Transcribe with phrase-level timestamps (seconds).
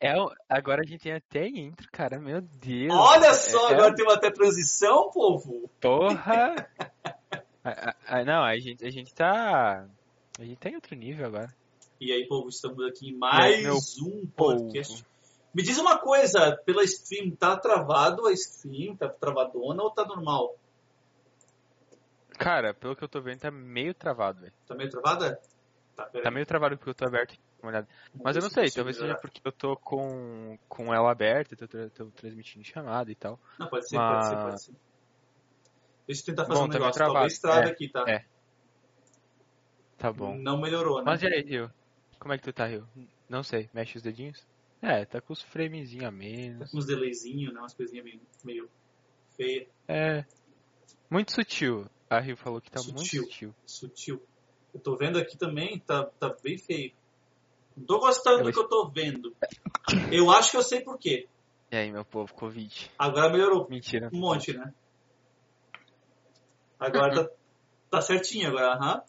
[0.00, 0.14] É,
[0.48, 2.18] agora a gente tem até intro, cara.
[2.18, 2.92] Meu Deus.
[2.94, 5.70] Olha só, É- agora tem uma até transição, povo.
[5.80, 6.54] Porra!
[7.62, 9.86] Ah, ah, ah, não, a gente, a gente tá.
[10.38, 11.54] A gente tá em outro nível agora.
[12.00, 14.94] E aí, povo, estamos aqui em mais Meu um podcast.
[15.02, 15.06] povo.
[15.52, 18.96] Me diz uma coisa, pela stream, tá travado a stream?
[18.96, 20.56] Tá travadona ou tá normal?
[22.38, 24.54] Cara, pelo que eu tô vendo, tá meio travado, velho.
[24.66, 25.38] Tá meio travada?
[25.94, 26.04] Tá.
[26.06, 27.38] Tá meio travado porque eu tô aberto.
[27.62, 27.88] Uma olhada.
[28.22, 29.20] Mas eu não se sei, talvez seja melhorar.
[29.20, 33.38] porque eu tô com, com ela aberta, tô, tô transmitindo chamada e tal.
[33.58, 34.72] Não, pode ser, pode ser, Mas- pode ser.
[36.06, 36.98] Deixa eu tentar fazer Bom, um tá negócio.
[36.98, 38.04] Talvez trave É, aqui, tá?
[38.08, 38.24] é.
[39.96, 40.36] Tá bom.
[40.38, 41.04] Não melhorou, né?
[41.06, 41.70] Mas e aí, Rio?
[42.18, 42.88] Como é que tu tá, Rio?
[43.28, 44.44] Não sei, mexe os dedinhos?
[44.82, 46.70] É, tá com os framezinhos a Tá menos.
[46.70, 47.60] com uns delayzinhos, né?
[47.60, 48.70] Umas coisinhas meio, meio
[49.36, 49.68] feias.
[49.86, 50.24] É.
[51.10, 51.86] Muito sutil.
[52.08, 52.94] A Rio falou que tá Sutil.
[52.94, 53.54] muito sutil.
[53.66, 54.22] sutil.
[54.74, 56.92] Eu tô vendo aqui também, tá, tá bem feio.
[57.80, 59.34] Não tô gostando Eu do que eu tô vendo.
[60.12, 61.28] Eu acho que eu sei por quê.
[61.70, 62.90] E aí, meu povo, Covid.
[62.98, 64.10] Agora melhorou Mentira.
[64.12, 64.72] um monte, né?
[66.78, 67.30] Agora tá,
[67.90, 69.02] tá certinho agora, aham.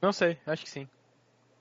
[0.00, 0.88] Não sei, acho que sim.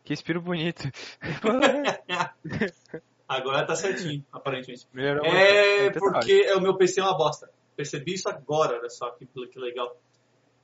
[0.03, 0.89] Que espiro bonito.
[3.27, 4.87] Agora tá certinho, aparentemente.
[4.93, 5.25] Melhorou.
[5.25, 7.51] É Muito porque é o meu PC é uma bosta.
[7.75, 9.95] Percebi isso agora, olha só que, que legal.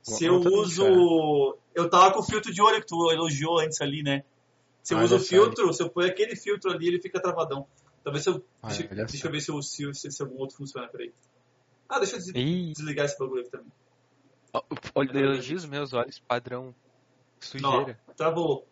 [0.02, 1.58] Se eu uso.
[1.74, 4.24] Eu tava com o filtro de olho que tu elogiou antes ali, né?
[4.86, 7.66] Se eu Olha uso o filtro, se eu pôr aquele filtro ali, ele fica travadão.
[8.04, 8.34] Talvez se eu.
[8.62, 11.12] Olha deixa, deixa eu ver se, eu, se, se, se algum outro funciona, peraí.
[11.88, 13.72] Ah, deixa eu des- Ih, desligar esse bagulho aqui também.
[14.94, 16.72] olha, elogio os meus olhos padrão
[17.40, 17.98] sujeira.
[18.06, 18.68] Ó, travou.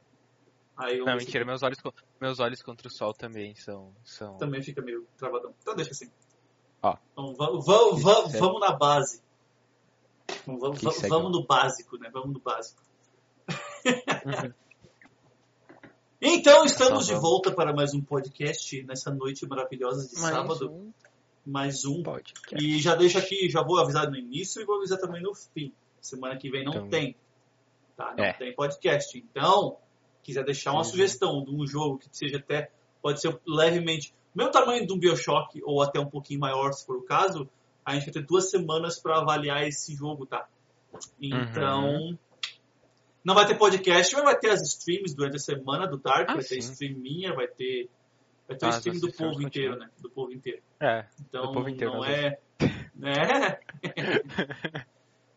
[0.77, 1.81] Aí eu Não, mentira, meus olhos,
[2.21, 3.93] meus olhos contra o sol também são.
[4.05, 4.37] são...
[4.37, 5.53] também fica meio travadão.
[5.63, 6.13] Então deixa assim.
[6.81, 6.97] Ó.
[7.11, 8.39] Então, vamos, vamos, vamos, segue.
[8.39, 9.21] vamos na base.
[10.47, 11.09] Vamos, vamos, segue.
[11.09, 12.09] vamos no básico, né?
[12.13, 12.81] Vamos no básico.
[14.25, 14.55] Uhum.
[16.27, 20.71] Então, estamos Então, de volta para mais um podcast nessa noite maravilhosa de Mais sábado.
[20.73, 20.93] um
[21.45, 22.03] Mais um.
[22.03, 22.55] podcast.
[22.57, 25.71] E já deixo aqui, já vou avisar no início e vou avisar também no fim.
[26.01, 27.15] Semana que vem não Então, tem.
[27.95, 28.15] Tá?
[28.17, 28.33] Não é.
[28.33, 29.19] tem podcast.
[29.19, 29.77] Então,
[30.23, 30.93] quiser deixar uma Sim.
[30.93, 32.71] sugestão de um jogo que seja até,
[33.03, 36.97] pode ser levemente, mesmo tamanho de um Bioshock ou até um pouquinho maior, se for
[36.97, 37.47] o caso,
[37.85, 40.49] a gente vai ter duas semanas para avaliar esse jogo, tá?
[41.21, 42.19] Então, Uhum.
[43.25, 46.35] Não vai ter podcast, mas vai ter as streams durante a semana do Dark, Ah,
[46.35, 46.73] vai ter sim.
[46.73, 47.89] stream minha, vai ter
[48.47, 49.79] vai ter Ah, o stream as do povo inteiro, continuam.
[49.79, 49.91] né?
[50.01, 50.63] Do povo inteiro.
[50.81, 52.39] É, Então, povo inteiro, não é...
[52.95, 53.59] Né?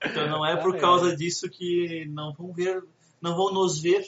[0.04, 0.82] então não é por Ah, é.
[0.82, 2.84] causa disso que não vão ver,
[3.22, 4.04] não vão nos ver,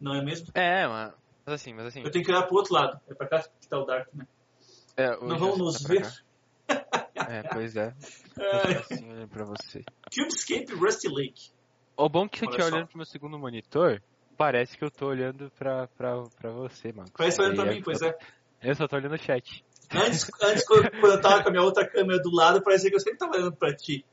[0.00, 0.48] não é mesmo?
[0.54, 1.12] é, mas,
[1.46, 2.02] assim, mas assim.
[2.02, 3.00] Eu tenho que olhar pro outro lado.
[3.08, 4.26] É pra cá que tá o Dark, né?
[4.96, 6.24] É, Não vão você nos tá ver.
[7.28, 7.94] É, pois é.
[8.38, 9.84] É, Assim, olhando pra você.
[10.12, 11.50] Cubescape Rusty Lake.
[11.96, 14.02] O bom que se eu estiver olhando pro meu segundo monitor,
[14.36, 17.08] parece que eu tô olhando pra, pra, pra você, mano.
[17.16, 18.16] Parece olhando pra mim, pois é.
[18.62, 19.64] Eu só tô olhando o chat.
[19.92, 23.00] Antes, antes quando, eu tava com a minha outra câmera do lado, parecia que eu
[23.00, 24.04] sempre tava olhando pra ti.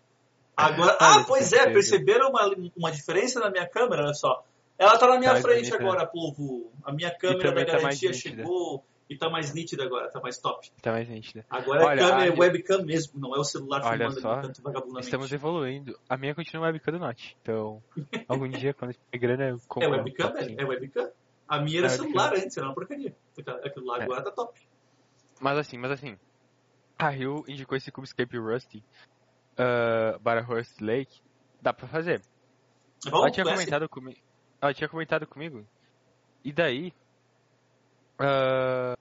[0.56, 1.74] Agora, ah, pois é, percebe.
[1.74, 4.44] perceberam uma, uma diferença na minha câmera, olha só.
[4.78, 6.72] Ela tá na minha Tá frente bonita, agora, povo.
[6.84, 8.44] A minha câmera da tá garantia nítida.
[8.44, 10.72] chegou e tá mais nítida agora, tá mais top.
[10.82, 11.46] Tá mais nítida.
[11.50, 14.62] Agora Olha, a câmera é webcam mesmo, não é o celular Olha filmando só, tanto
[14.62, 15.04] vagabundamente.
[15.06, 16.00] Estamos evoluindo.
[16.08, 17.38] A minha continua webcam do Note.
[17.42, 17.84] Então,
[18.30, 19.90] algum dia, quando tiver grana, eu É compro.
[19.90, 20.60] um webcam, pouquinho.
[20.60, 21.12] é, é webcam.
[21.48, 23.14] A minha era É celular antes, era uma porcaria.
[23.66, 24.04] Aquilo lá É.
[24.04, 24.58] agora tá top.
[25.42, 26.18] Mas assim, mas assim.
[26.98, 28.82] A Rio indicou esse Cubescape Rusty
[29.58, 31.20] uh, para Horst Lake.
[31.62, 32.22] Dá pra fazer.
[33.06, 34.20] É bom, ela tinha comentado comigo.
[34.62, 35.68] Ela tinha comentado comigo.
[36.46, 36.94] E daí.
[38.20, 38.96] ah,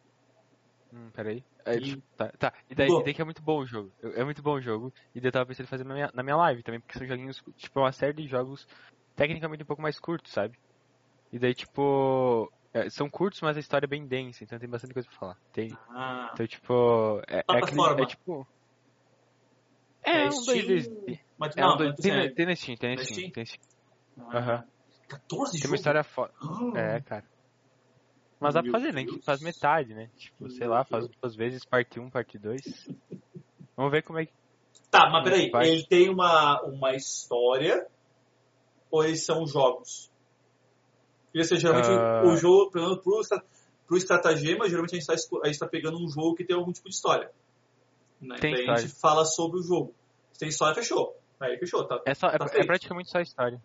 [0.93, 1.45] Hum, peraí.
[1.65, 1.81] É, Ih.
[1.81, 2.53] tipo, tá, tá.
[2.69, 3.93] E daí, e daí que é muito bom o jogo.
[4.03, 4.93] É muito bom o jogo.
[5.15, 7.07] E daí eu tava pensando em fazer na minha, na minha live também, porque são
[7.07, 8.67] joguinhos, tipo, uma série de jogos
[9.15, 10.59] tecnicamente um pouco mais curtos, sabe?
[11.33, 12.51] E daí, tipo.
[12.73, 15.37] é, são curtos, mas a história é bem densa, então tem bastante coisa pra falar.
[15.53, 17.21] Tem, Ah, então, tipo.
[17.29, 18.03] É, é, aquele, Plataforma.
[18.03, 18.49] é tipo.
[20.03, 21.21] É, um Steam, 2D.
[21.39, 23.15] Mas, É não, um dois, mas, tem, na- tem na Steam, tem na Steam?
[23.15, 24.31] Steam, tem na Steam.
[24.31, 24.65] ah, Aham.
[25.09, 26.33] 14 Tem uma história foda.
[26.41, 26.79] Ah.
[26.79, 27.25] É, cara.
[28.41, 29.05] Mas dá pra fazer, né?
[29.05, 30.09] Que faz metade, né?
[30.17, 32.89] Tipo, sei lá, faz duas vezes, parte 1, parte 2.
[33.77, 34.33] Vamos ver como é que.
[34.91, 35.69] Tá, mas peraí, Vai.
[35.69, 37.87] ele tem uma, uma história
[38.91, 40.11] ou eles são jogos?
[41.27, 42.23] Porque assim, geralmente Ah.
[42.25, 43.21] o jogo, pelo menos pro,
[43.87, 46.57] pro estratagema, geralmente a gente, tá, esco- a gente tá pegando um jogo que tem
[46.57, 47.31] algum tipo de história.
[48.21, 48.37] Né?
[48.41, 49.01] Tem Daí a gente história.
[49.17, 49.95] fala sobre o jogo.
[50.33, 51.17] Se tem história, fechou.
[51.39, 52.01] Aí fechou, tá?
[52.05, 52.67] É, só, é, Tá é feito.
[52.67, 53.63] praticamente só história.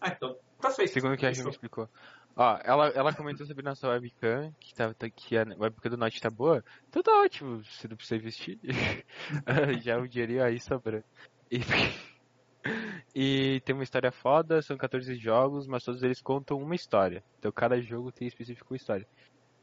[0.00, 0.92] Ah, então, tá feito.
[0.92, 1.88] Segundo o que a gente me explicou.
[2.36, 6.20] Ó, ela, ela comentou sobre nossa webcam, que, tá, tá- que a webcam do Note
[6.20, 6.62] tá boa.
[6.88, 8.58] Então tá ótimo, você não precisa investir.
[9.84, 11.04] Já o dinheirinho aí sobrando.
[11.50, 11.58] E,
[13.14, 17.22] e tem uma história foda, são 14 jogos, mas todos eles contam uma história.
[17.38, 19.06] Então cada jogo tem específico uma história.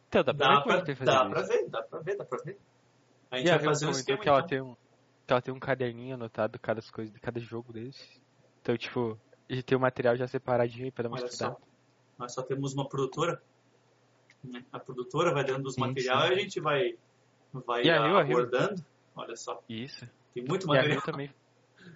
[0.07, 1.49] Então, dá pra Dá ver pra, tem que dá fazer pra isso.
[1.49, 2.59] ver, dá pra ver, dá pra ver.
[3.31, 4.47] A gente E vai fazer um esquema que ela então.
[4.49, 8.21] tem um, que ela tem um caderninho anotado cada coisa de cada jogo desse.
[8.61, 9.19] Então, tipo,
[9.49, 11.55] a gente tem o material já separadinho aí pra dar uma Olha estudada.
[11.55, 11.59] só,
[12.17, 13.41] nós só temos uma produtora.
[14.43, 14.63] né?
[14.71, 16.33] A produtora vai dando os Sim, materiais sim.
[16.33, 16.97] e a gente vai,
[17.53, 18.83] vai E a a abordando.
[19.15, 20.07] Olha só, Isso.
[20.33, 21.01] tem muito material.
[21.01, 21.33] Também.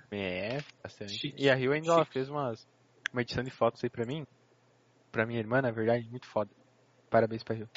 [0.10, 1.14] É, bastante.
[1.14, 2.68] Chique, E a Rio ainda fez umas,
[3.14, 4.26] uma edição de fotos aí pra mim.
[5.12, 6.50] Pra minha irmã, na verdade, muito foda.
[7.10, 7.70] Parabéns pra Rio.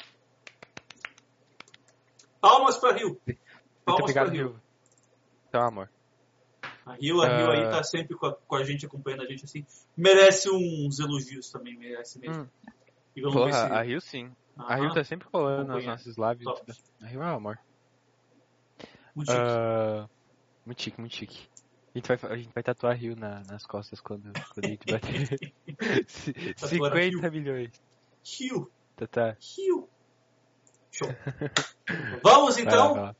[2.41, 3.09] Palmas pra Rio.
[3.25, 3.39] Muito
[3.83, 4.47] Palmas obrigado, pra Rio.
[4.49, 4.61] Rio.
[5.49, 5.89] Então, amor.
[6.85, 7.71] A Rio, a Rio aí Ah.
[7.71, 9.65] tá sempre com a, com a gente, acompanhando a gente assim.
[9.97, 12.43] Merece uns elogios também, merece mesmo.
[12.43, 12.47] Hum.
[13.15, 13.73] E vamos ver Porra, se...
[13.73, 14.31] a Rio sim.
[14.57, 16.43] A Rio tá sempre colando nas nossas lives.
[16.43, 16.71] Top.
[17.01, 17.59] A Rio é um amor.
[19.15, 19.41] muito chique.
[19.43, 20.09] Ah,
[20.65, 21.47] muito chique, muito chique.
[21.93, 24.67] A gente vai, a gente vai tatuar a Rio na- nas costas quando, quando a
[24.67, 25.27] gente bater
[26.07, 27.31] C- Tatuar a 50 Rio.
[27.31, 27.71] milhões.
[28.23, 29.37] Rio, Tá, tá.
[29.57, 29.89] Rio.
[30.91, 31.09] Show.
[32.23, 33.15] Vamos Vai lá, então, vai lá.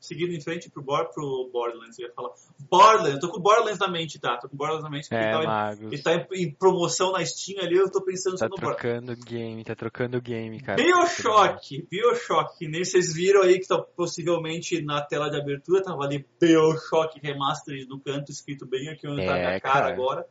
[0.00, 2.30] Seguindo em frente pro, Bor pro Borderlands, eu ia falar.
[2.70, 4.38] Borderlands, eu tô com o Borderlands na mente, tá?
[4.38, 5.92] Tô com o Borderlands na mente porque É, ele, tá, Magos.
[5.92, 8.80] ele tá em, em promoção na Steam ali, eu tô pensando Tá no Borderlands.
[8.80, 10.82] trocando game, tá trocando game, cara.
[10.82, 16.02] Bioshock, Bioshock, que nem vocês viram aí que tá possivelmente na tela de abertura, tava
[16.04, 19.92] ali Bioshock Remastered no canto, escrito bem aqui onde tá a É, minha cara, cara.
[19.92, 20.26] agora.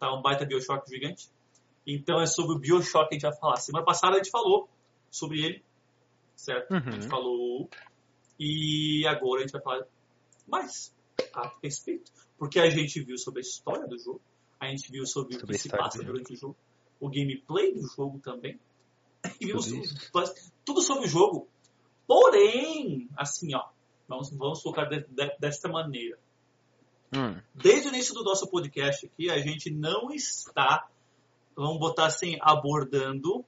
[0.00, 1.30] Tá um baita Bioshock gigante.
[1.86, 3.56] Então é sobre o Bioshock que a gente vai falar.
[3.56, 4.68] Semana passada a gente falou
[5.10, 5.62] sobre ele,
[6.34, 6.74] certo?
[6.74, 7.08] A gente Uhum.
[7.10, 7.70] falou.
[8.44, 9.86] E agora a gente vai falar
[10.48, 10.92] mais
[11.32, 12.10] a respeito.
[12.36, 14.20] Porque a gente viu sobre a história do jogo,
[14.58, 16.56] a gente viu sobre, Sobre o que se passa durante o jogo,
[16.98, 18.58] o gameplay do jogo também.
[19.40, 20.34] E vimos tudo,
[20.64, 21.48] tudo sobre o jogo.
[22.04, 23.68] Porém, assim, ó,
[24.08, 26.18] vamos, vamos focar de, de, desta maneira.
[27.14, 30.88] Hum, Desde o início do nosso podcast aqui, a gente não está,
[31.54, 33.44] vamos botar assim, abordando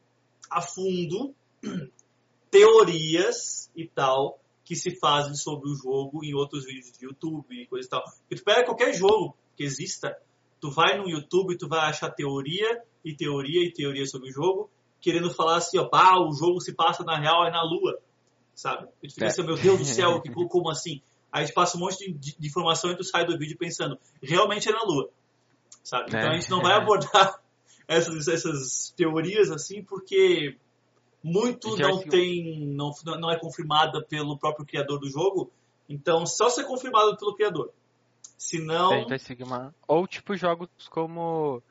[0.48, 1.34] a fundo
[2.48, 7.66] teorias e tal que se fazem sobre o jogo em outros vídeos de YouTube e
[7.66, 8.02] coisa e tal.
[8.02, 10.16] Porque tu pega qualquer jogo que exista,
[10.61, 14.33] tu vai no YouTube e tu vai achar teoria e teoria e teoria sobre o
[14.33, 17.98] jogo, querendo falar assim, ó, pá, o jogo se passa na real é na lua,
[18.55, 18.88] sabe?
[19.03, 19.29] E tu fica É.
[19.29, 21.03] assim, meu Deus do céu, que, como assim?
[21.31, 23.59] Aí a gente passa um monte de, de- de informação e tu sai do vídeo
[23.59, 25.11] pensando, realmente é na lua,
[25.83, 26.07] sabe?
[26.09, 26.29] Então É.
[26.31, 27.38] a gente não vai abordar
[27.87, 30.57] essas, essas teorias assim, porque
[31.24, 35.50] muito Já não tem, não, não é confirmada pelo próprio criador do jogo,
[35.88, 37.72] então só ser confirmado pelo criador.
[38.92, 39.74] A seguir uma...
[39.88, 41.62] Ou tipo jogos como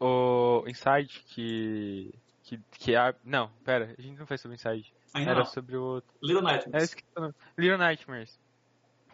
[0.00, 2.14] o Inside, que...
[2.42, 3.14] Que, que é...
[3.22, 4.94] Não, pera, a gente não fez sobre Inside.
[5.12, 5.46] ainda Era não.
[5.46, 6.02] sobre o...
[6.22, 6.96] Little É Nightmares.
[7.14, 7.34] nome.
[7.58, 8.38] Little Nightmares.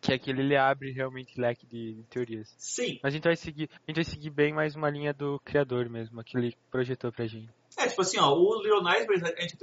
[0.01, 2.55] Que é aquele ele abre realmente leque de, de teorias.
[2.59, 5.41] Sim, Mas a gente vai seguir, a gente vai seguir bem mais uma linha do
[5.45, 7.51] criador mesmo, aquele que projetou pra gente.
[7.85, 9.57] É, tipo assim, ó, o Little Nightmares, a gente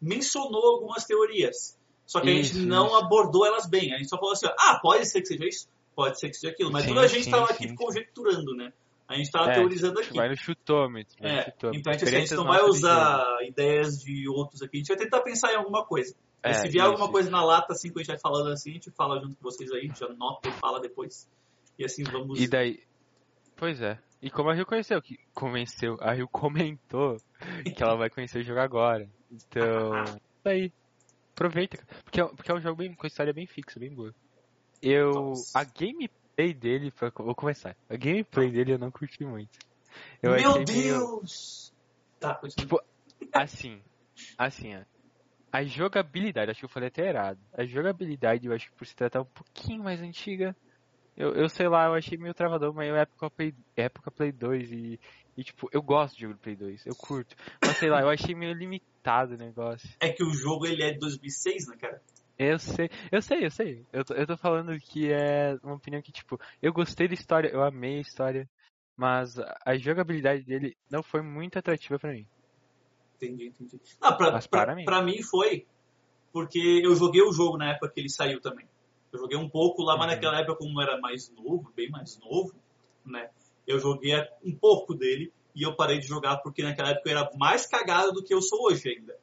[0.00, 1.78] mencionou algumas teorias.
[2.06, 2.96] Só que a gente Isso, não isso.
[2.96, 3.92] abordou elas bem.
[3.92, 6.36] A gente só falou assim, ó, ah, pode ser que seja isso, pode ser que
[6.36, 6.70] seja aquilo.
[6.70, 8.72] Mas Sim, tudo a gente sim, tava aqui conjecturando, né?
[9.08, 10.16] A gente tava É, teorizando gente aqui.
[10.16, 11.16] vai no chutômetro.
[11.20, 11.80] É, chutômetro.
[11.80, 14.76] então a gente, assim, a gente não vai nossas de usar ideias de outros aqui.
[14.76, 16.14] A gente vai tentar pensar em alguma coisa.
[16.44, 18.50] E É, se vier alguma isso, coisa na lata, assim, que a gente vai falando
[18.52, 21.28] assim, a gente fala junto com vocês aí, já anota e fala depois.
[21.78, 22.40] E assim vamos.
[22.40, 22.80] E daí.
[23.56, 23.98] Pois é.
[24.22, 27.16] E como a Rio conheceu, que convenceu, a Rio comentou
[27.76, 29.08] que ela vai conhecer o jogo agora.
[29.30, 29.92] Então.
[30.42, 30.72] Daí.
[31.32, 31.76] Aproveita.
[31.76, 32.02] cara.
[32.02, 34.14] Porque, é- porque é um jogo bem, com história bem fixa, bem boa.
[34.82, 35.10] Eu.
[35.12, 35.58] Nossa.
[35.58, 36.90] A gameplay dele.
[36.90, 37.76] pra- Vou começar.
[37.90, 39.58] A gameplay dele eu não curti muito.
[40.22, 41.72] Eu Meu achei meio- Deus!
[42.18, 42.40] Tá.
[42.56, 42.80] Tipo,
[43.32, 43.82] assim,
[44.38, 44.80] assim, ó.
[45.52, 47.38] A jogabilidade, acho que eu falei até errado.
[47.52, 50.54] A jogabilidade, eu acho que por se tratar um pouquinho mais antiga,
[51.16, 54.70] eu, eu sei lá, eu achei meio travador, mas eu época Play, época Play 2
[54.70, 55.00] e,
[55.36, 57.34] e tipo, eu gosto de jogo do Play 2, eu curto.
[57.62, 59.88] Mas sei lá, eu achei meio limitado o negócio.
[60.00, 62.02] É que o jogo ele é de 2006, né, cara?
[62.38, 63.86] Eu sei, eu sei, eu sei.
[63.90, 67.48] Eu tô, eu tô falando que é uma opinião que, tipo, eu gostei da história,
[67.48, 68.46] eu amei a história,
[68.94, 72.26] mas a jogabilidade dele não foi muito atrativa pra mim.
[73.16, 73.80] Entendi, entendi.
[74.02, 74.84] Não, pra, pra, para mim.
[74.84, 75.66] pra mim foi
[76.30, 78.68] porque eu joguei o jogo na época que ele saiu também.
[79.16, 80.14] Eu joguei um pouco lá, mas Uhum.
[80.14, 82.54] naquela época, como eu era mais novo, bem mais novo,
[83.04, 83.30] né?
[83.66, 84.12] Eu joguei
[84.44, 88.12] um pouco dele e eu parei de jogar porque naquela época eu era mais cagado
[88.12, 89.16] do que eu sou hoje ainda.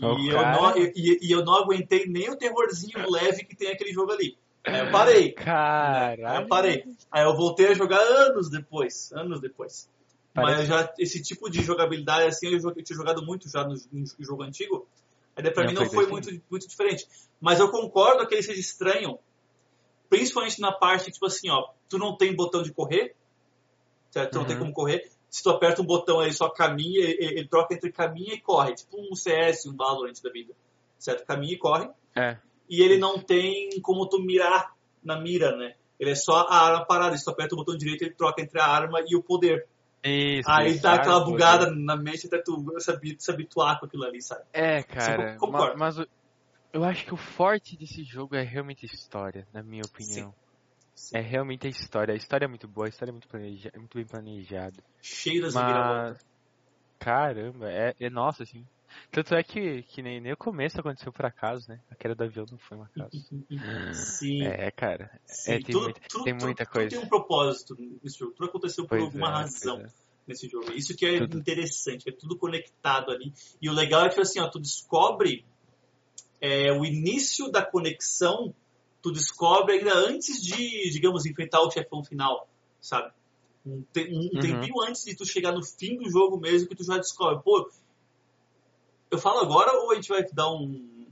[0.00, 3.68] Ô, E, eu não, e, e eu não aguentei nem o terrorzinho leve que tem
[3.72, 4.38] aquele jogo ali.
[4.64, 5.24] Aí eu parei.
[5.28, 6.42] Aí Caralho.
[6.44, 6.84] eu parei.
[7.10, 9.10] Aí eu voltei a jogar anos depois.
[9.12, 9.90] Anos depois.
[10.32, 13.74] Parece- Mas já, esse tipo de jogabilidade, assim, eu, eu tinha jogado muito já no,
[13.92, 14.86] no jogo antigo.
[15.42, 17.06] Daí pra Não, mim não foi muito, muito diferente.
[17.40, 19.18] Mas eu concordo que ele seja estranho,
[20.08, 23.14] principalmente na parte, tipo assim, ó, tu não tem botão de correr,
[24.10, 24.32] certo?
[24.32, 24.62] Tu não tem Uhum.
[24.62, 25.10] como correr.
[25.30, 28.74] Se tu aperta um botão, ele só caminha, ele, ele troca entre caminha e corre.
[28.74, 30.54] Tipo um CS, um Valorant da vida.
[30.98, 31.24] certo?
[31.24, 31.88] Caminha e corre.
[32.16, 32.38] É.
[32.68, 34.74] E ele não tem como tu mirar
[35.04, 35.74] na mira, né?
[36.00, 37.16] Ele é só a arma parada.
[37.16, 39.66] Se tu aperta o botão direito, ele troca entre a arma e o poder.
[40.04, 40.50] Isso.
[40.50, 44.04] Aí dá aquela ah, bugada na mente até tu se habi- se habituar com aquilo
[44.04, 44.44] ali, sabe?
[44.52, 45.32] É, cara.
[45.32, 45.74] Você concorda?
[45.76, 46.06] ma- Mas, o-
[46.72, 50.32] eu acho que o forte desse jogo é realmente a história, na minha opinião.
[50.94, 51.16] Sim.
[51.16, 52.12] É realmente a história.
[52.12, 53.70] A história é muito boa, a história é muito, planeja...
[53.72, 54.82] é muito bem planejada.
[55.00, 56.18] Cheio das reviravoltas.
[56.18, 56.28] Mas.
[57.00, 58.64] Caramba, é, é nossa, assim.
[59.10, 61.80] Tanto é que, que nem, nem o começo aconteceu por acaso, né?
[61.90, 63.10] A queda do avião não foi um acaso.
[63.94, 64.42] Sim.
[64.42, 65.10] É, cara.
[65.24, 65.52] sim.
[65.52, 66.90] é, tem Tudo- muita- tudo- tem tudo- muita tudo coisa.
[66.90, 68.32] tem um propósito nesse jogo.
[68.32, 69.86] Tudo aconteceu por Pois alguma é, razão é.
[70.26, 70.70] nesse jogo.
[70.72, 71.38] Isso que é Tudo.
[71.38, 73.32] interessante, é tudo conectado ali.
[73.60, 75.44] E o legal é que assim, ó, tu descobre
[76.40, 78.54] é, o início da conexão,
[79.02, 82.48] tu descobre ainda antes de, digamos, enfrentar o chefão final,
[82.80, 83.12] sabe?
[83.66, 84.40] Um, te- um Uhum.
[84.40, 87.42] tempinho antes de tu chegar no fim do jogo mesmo, que tu já descobre.
[87.42, 87.68] Pô,
[89.10, 91.06] eu falo agora ou a gente vai dar um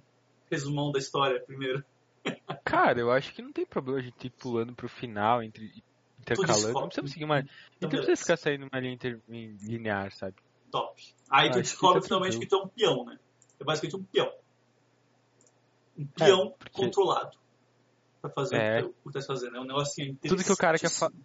[0.50, 1.84] resumão da história primeiro?
[2.64, 5.82] Cara, eu acho que não tem problema a gente ir pulando pro final, entre,
[6.20, 6.72] intercalando.
[6.72, 7.38] Não precisa seguir uma.
[7.40, 7.50] Então,
[7.82, 8.06] não beleza.
[8.06, 10.34] precisa ficar saindo uma linha inter- linear, sabe?
[10.70, 11.00] Top.
[11.30, 13.18] Aí tu que descobre tá finalmente que tu é um peão, né?
[13.60, 14.32] É basicamente um peão.
[15.96, 17.36] Um peão porque- controlado.
[18.20, 18.82] Pra fazer É.
[18.82, 19.56] o que tu tá fazendo.
[19.56, 21.24] É um negocinho Tudo que o cara quer interessantíssimo.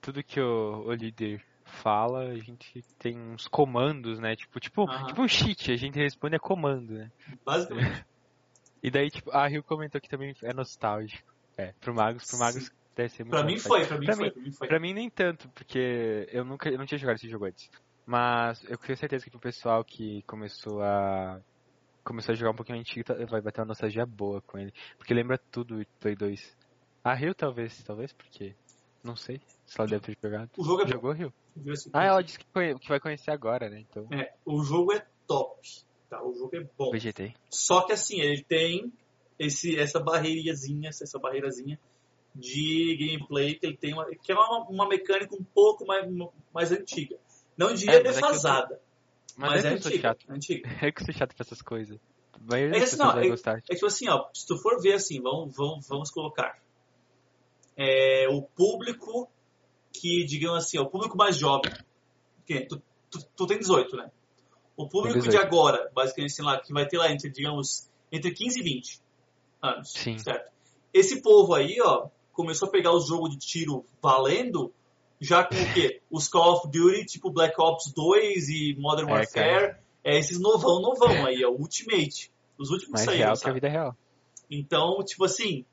[0.00, 4.36] Tudo que o, o líder fala, a gente tem uns comandos, né?
[4.36, 7.10] Tipo, tipo, tipo um cheat, a gente responde a comando, né?
[7.44, 8.04] Basicamente.
[8.82, 11.32] E daí, tipo, a Rio comentou que também é nostálgico.
[11.56, 14.24] É, pro Magos, pro Magos deve ser muito Pra mim foi, pra mim Pra foi,
[14.26, 14.68] mim- pra mim foi.
[14.68, 17.70] Pra mim nem tanto, porque eu nunca eu não tinha jogado esse jogo antes.
[18.04, 21.40] Mas eu tenho certeza que pro pessoal que começou a
[22.04, 25.14] começou a jogar um pouquinho antigo tá- vai bater uma nostalgia boa com ele, porque
[25.14, 26.56] lembra tudo do Play 2.
[27.04, 28.56] A Rio talvez, talvez porque
[29.04, 29.40] não sei
[29.72, 30.50] se ela deve ter jogado.
[30.58, 30.86] O jogo é.
[30.88, 31.32] Jogou Rio?
[31.92, 33.80] Ah, ela disse que, conhe- que vai conhecer agora, né?
[33.80, 35.60] Então, É, o jogo é top.
[36.10, 36.22] Tá?
[36.22, 36.90] O jogo é bom.
[36.90, 37.34] vegetei.
[37.50, 38.92] Só que assim, ele tem
[39.38, 41.78] esse, essa barreirazinha, essa barreirazinha
[42.34, 46.06] de gameplay que ele tem, uma, que é uma, uma mecânica um pouco mais,
[46.52, 47.16] mais antiga.
[47.56, 48.80] Não diria É, mas é que eu tô- defasada,
[49.36, 50.02] Mas, mas, é é sou antiga.
[50.02, 50.26] chato.
[50.28, 50.68] é antiga.
[50.86, 51.98] É que eu sou chato pra essas coisas.
[52.40, 53.58] Maioria É assim, ó, vai gostar.
[53.70, 56.58] É tipo assim, ó, se tu for ver assim, vamos, vamos, vamos colocar.
[57.76, 59.30] É, o público
[59.92, 61.72] que, digamos assim, ó, o público mais jovem.
[62.46, 64.10] Que, tu, tu, tu tem 18, né?
[64.76, 65.46] O público de 18.
[65.46, 69.00] agora, basicamente, lá, que vai ter lá entre, digamos, entre 15 e 20
[69.62, 69.92] anos.
[69.92, 70.18] Sim.
[70.18, 70.50] Certo?
[70.92, 74.72] Esse povo aí, ó, começou a pegar os jogos de tiro valendo,
[75.20, 76.00] já com o quê?
[76.10, 79.76] Os Call of Duty, tipo Black Ops 2 e Modern É, Warfare.
[80.04, 82.30] É, esses novão, novão aí, ó, Ultimate.
[82.58, 83.54] Os últimos Mais saíram, real que a sabe?
[83.54, 83.96] vida real.
[84.50, 85.64] Então, tipo assim,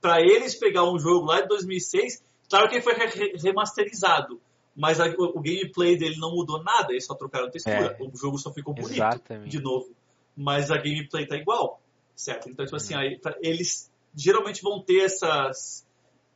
[0.00, 4.40] pra eles pegar um jogo lá de 2006, claro que ele foi re- remasterizado,
[4.74, 7.96] mas a- o, o gameplay dele não mudou nada, eles só trocaram textura.
[7.98, 8.02] É.
[8.02, 9.50] O jogo só ficou bonito Exatamente.
[9.50, 9.90] de novo,
[10.36, 11.80] mas a gameplay tá igual,
[12.14, 12.48] certo?
[12.48, 13.00] Então, tipo assim, Uhum.
[13.00, 15.86] aí, pra- eles geralmente vão ter essas,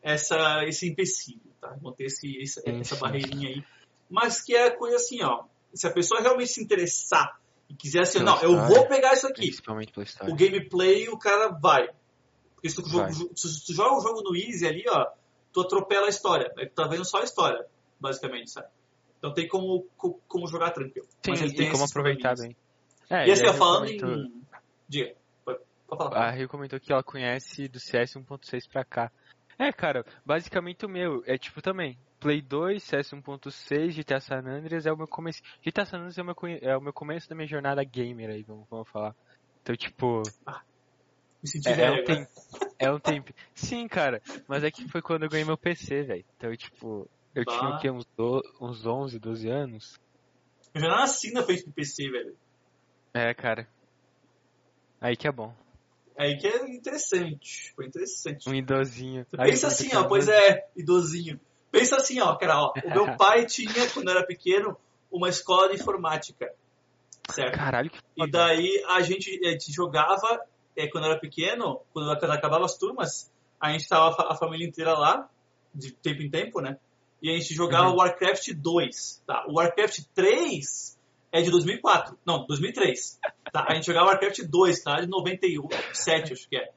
[0.02, 1.76] essa, esse empecilho, tá?
[1.80, 3.64] Vão ter esse, essa barreirinha aí,
[4.10, 5.44] mas que é coisa assim, ó.
[5.72, 9.50] Se a pessoa realmente se interessar e quiser assim, não, eu vou pegar isso aqui,
[10.28, 11.88] o gameplay o cara vai.
[12.54, 15.06] Porque se tu, joga, se tu joga o jogo no Easy ali, ó,
[15.52, 16.52] tu atropela a história.
[16.58, 17.64] Aí tu tá vendo só a história,
[18.00, 18.68] basicamente, sabe?
[19.18, 21.06] Então tem como, co- como jogar tranquilo.
[21.24, 22.56] Sim, Mas ele tem como aproveitar bem.
[23.10, 24.42] É, E assim, a Rio falando comentou- em.
[24.88, 26.30] Diga, pode, pode A falar.
[26.30, 29.12] Rio comentou que ela conhece do CS 1.6 pra cá.
[29.58, 31.96] É, cara, basicamente o meu é tipo também.
[32.18, 35.40] Play 2, CS 1.6, GTA San Andreas é o meu começo.
[35.60, 38.42] GTA San Andreas é o meu, é o meu começo da minha jornada gamer aí,
[38.42, 39.14] vamos, vamos falar.
[39.60, 40.22] Então, tipo,
[41.42, 42.16] Me senti é, é velho um agora.
[42.16, 42.30] tempo.
[42.78, 43.32] É um tempo.
[43.54, 46.24] Sim, cara, mas é que foi quando eu ganhei meu PC, velho.
[46.36, 47.76] Então, tipo, eu tinha Bah.
[47.76, 47.90] o quê?
[47.90, 50.00] Uns, do, uns 11, 12 anos?
[50.74, 52.36] Eu já nasci na frente do PC, velho.
[53.12, 53.68] É, cara.
[55.00, 55.54] Aí que é bom.
[56.16, 57.72] Aí que é interessante.
[57.74, 58.48] Foi interessante.
[58.48, 59.26] Um idosinho.
[59.36, 61.40] Aí pensa assim, ó, pois é, idosinho.
[61.70, 62.72] Pensa assim, ó, cara, ó.
[62.84, 64.76] O meu pai tinha, quando eu era pequeno,
[65.10, 66.52] uma escola de informática.
[67.30, 67.56] Certo?
[67.56, 70.40] Caralho, que E daí a gente, a gente jogava,
[70.76, 73.30] é, quando eu era pequeno, quando acabava as turmas,
[73.60, 75.28] a gente tava a fa- a família inteira lá,
[75.74, 76.78] de tempo em tempo, né?
[77.22, 77.96] E a gente jogava Uhum.
[77.96, 79.44] Warcraft 2, tá?
[79.48, 80.98] O Warcraft 3
[81.30, 82.18] é de 2004.
[82.26, 83.18] Não, 2003.
[83.52, 83.64] Tá?
[83.68, 85.00] A gente jogava Warcraft 2, tá?
[85.00, 86.70] De 97, acho que é.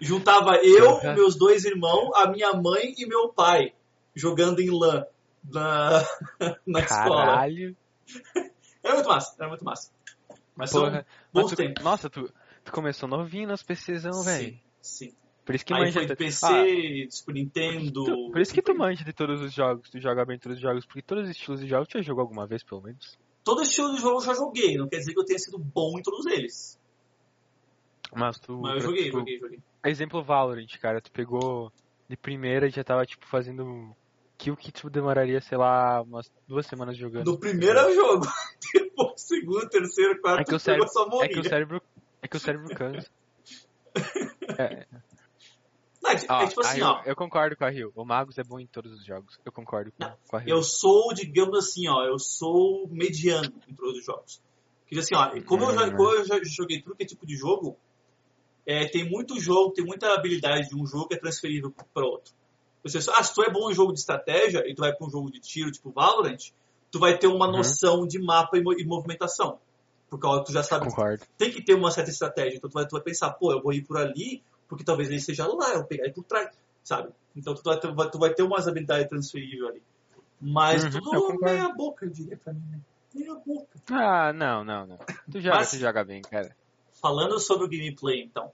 [0.00, 1.14] Juntava eu, Uhum.
[1.14, 3.72] meus dois irmãos, a minha mãe e meu pai,
[4.14, 5.04] jogando em LAN
[5.44, 6.02] na,
[6.66, 7.26] na escola.
[7.26, 7.76] Caralho.
[8.82, 9.90] Era muito massa, era muito massa.
[10.56, 10.90] Mas Porra.
[10.90, 11.00] são
[11.32, 11.84] bons Mas tu- tempos.
[11.84, 12.32] Nossa, tu,
[12.68, 14.48] tu começou novinho nos PCzão, velho.
[14.52, 15.12] Sim, sim.
[15.44, 16.16] Por isso que Aí manja foi de.
[16.16, 18.04] PC, Ah, Super Nintendo.
[18.04, 20.62] tu- por isso que tu manja de todos os jogos, tu joga bem todos os
[20.62, 23.18] jogos, porque todos os estilos de jogos tu já jogou alguma vez, pelo menos.
[23.42, 25.98] Todo estilo de jogo eu já joguei, não quer dizer que eu tenha sido bom
[25.98, 26.78] em todos eles.
[28.14, 28.58] Mas tu.
[28.60, 29.58] Mas eu joguei, tipo, joguei, joguei.
[29.86, 31.00] Exemplo Valorant, cara.
[31.00, 31.72] Tu pegou
[32.08, 33.94] de primeira e já tava, tipo, fazendo
[34.36, 37.24] kill que tu demoraria, sei lá, umas duas semanas jogando.
[37.32, 38.26] No primeiro jogo.
[38.74, 40.88] Depois, segundo, terceiro, quarto, é que o cérebro,
[41.22, 41.82] é que o cérebro
[42.22, 43.10] É que o cérebro cansa.
[44.58, 44.86] é.
[46.02, 47.02] Não, é, tipo assim, ó.
[47.04, 47.92] Eu concordo com a Rio.
[47.94, 49.38] O Magos é bom em todos os jogos.
[49.44, 50.56] Eu concordo com, com a Rio.
[50.56, 54.40] Eu sou, digamos assim, ó, eu sou mediano em todos os jogos.
[54.80, 57.36] Porque assim, ó, como, eu, já, como eu já joguei tudo que é tipo de
[57.36, 57.76] jogo,
[58.64, 62.32] é, tem muito jogo, tem muita habilidade de um jogo que é transferível para outro.
[62.82, 65.10] Você, ah, se tu é bom em jogo de estratégia e tu vai para um
[65.10, 66.38] jogo de tiro tipo Valorant,
[66.90, 67.58] tu vai ter uma uhum.
[67.58, 69.58] noção de mapa e, e movimentação.
[70.08, 70.86] Porque ó, tu já sabe.
[70.86, 71.24] Concordo.
[71.36, 72.56] Tem que ter uma certa estratégia.
[72.56, 75.20] Então tu vai, tu vai pensar, pô, eu vou ir por ali, porque talvez ele
[75.20, 76.50] seja lá, eu pegar ele por trás,
[76.82, 77.10] sabe?
[77.36, 79.82] Então tu vai, tu vai, tu vai ter umas habilidades transferíveis ali.
[80.40, 82.80] Mas uhum, tudo meia boca, eu diria pra mim, né?
[83.14, 83.68] Meia boca.
[83.90, 84.98] Ah, não, não, não.
[85.30, 86.54] Tu joga, Mas, tu joga bem, cara.
[87.00, 88.50] Falando sobre o gameplay, então.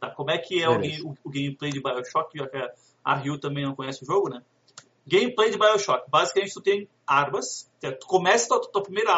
[0.00, 2.58] Tá, como é que é o, o, o, gameplay de Bioshock, já que
[3.02, 4.42] a Ryu também não conhece o jogo, né?
[5.06, 6.10] Gameplay de Bioshock.
[6.10, 7.70] Basicamente, tu tem armas.
[7.80, 9.12] Tu começa, tua, tua primeira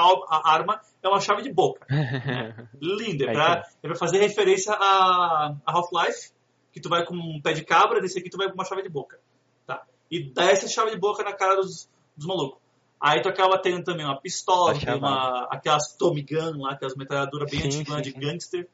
[0.44, 1.86] arma é uma chave de boca.
[2.80, 3.24] Linda.
[3.24, 6.32] É pra, é pra fazer referência a, a Half-Life,
[6.72, 8.82] que tu vai com um pé de cabra, nesse aqui tu vai com uma chave
[8.82, 9.18] de boca.
[9.66, 9.82] Tá?
[10.10, 12.60] E dá essa chave de boca na cara dos, dos malucos.
[13.00, 17.50] Aí tu acaba tendo também uma pistola, tem uma, aquelas Tommy Gun lá, aquelas metralhadoras
[17.50, 18.68] bem antigas de gangster.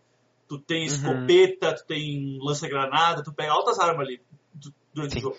[0.48, 0.86] Tu tem uhum.
[0.86, 1.74] escopeta, uhum.
[1.74, 4.20] tu tem lança-granada, tu pega altas armas ali
[4.92, 5.18] durante sim.
[5.18, 5.36] o jogo.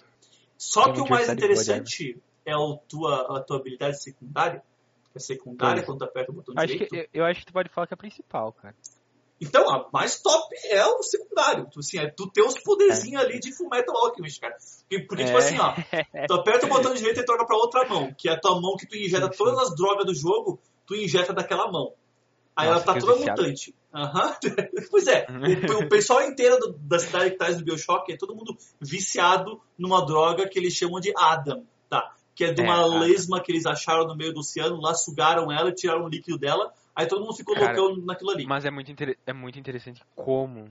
[0.58, 4.64] Só que o mais interessante é a tua, a tua habilidade secundária.
[5.12, 6.90] Que é secundária quando tu aperta o botão acho direito.
[6.90, 8.76] Que, eu acho que tu pode falar que é a principal, cara.
[9.40, 11.68] Então, a mais top é o secundário.
[11.70, 13.26] Tu, assim, é, tu tem uns poderzinhos é.
[13.26, 14.56] ali de Fullmetal Alchemist, cara.
[14.82, 15.26] Porque, porque é.
[15.26, 15.74] tipo assim, ó,
[16.28, 18.78] tu aperta o botão direito e troca pra outra mão, que é a tua mão
[18.78, 21.94] que tu injeta todas as drogas do jogo, tu injeta daquela mão.
[22.56, 23.42] Aí Nossa, ela tá toda viciado.
[23.42, 23.76] mutante.
[23.96, 24.88] Uhum.
[24.92, 28.36] pois é, o, o, pessoal inteiro do, da cidade que traz do Bioshock é todo
[28.36, 32.14] mundo viciado numa droga que eles chamam de Adam, tá?
[32.36, 35.50] Que é de uma é, lesma que eles acharam no meio do oceano, lá sugaram
[35.50, 38.46] ela e tiraram o líquido dela, aí todo mundo ficou Cara, loucão naquilo ali.
[38.46, 38.92] Mas é muito,
[39.26, 40.70] é muito interessante como,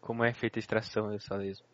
[0.00, 1.66] como é feita a extração dessa lesma.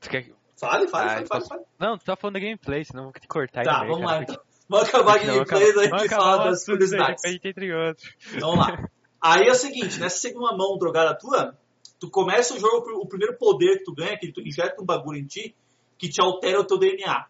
[0.00, 0.30] Tu quer...
[0.56, 3.20] Fale, fale, ah, fale, fale, fale, Não, tu tá falando da gameplay, senão eu vou
[3.20, 4.36] te cortar Tá, vamos lá então.
[4.68, 7.24] Vamos acabar a gameplay, daí a gente fala das curiosidades.
[7.24, 8.14] Entre outros.
[8.38, 8.88] Vamos lá.
[9.26, 11.56] Aí é o seguinte, nessa segunda mão drogada tua,
[11.98, 15.18] tu começa o jogo, o primeiro poder que tu ganha, que tu injeta um bagulho
[15.18, 15.56] em ti,
[15.96, 17.26] que te altera o teu DNA.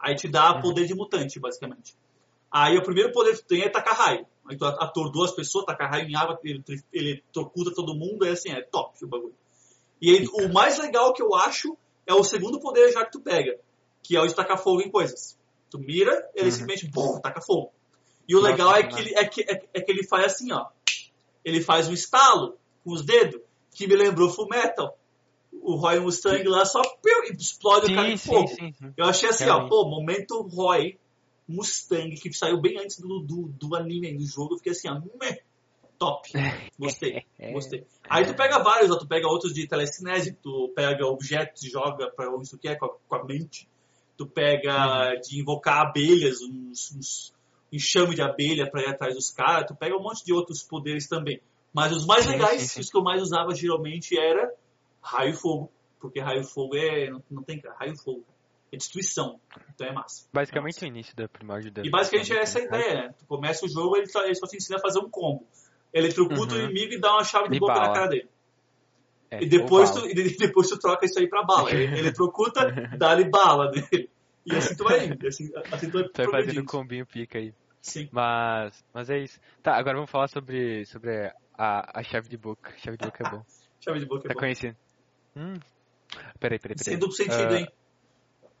[0.00, 0.62] Aí te dá uhum.
[0.62, 1.96] poder de mutante, basicamente.
[2.50, 4.26] Aí o primeiro poder que tu tem é tacar raio.
[4.50, 8.30] Aí tu atordoa as pessoas, tacar raio em água, ele, ele trocuta todo mundo, é
[8.30, 9.34] assim, é top o bagulho.
[10.02, 13.20] E aí, o mais legal que eu acho é o segundo poder já que tu
[13.20, 13.60] pega,
[14.02, 15.38] que é o de tacar fogo em coisas.
[15.70, 16.50] Tu mira, ele uhum.
[16.50, 17.72] simplesmente, bom, taca fogo.
[18.26, 20.50] E o Nossa, legal é que, ele, é, que, é, é, que ele faz assim,
[20.52, 20.66] ó.
[21.48, 23.40] Ele faz um estalo com os dedos,
[23.74, 24.96] que me lembrou Full Metal.
[25.52, 28.48] O Roy Mustang lá só piu, explode sim, o cara de fogo.
[28.48, 29.66] Sim, sim, Eu achei assim, Realmente.
[29.66, 30.98] ó, pô, momento Roy
[31.48, 34.54] Mustang, que saiu bem antes do, do, do anime, do jogo.
[34.54, 35.40] Eu fiquei assim, ó, meh,
[35.98, 36.30] top.
[36.78, 37.52] Gostei, é.
[37.52, 37.86] gostei.
[38.08, 42.10] Aí tu pega vários, ó, tu pega outros de telecinese, tu pega objetos e joga
[42.10, 43.68] pra onde tu quer com a, com a mente
[44.18, 45.20] tu pega uhum.
[45.20, 47.34] de invocar abelhas, uns, uns
[47.72, 51.06] enxame de abelha para ir atrás dos caras, tu pega um monte de outros poderes
[51.06, 51.40] também.
[51.72, 52.80] Mas os mais sim, legais, sim, sim.
[52.80, 54.52] os que eu mais usava geralmente era
[55.02, 55.70] raio e fogo.
[56.00, 57.10] Porque raio e fogo é.
[57.10, 58.24] Não, não tem raio e fogo.
[58.72, 59.40] É destruição.
[59.74, 60.26] Então é massa.
[60.32, 60.84] Basicamente é massa.
[60.84, 61.82] o início da primórdia da.
[61.82, 63.14] E basicamente é essa a ideia, né?
[63.18, 65.46] Tu começa o jogo, ele só, ele só te ensina a fazer um combo.
[65.92, 66.60] Eletrocuta uhum.
[66.60, 67.88] o inimigo e dá uma chave de, de boca bala.
[67.88, 68.28] na cara dele.
[69.30, 71.70] É, e, depois tu, e depois tu troca isso aí pra bala.
[71.72, 74.10] Ele trocuta, dá-lhe bala dele.
[74.50, 75.26] E assim tu vai indo.
[75.26, 77.54] Assim, assim tu vai, tu vai fazendo um combinho pica aí.
[77.80, 78.08] Sim.
[78.10, 79.38] Mas, mas é isso.
[79.62, 82.72] Tá, agora vamos falar sobre, sobre a, a chave de boca.
[82.78, 83.44] Chave de boca é bom.
[83.80, 84.34] chave de boca é tá bom.
[84.34, 84.76] Tá conhecendo?
[85.36, 85.54] Hum.
[86.40, 86.84] Peraí, peraí, peraí.
[86.84, 87.68] Sem duplo sentido, uh, hein?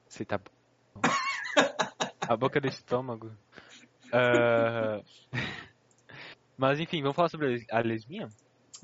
[0.08, 1.00] Você tá bom.
[2.20, 3.32] a boca do estômago.
[4.06, 5.02] Uh...
[6.56, 8.28] Mas enfim, vamos falar sobre a lesminha?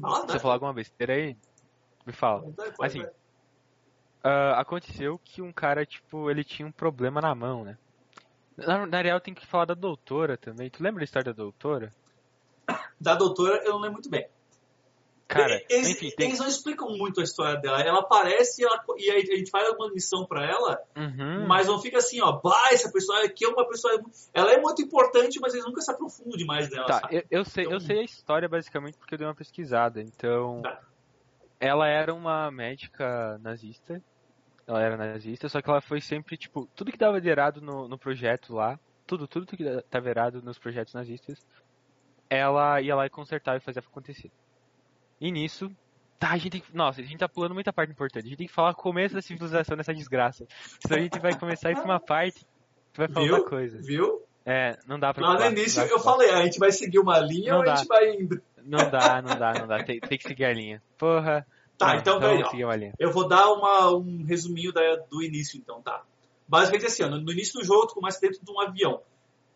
[0.03, 1.37] Ah, Você falar alguma besteira aí?
[2.07, 2.45] Me fala.
[2.81, 3.05] Assim,
[4.25, 7.77] uh, aconteceu que um cara, tipo, ele tinha um problema na mão, né?
[8.57, 10.71] Na, na real, tem que falar da doutora também.
[10.71, 11.93] Tu lembra da história da doutora?
[13.01, 14.27] Da doutora, eu não lembro muito bem.
[15.27, 16.29] Cara, eles, enfim, tem...
[16.29, 17.81] eles não explicam muito a história dela.
[17.81, 21.47] Ela aparece e, ela, e a gente faz alguma missão para ela, uhum.
[21.47, 24.01] mas não fica assim, ó, bah, essa pessoa aqui é uma pessoa.
[24.33, 26.87] Ela é muito importante, mas eles nunca se aprofundam demais nela.
[26.87, 27.75] Tá, eu, eu, sei, então...
[27.75, 30.01] eu sei a história basicamente porque eu dei uma pesquisada.
[30.01, 30.81] Então, tá.
[31.59, 34.03] ela era uma médica nazista.
[34.67, 37.87] Ela era nazista, só que ela foi sempre, tipo, tudo que dava de errado no,
[37.87, 41.47] no projeto lá, tudo, tudo que dava errado nos projetos nazistas,
[42.31, 44.31] ela ia lá e consertava e fazia acontecer.
[45.21, 45.71] E nisso,
[46.25, 46.75] Tá, a gente tem que.
[46.75, 48.25] Nossa, a gente tá pulando muita parte importante.
[48.25, 50.47] A gente tem que falar o começo da civilização nessa desgraça.
[50.81, 52.47] Senão a gente vai começar a pra uma parte
[52.93, 53.79] que vai falar outra coisa.
[53.83, 54.23] Viu?
[54.47, 57.19] É, não dá pra Lá no pular, início eu falei, a gente vai seguir uma
[57.19, 57.77] linha Não ou a dá.
[57.77, 58.17] gente vai?
[58.63, 59.85] Não dá, não dá, não dá.
[59.85, 60.83] Tem, tem que seguir a linha.
[60.97, 61.47] Porra.
[61.77, 62.57] Tá, Não, então peraí, vamos ó.
[62.99, 66.03] Eu vou dar uma, um resuminho da- do início, então, tá?
[66.47, 69.01] Basicamente assim, ó, no, no início do jogo tu começa dentro de um avião,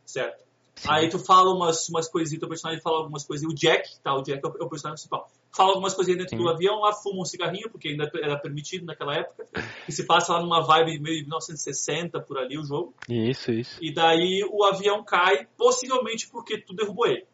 [0.04, 0.44] certo?
[0.74, 0.88] Sim.
[0.90, 3.52] Aí tu fala umas, umas coisinhas, teu personagem fala algumas coisinhas.
[3.52, 4.14] O Jack, tá?
[4.14, 5.28] O Jack é o, é o personagem principal.
[5.50, 6.42] Fala algumas coisinhas dentro Sim.
[6.44, 9.48] do avião, lá fuma um cigarrinho, porque ainda era permitido naquela época.
[9.88, 12.94] E se passa lá numa vibe meio de 1960, por ali, o jogo.
[13.08, 13.78] Isso, isso.
[13.82, 17.26] E daí o avião cai, possivelmente porque tu derrubou ele.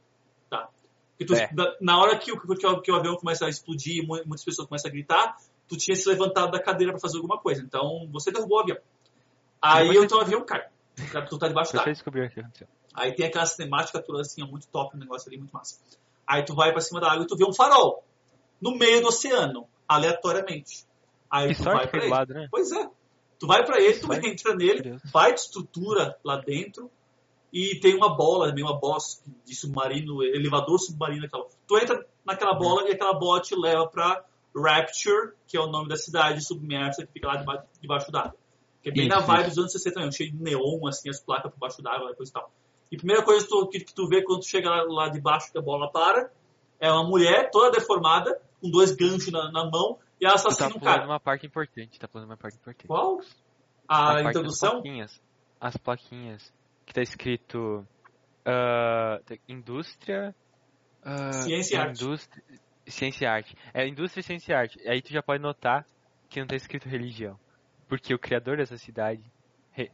[1.16, 1.48] Porque tu- É.
[1.52, 4.66] da- na hora que o, que, que o avião começa a explodir, mu- muitas pessoas
[4.68, 5.36] começam a gritar,
[5.68, 7.62] tu tinha se levantado da cadeira pra fazer alguma coisa.
[7.62, 8.78] Então você derrubou o avião.
[9.62, 10.64] Aí Depois o teu avião cai.
[11.28, 11.92] Tu tá debaixo d'água.
[12.94, 15.80] Aí tem aquela cinemática toda assim, ó, muito top o negócio ali, muito massa.
[16.26, 18.04] Aí tu vai pra cima da água e tu vê um farol.
[18.60, 20.84] No meio do oceano, aleatoriamente.
[21.30, 22.10] Aí Que tu vai pra é ele.
[22.12, 22.48] lado, né?
[22.50, 22.88] Pois é.
[23.38, 26.90] Tu vai pra ele, tu entra nele, vai de estrutura lá dentro
[27.54, 28.98] e tem uma bola, meio uma bola
[29.46, 31.24] de submarino, elevador submarino.
[31.24, 31.46] Aquela.
[31.68, 34.24] Tu entra naquela bola e aquela bola te leva pra
[34.56, 38.34] Rapture, que é o nome da cidade submersa que fica lá debaixo, debaixo d'água.
[38.82, 39.50] Que é bem na Isso, vibe isso.
[39.50, 42.30] dos anos 60 mesmo, cheio de neon, assim, as placas por baixo d'água e coisa
[42.30, 42.50] e tal.
[42.90, 45.08] E a primeira coisa que tu, que, que tu vê quando tu chega lá, lá
[45.08, 46.30] debaixo que a bola para
[46.80, 50.48] é uma mulher toda deformada, com dois ganchos na, na mão, e ela Tu tá
[50.48, 51.04] assassina um cara.
[51.06, 52.86] uma parte importante, tá pulando uma parte importante.
[52.86, 53.20] Qual?
[53.88, 54.72] A A introdução?
[54.82, 55.20] plaquinhas.
[55.60, 56.52] As plaquinhas.
[56.86, 57.86] Que tá escrito.
[58.44, 60.34] tá- indústria.
[61.02, 62.02] ah, Ciência e arte.
[62.04, 62.44] indústria,
[62.86, 63.56] Ciência e arte.
[63.72, 64.88] É indústria e ciência e arte.
[64.88, 65.86] Aí tu já pode notar
[66.28, 67.38] que não tá escrito religião.
[67.88, 69.22] Porque o criador dessa cidade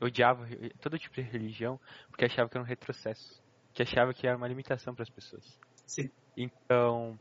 [0.01, 0.47] odiava
[0.81, 1.79] todo tipo de religião
[2.11, 3.41] porque achava que era um retrocesso.
[3.73, 5.59] Que achava que era uma limitação para as pessoas.
[5.87, 6.11] Sim.
[6.37, 7.19] Então.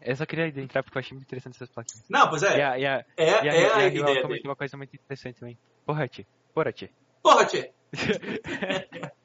[0.00, 2.04] Eu só queria entrar porque eu achei muito interessante essas plaquinhas.
[2.08, 2.64] Não, pois E é.
[2.64, 4.42] a, e a, É, e a, é e a a ela ideia comentou dele.
[4.44, 5.58] uma coisa muito interessante também.
[5.86, 6.26] Porra, tchê.
[6.54, 6.90] Porra, tchê.
[7.22, 7.72] Porra, tchê.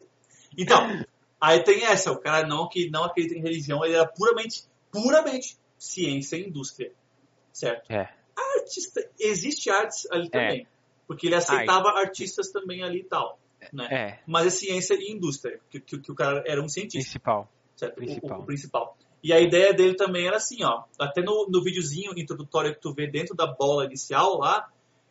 [0.57, 1.05] Então,
[1.39, 5.57] aí tem essa, o cara não que não acredita em religião, ele era puramente, puramente
[5.77, 6.91] ciência e indústria.
[7.53, 7.89] Certo?
[7.91, 8.13] É.
[8.57, 10.67] Artista, existe artes ali também.
[11.07, 13.39] Porque ele aceitava artistas também ali e tal.
[13.71, 13.87] Né?
[13.91, 17.11] É, Mas é ciência e indústria, que, que, que o cara era um cientista.
[17.11, 17.51] principal.
[17.75, 17.95] certo?
[17.95, 18.39] Principal.
[18.39, 18.97] O, o principal.
[19.23, 20.83] E a ideia dele também era assim, ó.
[20.99, 24.67] Até no, no videozinho introdutório que tu vê dentro da bola inicial lá,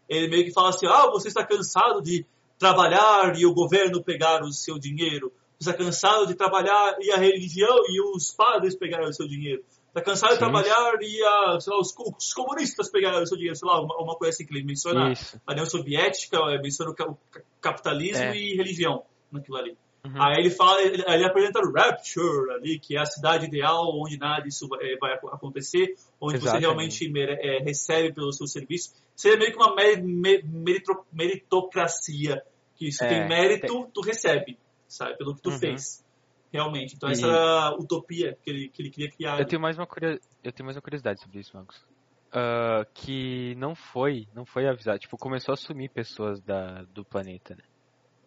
[0.09, 2.27] ele meio que fala assim, ah, você está cansado de
[2.61, 5.33] trabalhar e o governo pegar o seu dinheiro.
[5.59, 9.65] Está cansado de trabalhar e a religião e os padres pegarem o seu dinheiro.
[9.89, 10.41] Está cansado de Sim.
[10.41, 11.31] trabalhar e a,
[11.67, 13.57] lá, os, os comunistas pegarem o seu dinheiro.
[13.57, 15.11] Sei lá, uma, uma coisa assim que ele menciona.
[15.13, 15.41] Isso.
[15.47, 18.37] A União Soviética, eh, menciona o ca- o ca- capitalismo É.
[18.37, 19.77] e religião naquilo ali.
[20.05, 20.23] Uhum.
[20.23, 24.17] Aí ele fala, ele, ele apresenta o Rapture ali, que é a cidade ideal onde
[24.19, 26.61] nada disso vai, vai ac- acontecer, onde você Exatamente.
[26.61, 28.95] realmente mere- é, recebe pelo seu serviço.
[29.15, 32.43] Seria meio que uma meritro- meritocracia,
[32.77, 34.59] que se É, tem mérito, tu recebe,
[34.89, 35.59] sabe, pelo que tu Uhum.
[35.59, 36.05] fez.
[36.53, 36.95] Realmente.
[36.97, 39.39] Então E- essa era a utopia que ele, que ele queria criar.
[39.39, 40.19] Eu tenho mais uma curio...
[40.43, 41.85] eu tenho mais uma curiosidade sobre isso, Marcos.
[42.33, 47.55] Ah, que não foi, não foi avisado, tipo, começou a sumir pessoas da, do planeta,
[47.55, 47.63] né?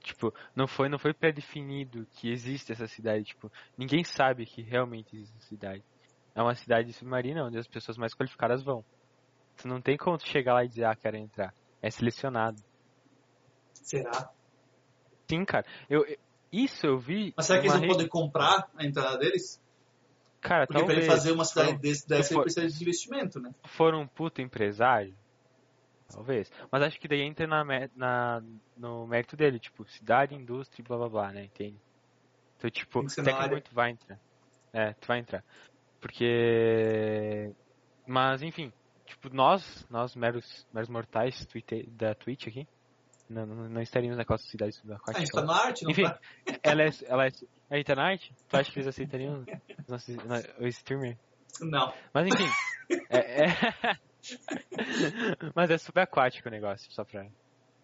[0.04, 5.16] Tipo, não foi, não foi pré-definido que existe essa cidade, tipo, ninguém sabe que realmente
[5.16, 5.84] existe essa cidade.
[6.36, 8.84] É uma cidade submarina onde as pessoas mais qualificadas vão.
[9.56, 11.54] Tu não tem como chegar lá e dizer, ah, quero entrar.
[11.82, 12.62] É selecionado.
[13.74, 14.30] Será?
[15.30, 15.66] Sim, cara.
[15.90, 16.06] Eu,
[16.52, 17.34] isso eu vi.
[17.38, 19.62] Mas será que eles não rede- podem comprar a entrada deles?
[20.42, 21.20] Cara, Porque para ele talvez.
[21.22, 23.54] fazer uma cidade Foram- desse, dessa, ele precisa de investimento, né?
[23.68, 25.16] for um puto empresário,
[26.14, 26.52] talvez.
[26.72, 27.64] Mas acho que daí entra na,
[27.96, 28.42] na,
[28.78, 31.46] no mérito dele, tipo, cidade, indústria e blá blá blá, né?
[31.46, 31.78] Entende?
[32.58, 34.20] Então, tipo, na tecnicamente tu vai entrar.
[34.72, 35.44] É, tu vai entrar.
[36.00, 37.54] Porque.
[38.08, 38.72] Mas, enfim,
[39.06, 42.68] tipo, nós, nós meros, meros mortais Twitter, da Twitch aqui,
[43.30, 45.18] não, não, não estaríamos naquela cidade subaquática.
[45.18, 46.20] Ah, a gente tá na arte, não Enfim, tá?
[46.64, 47.32] ela é, ela é,
[47.70, 48.34] é internet?
[48.48, 49.44] Tu acha que eles aceitariam
[49.80, 50.18] os nossos-
[50.60, 51.18] o streamer?
[51.62, 51.94] Não.
[52.14, 52.48] Mas enfim.
[53.10, 53.98] é, é...
[55.56, 57.26] Mas é subaquático o negócio, só pra.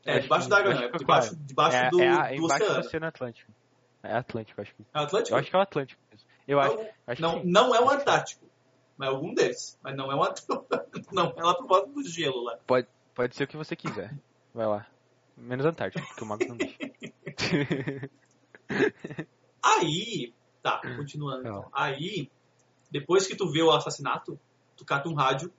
[0.05, 2.59] É, Acho debaixo d'água, acho que ficou Debaixo, debaixo é, do, é, a- do embaixo
[2.59, 2.79] do oceano.
[2.79, 3.51] Oceano Atlântico.
[4.01, 4.85] É Atlântico, acho que.
[4.93, 5.33] É o Atlântico?
[5.35, 6.27] Eu acho que é o Atlântico mesmo.
[6.47, 8.45] Eu acho, Não, acho não, que não é o Antártico.
[9.01, 9.77] É algum deles.
[9.83, 10.65] Mas não é o Antártico.
[11.11, 12.57] Não, é lá pro volta do gelo lá.
[12.67, 14.13] Pode ser o que você quiser.
[14.53, 14.85] Vai lá.
[15.37, 16.77] Menos Antártico, porque o Mago não deixa.
[19.63, 21.43] Aí, tá, continuando.
[21.43, 21.59] Não.
[21.59, 21.69] então.
[21.73, 22.29] Aí,
[22.91, 24.39] depois que tu vê o assassinato,
[24.75, 25.51] tu cata um rádio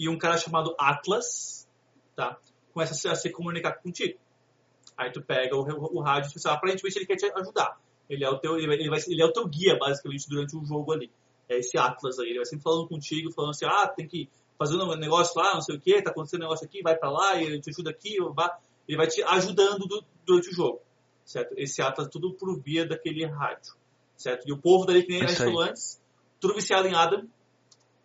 [0.00, 1.68] e um cara chamado Atlas,
[2.16, 2.38] tá,
[2.72, 4.18] começa a se, comunicar contigo.
[4.96, 7.78] Aí tu pega o, o, o rádio e pensa, aparentemente ele quer te ajudar.
[8.08, 10.94] Ele é o teu, ele, vai- ele é o teu guia, basicamente, durante o jogo
[10.94, 11.12] ali.
[11.46, 14.26] É esse Atlas aí, ele vai sempre falando contigo, falando assim, ah, tem que
[14.58, 17.10] fazendo um negócio lá, não sei o que, tá acontecendo um negócio aqui, vai para
[17.10, 18.50] lá, ele te ajuda aqui, vai,
[18.88, 20.80] ele vai te ajudando do, durante o jogo,
[21.26, 21.54] certo?
[21.58, 23.74] Esse Atlas tudo por via daquele rádio,
[24.16, 24.48] certo?
[24.48, 26.00] E o povo dali, que nem a gente falou antes,
[26.40, 27.26] tudo viciado em Adam,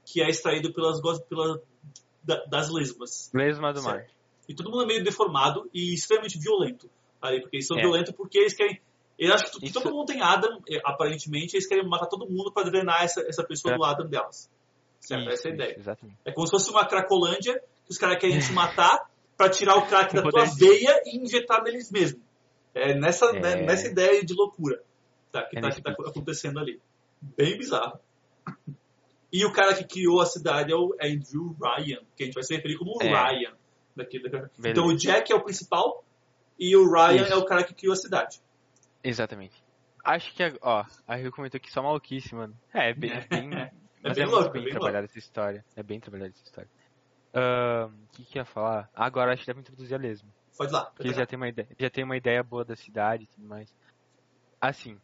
[0.05, 1.59] que é extraído pelas, pelas
[2.47, 3.31] das lesmas.
[3.33, 3.95] Lesma do certo?
[3.95, 4.07] mar.
[4.47, 6.89] E todo mundo é meio deformado e extremamente violento
[7.21, 7.81] ali, porque eles são é.
[7.81, 8.79] violentos porque eles querem
[9.17, 9.73] eu acho que, Isso...
[9.73, 13.43] todo mundo tem Adam, eh, aparentemente, eles querem matar todo mundo para drenar essa, essa
[13.45, 13.77] pessoa é.
[13.77, 14.49] do Adam delas.
[14.99, 15.21] Certo?
[15.21, 15.75] Isso, essa é a ideia.
[15.77, 16.19] Exatamente.
[16.25, 19.87] É como se fosse uma Cracolândia, que os caras querem te matar para tirar o
[19.87, 22.21] crack da tua veia e injetar neles mesmos.
[22.73, 23.39] É nessa, é...
[23.39, 24.83] Né, nessa ideia de loucura
[25.31, 26.81] tá, que, é tá, que tá acontecendo ali.
[27.21, 27.97] Bem bizarro.
[29.35, 32.43] E o cara que criou a cidade é o Andrew Ryan, que a gente vai
[32.43, 33.07] se referir como é.
[33.07, 33.53] Ryan.
[33.93, 34.49] Daqui, daqui.
[34.63, 36.05] Então o Jack é o principal
[36.57, 37.33] e o Ryan Isso.
[37.33, 38.39] é o cara que criou a cidade.
[39.03, 39.61] Exatamente.
[40.05, 42.57] Acho que, ó, a Rio comentou que só maluquice, mano.
[42.73, 43.11] É, é bem.
[43.11, 43.71] É bem é
[44.01, 45.65] mas bem é louco, bem, bem trabalhada essa história.
[45.75, 46.69] É bem trabalhada essa história.
[47.33, 48.89] O uh, que, que ia falar?
[48.95, 50.29] Agora acho que deve introduzir a lesma.
[50.57, 50.85] Pode lá.
[50.85, 53.69] Porque já tem, uma ideia, já tem uma ideia boa da cidade e tudo mais.
[54.61, 54.97] Assim.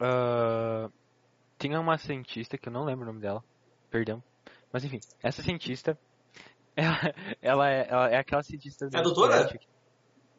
[0.00, 0.90] Uh,
[1.58, 3.42] tinha uma cientista que eu não lembro o nome dela.
[3.90, 4.22] Perdão.
[4.72, 5.98] Mas enfim, essa cientista.
[6.78, 8.86] Ela, ela, é, ela é aquela cientista.
[8.92, 9.48] É doutora?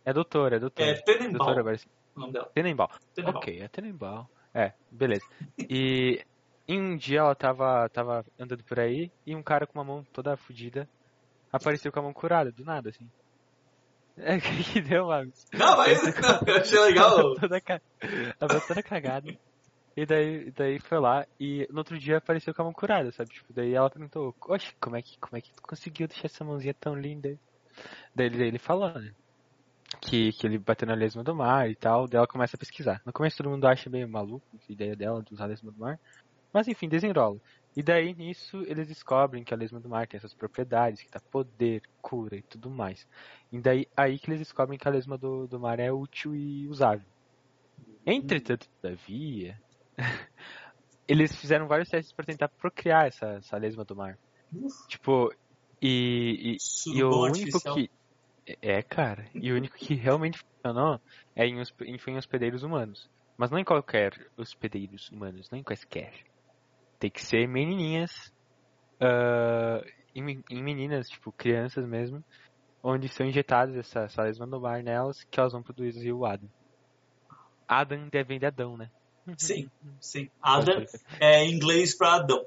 [0.05, 0.91] É doutora, é doutora.
[0.91, 1.55] É Tenenbaum.
[1.55, 2.51] Doutora sim o nome dela.
[2.53, 2.87] Tenenbaum.
[3.13, 3.37] Tenenbaum.
[3.37, 4.25] Ok, é Tenenbaum.
[4.53, 5.25] É, beleza.
[5.57, 6.23] E
[6.67, 10.35] um dia ela tava, tava andando por aí e um cara com uma mão toda
[10.35, 10.89] fodida
[11.51, 13.09] apareceu com a mão curada, do nada, assim.
[14.17, 15.45] É, que, deu, Marcos?
[15.53, 17.35] Não, mas não, eu achei legal.
[17.35, 19.37] toda, toda cagada.
[19.97, 23.31] E daí, daí foi lá e no outro dia apareceu com a mão curada, sabe?
[23.31, 26.45] Tipo, daí ela perguntou, oxe, como é que, como é que tu conseguiu deixar essa
[26.45, 27.35] mãozinha tão linda?
[28.13, 29.11] Daí, daí ele falou, né?
[30.01, 33.01] que, que ele bateu na lesma do mar e tal, daí ela começa a pesquisar.
[33.05, 35.79] No começo todo mundo acha meio maluco a ideia dela de usar a lesma do
[35.79, 35.99] mar,
[36.53, 37.39] mas enfim, desenrola.
[37.75, 41.19] E daí nisso eles descobrem que a lesma do mar tem essas propriedades, que dá
[41.19, 43.07] poder, cura e tudo mais.
[43.51, 46.67] E daí aí que eles descobrem que a lesma do, do mar é útil e
[46.67, 47.05] usável.
[48.05, 49.59] Entretanto, todavia,
[51.07, 54.17] eles fizeram vários testes para tentar procriar essa, essa lesma do mar.
[54.87, 55.33] Tipo,
[55.81, 57.89] e, e, e o único que
[58.61, 59.27] é, cara.
[59.35, 61.01] E o único que realmente funcionou
[61.35, 61.63] é em,
[61.99, 63.09] foi em hospedeiros humanos.
[63.37, 66.13] Mas não em qualquer hospedeiros humanos, não em quaisquer.
[66.97, 68.33] Tem que ser menininhas,
[69.01, 69.85] uh,
[70.15, 72.23] em, em, meninas, tipo, crianças mesmo,
[72.81, 76.49] onde são injetadas essa, essa lesma do mar nelas, que elas vão produzir o Adam.
[77.67, 78.89] Adam deve de Adão, né?
[79.37, 79.69] Sim,
[79.99, 80.29] sim.
[80.41, 80.85] Adam
[81.19, 82.45] é inglês pra Adão.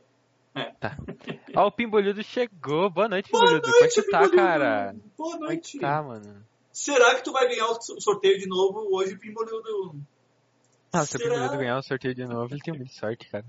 [0.55, 0.64] É.
[0.81, 0.97] Tá.
[1.55, 2.89] Ó, o Pimbolhudo chegou.
[2.91, 3.70] Boa noite, Pimbolhudo.
[3.70, 4.97] Como é que tá, cara?
[5.16, 5.78] Boa noite.
[5.78, 6.47] Como é tá, mano?
[6.72, 10.01] Será que tu vai ganhar o sorteio de novo hoje, Pimbolhudo?
[10.93, 13.45] Ah, se o Pimbolhudo ganhar o sorteio de novo, ele tem muita sorte, cara.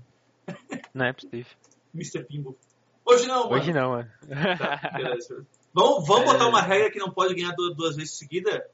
[0.92, 1.52] Não é possível.
[1.94, 2.24] Mr.
[2.24, 2.56] Pimbo.
[3.04, 3.54] Hoje não, mano.
[3.54, 4.10] Hoje não, mano.
[4.58, 4.80] Tá.
[5.74, 6.32] Vamos, vamos é...
[6.32, 8.68] botar uma regra que não pode ganhar duas, duas vezes seguida?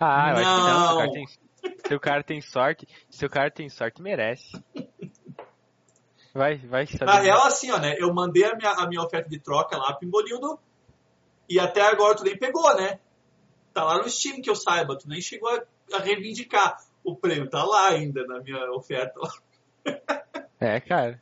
[0.00, 0.40] Ah, eu não.
[0.40, 0.96] acho que não.
[0.96, 1.26] Cara tem,
[1.86, 4.52] se o cara tem sorte, se o cara tem sorte, merece.
[6.32, 7.06] Vai, vai saber.
[7.06, 7.94] Na real, assim, ó, né?
[7.98, 10.58] Eu mandei a minha, a minha oferta de troca lá pro Imbolildo
[11.48, 12.98] e até agora tu nem pegou, né?
[13.72, 15.62] Tá lá no Steam que eu saiba, tu nem chegou a,
[15.96, 16.76] a reivindicar.
[17.04, 19.20] O prêmio tá lá ainda na minha oferta.
[20.58, 21.20] É, cara.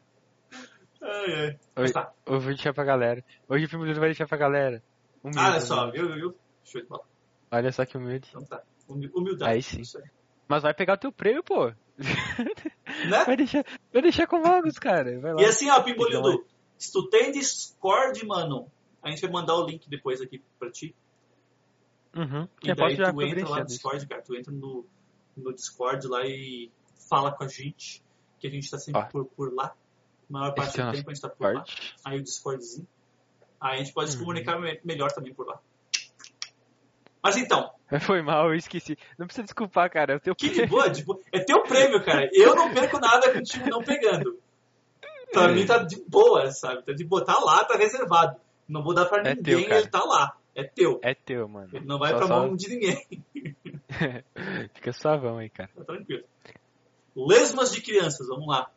[1.02, 1.58] Ai, ai.
[1.76, 2.12] Hoje, tá.
[2.24, 3.24] eu vou deixar pra galera.
[3.48, 4.82] Hoje o Imbolildo vai deixar pra galera.
[5.22, 6.36] Humilde, ah, olha só, viu, viu, viu?
[6.64, 7.02] Show de bola.
[7.50, 8.28] Olha só que humilde.
[8.30, 8.62] Então tá.
[8.88, 9.52] Humildade.
[9.52, 9.82] Aí sim.
[10.52, 11.72] Mas vai pegar o teu prêmio, pô.
[13.08, 13.24] Né?
[13.24, 15.10] Vai deixar, vai deixar com magos, cara.
[15.40, 16.44] E assim, ó, Pimbolildo,
[16.76, 18.70] se tu tem Discord, mano,
[19.02, 20.94] a gente vai mandar o link depois aqui pra ti.
[22.14, 22.46] Uhum.
[22.62, 24.20] E daí tu entra lá no Discord, cara.
[24.20, 24.84] Tu entra no,
[25.34, 26.70] no Discord lá e
[27.08, 28.04] fala com a gente,
[28.38, 29.74] que a gente tá sempre por, por lá.
[30.28, 31.64] A maior parte é do tempo a gente tá por lá.
[32.04, 32.86] Aí o Discordzinho.
[33.58, 34.12] Aí a gente pode uhum.
[34.12, 35.58] se comunicar melhor também por lá.
[37.22, 37.70] Mas então.
[38.00, 38.98] Foi mal, eu esqueci.
[39.18, 40.14] Não precisa desculpar, cara.
[40.14, 41.20] É teu que de boa, de boa.
[41.30, 42.28] É teu prêmio, cara.
[42.32, 44.38] Eu não perco nada com o time não pegando.
[45.32, 46.82] Pra mim tá de boa, sabe?
[46.82, 47.24] Tá de boa.
[47.24, 48.38] Tá lá, tá reservado.
[48.68, 50.36] Não vou dar pra é ninguém, teu, ele tá lá.
[50.54, 51.00] É teu.
[51.02, 51.70] É teu, mano.
[51.72, 52.38] Ele não vai só, pra só...
[52.38, 53.06] mão de ninguém.
[54.74, 55.70] Fica suavão aí, cara.
[55.76, 56.24] Tá tranquilo.
[57.14, 58.70] Lesmas de crianças, vamos lá.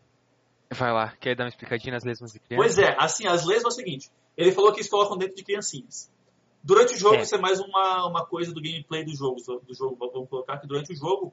[0.71, 2.75] Vai lá, quer dar uma explicadinha nas lesmas de crianças?
[2.75, 4.09] Pois é, assim, as lesmas é o seguinte.
[4.35, 6.11] Ele falou que eles colocam dentro de criancinhas.
[6.65, 7.21] Durante o jogo, é.
[7.21, 9.95] isso é mais uma, uma coisa do gameplay do jogo, do jogo.
[10.11, 11.31] Vamos colocar que durante o jogo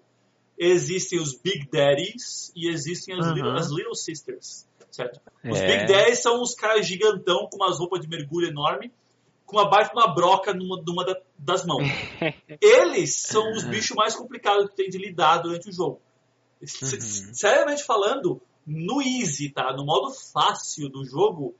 [0.58, 3.32] existem os Big Daddies e existem as, uhum.
[3.32, 5.22] little, as little Sisters, certo?
[5.42, 5.66] Os é.
[5.66, 8.92] Big Daddies são os caras gigantão com umas roupas de mergulho enorme,
[9.46, 11.06] com uma baita uma broca numa, numa
[11.38, 11.88] das mãos.
[12.60, 15.98] Eles são os bichos mais complicados que tem de lidar durante o jogo.
[16.60, 17.32] Uhum.
[17.32, 19.72] Seriamente falando, no easy, tá?
[19.72, 21.54] No modo fácil do jogo,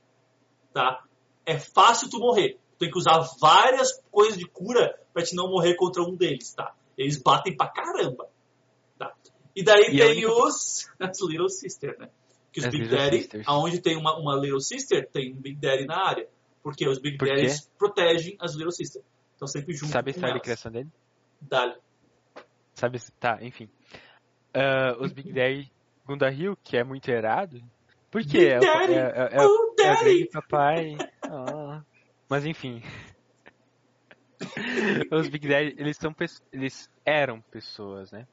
[0.71, 1.03] tá?
[1.45, 2.57] é fácil tu morrer.
[2.83, 6.75] Tem que usar várias coisas de cura pra te não morrer contra um deles, tá?
[6.97, 8.27] Eles batem pra caramba.
[8.99, 9.13] Tá?
[9.55, 12.09] E daí E tem única- os as Little Sister, né?
[12.51, 13.45] Que os As Big Daddy, Sisters.
[13.47, 16.27] aonde tem uma, uma Little Sister, tem um Big Daddy na área.
[16.61, 17.29] Porque os Big Por?
[17.29, 19.01] Daddies protegem as Little Sister.
[19.31, 20.89] Estão sempre junto Sabe a criação dele?
[21.41, 21.75] Dali.
[22.73, 22.99] Sabe?
[23.19, 23.69] Tá, enfim.
[24.53, 25.71] Ah, os Big Daddy,
[26.31, 27.61] Rio, que é muito errado.
[28.11, 28.49] Por quê?
[28.49, 30.97] Big É, o- Daddy, é, é, é, oh, é o papai.
[31.25, 31.62] Ah.
[32.33, 32.81] Mas enfim.
[35.11, 36.11] Os Big Daddy, eles são
[36.51, 38.25] eles eram pessoas, né?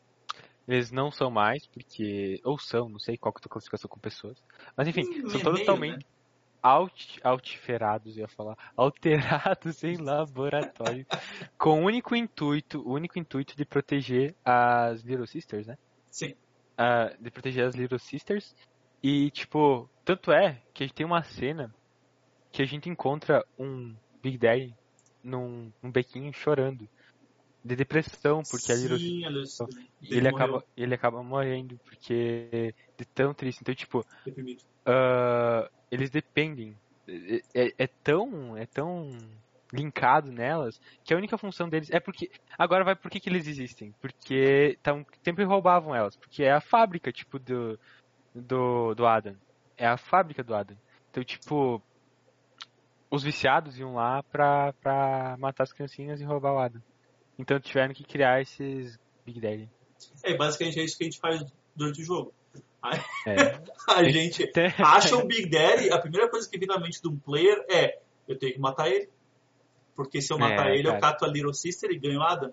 [0.66, 2.40] Eles não são mais, porque.
[2.42, 4.42] Ou são, não sei qual que é a tua classificação com pessoas.
[4.74, 6.02] Mas enfim, Hum, são meio, totalmente né?
[6.62, 11.04] alt, alterados, eu ia falar, alterados em laboratório,
[11.58, 15.76] com o único intuito, o único intuito de proteger as Little Sisters, né?
[16.10, 16.34] Sim.
[16.78, 18.54] Ah, de proteger as Little Sisters.
[19.02, 21.70] E, tipo, tanto é que a gente tem uma cena
[22.52, 24.74] que a gente encontra um Big Daddy
[25.22, 26.88] num, num bequinho chorando.
[27.62, 29.68] De depressão, porque Sim, a Little Sister.
[30.00, 33.60] e ele acaba, ele acaba morrendo, porque de tão triste.
[33.60, 34.02] Então, tipo,
[34.86, 36.74] ah, eles dependem.
[37.06, 38.56] É, é- é tão.
[38.56, 39.10] É tão
[39.72, 42.28] linkado nelas que a única função deles é porque
[42.58, 46.60] agora vai por que, que eles existem porque tão, sempre roubavam elas porque é a
[46.60, 47.78] fábrica tipo do
[48.34, 49.36] do do Adam
[49.76, 50.76] é a fábrica do Adam
[51.08, 51.80] então tipo
[53.10, 56.80] os viciados iam lá pra, pra matar as criancinhas e roubar o Adam
[57.38, 59.68] então tiveram que criar esses Big Daddy
[60.24, 61.42] É, basicamente é isso que a gente faz
[61.74, 62.32] durante o jogo.
[63.26, 63.60] é.
[63.88, 67.18] A gente acha um Big Daddy, a primeira coisa que vem na mente de um
[67.18, 67.98] player é
[68.28, 69.08] eu tenho que matar ele.
[69.96, 71.00] Porque se eu matar É, ele, eu cara.
[71.12, 72.52] cato a Little Sister e ganho a Adam.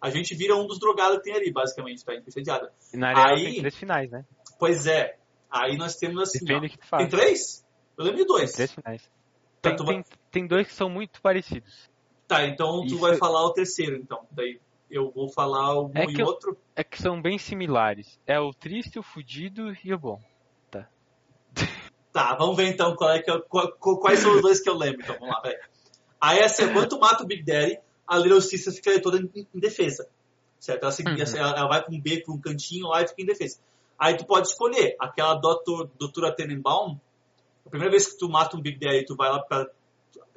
[0.00, 2.12] A gente vira um dos drogados que tem ali, basicamente, tá?
[2.12, 2.70] A gente precisa de Adam.
[2.94, 4.24] na real Aí- tem três finais né
[4.58, 5.16] Pois é.
[5.50, 7.66] Aí nós temos assim, ó, depende do que tu faz Tem três?
[7.96, 8.52] Eu lembro de dois.
[8.52, 9.08] três finais
[9.62, 11.88] Tá, tem, tu vai- tem, tem dois que são muito parecidos
[12.28, 14.26] Tá, então tu Isso- vai falar o terceiro, então.
[14.30, 14.58] Daí
[14.90, 16.56] eu vou falar um É e eu- outro.
[16.74, 18.18] é que são bem similares.
[18.26, 20.18] É o triste, o fudido e o bom.
[22.12, 24.76] Tá, vamos ver então qual é que eu- qual- quais são os dois que eu
[24.76, 25.02] lembro.
[25.02, 25.58] Então, vamos lá, peraí.
[26.20, 29.58] Aí, assim, quando tu mata o Big Daddy, a Little Sister fica toda em, em
[29.60, 30.08] defesa.
[30.58, 30.84] Certo?
[30.84, 31.36] Ela, Uhum.
[31.36, 33.58] ela, ela vai com um B pra um cantinho lá e fica em defesa.
[33.98, 34.94] Aí tu pode escolher.
[34.98, 36.98] Aquela doutor, doutora Tenenbaum,
[37.66, 39.66] a primeira vez que tu mata um Big Daddy e tu vai lá pra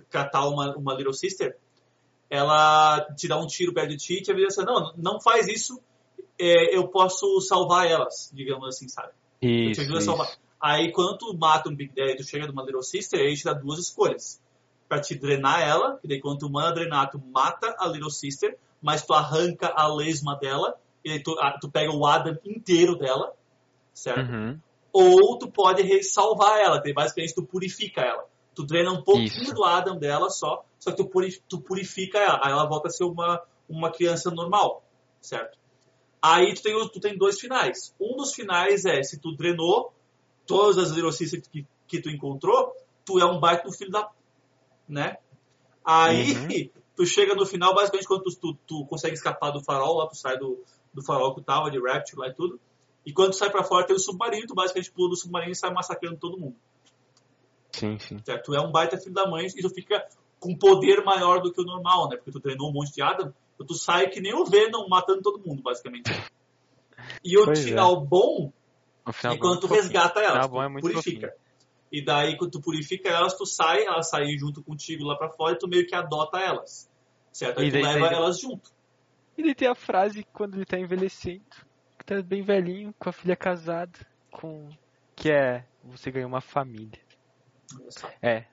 [0.09, 1.57] catar uma, uma Little Sister,
[2.29, 5.47] ela te dá um tiro perto de ti e te avisa assim, não, não faz
[5.47, 5.79] isso,
[6.39, 9.13] é, eu posso salvar elas, digamos assim, sabe?
[9.41, 10.27] Eu te Isso, ajudo a salvar.
[10.27, 10.39] isso.
[10.61, 13.53] Aí quando tu mata um Big Daddy, tu chega numa Little Sister, aí te dá
[13.53, 14.41] duas escolhas.
[14.87, 18.57] Pra te drenar ela, que daí quando tu manda drenar, tu mata a Little Sister,
[18.81, 23.33] mas tu arranca a lesma dela, e tu, tu pega o Adam inteiro dela,
[23.93, 24.31] certo?
[24.31, 24.59] Uhum.
[24.97, 28.25] Ou tu pode salvar ela, que basicamente tu purifica ela.
[28.55, 29.53] Tu drena um pouquinho Isso.
[29.53, 32.91] do Adam dela só, só que tu, puri- tu purifica ela, aí ela volta a
[32.91, 34.81] ser uma, uma criança normal,
[35.21, 35.57] certo?
[36.21, 37.93] Aí tu tem, tu tem dois finais.
[37.99, 39.91] Um dos finais é, se tu drenou
[40.47, 42.73] todas as Sisters que, que tu encontrou,
[43.03, 44.09] tu é um baita filho da...
[44.87, 45.17] né?
[45.83, 46.71] Aí, Uhum.
[46.95, 50.15] tu chega no final, basicamente, quando tu, tu, tu consegue escapar do farol, lá tu
[50.15, 52.57] sai do, do farol que tu tava, de Rapture lá e tudo,
[53.05, 55.55] e quando tu sai pra fora tem o submarino, tu basicamente pula do submarino e
[55.55, 56.55] sai massacrando todo mundo.
[57.71, 58.17] Sim, sim.
[58.23, 58.45] Certo?
[58.45, 60.05] Tu é um baita filho da mãe e tu fica
[60.39, 62.15] com poder maior do que o normal, né?
[62.17, 65.21] Porque tu treinou um monte de Adam, então tu sai que nem o Venom matando
[65.21, 66.09] todo mundo, basicamente.
[67.23, 68.51] E o Pois final bom
[69.05, 71.35] O final é quando tu é resgata O elas, final bom é tu muito purifica.
[71.91, 75.53] E daí, quando tu purifica elas, tu sai, elas saem junto contigo lá pra fora
[75.55, 76.89] e tu meio que adota elas.
[77.31, 77.59] Certo?
[77.59, 78.71] Aí E tu daí- leva daí- elas junto.
[79.37, 81.43] E ele tem a frase quando ele tá envelhecendo,
[82.05, 83.97] tá bem velhinho, com a filha casada,
[84.31, 84.69] com.
[85.15, 85.65] Que é.
[85.83, 86.99] Você ganhou uma família.
[87.79, 88.09] Olha só.
[88.21, 88.45] É.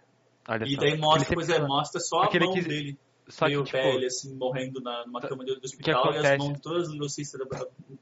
[0.49, 0.81] Olha E só.
[0.81, 2.99] daí mostra, pois é, mostra só a mão quis- dele,
[3.29, 6.39] Só que, meio tipo, velho, assim, morrendo na, numa cama de, do hospital, e as
[6.39, 7.41] mãos todas as Lucícias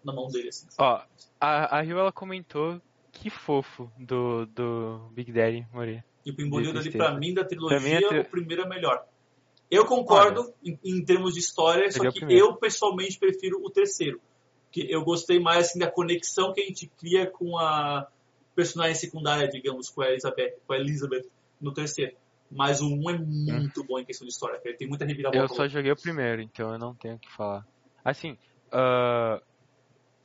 [0.05, 0.67] na mão dele, assim.
[0.79, 1.03] ó,
[1.41, 2.81] a, a Rio ela comentou
[3.13, 6.03] que fofo do, do Big Daddy morrer.
[6.25, 6.35] E o
[6.79, 9.05] ali, pra mim, da trilogia, a tri- o primeiro é melhor.
[9.71, 12.47] Eu concordo em, em termos de história, só é que primeiro.
[12.47, 14.21] eu pessoalmente prefiro o terceiro.
[14.71, 18.09] Que eu gostei mais assim, da conexão que a gente cria com a
[18.55, 21.25] personagem secundária, digamos, com a Elizabeth, com a Elizabeth
[21.61, 22.17] no terceiro.
[22.51, 24.61] Mas o um é muito bom em questão de história.
[24.65, 25.53] Ele tem muita reviravolta.
[25.53, 27.65] Eu só joguei o primeiro, então eu não tenho o que falar.
[28.05, 28.37] Assim,
[28.73, 29.41] ah,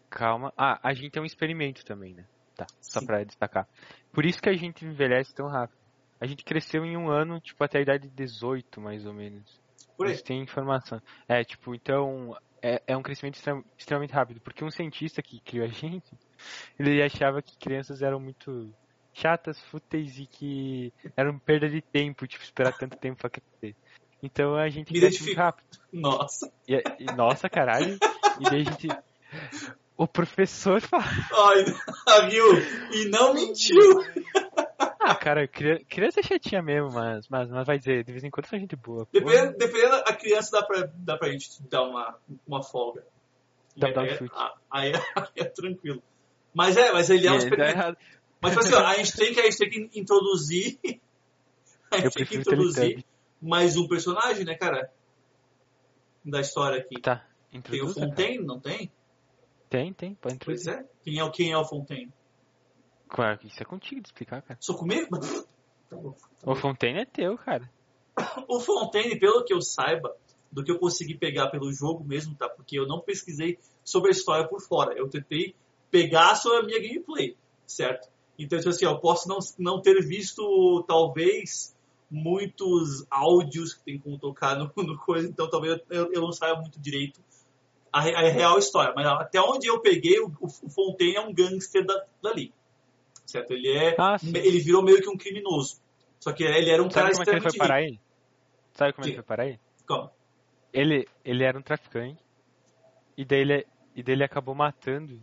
[0.09, 0.53] calma.
[0.57, 2.25] Ah, a gente tem um experimento também, né?
[2.55, 3.05] Tá, só Sim.
[3.05, 3.67] pra destacar.
[4.13, 5.77] Por isso que a gente envelhece tão rápido.
[6.19, 9.61] A gente cresceu em um ano, tipo, até a idade de 18, mais ou menos.
[9.97, 10.13] Por aí.
[10.13, 11.01] Isso tem informação.
[11.27, 12.35] É, tipo, então,
[12.65, 14.41] é, é um crescimento extrem- extremamente rápido.
[14.41, 16.11] Porque um cientista que criou a gente,
[16.79, 18.73] ele achava que crianças eram muito
[19.13, 23.75] chatas, fúteis e que eram perda de tempo, tipo, esperar tanto tempo pra crescer.
[24.21, 25.67] Então a gente Me cresce muito rápido.
[25.93, 26.51] Nossa.
[26.67, 27.97] E, e- nossa, caralho.
[28.39, 28.87] E daí a gente.
[29.95, 31.03] O professor fala.
[31.05, 31.63] Ai,
[32.29, 32.45] viu?
[32.91, 33.77] E não mentiu.
[35.07, 38.29] Ah, cara, cri- criança é chatinha mesmo, mas, mas, mas vai dizer, de vez em
[38.31, 39.07] quando são gente boa.
[39.11, 43.05] Dependendo, dependendo a criança, dá pra, dá pra gente dar uma, uma folga.
[43.77, 44.33] Dá pra dar um aí, chute.
[44.71, 46.01] aí, aí é tranquilo.
[46.53, 47.97] Mas é, mas ele é um E dá experimento.
[48.41, 50.79] Mas tipo assim, ó, a gente tem que, a gente tem que introduzir.
[51.91, 53.05] A gente Eu tem que introduzir
[53.39, 54.91] mais um personagem, né, cara?
[56.25, 56.99] Da história aqui.
[56.99, 57.17] Tá,
[57.51, 57.93] Tem o introduza.
[57.99, 58.07] cara.
[58.09, 58.91] Fontaine, não tem?
[59.69, 60.73] Tem, tem, pode Pois introduzir.
[60.73, 60.89] é.
[61.03, 62.11] Quem é, o- quem é o Fontaine?
[63.07, 64.57] Claro, isso é contigo de explicar, cara.
[64.61, 65.17] Sou comigo?
[65.89, 66.15] Tá bom.
[66.43, 67.69] O Fontaine é teu, cara.
[68.47, 70.15] O Fontaine, pelo que eu saiba,
[70.51, 72.47] do que eu consegui pegar pelo jogo mesmo, tá?
[72.47, 74.93] Porque eu não pesquisei sobre a história por fora.
[74.97, 75.55] Eu tentei
[75.91, 77.35] pegar sobre a minha gameplay,
[77.65, 78.09] certo?
[78.37, 81.75] Então, assim, eu posso não, não ter visto, talvez,
[82.09, 86.59] muitos áudios que tem como tocar no, no coisa, então talvez eu, eu não saiba
[86.61, 87.21] muito direito
[87.91, 88.93] a, a real história.
[88.95, 92.53] Mas até onde eu peguei, o, o Fontaine é um gangster da, dali,
[93.25, 93.51] certo?
[93.51, 94.31] Ele é, Ah, sim.
[94.35, 95.81] ele virou meio que um criminoso.
[96.19, 97.99] Só que ele era um cara Sabe como é que ele foi extremamente parar aí?
[98.73, 99.19] Sabe como é que Diga.
[99.21, 99.59] ele foi parar aí?
[99.87, 100.11] Calma.
[100.73, 102.21] Ele, ele era um traficante.
[103.17, 105.21] E daí ele, e daí ele acabou matando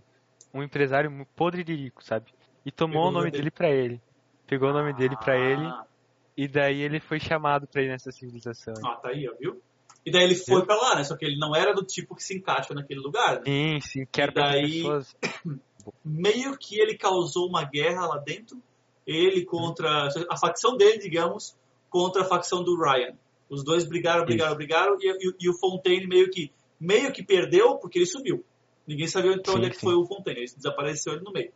[0.55, 2.33] um empresário podre de rico, sabe?
[2.65, 4.01] E tomou Pegou o nome nome dele pra ele.
[4.47, 5.65] Pegou o nome dele pra ele.
[5.67, 5.85] Ah,
[6.37, 8.75] E daí ele foi chamado pra ir nessa civilização.
[8.87, 9.61] Ah, tá aí, ó, viu?
[10.07, 11.05] E daí ele foi pra lá, né?
[11.05, 13.37] Só que ele não era do tipo que se encaixa naquele lugar.
[13.37, 13.43] né?
[13.45, 15.17] Sim, sim, quero pra daí- pessoas.
[16.05, 18.61] Meio que ele causou uma guerra lá dentro.
[19.07, 20.09] Ele contra.
[20.31, 21.57] A facção dele, digamos,
[21.91, 23.17] contra a facção do Ryan.
[23.51, 24.97] Os dois brigaram, brigaram, brigaram.
[25.01, 28.45] E, e- e o Fontaine meio que, meio que perdeu porque ele sumiu.
[28.87, 30.41] Ninguém sabia então Sim, onde é que foi o Fontaine.
[30.41, 31.53] Ele desapareceu ele no meio.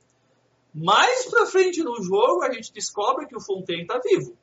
[0.74, 4.37] Mais pra frente no jogo, a gente descobre que o Fontaine tá vivo.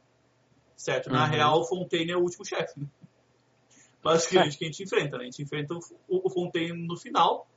[0.75, 1.09] Certo?
[1.09, 1.29] Na Uhum.
[1.31, 2.73] real, o Fontaine é o último chefe.
[4.03, 5.23] Basicamente, que a gente enfrenta, né?
[5.23, 5.79] A gente enfrenta o,
[6.27, 7.47] o Fontaine no final.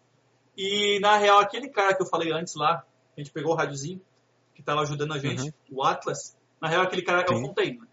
[0.56, 2.84] E, na real, aquele cara que eu falei antes lá,
[3.16, 4.00] a gente pegou o rádiozinho,
[4.54, 6.36] que tava ajudando a gente, o Atlas.
[6.60, 7.46] Na real, aquele cara é o Sim.
[7.46, 7.78] Fontaine.
[7.78, 7.86] Né?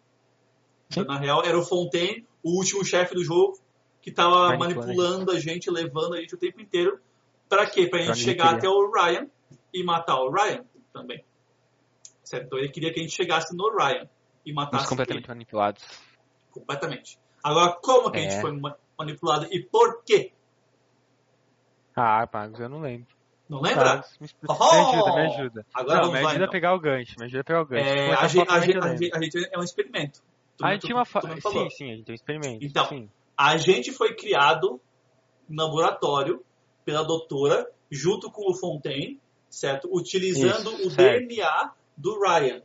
[0.90, 1.02] Sim.
[1.02, 3.60] Então, na real, era o Fontaine, o último chefe do jogo,
[4.02, 7.00] que tava Manipulando a gente, levando a gente o tempo inteiro.
[7.50, 7.88] Pra quê?
[7.88, 9.28] Pra gente Pra chegar até o Ryan
[9.74, 11.24] e matar o Ryan também.
[12.24, 12.46] Certo?
[12.48, 14.10] Então ele queria que a gente chegasse no Ryan
[14.46, 15.34] e matasse Mas completamente ele.
[15.34, 15.84] manipulados.
[16.52, 17.18] Completamente.
[17.44, 18.30] Agora, como que a É.
[18.30, 20.32] gente foi ma- manipulado e por quê?
[21.96, 23.08] Ah, Magos, eu não lembro.
[23.50, 23.86] Não lembra?
[23.96, 24.54] Magos, me, Oh!
[24.54, 25.66] me ajuda, me ajuda.
[25.74, 26.50] Agora não, me lá, ajuda a então.
[26.52, 27.86] pegar o gancho, me ajuda a pegar o gancho.
[27.90, 30.22] É, a, gente, a, gente, a, gente, a gente é um experimento.
[30.58, 31.22] Tu- A tu- gente tinha uma fa...
[31.22, 32.66] Sim, sim, a gente tem um experimento.
[32.66, 33.10] Então, sim.
[33.38, 34.80] A gente foi criado
[35.50, 36.44] no laboratório
[36.86, 39.20] pela doutora, junto com o Fontaine,
[39.50, 39.88] certo?
[39.92, 41.28] Utilizando Isso, o certo.
[41.28, 42.62] DNA do Ryan,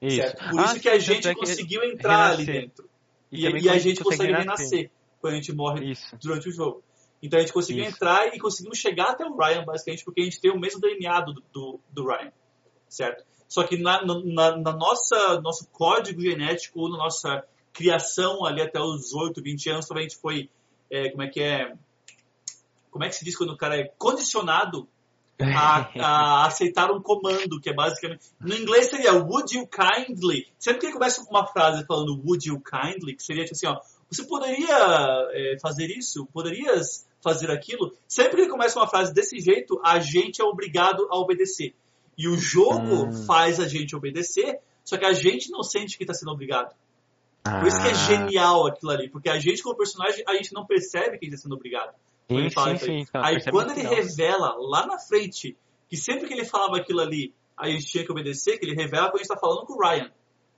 [0.00, 0.16] Isso.
[0.16, 0.48] certo?
[0.50, 2.60] Por Ah, isso que sim, a tanto gente é que conseguiu entrar ali renascer.
[2.62, 2.90] dentro.
[3.32, 4.66] E, E, e a gente consegue renascer.
[4.66, 6.16] renascer quando a gente morre Isso.
[6.22, 6.82] durante o jogo.
[7.22, 7.94] Então a gente conseguiu Isso.
[7.94, 11.20] entrar e conseguimos chegar até o Ryan, basicamente, porque a gente tem o mesmo DNA
[11.20, 12.32] do, do, do Ryan,
[12.88, 13.24] certo?
[13.46, 19.12] Só que na, na, na nossa nosso código genético, na nossa criação ali até os
[19.12, 20.48] 8, 20 anos, também a gente foi,
[20.90, 21.74] é, como é que é,
[22.90, 24.88] como é que se diz quando o cara é condicionado
[25.40, 30.80] a, a aceitar um comando, que é basicamente, no inglês seria would you kindly, sempre
[30.80, 33.80] que ele começa com uma frase falando would you kindly, que seria tipo assim, ó,
[34.10, 36.26] você poderia é, fazer isso?
[36.32, 37.92] Poderias fazer aquilo?
[38.08, 41.74] Sempre que ele começa uma frase desse jeito, a gente é obrigado a obedecer.
[42.16, 43.12] E o jogo Hum.
[43.26, 46.74] faz a gente obedecer, só que a gente não sente que está sendo obrigado.
[47.42, 50.52] Por isso que é Ah, genial aquilo ali, porque a gente como personagem, a gente
[50.52, 51.94] não percebe que a gente está sendo obrigado.
[52.28, 52.98] quando Sim, fala sim, sim.
[53.00, 55.56] Então, Aí quando ele revela lá na frente
[55.88, 59.06] que sempre que ele falava aquilo ali, a gente tinha que obedecer, que ele revela
[59.06, 60.10] quando a gente está falando com o Ryan,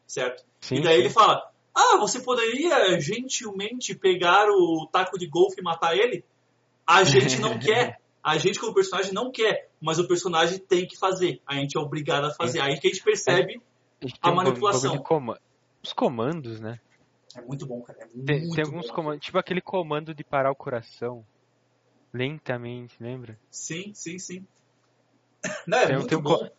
[0.07, 0.45] certo?
[0.71, 5.97] E daí ele fala, ah, você poderia gentilmente pegar o taco de golfe e matar
[5.97, 6.25] ele?
[6.87, 8.01] A gente não quer.
[8.23, 11.41] A gente como personagem não quer, mas o personagem tem que fazer.
[11.47, 12.61] A gente é obrigado a fazer.
[12.61, 13.61] Aí que a gente percebe.
[14.01, 14.93] A gente a tem um manipulação.
[14.97, 15.41] de coma-
[15.83, 16.79] Os comandos, né?
[17.37, 17.99] É muito bom, cara.
[18.03, 18.95] É Tem, muito tem alguns bom.
[18.95, 21.25] comandos, tipo aquele comando de parar o coração
[22.13, 23.39] lentamente, lembra?
[23.51, 24.47] Sim, sim, sim.
[25.67, 26.39] Não, é Tem- muito tem um bom.
[26.39, 26.51] co-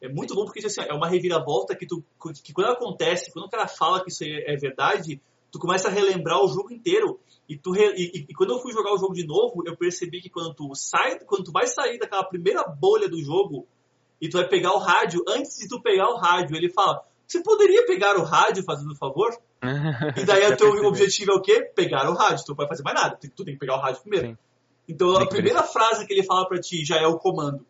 [0.00, 2.04] É muito bom porque assim, é uma reviravolta que, tu,
[2.42, 5.20] que quando acontece, quando o cara fala que isso é verdade,
[5.50, 7.18] tu começa a relembrar o jogo inteiro.
[7.48, 10.20] E, tu re- e, e- quando eu fui jogar o jogo de novo, eu percebi
[10.20, 13.66] que quando tu sai, quando tu vai sair daquela primeira bolha do jogo
[14.20, 17.42] e tu vai pegar o rádio, antes de tu pegar o rádio, ele fala: Você
[17.42, 19.30] poderia pegar o rádio fazendo um favor?
[20.16, 21.62] E daí o teu objetivo é o quê?
[21.74, 22.44] Pegar o rádio.
[22.44, 23.16] Tu não vai fazer mais nada.
[23.20, 24.28] Tu, tu tem que pegar o rádio primeiro.
[24.28, 24.38] Sim.
[24.86, 27.64] Então a primeira frase que ele fala pra ti já é o comando.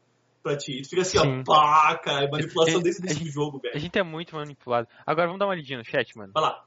[0.48, 0.78] Pra ti.
[0.78, 1.40] E tu fica assim, Sim.
[1.40, 3.74] ó, pá, cara, manipulação desse, desse gente, jogo, velho.
[3.74, 4.88] A gente é muito manipulado.
[5.06, 6.32] Agora vamos dar uma lidinha no chat, mano.
[6.32, 6.64] Vai lá.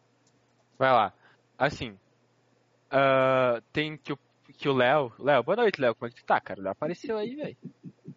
[0.77, 1.13] Vai lá.
[1.57, 1.91] Assim,
[2.91, 4.19] uh, tem que o
[4.57, 5.11] que o Léo.
[5.19, 5.95] Léo, boa noite, Léo.
[5.95, 6.59] Como é que tu tá, cara?
[6.59, 7.57] O Léo apareceu aí, velho.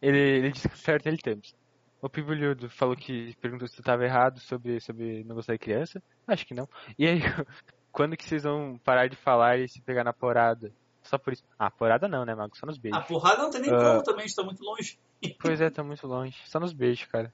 [0.03, 1.55] Ele, ele disse que certo ele temos.
[2.03, 6.03] O Pibulhudo falou que perguntou se tu tava errado sobre, sobre não gostar de criança.
[6.27, 6.69] Acho que não.
[6.99, 7.21] E aí,
[7.91, 10.71] quando que vocês vão parar de falar e se pegar na porada?
[11.05, 11.44] Só por isso.
[11.59, 12.57] Ah, porada não, né, Mago?
[12.57, 12.98] Só nos beijos.
[12.98, 14.98] A porrada não tem nem uh, como também, está muito longe.
[15.40, 16.36] pois é, tá muito longe.
[16.46, 17.32] Só nos beijos, cara.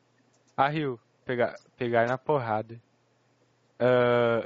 [0.56, 2.80] Ah, Rio, pegar, pegar na porrada.
[3.80, 4.42] Uh...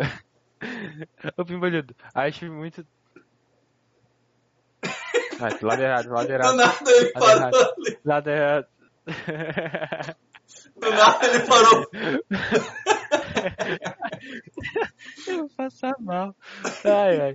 [1.36, 2.86] o Pimbolhudo, acho muito
[5.40, 6.52] ah, lado errado, lado errado.
[6.52, 7.56] Do nada ele lado parou errado.
[7.56, 7.98] ali.
[8.04, 8.66] Lado errado.
[10.76, 11.90] Do nada ele parou.
[15.26, 16.36] eu vou passar mal.
[16.84, 17.34] Ai, ai.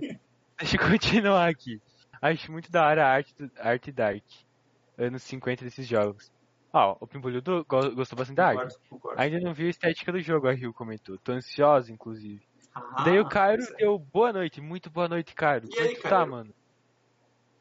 [0.70, 1.80] Deixa eu continuar aqui.
[2.20, 4.24] Acho muito da hora a arte, arte dark.
[4.98, 6.30] Anos 50 desses jogos.
[6.72, 8.76] Ó, o Pimboludo gostou bastante da arte.
[9.16, 11.16] Ainda não viu a estética do jogo, a Rio comentou.
[11.18, 12.42] Tô ansiosa, inclusive.
[12.74, 15.66] Ah, Daí o Cairo deu boa noite, muito boa noite, Cairo.
[15.66, 16.54] E Como aí, é tá, mano?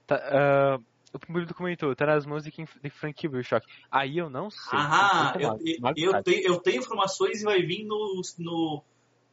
[0.06, 0.84] Tá, uh,
[1.14, 3.66] o primeiro comentou, tá nas mãos de, quem, de Frank Bioshock.
[3.90, 4.78] Aí eu não sei.
[4.78, 8.84] Ah, eu, eu, eu, tenho, eu tenho informações e vai vir no, no,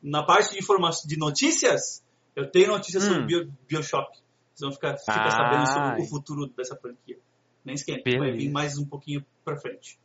[0.02, 2.05] na parte de, informações de notícias.
[2.36, 3.08] Eu tenho notícias hum.
[3.08, 4.18] sobre Bio, Bioshock.
[4.54, 7.18] Vocês vão ficar, ficar ah, sabendo sobre o futuro dessa franquia.
[7.64, 9.98] Nem esquenta, vai vir mais um pouquinho pra frente.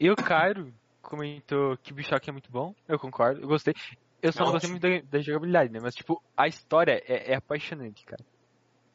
[0.00, 0.72] E o Cairo
[1.02, 2.74] comentou que Bioshock é muito bom.
[2.88, 3.74] Eu concordo, eu gostei.
[4.22, 5.80] Eu só é não gostei muito da, da, jogabilidade, né?
[5.82, 8.24] Mas, tipo, a história é, é apaixonante, cara.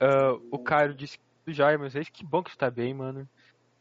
[0.02, 3.28] Uh, o Cairo disse do Jair, mas que bom que está bem, mano.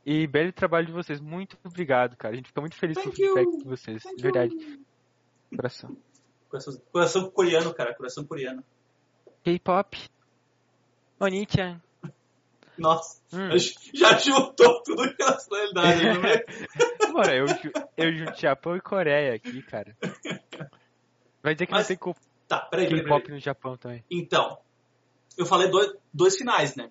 [0.05, 1.21] E belo trabalho de vocês.
[1.21, 2.35] Muito obrigado, cara.
[2.35, 4.03] A gente fica muito feliz com o feedback de vocês.
[4.03, 4.55] Thank de verdade.
[4.55, 4.85] You.
[5.57, 5.97] Coração.
[6.49, 6.81] Coração.
[6.93, 7.95] Coração coreano, cara.
[7.95, 8.65] Coração coreano.
[9.45, 9.99] K-pop.
[11.21, 11.81] Oni-chan.
[12.79, 13.49] Nossa, hum.
[13.95, 16.45] já juntou tudo que é nacionalidade, não é?
[17.11, 17.47] Mano, eu,
[17.97, 19.97] eu junto Japão e Coreia aqui, cara.
[21.43, 22.15] Vai dizer que Mas, não tem
[22.47, 24.05] tá, K-pop no Japão também.
[24.11, 24.59] Então,
[25.39, 26.91] eu falei dois, dois finais, né?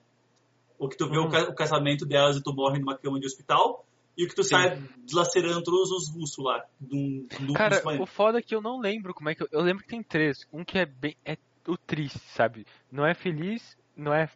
[0.80, 1.28] O que tu vê uhum.
[1.28, 3.86] o casamento delas e tu morre numa cama de hospital,
[4.18, 4.50] e o que tu Sim.
[4.50, 6.64] sai dilacerando todos os russos lá.
[6.80, 9.44] Do, do Cara, o foda é que eu não lembro como é que.
[9.44, 10.48] Eu, eu lembro que tem três.
[10.52, 11.16] Um que é bem.
[11.26, 11.38] É
[11.68, 12.66] o triste, sabe?
[12.92, 14.30] Não é feliz, não é.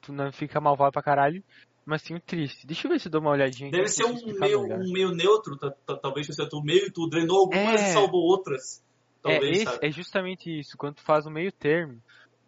[0.00, 1.42] Tu não fica malvado pra caralho,
[1.84, 2.66] mas sim o triste.
[2.66, 3.70] Deixa eu ver se eu dou uma olhadinha.
[3.70, 5.58] Deve ser um meio, um meio neutro,
[6.00, 7.90] talvez você tu meio e tu drenou algumas é...
[7.90, 8.82] e salvou outras.
[9.24, 10.78] É, talvez, é, é justamente isso.
[10.78, 12.00] Quando tu faz o meio termo,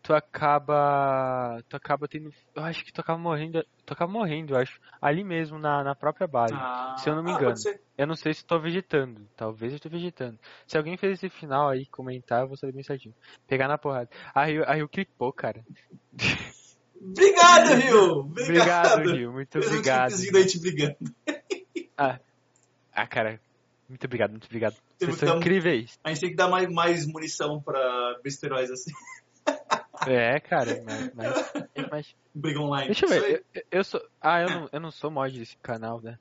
[0.03, 1.63] tu acaba.
[1.69, 2.33] Tu acaba tendo.
[2.55, 3.65] Eu acho que tu acaba morrendo.
[3.87, 4.81] Tu acaba morrendo, eu acho.
[5.01, 6.55] Ali mesmo, na, na própria base.
[6.55, 7.55] Ah, se eu não me ah, engano.
[7.97, 9.27] eu não sei se tô vegetando.
[9.37, 10.39] Talvez eu tô vegetando.
[10.67, 13.15] Se alguém fez esse final aí, comentar, eu vou saber bem certinho.
[13.47, 14.11] Pegar na porrada.
[14.35, 15.65] Aí, aí o clipou, cara.
[17.01, 18.21] Obrigado, Rio!
[18.21, 19.33] Obrigado, obrigado Rio.
[19.33, 20.13] Muito Fez obrigado.
[20.13, 20.97] Um aí te brigando.
[21.97, 22.21] ah,
[22.93, 23.41] ah, cara.
[23.89, 24.77] Muito obrigado, muito obrigado.
[24.99, 25.99] Vocês são incríveis.
[26.03, 28.91] A gente tem que dar mais, mais munição pra besteróis assim.
[30.07, 31.15] É, cara, mas.
[31.15, 31.53] mas,
[31.91, 32.17] mas...
[32.35, 32.87] Briga online.
[32.87, 33.45] Deixa eu ver.
[33.55, 34.01] Eu, eu, sou.
[34.21, 36.19] Ah, eu não, eu não sou mod desse canal, né?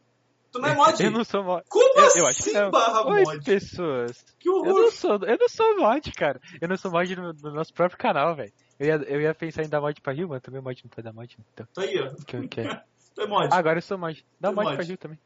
[0.51, 0.91] Tu não é mod?
[1.03, 1.63] Eu não sou mod.
[1.69, 2.71] Como eu, assim, eu acho que não.
[2.71, 3.45] barra Oi, mod?
[3.45, 4.25] pessoas.
[4.37, 4.67] Que horror.
[4.67, 6.41] Eu não sou, eu não sou mod, cara.
[6.59, 8.51] Eu não sou mod no, no nosso próprio canal, velho.
[8.77, 11.05] Eu ia, eu ia pensar em dar mod pra Rio, mas também mod não pode
[11.05, 11.37] dar mod.
[11.53, 11.67] Então.
[11.73, 12.13] Tá aí, ó.
[12.25, 12.83] Que, que é.
[13.15, 13.47] tu é mod.
[13.49, 14.25] Ah, agora eu sou mod.
[14.39, 15.19] Dá é mod, mod pra Rio também.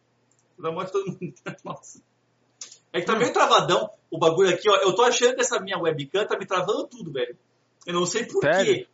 [0.59, 1.33] Dá mod todo mundo.
[1.65, 2.01] Nossa.
[2.93, 4.75] É que tá meio travadão o bagulho aqui, ó.
[4.75, 7.35] Eu tô achando que essa minha webcam tá me travando tudo, velho.
[7.85, 8.65] Eu não sei por Sério?
[8.65, 8.87] quê.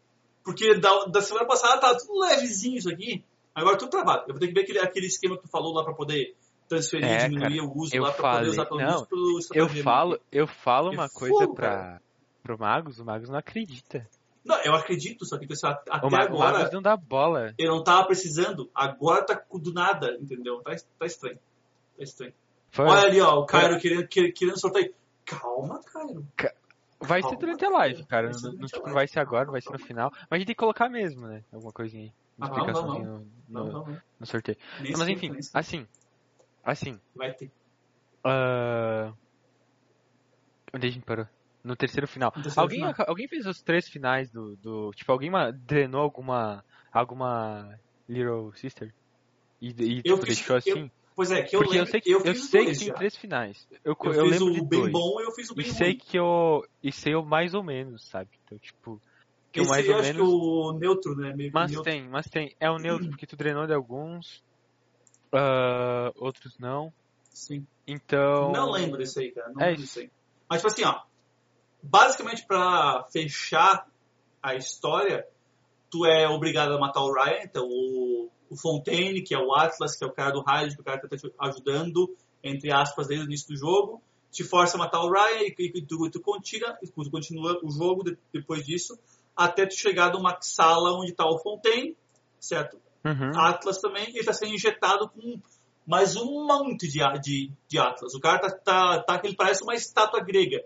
[0.43, 3.23] Porque da, da semana passada tava tudo levezinho isso aqui.
[3.53, 4.23] Agora tudo travado.
[4.27, 6.35] Eu vou ter que ver aquele, aquele esquema que tu falou lá pra poder
[6.67, 9.69] transferir, é, diminuir cara, o uso lá pra falei, poder usar pelo menos pelo Eu
[9.83, 12.01] falo, eu falo uma coisa pra,
[12.41, 14.07] pro Magos, o Magos não acredita.
[14.43, 16.69] Não, eu acredito, só que até o agora.
[16.69, 17.53] O não dá bola.
[17.57, 20.61] Eu não tava precisando, agora tá do nada, entendeu?
[20.61, 21.37] Tá, tá estranho.
[21.97, 22.33] Tá estranho.
[22.71, 22.85] Foi.
[22.85, 24.93] Olha ali, ó, o Cairo querendo, querendo soltar aí.
[25.25, 26.25] Calma, Cairo.
[26.35, 26.53] Ca...
[27.01, 28.29] Vai ser durante a live, cara.
[28.29, 30.11] Não, não, tipo, não vai ser agora, não vai ser no final.
[30.13, 31.43] Mas a gente tem que colocar mesmo, né?
[31.51, 32.13] Alguma coisinha aí.
[32.37, 34.57] Uma ah, explicaçãozinha no, no, no, sorteio.
[34.79, 35.87] Não, mas enfim, assim.
[36.63, 36.99] Assim.
[37.15, 37.51] Vai ter.
[38.25, 39.13] Uh...
[40.73, 41.27] Onde a gente parou?
[41.63, 42.31] No terceiro final.
[42.35, 43.07] No terceiro alguém, final.
[43.07, 44.55] alguém fez os três finais do.
[44.57, 46.63] do tipo, alguém drenou alguma.
[46.91, 48.93] alguma Little Sister?
[49.61, 50.69] E, e tipo, fiz, deixou assim?
[50.85, 52.93] Eu, Pois é, que eu Porque lembro, eu sei que, eu, eu sei que tem
[52.93, 53.67] três finais.
[53.83, 54.91] Eu, eu, eu lembro de bem dois.
[54.91, 55.77] bom eu fiz o bem e ruim.
[55.77, 58.29] sei que eu e sei o mais ou menos, sabe?
[58.45, 59.01] Então, tipo,
[59.51, 61.33] que mais eu ou acho menos que o neutro, né?
[61.35, 61.91] Meio Mas neutro.
[61.91, 62.55] tem, mas tem.
[62.59, 64.41] É o neutro porque tu drenou de alguns,
[65.33, 66.93] uh, outros não.
[67.29, 67.67] Sim.
[67.85, 68.51] Então.
[68.51, 69.51] Não lembro isso aí, cara.
[69.51, 70.09] Não é lembro isso aí.
[70.49, 71.01] Mas tipo assim, ó.
[71.83, 73.87] Basicamente pra fechar
[74.41, 75.27] a história,
[75.89, 79.95] tu é obrigado a matar o Ryan, então o o, Fontaine, que é o Atlas,
[79.95, 82.71] que é o cara do raid, que é o cara que tá te ajudando, entre
[82.71, 84.01] aspas, desde o início do jogo.
[84.31, 88.03] Te força a matar o Ryan e, e tu, tu, continua, tu continua o jogo
[88.03, 88.97] de, depois disso,
[89.35, 91.97] até tu chegar numa sala onde tá o Fontaine,
[92.39, 92.77] certo?
[93.03, 93.31] Uhum.
[93.35, 95.39] Atlas também, e ele tá sendo injetado com
[95.85, 98.13] mais um monte de, de, de Atlas.
[98.13, 100.63] O cara tá, tá, tá que ele parece uma estátua grega,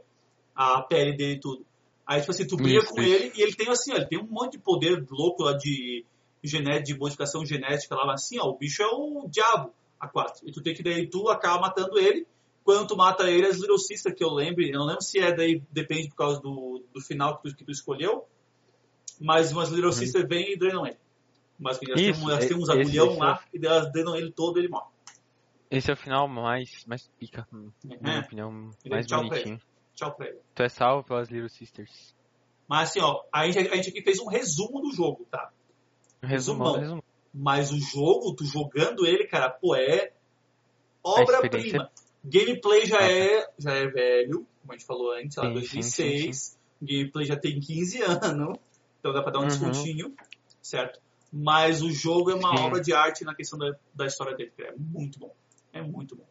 [0.55, 1.65] a pele dele e tudo.
[2.05, 3.13] Aí, tipo assim, tu briga Isso, com isso.
[3.13, 6.05] ele e ele tem assim, ó, ele tem um monte de poder louco lá de,
[6.47, 10.47] gené de modificação genética lá, assim, ó, o bicho é o diabo, a 4.
[10.47, 12.27] E tu tem que daí, tu acaba matando ele.
[12.63, 15.31] Quando tu mata ele, as Little Sister, que eu lembro, eu não lembro se é
[15.31, 18.25] daí, depende por causa do, do final que tu, que tu escolheu,
[19.19, 20.97] mas umas Little Sister vêm e drenam ele.
[21.59, 22.09] Mas elas, Uhum.
[22.09, 24.57] Isso, têm, elas têm uns esse- agulhão esse é lá e elas drenam ele todo
[24.57, 24.89] e ele morre.
[25.71, 28.19] Esse é o final mais, mais pica, na minha É.
[28.21, 28.51] opinião,
[28.89, 29.61] mais tchau pra bonitinho.
[29.93, 30.39] Tchau pra ele.
[30.53, 32.13] Tu é salvo pelas Little Sisters.
[32.67, 35.51] Mas assim, ó, a gente, a gente aqui fez um resumo do jogo, tá?
[36.25, 36.79] Resumão, Resumão.
[36.81, 37.03] resumão.
[37.33, 40.13] Mas o jogo, tu jogando ele, cara, pô, é
[41.03, 41.91] obra-prima.
[42.23, 46.57] Gameplay já é, já é velho, como a gente falou antes, lá Sim, 2006.
[46.81, 48.59] Gameplay já tem 15 anos,
[48.99, 49.47] então dá pra dar um Uhum.
[49.49, 50.15] descontinho,
[50.61, 50.99] certo?
[51.31, 52.63] Mas o jogo é uma Sim.
[52.63, 54.69] obra de arte na questão da, da história dele, cara.
[54.69, 55.35] É muito bom.
[55.73, 56.25] É muito bom.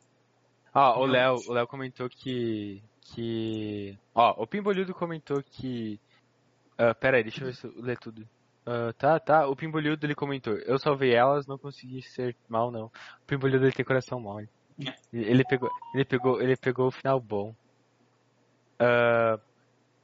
[0.74, 2.82] Ó, o Léo, o Léo comentou que.
[3.02, 3.96] que.
[4.14, 6.00] Ó, o Pimbolildo comentou que.
[6.78, 8.26] ah, pera aí, deixa eu ver se eu ler tudo.
[8.66, 9.46] Ah, tá, tá.
[9.46, 10.54] O Pimbolildo ele comentou.
[10.54, 12.86] Eu salvei elas, não consegui ser mal, não.
[12.86, 14.48] O Pimbolildo ele tem coração mole.
[14.84, 14.94] É.
[15.12, 17.54] Ele pegou, ele pegou, ele pegou o final bom.
[18.78, 19.38] Ah,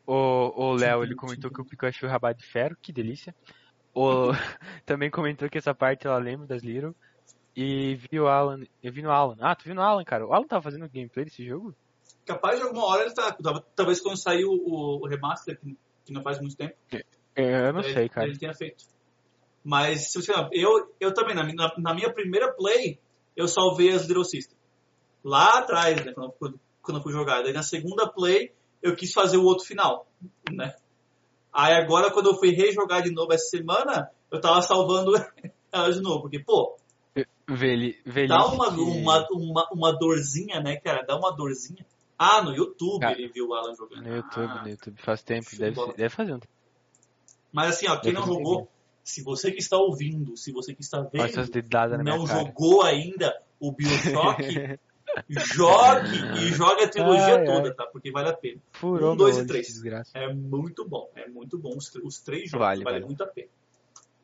[0.06, 3.34] o Léo ele comentou que o Pikachu é rabado de ferro, que delícia.
[3.94, 4.30] O
[4.84, 6.94] também comentou que essa parte ela lembra das Little.
[7.56, 8.64] E viu o Alan.
[8.82, 9.36] Eu vi no Alan.
[9.40, 10.26] Ah, tu viu no Alan, cara?
[10.26, 11.74] O Alan tava fazendo gameplay desse jogo?
[12.24, 13.36] Capaz de alguma hora ele tá.
[13.74, 16.76] Talvez quando saiu o, o remaster, que, que não faz muito tempo.
[16.92, 17.02] É,
[17.36, 18.26] Eu não sei, cara.
[18.26, 18.84] Ele tenha feito.
[19.62, 22.98] Mas, se você eu, eu também, na, minha- na minha primeira play,
[23.36, 24.56] eu salvei as Little Sister.
[25.22, 27.42] Lá atrás, né, quando, quando, eu fui jogar.
[27.42, 28.52] Daí na segunda play,
[28.82, 30.06] eu quis fazer o outro final,
[30.50, 30.74] né?
[31.52, 35.12] Aí agora, quando eu fui rejogar de novo essa semana, eu tava salvando
[35.72, 36.22] ela de novo.
[36.22, 36.76] Porque, pô,
[37.48, 38.28] Veli, velhice.
[38.28, 41.04] dá uma, uma, uma, uma dorzinha, né, cara?
[41.04, 41.84] Dá uma dorzinha.
[42.16, 44.02] Ah, no YouTube Ah, ele viu o Alan jogando.
[44.02, 45.02] No YouTube, Ah, no YouTube.
[45.02, 45.46] Faz tempo.
[45.58, 46.52] Deve, deve fazer um tempo.
[47.52, 48.68] Mas assim, ó, quem não jogou,
[49.02, 54.78] se você que está ouvindo, se você que está vendo, não jogou ainda o Bioshock,
[55.28, 57.74] jogue e jogue a trilogia Ai, toda, ai.
[57.74, 57.86] tá?
[57.86, 58.60] Porque vale a pena.
[58.72, 59.66] Furou Um, dois e três.
[59.66, 60.10] Desgraça.
[60.16, 61.76] É muito bom, é muito bom.
[61.76, 63.06] Os, os três jogos Vale, vale, vale.
[63.06, 63.48] muito a pena.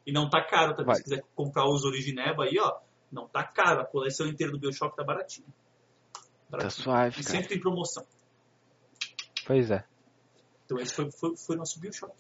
[0.07, 0.87] E não tá caro também.
[0.87, 0.99] Vale.
[0.99, 2.79] Se quiser comprar os origineba aí, ó,
[3.11, 3.81] não tá caro.
[3.81, 5.49] A coleção inteira do Bioshock tá baratinha.
[6.49, 7.29] Tá suave, E cara.
[7.37, 8.07] sempre tem promoção.
[9.45, 9.85] Pois é.
[10.65, 12.15] Então esse foi, foi, foi nosso Bioshock.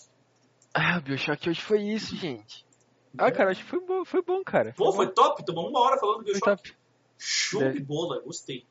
[0.79, 2.67] Ah, o Bioshock hoje foi isso, gente.
[3.19, 4.75] Ah, cara, acho que foi bom, foi bom, cara.
[4.77, 5.43] Pô, foi top.
[5.45, 6.63] Tomamos uma hora falando do Foi Bioshock.
[6.71, 6.79] top.
[7.19, 7.71] Show É.
[7.73, 8.67] de bola, gostei.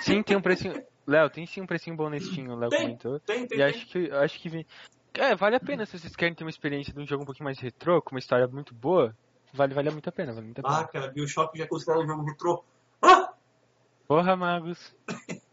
[0.00, 0.80] Sim, tem um precinho.
[1.06, 3.18] Léo, tem sim um precinho bom nesse Steam, o Léo Tem, comentou.
[3.20, 3.62] Tem, tem, E tem.
[3.64, 4.64] acho que, acho que vem.
[5.14, 7.46] É, vale a pena se vocês querem ter uma experiência de um jogo um pouquinho
[7.46, 9.12] mais retrô, com uma história muito boa.
[9.52, 10.88] Vale, vale muito a pena, vale muito a Ah, pena.
[10.88, 12.64] cara, Bioshock já é considerado um jogo retrô.
[13.02, 13.34] Ah!
[14.06, 14.94] Porra, magos.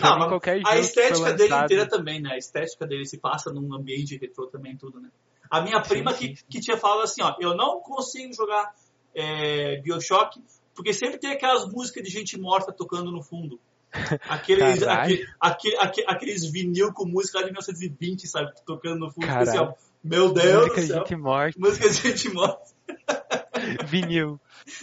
[0.00, 2.32] Pra qualquer A estética dele inteira também, né?
[2.32, 5.10] A estética dele se passa num ambiente retrô também, tudo, né?
[5.50, 6.44] A minha prima sim, que, sim.
[6.48, 8.72] que tinha falado assim, ó, eu não consigo jogar
[9.14, 10.40] é, Bioshock
[10.74, 13.60] porque sempre tem aquelas músicas de gente morta tocando no fundo.
[14.28, 18.52] Aqueles, aquele, aquele, aque- aqueles vinil com música lá de 1920, sabe?
[18.64, 19.26] Tocando no fundo.
[19.26, 20.98] Tipo Assim, ó, meu Deus Música do de céu.
[20.98, 21.58] gente morta.
[21.58, 22.62] Música de gente morta.
[23.86, 24.40] Vinil.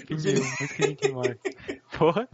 [0.10, 1.40] Vinil, música de gente morta.
[1.98, 2.28] Porra.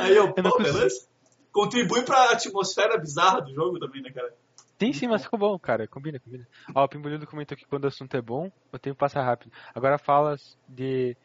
[0.00, 1.08] Aí eu, Eu pô, beleza?
[1.56, 4.30] Contribui pra atmosfera bizarra do jogo também, né, cara?
[4.78, 5.88] Sim, sim, mas ficou bom, cara.
[5.88, 6.46] Combina, combina.
[6.74, 9.50] Ó, o Pimbolildo comentou que quando o assunto é bom, o tempo passa rápido.
[9.74, 10.36] Agora fala
[10.68, 11.16] de,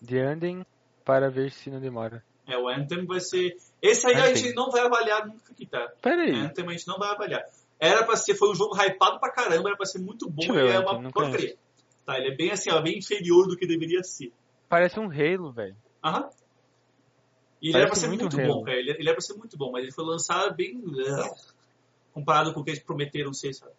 [0.00, 0.64] de Anden
[1.04, 2.22] para ver se não demora.
[2.46, 3.56] É, o Anthem vai ser.
[3.82, 4.36] Esse aí a Anthem.
[4.36, 5.92] gente não vai avaliar nunca aqui, tá?
[6.00, 6.36] Pera aí.
[6.36, 7.42] Anthem a gente não vai avaliar.
[7.80, 10.52] Era pra ser, foi um jogo hypado pra caramba, era pra ser muito bom Deixa
[10.52, 11.56] e ver é Anthem, uma porcaria.
[12.06, 14.32] Tá, ele é bem assim, ó, bem inferior do que deveria ser.
[14.68, 15.74] Parece um Halo, velho.
[16.04, 16.30] Aham.
[17.62, 18.78] E ele Parece era pra ser muito muito, bom, cara.
[18.78, 20.80] Ele, ele era pra ser muito bom, mas ele foi lançado bem.
[22.12, 23.72] comparado com o que eles prometeram ser, sabe?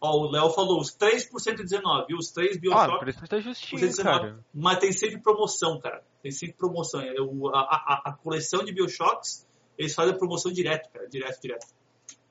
[0.00, 2.18] Ó, o Léo falou, os 3% de 19, viu?
[2.18, 2.98] Os 3 Ah, Bioshock.
[2.98, 4.20] por isso que tá por justinho, 119.
[4.20, 4.44] cara.
[4.52, 6.04] Mas tem sempre promoção, cara.
[6.22, 7.00] Tem sempre promoção.
[7.00, 9.46] É, o- a, a- a coleção de Bioshocks,
[9.78, 11.08] eles fazem promoção direto, cara.
[11.08, 11.66] Direto, direto.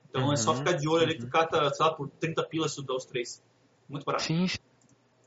[0.08, 1.28] Então é só Uhum, ficar de olho ali que uhum.
[1.28, 3.42] tu cata, sei lá, por 30 pilas se dá os três.
[3.88, 4.22] Muito barato.
[4.24, 4.46] Sim,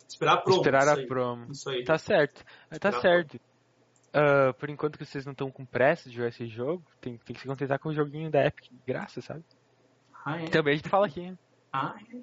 [0.07, 0.61] Esperar a promo.
[0.61, 1.51] esperar a promo.
[1.51, 1.83] Isso aí.
[1.83, 2.45] Tá certo.
[2.79, 3.39] Tá Esperar certo.
[4.13, 7.35] Ah, por enquanto que vocês não estão com pressa de jogar esse jogo, tem, tem
[7.35, 9.43] que se contentar com o joguinho da Epic de graça, sabe?
[10.25, 10.47] Ah, é.
[10.47, 11.33] Também a gente fala aqui.
[11.71, 12.17] Ah, é.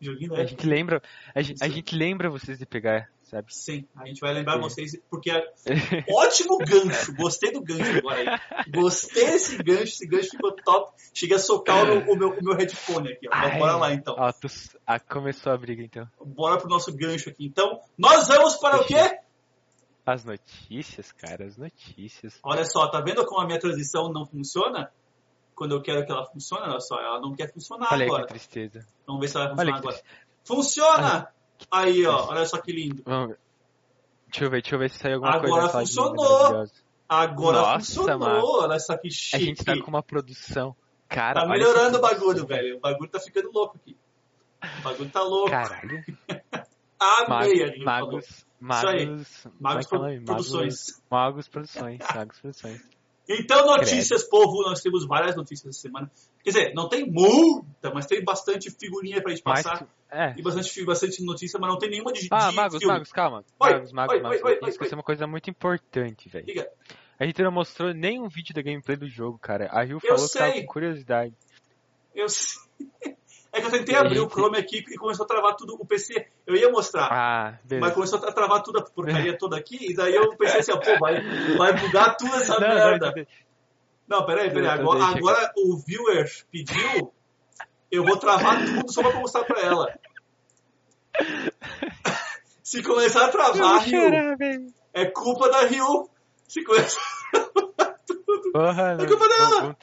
[0.00, 0.48] Joguinho A leve.
[0.48, 1.02] gente lembra,
[1.34, 3.54] a gente, a gente lembra vocês de pegar, sabe?
[3.54, 4.60] Sim, a gente vai lembrar Sim.
[4.60, 5.44] vocês, porque é
[6.08, 8.64] ótimo gancho, gostei do gancho agora aí.
[8.70, 10.90] Gostei desse gancho, esse gancho ficou top.
[11.12, 13.30] Cheguei a socar o meu, o meu, o meu headphone aqui, ó.
[13.30, 13.58] Ai.
[13.58, 14.14] bora lá então.
[14.16, 14.48] Ó, tu,
[14.86, 16.08] ah, começou a briga então.
[16.24, 17.44] Bora pro nosso gancho aqui.
[17.44, 19.18] Então, nós vamos para o quê?
[20.06, 22.38] As notícias, cara, as notícias.
[22.42, 24.90] Olha só, tá vendo como a minha transição não funciona?
[25.54, 28.22] Quando eu quero que ela funcione, olha só, ela não quer funcionar Olha agora.
[28.22, 28.86] que tristeza.
[29.06, 29.96] Vamos ver se ela vai Olha funcionar agora.
[29.96, 30.20] tristeza.
[30.44, 31.28] Funciona!
[31.70, 33.02] Aí, ó, olha só que lindo.
[33.04, 33.38] Vamos ver.
[34.28, 35.78] Deixa eu ver, deixa eu ver se saiu alguma Agora coisa.
[35.80, 36.66] funcionou.
[37.08, 38.46] Agora Nossa, funcionou, mano.
[38.62, 39.44] olha só que A chique.
[39.44, 40.74] gente tá com uma produção.
[41.08, 42.76] Cara, Tá olha melhorando o bagulho, velho.
[42.76, 43.96] O bagulho tá ficando louco aqui.
[44.78, 45.50] O bagulho tá louco.
[45.50, 46.04] Caralho.
[46.98, 48.20] Amei, a gente falou.
[48.60, 50.20] Magos, magos, Magos, como é?
[50.20, 51.02] Produções.
[51.10, 52.80] Magos, Produções, Magos Produções.
[53.28, 56.10] Então, notícias, povo, nós temos várias notícias essa semana.
[56.42, 59.86] Quer dizer, não tem muita, mas tem bastante figurinha pra gente Mas, passar.
[60.10, 60.34] é.
[60.36, 62.92] E bastante, bastante notícia, mas não tem nenhuma de, Ah, de magos, filme.
[62.92, 63.44] magos, calma.
[63.60, 64.42] Oi, magos, magos, oi, magos.
[64.42, 64.88] oi, oi, oi.
[64.94, 66.46] uma coisa muito importante, velho.
[67.20, 69.68] A gente não mostrou nenhum vídeo da gameplay do jogo, cara.
[69.70, 71.34] A Rio falou que tava com curiosidade.
[72.14, 72.60] Eu sei.
[73.52, 76.24] É que eu tentei abrir o Chrome aqui e começou a travar tudo o PC.
[76.46, 80.14] Eu ia mostrar, Ah, mas começou a travar tudo a porcaria toda aqui, e daí
[80.14, 81.20] eu pensei assim, pô, vai,
[81.56, 83.12] vai bugar tudo essa Não, merda.
[83.16, 84.68] não, Não, peraí, peraí.
[84.68, 87.12] Agora, agora o viewer pediu,
[87.90, 89.98] eu vou travar tudo só pra mostrar pra ela.
[92.62, 94.00] Se começar a travar, Rio,
[94.94, 96.08] é culpa da Rio.
[96.46, 97.00] Se começar
[97.34, 98.52] a travar tudo.
[98.52, 99.60] Porra, É culpa dela.
[99.62, 99.76] vamos-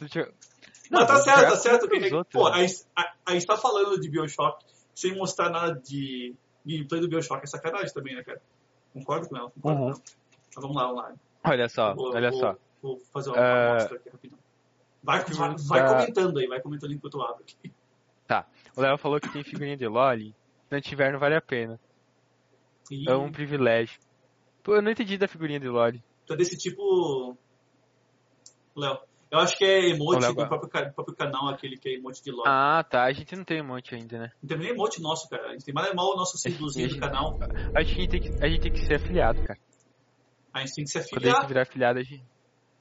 [0.92, 1.88] Não, tá certo, tá certo.
[1.90, 2.56] que- outros, pô, né?
[2.58, 4.64] a, gente- a, a gente tá falando de Bioshock
[4.96, 6.34] sem mostrar nada de
[6.66, 7.44] gameplay do Bioshock.
[7.44, 8.42] É sacanagem também, né, cara?
[8.94, 9.52] Concordo com ela.
[9.52, 9.92] Concordo Uhum.
[9.92, 10.02] com ela.
[10.56, 11.14] Mas vamos lá, vamos lá.
[11.46, 12.56] Olha só, Vou- olha vou- só.
[12.82, 14.40] Vou fazer uma É, amostra aqui rapidão.
[15.04, 17.72] Vai, vai, vai tá- comentando aí, vai comentando enquanto eu abro aqui.
[18.76, 20.18] O Léo falou que tem figurinha de LOL.
[20.18, 20.34] Se
[20.72, 21.80] não tiver, não vale a pena.
[22.92, 24.00] E É um privilégio.
[24.64, 25.94] Pô, eu não entendi da figurinha de LOL.
[26.28, 27.38] tá desse tipo.
[28.76, 29.00] Léo.
[29.30, 32.32] Eu acho que é emote do próprio, do próprio canal, aquele que é emote de
[32.32, 32.46] LOL.
[32.48, 33.04] Ah, tá.
[33.04, 34.32] A gente não tem monte ainda, né?
[34.42, 35.50] Não tem nem emote nosso, cara.
[35.50, 37.38] A gente tem mais mal o nosso símbolozinho do canal.
[37.76, 39.60] A gente tem que, a gente tem que ser afiliado, cara.
[40.54, 42.26] A gente tem que se Quando a gente virar afiliado, a gente.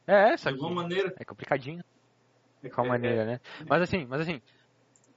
[0.06, 1.12] É, só de que alguma maneira.
[1.18, 1.84] é complicadinho.
[2.62, 3.40] De É, qual é, maneira, né?
[3.68, 4.40] Mas assim, mas assim.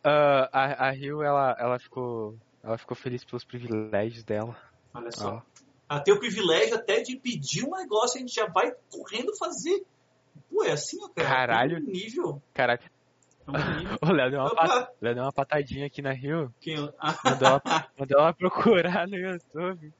[0.03, 2.35] ah, a, a Rio, ela, ela ficou.
[2.63, 4.57] Ela ficou feliz pelos privilégios dela.
[4.93, 5.41] Olha só.
[5.89, 9.35] Ela tem o privilégio até de pedir um negócio e a gente já vai correndo
[9.37, 9.85] fazer.
[10.49, 11.27] Pô, é assim, ó, cara.
[11.29, 11.77] Caralho.
[11.77, 12.41] É um nível.
[12.55, 13.97] É um nível.
[14.03, 14.89] o Léo deu uma, pat...
[15.01, 16.53] Léo deu uma patadinha aqui na Rio.
[16.61, 17.61] Quem- ah, Mandou ela,
[17.97, 19.93] mandou ela procurar no YouTube.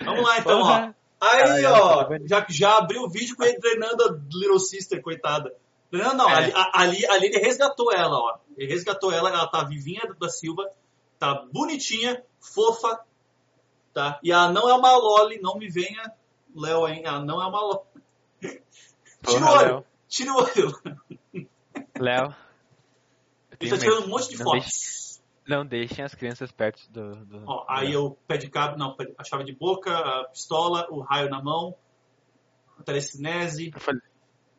[0.00, 0.62] Vamos lá, então, ó.
[0.62, 0.96] Porra.
[1.20, 2.28] Aí, Caralho, ó, tá vendo?
[2.28, 5.52] já, já abriu o vídeo com ele treinando a Little Sister, coitada.
[5.90, 6.34] Não, não, É.
[6.34, 8.38] ali, ali, ali ele resgatou ela, ó.
[8.56, 10.70] Ele resgatou ela, ela tá vivinha da Silva,
[11.18, 13.00] tá bonitinha, fofa,
[13.92, 14.20] tá?
[14.22, 16.12] E ela não é uma Loli, não me venha,
[16.54, 17.02] Léo, hein?
[17.04, 17.80] Ela não é uma Loli.
[19.26, 20.80] Tira o olho, tira o olho.
[21.98, 22.34] Léo.
[23.50, 24.60] eu Ele tá tirando um monte de Não fotos.
[24.64, 24.98] deixe-
[25.46, 27.24] Não deixem as crianças perto do.
[27.24, 28.04] do Ó, aí Léo.
[28.06, 31.74] o pé de cabo, não, a chave de boca, a pistola, o raio na mão,
[32.78, 33.70] a telecinese.
[33.74, 34.00] Eu falei,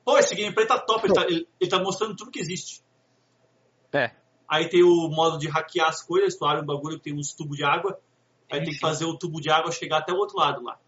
[0.03, 2.83] Pô, esse gameplay tá top, ele tá, ele, ele tá mostrando tudo que existe.
[3.93, 4.11] é,
[4.47, 7.33] Aí tem o modo de hackear as coisas, tu abre um bagulho que tem uns
[7.33, 7.99] tubos de água,
[8.51, 10.79] aí tem que fazer o tubo de água chegar até o outro lado lá.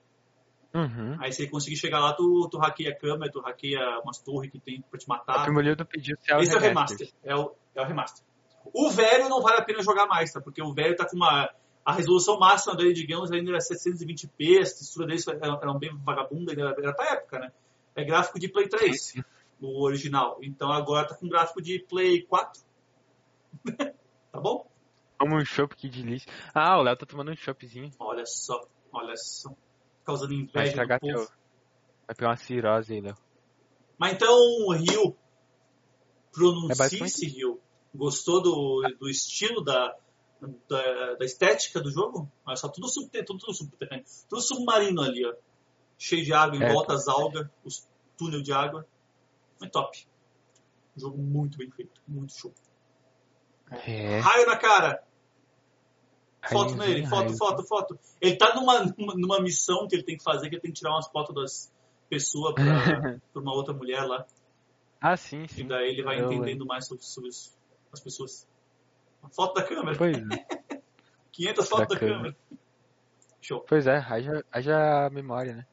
[0.73, 1.17] Uhum.
[1.19, 4.51] Aí se ele conseguir chegar lá, tu, tu hackeia a câmera, tu hackeia umas torres
[4.51, 5.43] que tem pra te O matar.
[5.43, 7.09] Primolildo pediu se é o Esse é o remaster.
[7.23, 8.25] É o, é o remaster.
[8.73, 10.39] O velho não vale a pena jogar mais, tá?
[10.39, 11.49] Porque o velho tá com uma.
[11.83, 16.55] A resolução máxima dele, digamos, ainda era 720p, as texturas deles eram, eram bem vagabundas,
[16.55, 17.51] ainda era pra época, né?
[17.95, 19.15] É gráfico de Play 3,
[19.59, 20.37] o original.
[20.43, 22.61] Então agora tá com gráfico de Play 4.
[24.31, 24.69] tá bom?
[25.17, 26.27] Como um chopp aqui de lixo.
[26.53, 27.91] Ah, o Léo tá tomando um choppzinho.
[27.99, 28.61] Olha só,
[28.91, 29.51] olha só.
[30.05, 31.13] Causando Vai inveja do estragar povo.
[31.13, 31.27] teu.
[32.07, 33.17] Vai pegar uma cirrose aí, Léo.
[33.97, 37.59] Mas então, o Rio, É pronuncie-se, basicamente- Rio.
[37.93, 39.93] Gostou do, do estilo, da,
[40.69, 42.31] da, da estética do jogo?
[42.45, 45.33] Olha só, tudo, subter, tudo, subterrâneo, tudo submarino ali, ó.
[45.97, 46.71] Cheio de água, em É.
[46.71, 47.87] volta as algas, os
[48.17, 48.87] túneis de água.
[49.61, 50.07] É top.
[50.95, 52.53] Jogo muito bem feito, muito show.
[53.69, 54.19] É.
[54.19, 55.03] Raio na cara!
[56.49, 57.99] Foto nele, foto, foto, foto.
[58.19, 58.83] Ele tá numa,
[59.15, 61.73] numa, missão que ele tem que fazer, que ele tem que tirar umas fotos das
[62.09, 62.63] pessoas pra,
[63.31, 64.25] pra uma outra mulher lá.
[64.99, 65.67] Ah, sim, E sim.
[65.67, 67.29] daí ele vai Eu entendendo mais sobre, sobre
[67.91, 68.47] as pessoas.
[69.21, 69.97] A foto da câmera.
[69.97, 70.81] Pois é.
[71.31, 72.17] 500 fotos da, Da câmera.
[72.17, 72.37] câmera.
[73.41, 73.65] Show.
[73.67, 75.67] Pois é, haja, haja memória, né?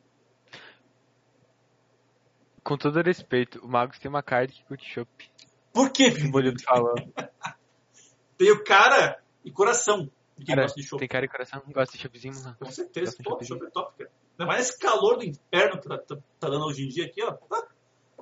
[2.63, 5.31] Com todo respeito, o Magos tem uma card que curte chopp.
[5.73, 6.09] Por quê?
[6.27, 6.95] O Bolildo falou.
[8.37, 10.09] Tem o cara e coração
[10.39, 10.99] de quem Cara, gosta de chopp.
[11.01, 12.57] Tem cara e coração, gosta de choppzinho, mano.
[12.59, 14.11] Com certeza, de pô, chopp é top, cara.
[14.39, 17.23] Ainda mais esse calor do inferno que tá, tá- tá dando hoje em dia aqui,
[17.23, 17.33] ó.
[17.33, 17.67] Tá.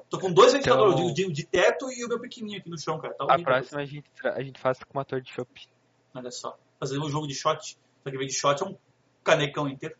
[0.09, 2.79] Tô com dois ventiladores Então- de, de- de teto e o meu pequenininho aqui no
[2.79, 3.13] chão, cara.
[3.15, 5.69] Tá A próxima a gente, a gente faz com motor de chopp.
[6.15, 6.57] Olha só.
[6.79, 7.77] Fazer um jogo de shot.
[8.03, 8.77] Só que em vez de shot é um
[9.25, 9.97] canecão inteiro.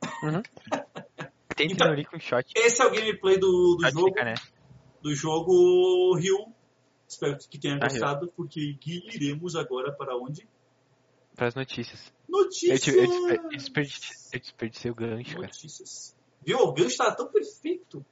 [1.56, 2.50] Tem Então- então, com shot.
[2.56, 4.08] Esse é o gameplay do, do Shot jogo.
[4.08, 4.34] fica, né?
[5.02, 6.52] Do jogo Rio.
[7.06, 10.48] Espero que tenha Ah, gostado, porque iremos agora para onde?
[11.36, 12.12] Pras notícias.
[12.28, 12.86] Notícias!
[12.96, 15.46] eu, eu desperdicei, eu desperdicei o gancho, cara.
[15.46, 16.16] Notícias.
[16.44, 16.58] Viu?
[16.58, 18.04] O gancho estava tão perfeito.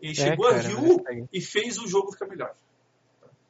[0.00, 1.28] Ele É, chegou cara, a segue.
[1.32, 2.54] e fez o jogo ficar melhor.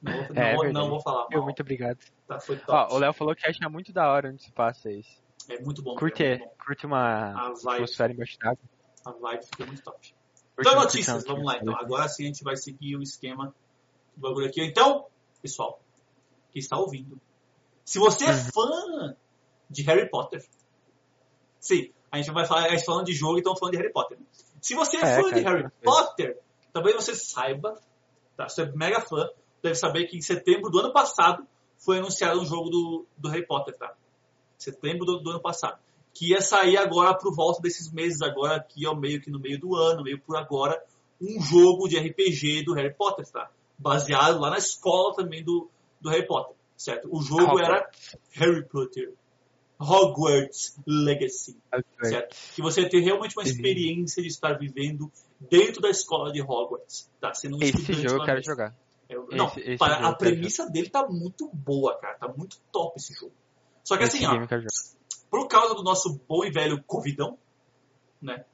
[0.02, 1.44] Não, vou- É, não, é não vou falar mal.
[1.44, 1.98] muito obrigado.
[2.26, 2.72] Tá, foi top.
[2.72, 5.22] Ó, o Léo falou que acha muito da hora onde se passa isso.
[5.48, 5.94] É muito bom.
[5.96, 6.54] Curte, é muito bom.
[6.64, 8.62] curte uma atmosfera embaixo d'água.
[9.04, 10.14] A vibe ficou muito top.
[10.58, 11.74] Então, notícias, vamos lá então.
[11.76, 13.54] Agora sim a gente vai seguir o esquema
[14.16, 14.62] do bagulho aqui.
[14.62, 15.06] Então,
[15.40, 15.80] pessoal,
[16.52, 17.20] que está ouvindo,
[17.92, 18.50] se você é Uhum.
[18.54, 19.16] fã
[19.68, 20.42] de Harry Potter,
[21.60, 24.18] sim, a gente vai falar, a gente falando de jogo, então falando de Harry Potter.
[24.62, 25.70] Se você é, É, fã cara, de Harry.
[25.84, 26.38] Potter,
[26.72, 27.78] talvez você saiba,
[28.34, 28.48] tá?
[28.48, 29.28] Você é mega fã,
[29.62, 33.46] deve saber que em setembro do ano passado foi anunciado um jogo do, do Harry
[33.46, 33.94] Potter, tá?
[34.56, 35.78] Setembro do, do ano passado.
[36.14, 39.60] Que ia sair agora por volta desses meses agora, aqui ó, meio que no meio
[39.60, 40.82] do ano, meio por agora,
[41.20, 43.50] um jogo de RPG do Harry Potter, tá?
[43.76, 45.68] Baseado lá na escola também do,
[46.00, 47.08] do Harry Potter, certo?
[47.10, 47.88] O jogo era
[48.32, 49.12] Harry Potter
[49.80, 51.56] Hogwarts Legacy,
[52.02, 52.36] certo?
[52.54, 53.48] Que você ter realmente uma Uhum.
[53.50, 55.10] experiência de estar vivendo
[55.40, 57.34] dentro da escola de Hogwarts, tá?
[57.34, 58.76] Sendo um Esse estudante jogo eu quero jogar.
[59.08, 62.16] Eu- não, Esse- esse para- a premissa dele tá muito boa, cara.
[62.16, 63.32] Tá muito top esse jogo.
[63.84, 64.46] Só que Esse assim, ó,
[65.28, 67.36] por causa do nosso bom e velho Covidão,
[68.20, 68.44] né?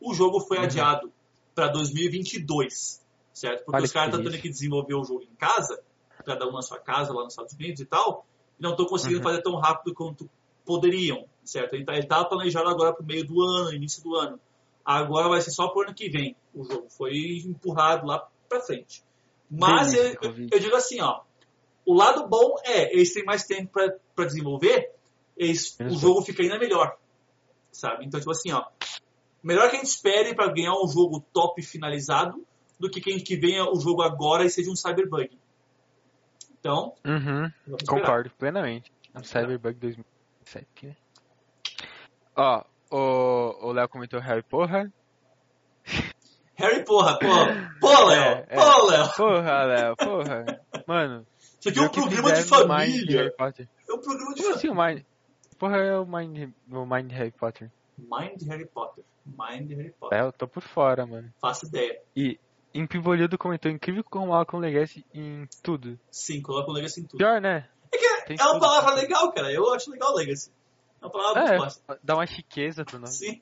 [0.00, 0.64] O jogo foi Uhum.
[0.64, 1.12] adiado
[1.54, 3.64] para 2022, certo?
[3.64, 4.42] Porque Olha os caras estão tendo delícia.
[4.42, 5.82] que desenvolver o jogo em casa,
[6.26, 8.26] cada um na sua casa, lá nos Estados Unidos e tal,
[8.58, 9.24] e não estão conseguindo Uhum.
[9.24, 10.28] fazer tão rápido quanto
[10.64, 11.74] poderiam, certo?
[11.74, 14.38] Ele tá- ele estava planejado agora para o meio do ano, início do ano.
[14.84, 16.86] Agora vai ser só pro ano que vem o jogo.
[16.90, 17.12] Foi
[17.46, 19.02] empurrado lá para frente.
[19.50, 20.16] Mas eu,
[20.50, 21.20] eu, digo assim, ó,
[21.84, 23.70] o lado bom é, eles têm mais tempo
[24.14, 24.92] para desenvolver,
[25.36, 26.96] eles, o jogo fica ainda melhor,
[27.70, 28.04] sabe?
[28.04, 28.64] Então, tipo assim, ó,
[29.42, 32.44] melhor que a gente espere para ganhar um jogo top finalizado
[32.78, 35.30] do que quem que venha o jogo agora e seja um cyberbug.
[36.66, 37.50] Então, Uhum,
[37.88, 38.92] concordo plenamente.
[39.22, 40.96] Cyberbug 2007, né?
[42.36, 44.92] Ó, o o Léo comentou Harry Porra.
[46.56, 48.56] Harry, porra, porra, pô, Léo, É, é.
[48.56, 49.12] pô, Léo.
[49.16, 50.44] Porra, Léo, porra.
[50.86, 51.26] Mano,
[51.60, 53.34] Isso aqui é um programa de família.
[53.88, 54.54] É um programa de Como família.
[54.54, 55.02] assim o Mind?
[55.58, 57.70] Porra, é o Mind, o Mind Harry Potter.
[57.98, 59.04] Mind Harry Potter.
[59.26, 60.18] Mind Harry Potter.
[60.18, 61.32] É, eu tô por fora, mano.
[61.40, 62.00] Faço ideia.
[62.14, 62.38] E
[62.80, 65.98] Impibolildo comentou incrível como Malcolm Legacy em tudo.
[66.10, 67.18] Sim, coloca o Legacy em tudo.
[67.18, 67.68] Pior, né?
[68.26, 68.60] Tem É uma tudo.
[68.60, 69.52] palavra legal, cara.
[69.52, 70.50] Eu acho legal Legacy.
[71.00, 71.80] É uma palavra muito É, massa.
[72.02, 73.12] dá uma chiqueza pro nome.
[73.12, 73.40] Sim.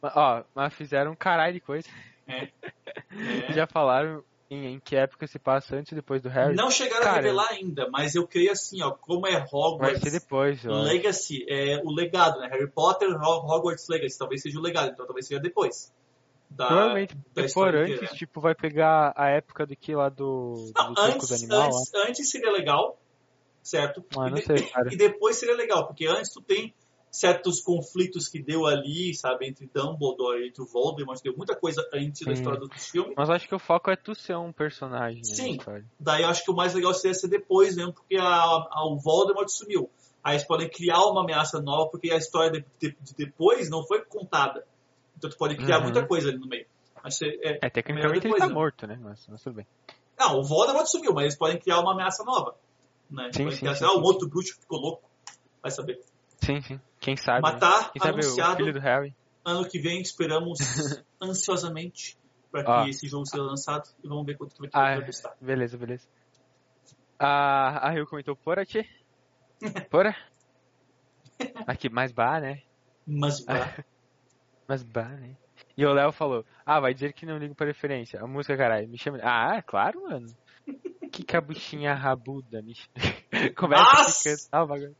[0.00, 1.88] Mas, Ó, mas fizeram um caralho de coisa.
[2.26, 3.52] É.
[3.52, 6.54] Já falaram em, em que época se passa antes e depois do Harry?
[6.56, 10.00] Não chegaram a Cara, revelar ainda, mas eu creio assim, ó, como é Vai Hogwarts
[10.00, 10.70] ser depois, ó.
[10.82, 12.48] Legacy, é o legado, né?
[12.48, 15.92] Harry Potter, Ho- Hogwarts Legacy, talvez seja o legado, então talvez seja depois.
[16.56, 18.18] Da, Provavelmente da história antes, inteira, né?
[18.18, 22.30] tipo, vai pegar a época do que lá do, Não, do antes, animal antes, antes
[22.30, 22.96] seria legal,
[23.62, 24.04] certo?
[24.16, 26.72] Ah, e, de- sei, e depois seria legal, porque antes tu tem
[27.10, 31.80] certos conflitos que deu ali, sabe, entre Dumbledore e entre o Voldemort, deu muita coisa
[31.92, 32.40] antes da Sim.
[32.40, 33.14] história do filme.
[33.16, 35.58] Mas acho que o foco é tu ser um personagem, né, Sim.
[35.98, 38.98] Daí eu acho que o mais legal seria ser depois mesmo, porque a, a- o
[38.98, 39.88] Voldemort sumiu.
[40.22, 43.84] Aí eles podem criar uma ameaça nova, porque a história de, de- de depois não
[43.86, 44.64] foi contada.
[45.16, 45.84] Então tu pode criar Uhum.
[45.84, 46.66] muita coisa ali no meio.
[47.18, 48.54] Que é, É, tecnicamente ele tá né?
[48.54, 48.98] morto, né?
[49.00, 49.66] Mas, mas tudo bem.
[50.18, 52.56] Não, o Voldemort sumiu, mas eles podem criar uma ameaça nova.
[53.10, 53.24] Né?
[53.32, 53.98] Sim, Podem sim, criar, sim, sim.
[53.98, 55.10] um outro bruxo que ficou louco.
[55.62, 56.00] Vai saber.
[56.42, 56.80] Sim, sim.
[57.00, 57.58] Quem sabe, né?
[57.58, 59.14] tá Quem sabe o anunciado filho do Harry.
[59.44, 60.58] ano que vem, esperamos
[61.20, 62.16] ansiosamente
[62.50, 62.88] para que Ah.
[62.88, 65.34] esse jogo seja lançado e vamos ver quanto que vai, Ah, vai custar.
[65.40, 66.06] Beleza, beleza.
[67.18, 68.86] A, a Rio comentou Pora, tchê.
[69.90, 70.14] Pora?
[71.66, 72.62] Aqui, mais bar, né?
[73.06, 73.58] Mas vai.
[74.68, 75.36] Mais bar, né?
[75.76, 78.20] E o Léo falou, ah, vai dizer que não ligo pra referência.
[78.20, 79.18] A música, caralho, me chama...
[79.22, 80.26] Ah, claro, mano.
[81.12, 82.94] Que cabuchinha rabuda, me chama.
[83.56, 84.96] Começa a cantar o bagulho.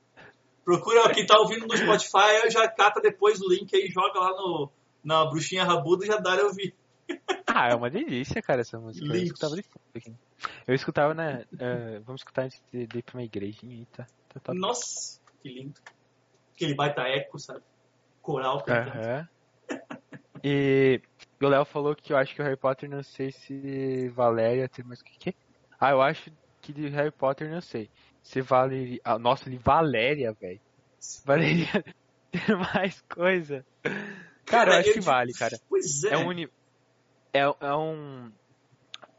[0.64, 4.70] Procura quem tá ouvindo no Spotify, já cata depois o link aí, joga lá no,
[5.02, 6.74] na bruxinha rabuda e já dá a ouvir.
[7.46, 9.04] Ah, é uma delícia, cara, essa música.
[9.06, 9.26] Eu Lindo.
[9.26, 10.14] escutava de fundo aqui.
[10.66, 11.44] Eu escutava, né?
[11.58, 14.06] eh, vamos escutar antes de, de ir pra uma igrejinha aí, tá?
[14.28, 14.58] tá top.
[14.58, 15.80] Nossa, que lindo.
[16.54, 17.62] Aquele baita eco, sabe?
[18.22, 18.64] Coral.
[18.66, 19.28] Aham.
[20.46, 21.00] E
[21.40, 24.84] o Léo falou que eu acho que o Harry Potter, não sei se Valéria tem
[24.84, 25.34] mais o que que?
[25.80, 26.30] Ah, eu acho
[26.60, 27.88] que de Harry Potter não sei.
[28.22, 29.00] você vale.
[29.02, 30.60] Ah, nossa, ele Valéria, velho.
[31.24, 31.66] Valeria
[32.30, 33.64] ter mais coisa.
[34.44, 35.58] Cara, eu acho que vale, cara.
[35.66, 36.12] Pois é.
[36.12, 36.48] É um, uni...
[37.32, 38.30] é, é um.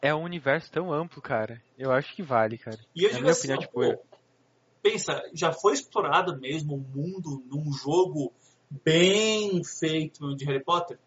[0.03, 1.60] É um universo tão amplo, cara.
[1.76, 2.77] Eu acho que vale, cara.
[2.95, 3.99] E eu Na minha assim, opinião, tipo, eu-
[4.84, 8.31] pensa, já foi explorado mesmo o mundo num jogo
[8.84, 10.99] bem feito de Harry Potter?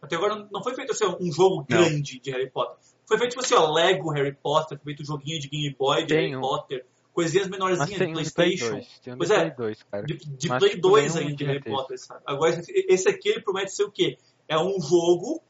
[0.00, 1.64] Até agora não foi feito assim, um jogo Não.
[1.64, 2.76] grande de Harry Potter.
[3.06, 6.02] Foi feito tipo assim, ó, Lego Harry Potter, foi feito um joguinho de Game Boy
[6.02, 6.40] de Tem Harry um.
[6.40, 8.74] Potter, coisinhas menorzinhas tem de um de Play Playstation.
[8.76, 9.00] 2.
[9.00, 9.38] Tem um de Pois é.
[9.50, 10.06] Play 2, cara.
[10.06, 11.70] De, de Play tipo, 2 nenhum ainda de Harry ter.
[11.70, 12.20] Potter, sabe?
[12.26, 14.18] Agora, esse- aqui ele promete ser o quê?
[14.46, 15.42] É um jogo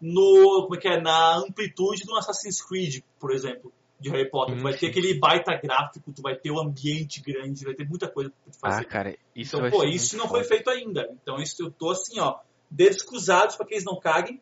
[0.00, 4.56] no, como é que é, na amplitude do Assassin's Creed, por exemplo, de Harry Potter.
[4.56, 4.86] Tu vai ter sim.
[4.86, 8.72] aquele baita gráfico, tu vai ter o ambiente grande, vai ter muita coisa pra Ah,
[8.72, 8.84] fazer.
[8.86, 11.06] cara, isso então, vai pô, ser isso não foi feito ainda.
[11.22, 12.38] Então, isso eu tô assim, ó,
[12.70, 14.40] dedos cruzados pra que eles não caguem.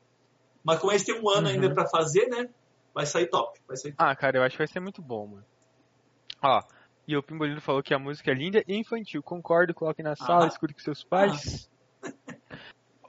[0.64, 1.54] Mas como eles têm um ano Uhum.
[1.54, 2.48] ainda pra fazer, né?
[2.94, 3.58] Vai sair top.
[3.66, 4.10] Vai sair top.
[4.10, 5.44] Ah, cara, eu acho que vai ser muito bom, mano.
[6.42, 6.62] Ó,
[7.06, 9.22] e o Pimbolino falou que a música é linda e infantil.
[9.22, 10.48] Concordo, coloque na sala, Ah.
[10.48, 11.70] escute com seus pais.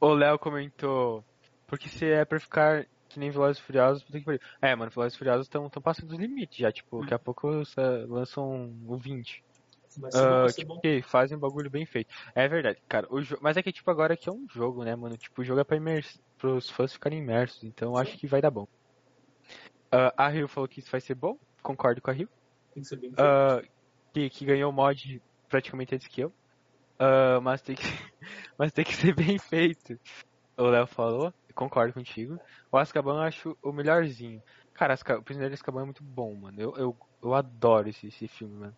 [0.01, 1.23] o Léo comentou,
[1.67, 4.39] porque se é pra ficar que nem Velozes e Furiosos, puta que pariu.
[4.61, 8.05] É, mano, Velozes e Furiosos estão passando dos limites já, tipo, daqui a pouco sa-
[8.07, 9.43] lançam o 20.
[9.98, 12.14] Vai ser tipo, que fazem um bagulho bem feito.
[12.36, 13.07] É verdade, cara.
[13.10, 13.38] O jo...
[13.41, 15.18] Mas é que, tipo, agora aqui é um jogo, né, mano?
[15.18, 16.22] Tipo, o jogo é pra imers...
[16.38, 18.68] pros fãs ficarem imersos, então eu acho que vai dar bom.
[19.91, 22.30] Ah, a Rio falou que isso vai ser bom, concordo com a Rio.
[22.74, 23.11] Tem que ser bem.
[23.18, 23.61] Ah,
[24.14, 26.34] que, que ganhou o mod praticamente antes que eu.
[26.99, 27.84] Ah, mas, tem que,
[28.57, 29.99] mas tem que ser bem feito.
[30.57, 32.40] O Léo falou, concordo contigo.
[32.72, 34.41] O Azkaban eu acho o melhorzinho.
[34.74, 36.61] Cara, o Prisioneiro de Azkaban é muito bom, mano.
[36.61, 38.76] Eu, eu, eu adoro esse, esse filme, mano.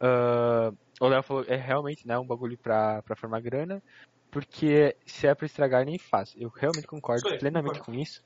[0.00, 3.82] Ah, o Léo falou, é realmente né, um bagulho pra, pra formar grana.
[4.30, 6.32] Porque se é pra estragar, nem faz.
[6.36, 7.98] Eu realmente concordo aí, plenamente concordo.
[7.98, 8.22] com isso.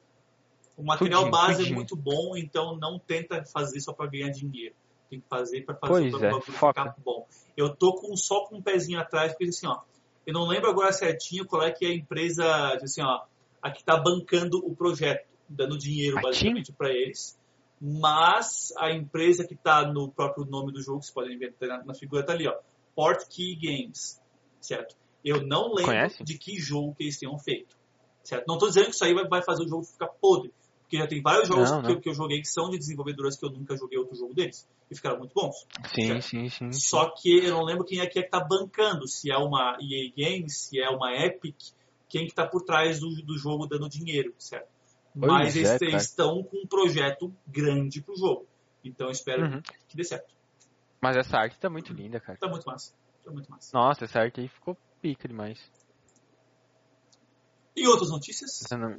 [0.77, 4.75] O material Tudinho, base é muito bom, então não tenta fazer só pra ganhar dinheiro.
[5.09, 6.83] Tem que fazer pra fazer Pois o é, bagulho foca.
[6.83, 7.27] ficar bom.
[7.57, 9.81] Eu tô com, só com um pezinho atrás, porque assim, ó,
[10.27, 13.23] eu não lembro agora certinho qual é que é a empresa, assim, ó,
[13.63, 17.39] a que tá bancando o projeto, dando dinheiro basicamente pra eles.
[17.87, 21.93] Mas a empresa que tá no próprio nome do jogo, vocês podem ver tá na,
[21.93, 22.55] figura, tá ali, ó.
[22.97, 24.19] Portkey Games,
[24.59, 24.97] certo?
[25.23, 26.25] Eu não lembro Conhece?
[26.25, 27.77] de que jogo que eles tenham feito,
[28.23, 28.47] certo?
[28.49, 30.51] Não tô dizendo que isso aí vai, fazer o jogo ficar podre,
[30.81, 31.95] porque já tem vários jogos Não, que, não.
[31.95, 34.67] eu, que eu joguei que são de desenvolvedoras que eu nunca joguei outro jogo deles,
[34.91, 35.55] e ficaram muito bons.
[35.95, 36.23] Sim, Certo.
[36.23, 36.73] sim, sim.
[36.73, 39.77] Só que eu não lembro quem é que é que tá bancando, se é uma
[39.79, 41.57] EA Games, se é uma Epic,
[42.09, 44.73] quem que tá por trás do, do jogo dando dinheiro, certo?
[45.19, 45.85] Pois Mas é, eles, cara.
[45.85, 48.47] eles estão com um projeto grande pro jogo.
[48.85, 49.63] Então eu espero Uhum.
[49.89, 50.35] que dê certo.
[51.01, 52.37] Mas essa arte tá muito linda, cara.
[52.39, 52.93] Tá muito massa.
[53.25, 53.71] Tá muito massa.
[53.77, 55.71] Nossa, essa arte aí ficou pica demais.
[57.77, 58.61] E outras notícias?
[58.71, 58.97] Não-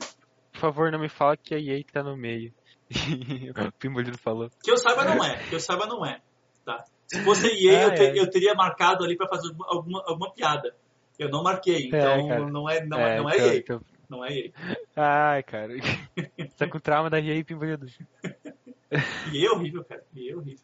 [0.51, 2.53] Por favor, não me fala que a EA tá no meio.
[3.67, 4.49] o Pimbolino falou.
[4.63, 5.37] Que eu saiba não é.
[5.49, 6.21] Que eu saiba não é.
[6.63, 6.85] Tá?
[7.07, 8.19] Se fosse EA, eu, Ah, te- é.
[8.19, 10.75] eu teria marcado ali pra fazer alguma, alguma piada.
[11.19, 12.49] Eu não marquei, então cara.
[12.49, 13.57] não é, não é, não é então- EA.
[13.57, 14.51] então- Não é EA.
[14.95, 15.73] Ai, cara.
[15.75, 17.85] Você tá com trauma da EA, Pimbolino.
[19.33, 20.03] EA é horrível, cara.
[20.15, 20.63] EA é horrível.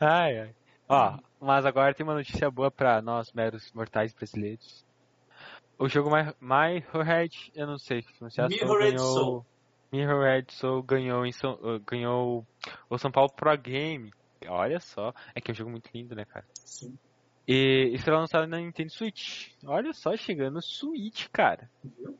[0.00, 0.54] Ai, ai.
[0.88, 4.84] Ó, mas agora tem uma notícia boa pra nós, meros mortais brasileiros.
[5.78, 9.14] O jogo My, My Head, eu não sei que pronunciar, só Mirrored ganhou...
[9.14, 9.46] Soul.
[9.92, 12.46] Mirrored Soul ganhou, em São, uh, ganhou
[12.88, 14.12] o São Paulo Pro Game.
[14.46, 16.44] Olha só, é que é um jogo muito lindo, né, cara?
[16.54, 16.98] Sim.
[17.46, 19.52] E será lançado na Nintendo Switch.
[19.64, 21.70] Olha só, chegando Switch, cara.
[21.82, 22.18] Viu?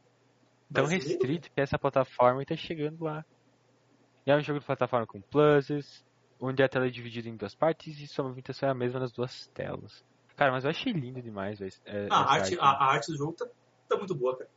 [0.73, 3.25] Tão restrito que é essa plataforma e tá chegando lá.
[4.27, 6.05] E é um jogo de plataforma com pluses,
[6.41, 9.13] onde a tela é dividida em duas partes e sua movimentação é a mesma nas
[9.13, 10.03] duas telas.
[10.37, 11.73] Cara, mas eu achei lindo demais, velho.
[11.85, 13.47] é- Ah, a, arte, a, a arte do jogo tá,
[13.89, 14.51] tá muito boa, cara.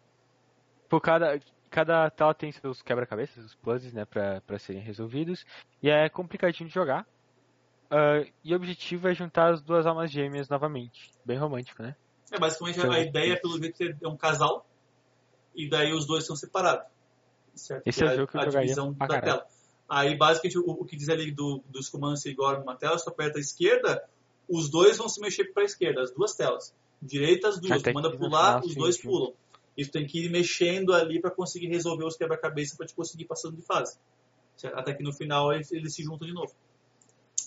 [0.90, 5.44] Por cada, cada tela tem seus quebra-cabeças, os puzzles, né, pra, pra serem resolvidos.
[5.82, 7.06] E é complicadinho de jogar.
[7.92, 11.12] Ah, e o objetivo é juntar as duas almas gêmeas novamente.
[11.26, 11.96] Bem romântico, né?
[12.32, 14.66] É, basicamente Então, a ideia, pelo jeito, é um casal
[15.56, 16.86] e daí os dois são separados.
[17.56, 17.88] Certo?
[17.88, 19.24] Esse Que é o a, jogo que eu a divisão da caralho.
[19.24, 19.48] tela.
[19.88, 23.10] Aí, basicamente, o, o que diz ali do, dos comandos igual numa tela, se tu
[23.10, 24.04] aperta a esquerda,
[24.50, 26.74] os dois vão se mexer para a esquerda, as duas telas.
[27.02, 27.82] Direita, as duas.
[27.82, 29.04] Tu manda pular, os dois sim.
[29.04, 29.34] pulam.
[29.76, 33.26] E tu tem que ir mexendo ali para conseguir resolver os quebra-cabeça para te conseguir
[33.26, 33.98] passando de fase.
[34.56, 34.78] Certo?
[34.78, 36.54] Até que no final eles, eles se juntam de novo.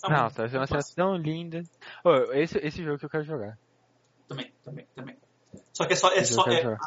[0.03, 1.63] Ah, Não, tá sendo uma muito cena tão linda.
[2.03, 3.57] Ô, esse, esse jogo que eu quero jogar.
[4.27, 5.17] Também, também, também.
[5.73, 6.77] Só que é só, é Esse só é.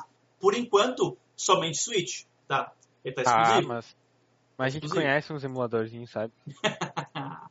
[0.41, 2.73] Por enquanto, somente Switch, tá?
[3.05, 3.69] Ele tá Ah, exclusivo.
[3.69, 3.97] mas.
[4.59, 5.07] Mas a gente Exclusivo.
[5.09, 6.33] conhece uns emuladorzinhos, sabe?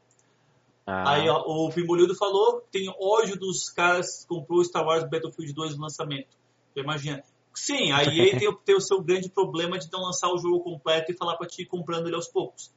[0.91, 5.53] Ah, Aí, ó, o Pimbolildo falou tem ódio dos caras que comprou Star Wars Battlefield
[5.53, 6.35] 2 no lançamento.
[6.75, 7.23] Já imagina.
[7.53, 10.61] Sim, a EA tem, o- tem o seu grande problema de não lançar o jogo
[10.61, 12.73] completo e falar pra ti comprando ele aos poucos.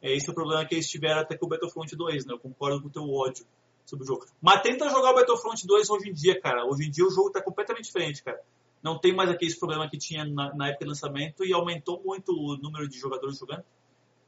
[0.00, 2.34] É esse o problema que eles tiveram até com o Battlefront 2, né?
[2.34, 3.44] Eu concordo com o teu ódio
[3.84, 4.26] sobre o jogo.
[4.40, 6.64] Mas tenta jogar o Battlefront 2 hoje em dia, cara.
[6.64, 8.40] Hoje em dia o jogo tá completamente diferente, cara.
[8.82, 12.32] Não tem mais aquele problema que tinha na, na época de lançamento e aumentou muito
[12.32, 13.64] o número de jogadores jogando.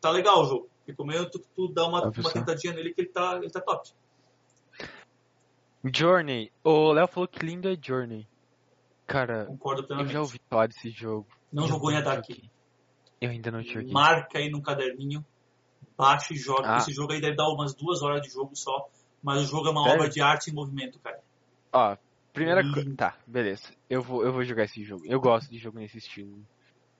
[0.01, 0.71] Tá legal o jogo.
[0.87, 3.91] Recomendo tu, tu dar uma, uma tentadinha nele que ele tá, ele tá top.
[5.85, 6.53] Journey.
[6.65, 8.27] O Léo falou que lindo é Journey.
[9.07, 11.27] Cara, Concordo eu já ouvi falar desse jogo.
[11.53, 12.49] Não eu jogou em Adark.
[13.21, 13.93] Eu ainda não joguei.
[13.93, 15.25] Marca aí no caderninho,
[15.97, 16.77] baixa e joga.
[16.77, 16.79] Ah.
[16.79, 18.89] Esse jogo aí deve dar umas duas horas de jogo só,
[19.23, 19.99] mas o jogo é uma Sério?
[19.99, 21.21] obra de arte em movimento, cara.
[21.73, 21.97] Ó,
[22.33, 22.95] primeira coisa.
[22.97, 23.73] Tá, beleza.
[23.89, 25.05] Eu vou, eu vou jogar esse jogo.
[25.07, 26.45] Eu gosto de jogo nesse estilo.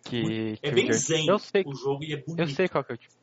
[0.05, 2.41] Que, é bem zen eu sei, o jogo e é bonito.
[2.41, 3.15] Eu sei qual que é o tipo.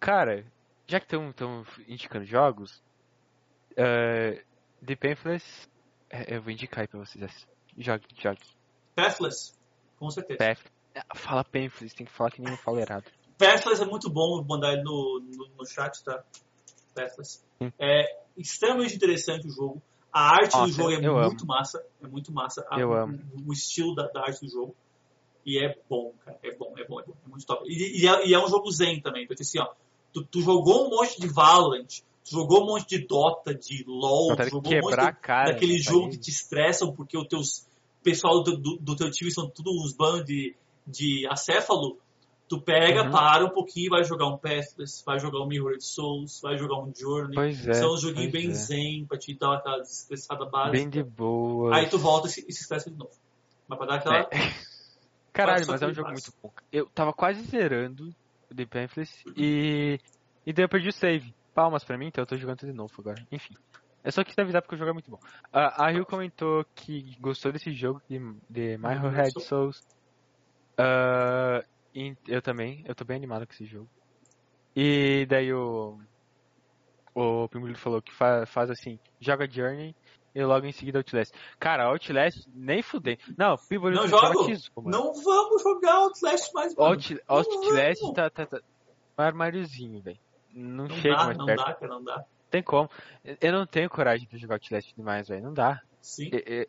[0.00, 0.44] Cara,
[0.86, 2.82] já que estão indicando jogos,
[3.72, 4.42] uh,
[4.84, 5.68] The Painfless,
[6.08, 7.46] é, eu vou indicar aí pra vocês.
[7.76, 8.40] Jogue, jogue.
[8.94, 9.54] Pathless,
[9.98, 10.38] com certeza.
[10.38, 10.78] Pathless.
[11.14, 13.04] Fala Painfless, tem que falar que nem eu falo errado.
[13.36, 16.24] Pathless é muito bom, vou mandar ele no, no, no chat, tá?
[16.94, 17.44] Pathless.
[17.60, 17.70] Hum.
[17.78, 18.04] É
[18.36, 19.82] extremamente interessante o jogo.
[20.12, 21.46] A arte Nossa, do jogo é muito amo.
[21.46, 21.84] massa.
[22.02, 22.66] É muito massa.
[22.70, 23.18] A, eu amo.
[23.34, 24.74] O, o estilo da, da, arte do jogo.
[25.44, 26.38] E é bom, cara.
[26.42, 27.14] É bom, é bom, é bom.
[27.24, 27.64] É muito top.
[27.66, 29.26] E, e, é, e é, um jogo zen também.
[29.26, 29.68] Porque assim, ó,
[30.12, 31.86] tu, tu, jogou um monte de Valorant,
[32.24, 35.78] tu jogou um monte de Dota, de LoL, tu jogou um monte de, cara, daquele
[35.78, 37.66] jogo que te estressam porque o teus
[38.02, 40.54] pessoal do, do, do teu time são tudo uns bandos de,
[40.86, 41.98] de acéfalo.
[42.48, 43.10] Tu pega, uhum.
[43.10, 46.90] para um pouquinho, vai jogar um Pathless, vai jogar um Mirrored Souls, vai jogar um
[46.94, 47.34] Journey.
[47.34, 48.54] Pois é, São uns joguinhos bem é.
[48.54, 50.78] zen, pra te dar aquela desestressada básica.
[50.78, 51.76] Bem de boa.
[51.76, 53.12] Aí tu volta e se, e se estressa de novo.
[53.68, 54.20] Mas pra dar aquela...
[54.20, 54.28] É.
[55.30, 56.50] Caralho, mas é um jogo muito bom.
[56.72, 58.14] Eu tava quase zerando
[58.50, 60.00] o The Pathless e...
[60.46, 61.34] E daí eu perdi o save.
[61.54, 63.22] Palmas pra mim, então eu tô jogando de novo agora.
[63.30, 63.54] Enfim.
[64.02, 65.18] Eu só quis avisar porque o jogo é muito bom.
[65.52, 68.18] Uh, a Rio comentou que gostou desse jogo de,
[68.48, 69.84] de My Head Souls.
[70.78, 71.62] Uh,
[72.26, 73.88] eu também, eu tô bem animado com esse jogo.
[74.74, 75.98] E daí o.
[77.14, 79.94] O Primulho falou que fa, faz assim: joga Journey
[80.34, 81.34] e logo em seguida Outlast.
[81.58, 83.18] Cara, Outlast nem fudei.
[83.36, 84.46] Não, Primulho não jogo.
[84.84, 86.78] não vamos jogar Outlast mais.
[86.78, 88.60] Out, Outlast tá, tá, tá.
[89.18, 90.18] Um armáriozinho, velho.
[90.54, 91.64] Não, não, chega dá, mais não perto.
[91.64, 92.24] Dá, cara, não dá.
[92.50, 92.88] Tem como.
[93.40, 95.42] Eu não tenho coragem pra jogar Outlast demais, velho.
[95.42, 95.82] Não dá.
[96.00, 96.30] Sim.
[96.32, 96.66] Eu, eu,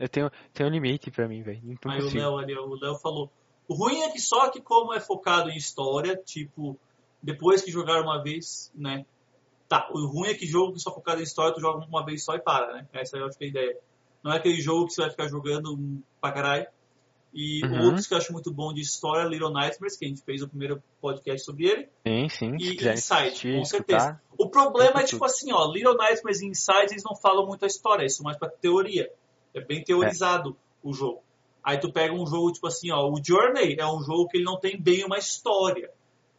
[0.00, 1.60] eu tenho, tenho um limite pra mim, velho.
[1.84, 3.30] Aí o Léo ali, o Léo falou.
[3.70, 6.76] O ruim é que só que como é focado em história, tipo,
[7.22, 9.06] depois que jogar uma vez, né?
[9.68, 12.24] Tá, o ruim é que jogo que só focado em história, tu joga uma vez
[12.24, 12.88] só e para, né?
[12.92, 13.78] Essa é, eu acho que é a ideia.
[14.24, 16.66] Não é aquele jogo que você vai ficar jogando pra caralho.
[17.32, 17.84] E uhum.
[17.84, 20.48] outros que eu acho muito bom de história, Little Nightmares, que a gente fez o
[20.48, 21.88] primeiro podcast sobre ele.
[22.04, 22.56] Sim, sim.
[22.58, 24.20] E Inside, com certeza.
[24.36, 27.68] O problema é tipo assim, ó, Little Nightmares e Inside, eles não falam muito a
[27.68, 29.12] história, isso é mais pra teoria.
[29.54, 30.88] É bem teorizado é.
[30.88, 31.22] o jogo.
[31.62, 34.44] Aí tu pega um jogo tipo assim, ó, o Journey é um jogo que ele
[34.44, 35.90] não tem bem uma história,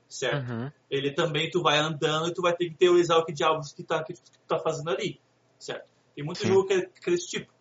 [0.07, 0.49] certo?
[0.51, 0.71] Uhum.
[0.89, 3.83] Ele também, tu vai andando e tu vai ter que teorizar o que diabos que,
[3.83, 5.19] tá, que, tu, que tu tá fazendo ali,
[5.59, 5.85] certo?
[6.15, 6.47] Tem muito Sim.
[6.47, 7.51] jogo que é, que é desse tipo.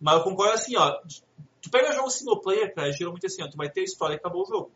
[0.00, 1.00] Mas eu concordo assim, ó,
[1.66, 4.16] Tu pega jogo single player, cara, geralmente assim, ó, tu vai ter a história e
[4.16, 4.70] acabou o jogo.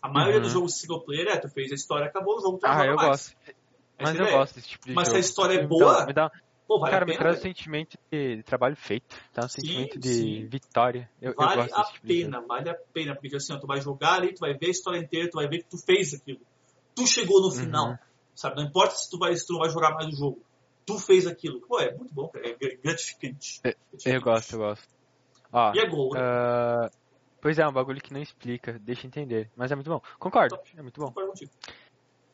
[0.00, 0.42] A maioria uhum.
[0.42, 2.94] dos jogos single player é, tu fez a história, acabou o jogo, tu Ah, eu
[2.94, 3.08] mais.
[3.08, 3.36] gosto.
[4.00, 5.10] Mas eu gosto desse tipo de Mas jogo.
[5.10, 6.30] se a história é boa, me dá,
[6.66, 9.44] pô, vale cara, me traz um sentimento de trabalho feito, tá?
[9.44, 10.46] Um sim, sentimento de sim.
[10.46, 11.10] vitória.
[11.20, 14.14] Eu, vale eu a tipo pena, vale a pena, porque assim, ó, tu vai jogar
[14.14, 16.40] ali, tu vai ver a história inteira, tu vai ver que tu fez aquilo.
[16.94, 17.98] Tu chegou no final, uhum.
[18.34, 18.56] sabe?
[18.56, 20.42] Não importa se tu, vai, se tu não vai jogar mais o jogo.
[20.86, 21.60] Tu fez aquilo.
[21.62, 22.46] Pô, é muito bom, cara.
[22.48, 23.60] É gratificante.
[23.64, 24.16] É, gratificante.
[24.16, 24.88] Eu gosto, eu gosto.
[25.52, 26.20] Ó, e é gol, né?
[26.20, 26.90] Uh,
[27.40, 29.50] pois é, um bagulho que não explica, deixa entender.
[29.56, 30.00] Mas é muito bom.
[30.18, 31.12] Concordo, é muito bom.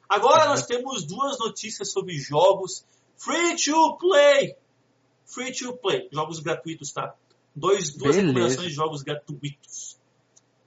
[0.08, 2.84] Agora nós temos duas notícias sobre jogos
[3.22, 4.56] free to play.
[5.26, 7.14] Free to play, jogos gratuitos, tá?
[7.54, 10.00] Dois, duas recomendações de jogos gratuitos.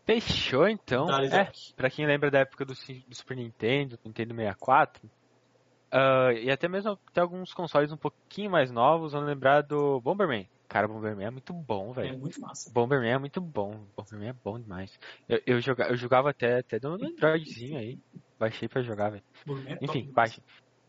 [0.06, 1.08] Fechou então.
[1.24, 6.68] É, pra quem lembra da época do, do Super Nintendo, Nintendo 64, uh, e até
[6.68, 10.48] mesmo até alguns consoles um pouquinho mais novos, vão lembrar do Bomberman.
[10.68, 12.16] Cara, Bomberman é muito bom, velho.
[12.16, 12.72] É muito massa.
[12.74, 13.86] Bomberman é muito bom.
[13.96, 15.00] Bomberman é bom demais.
[15.30, 18.00] Eu, eu, joga, eu jogava até, até no Androidzinho aí.
[18.40, 19.24] Baixei pra jogar, velho.
[19.68, 20.42] É Enfim, baixe.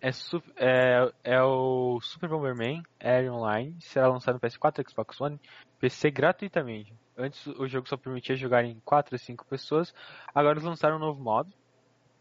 [0.05, 0.11] É,
[0.57, 3.75] é, é o Super Bomberman Air Online.
[3.81, 5.41] Será lançado no PS4, Xbox One,
[5.81, 6.93] PC gratuitamente.
[7.17, 9.95] Antes o jogo só permitia jogar em 4 a 5 pessoas.
[10.35, 11.51] Agora eles lançaram um novo modo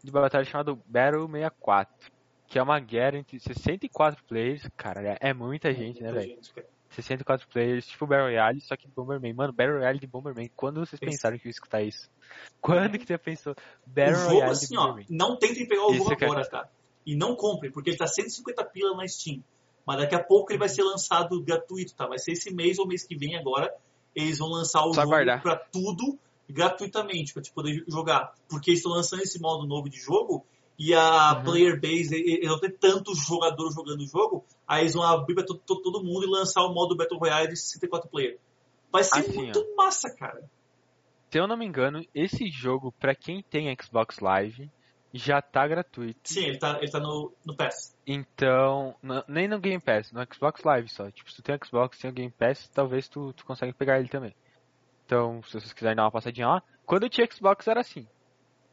[0.02, 2.10] de batalha chamado Battle 64.
[2.46, 4.66] Que é uma guerra entre 64 players.
[4.78, 6.38] Cara, é muita gente, né, velho?
[6.88, 9.34] 64 players, tipo Battle Royale, só que Bomberman.
[9.34, 10.50] Mano, Battle Royale de Bomberman.
[10.56, 11.10] Quando vocês Esse...
[11.10, 12.08] pensaram que eu ia escutar isso?
[12.62, 13.54] Quando que você pensou?
[13.84, 16.68] Battle o jogo, Royale assim, ó, não tentem pegar o jogo agora, tá?
[17.06, 19.42] E não comprem, porque ele tá 150 pila na Steam.
[19.86, 22.06] Mas daqui a pouco ele vai ser lançado gratuito, tá?
[22.06, 23.72] Vai ser esse mês ou mês que vem agora.
[24.14, 25.42] Eles vão lançar o Só jogo guardar.
[25.42, 26.18] pra tudo
[26.48, 28.34] gratuitamente, pra te poder jogar.
[28.48, 30.44] Porque eles estão lançando esse modo novo de jogo
[30.78, 31.44] e a uhum.
[31.44, 35.44] player base, eles não tem tantos jogadores jogando o jogo, aí eles vão abrir pra
[35.44, 38.38] todo, todo mundo e lançar o modo Battle Royale de 64 players.
[38.90, 40.42] Vai ser assim, muito ó, massa, cara.
[41.30, 44.70] Se eu não me engano, esse jogo, para quem tem Xbox Live,
[45.16, 46.18] já tá gratuito.
[46.24, 47.96] Sim, ele tá, ele tá no, no PASS.
[48.04, 48.96] Então,
[49.28, 51.08] nem no Game Pass, no Xbox Live só.
[51.12, 54.08] Tipo, se tu tem Xbox, tem o Game Pass, talvez tu, tu consiga pegar ele
[54.08, 54.34] também.
[55.06, 58.08] Então, se vocês quiserem dar uma passadinha lá, quando eu tinha Xbox era assim.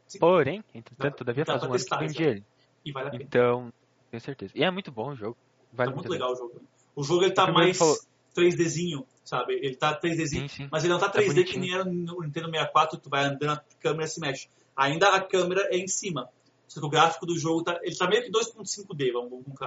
[0.08, 0.18] Sim.
[0.18, 2.44] Porém, entretanto, todavia faz um ano que vendi ele.
[2.84, 3.22] E vale a pena.
[3.22, 3.72] Então,
[4.10, 4.52] tenho certeza.
[4.56, 5.36] E é muito bom o jogo.
[5.72, 6.62] Vale tá muito, legal o jogo.
[6.96, 7.96] O jogo ele tá o mais falou...
[8.36, 9.54] 3Dzinho, sabe?
[9.62, 10.68] Ele tá 3Dzinho, sim, sim.
[10.72, 13.50] mas ele não tá 3D tá que nem era no Nintendo 64, tu vai andando,
[13.52, 14.48] a câmera se mexe.
[14.76, 16.28] Ainda a câmera é em cima.
[16.66, 19.58] Só que o gráfico do jogo tá, ele tá meio que 2.5D, vamos, vamos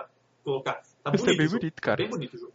[0.44, 0.82] colocar.
[1.03, 1.98] Tá bonito, é bem bonito, cara.
[1.98, 2.53] Bem bonito o jogo.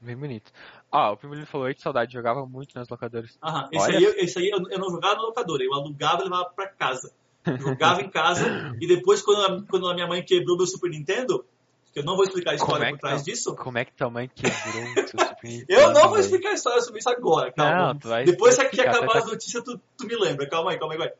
[0.00, 0.52] Bem bonito.
[0.92, 3.38] Ah, o primeiro falou aí de saudade, jogava muito nas locadoras.
[3.42, 3.98] Aham, esse Olha.
[3.98, 7.10] aí, esse aí eu, eu, não jogava na locadora, eu alugava e levava pra casa.
[7.58, 8.44] jogava em casa
[8.80, 11.44] e depois, quando a, quando a minha mãe quebrou meu Super Nintendo,
[11.90, 13.56] que eu não vou explicar a história é por trás tá, disso.
[13.56, 15.80] Como é que tua mãe quebrou o seu Super Nintendo?
[15.80, 17.94] eu não vou explicar a história sobre isso agora, calma.
[17.94, 19.18] Não, depois que acabar tá...
[19.20, 20.46] as notícias, tu, tu me lembra.
[20.48, 21.12] Calma aí, calma aí, vai.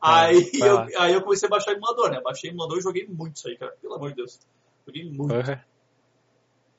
[0.00, 2.20] Aí, eu, aí eu comecei a baixar emulador, né?
[2.22, 3.72] Baixei emulador e joguei muito isso aí, cara.
[3.80, 4.40] Pelo amor de Deus.
[4.86, 5.34] Joguei muito.
[5.34, 5.58] Uhum.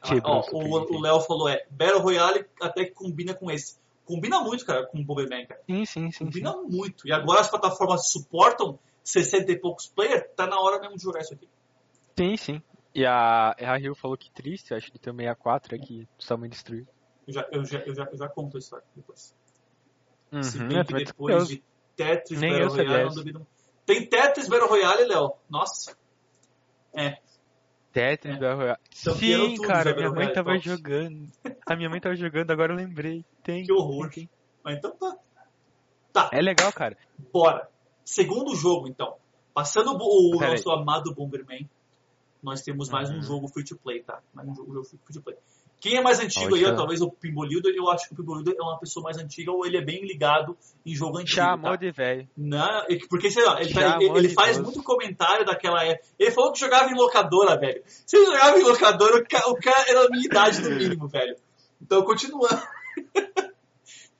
[0.01, 3.79] Ah, ó, o Léo falou, é, Battle Royale até que combina com esse.
[4.03, 5.61] Combina muito, cara, com o Bomberman, cara.
[5.69, 6.25] Sim, sim, sim.
[6.25, 6.67] Combina sim.
[6.67, 7.07] muito.
[7.07, 11.21] E agora as plataformas suportam 60 e poucos players, tá na hora mesmo de jogar
[11.21, 11.47] isso aqui.
[12.17, 12.61] Sim, sim.
[12.93, 16.07] E a, a Rio falou que triste, acho que tem o 64 aqui,
[16.37, 16.87] mãe destruiu.
[17.27, 19.33] Eu já, eu já, eu já, eu já conto a história depois.
[20.31, 21.63] Uhum, Se bem que depois de
[22.03, 23.47] Tetris Nem Battle Royale, não duvido.
[23.85, 25.33] Tem Tetris Battle Royale, Léo.
[25.49, 25.97] Nossa.
[26.93, 27.17] É.
[27.91, 28.39] Tetris é.
[28.39, 28.79] Battle Royale.
[28.99, 31.29] Então, Sim, cara, minha mãe tava jogando.
[31.65, 33.25] A minha mãe tava jogando, agora eu lembrei.
[33.43, 33.63] Tem.
[33.63, 34.09] Que horror.
[34.09, 34.29] Tem.
[34.63, 35.17] Mas então tá.
[36.13, 36.29] Tá.
[36.33, 36.97] É legal, cara.
[37.31, 37.69] Bora.
[38.03, 39.15] Segundo jogo, então.
[39.53, 40.79] Passando o, o nosso aí.
[40.79, 41.69] amado Bomberman,
[42.41, 43.17] nós temos mais uhum.
[43.17, 44.21] um jogo free to play, tá?
[44.33, 45.37] Mais um jogo, free to play.
[45.81, 48.77] Quem é mais antigo aí, talvez o Pimbolildo, eu acho que o Pimbolildo é uma
[48.77, 50.55] pessoa mais antiga ou ele é bem ligado
[50.85, 51.37] em jogo antigo.
[51.37, 51.75] Chamou tá?
[51.75, 52.29] de velho.
[52.37, 56.07] Não, porque sei lá, ele, tá, ele, ele faz muito comentário daquela época.
[56.19, 57.81] Ele falou que jogava em locadora, velho.
[57.87, 61.07] Se ele jogava em locadora, o cara, o cara era a minha idade no mínimo,
[61.07, 61.35] velho.
[61.81, 62.61] Então, continuando.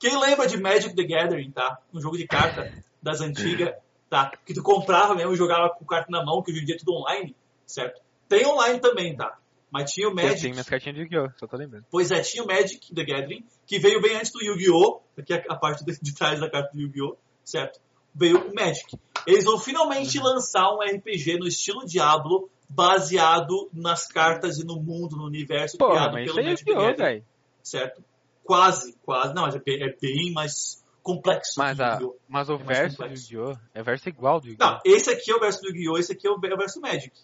[0.00, 1.78] Quem lembra de Magic the Gathering, tá?
[1.94, 3.72] Um jogo de carta das antigas,
[4.10, 4.32] tá?
[4.44, 6.78] Que tu comprava mesmo e jogava com carta na mão, que hoje em dia é
[6.78, 8.00] tudo online, certo?
[8.28, 9.38] Tem online também, tá?
[9.72, 10.42] Mas tinha o Magic.
[10.42, 11.30] Tem minhas cartinhas de Yu-Gi-Oh!
[11.38, 11.86] Só tô lembrando.
[11.90, 15.00] Pois é, tinha o Magic The Gathering, que veio bem antes do Yu-Gi-Oh!
[15.18, 17.16] Aqui a, a parte de, trás da carta do Yu-Gi-Oh!
[17.42, 17.80] Certo?
[18.14, 18.98] Veio o Magic.
[19.26, 20.24] Eles vão finalmente uhum.
[20.24, 25.88] lançar um RPG no estilo Diablo, baseado nas cartas e no mundo, no universo Pô,
[25.88, 27.24] criado pelo é Magic The Gathering.
[27.62, 28.04] Certo?
[28.44, 29.34] Quase, quase.
[29.34, 31.54] Não, mas é bem, é bem mais complexo.
[31.56, 33.56] Mas, a, mas o é verso do Yu-Gi-Oh!
[33.72, 34.66] é verso igual do Yu-Gi-Oh!
[34.66, 35.96] Não, esse aqui é o verso do Yu-Gi-Oh!
[35.96, 37.18] Esse aqui é o, é o verso Magic.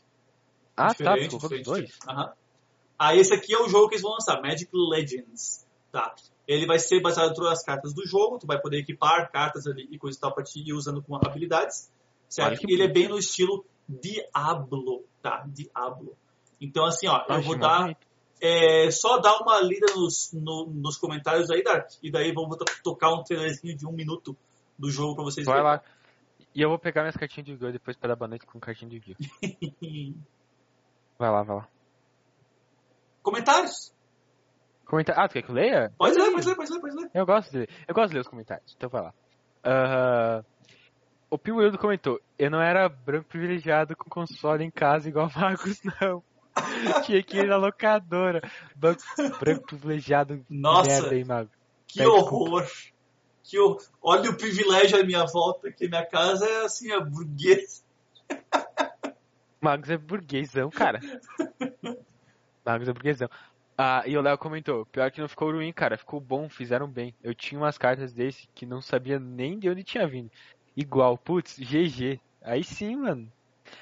[0.78, 1.90] Ah, tá, colocou os dois?
[2.08, 2.28] Uhum.
[2.98, 5.66] Ah, esse aqui é o jogo que eles vão lançar, Magic Legends.
[5.90, 6.14] Tá.
[6.46, 9.66] Ele vai ser baseado em todas as cartas do jogo, tu vai poder equipar cartas
[9.66, 11.90] ali e coisa e tal pra ti ir usando com habilidades.
[12.28, 12.62] Certo?
[12.68, 15.44] Ele é bem no estilo Diablo, tá?
[15.48, 16.16] Diablo.
[16.60, 17.96] Então, assim, ó, eu vou dar.
[18.40, 21.90] É, só dar uma lida nos, no, nos comentários aí, Dark.
[22.02, 24.36] E daí vamos tocar um trailerzinho de um minuto
[24.78, 25.68] do jogo pra vocês vai verem.
[25.68, 25.84] Vai lá.
[26.54, 27.72] E eu vou pegar minhas cartinhas de Yu-Gi-Oh!
[27.72, 30.14] depois pra dar banete com cartinha de Yu-Gi-Oh!
[31.18, 31.68] Vai lá, vai lá.
[33.22, 33.92] Comentários?
[34.86, 35.12] Comenta...
[35.12, 35.92] Ah, tu quer que eu leia?
[35.98, 37.10] Pode ler, pode ler, pode ler, pode ler.
[37.12, 37.68] Eu gosto de ler.
[37.86, 39.14] Eu gosto de ler os comentários, então vai lá.
[39.62, 40.44] Uh,
[41.30, 45.78] o Pio Wildo comentou, eu não era branco privilegiado com console em casa igual Marcos,
[46.00, 46.22] não.
[47.04, 48.40] Tinha que ir na locadora.
[48.74, 49.02] Branco,
[49.38, 50.44] branco privilegiado.
[50.48, 51.50] Nossa, merda, hein, Mago.
[51.86, 52.66] que Pede horror.
[53.42, 53.82] Que horror.
[54.00, 57.82] Olha o privilégio à minha volta, que minha casa é assim, a burguesa.
[59.60, 61.00] Magos é burguesão, cara.
[62.64, 63.28] Magos é burguesão.
[63.76, 67.14] Ah, e o Léo comentou, pior que não ficou ruim, cara, ficou bom, fizeram bem.
[67.22, 70.30] Eu tinha umas cartas desse que não sabia nem de onde tinha vindo.
[70.76, 72.20] Igual, putz, GG.
[72.42, 73.30] Aí sim, mano.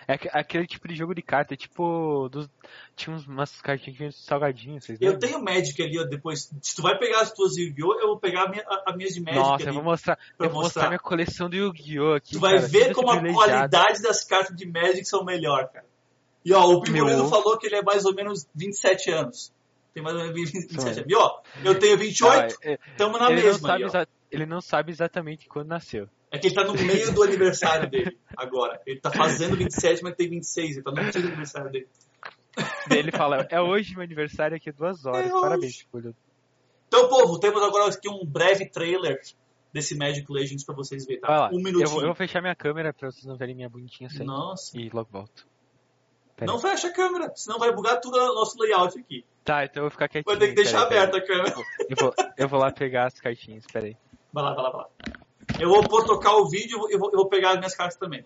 [0.09, 2.29] É aquele tipo de jogo de carta, tipo.
[2.29, 2.49] Dos,
[2.95, 6.49] tinha umas cartinhas salgadinhas, vocês Eu tenho Magic ali, ó, depois.
[6.63, 9.21] Se tu vai pegar as tuas Yu-Gi-Oh!, eu vou pegar a minha, a, minhas de
[9.21, 9.41] Magic.
[9.41, 10.19] Nossa, ali eu vou mostrar.
[10.39, 12.15] Eu vou mostrar minha coleção do Yu-Gi-Oh!
[12.15, 12.35] aqui.
[12.35, 15.87] Tu vai cara, ver como a qualidade das cartas de Magic são melhor, cara.
[16.45, 17.29] E ó, o Primorino Meu...
[17.29, 19.53] falou que ele é mais ou menos 27 anos.
[19.93, 21.05] Tem mais ou menos 27 anos.
[21.09, 23.77] E ó, eu tenho 28, ah, tamo na ele mesma.
[23.77, 26.09] Não aí, ele não sabe exatamente quando nasceu.
[26.31, 28.81] É que ele tá no meio do aniversário dele agora.
[28.87, 30.73] Ele tá fazendo 27, mas tem 26.
[30.77, 31.89] Ele tá no meio do aniversário dele.
[32.91, 35.27] Ele fala, é hoje meu aniversário aqui, duas horas.
[35.27, 36.15] É Parabéns, Julio.
[36.89, 39.21] Então, povo, temos agora aqui um breve trailer
[39.73, 41.49] desse Magic Legends pra vocês verem, Vai lá.
[41.49, 41.55] tá?
[41.55, 41.89] Um Eu minutinho.
[41.91, 44.27] vou, eu vou fechar minha câmera pra vocês não verem minha bonitinha sempre.
[44.27, 44.77] Nossa.
[44.79, 45.47] E logo volto.
[46.35, 46.63] Pera Não aí.
[46.63, 49.25] fecha a câmera, senão vai bugar tudo o nosso layout aqui.
[49.45, 50.35] Tá, então eu vou ficar quietinho.
[50.37, 51.55] Vai ter que deixar aberta a câmera.
[51.89, 53.97] Eu vou, eu vou lá pegar as cartinhas, pera aí.
[54.33, 54.89] Vai lá, vai lá, vai lá.
[55.59, 58.25] Eu vou pôr tocar o vídeo e vou, eu vou pegar as minhas cartas também.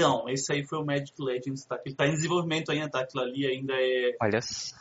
[0.00, 1.78] Então, esse aí foi o Magic Legends, tá?
[1.84, 3.00] Ele tá em desenvolvimento ainda, tá?
[3.00, 4.16] Aquilo ali ainda é.
[4.20, 4.76] Olha só.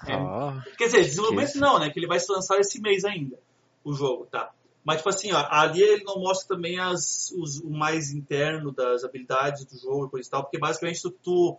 [0.78, 1.66] Quer dizer, desenvolvimento Esqueça.
[1.66, 1.90] não, né?
[1.90, 3.38] Que ele vai se lançar esse mês ainda,
[3.84, 4.52] o jogo, tá?
[4.84, 9.04] Mas, tipo assim, ó, ali ele não mostra também as, os, o mais interno das
[9.04, 11.58] habilidades do jogo e coisa e tal, porque basicamente tu, tu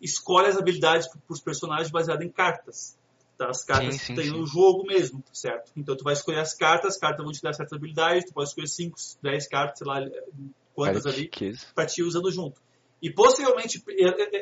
[0.00, 2.96] escolhe as habilidades pros personagens baseado em cartas.
[3.36, 3.48] Tá?
[3.48, 4.30] As cartas Sim, que sim, tem sim.
[4.30, 5.72] no jogo mesmo, certo?
[5.76, 8.48] Então tu vai escolher as cartas, as cartas vão te dar certas habilidades, tu pode
[8.48, 10.00] escolher 5, 10 cartas, sei lá,
[10.72, 12.60] quantas Olha que ali, pra te ir usando junto.
[13.02, 13.82] E possivelmente,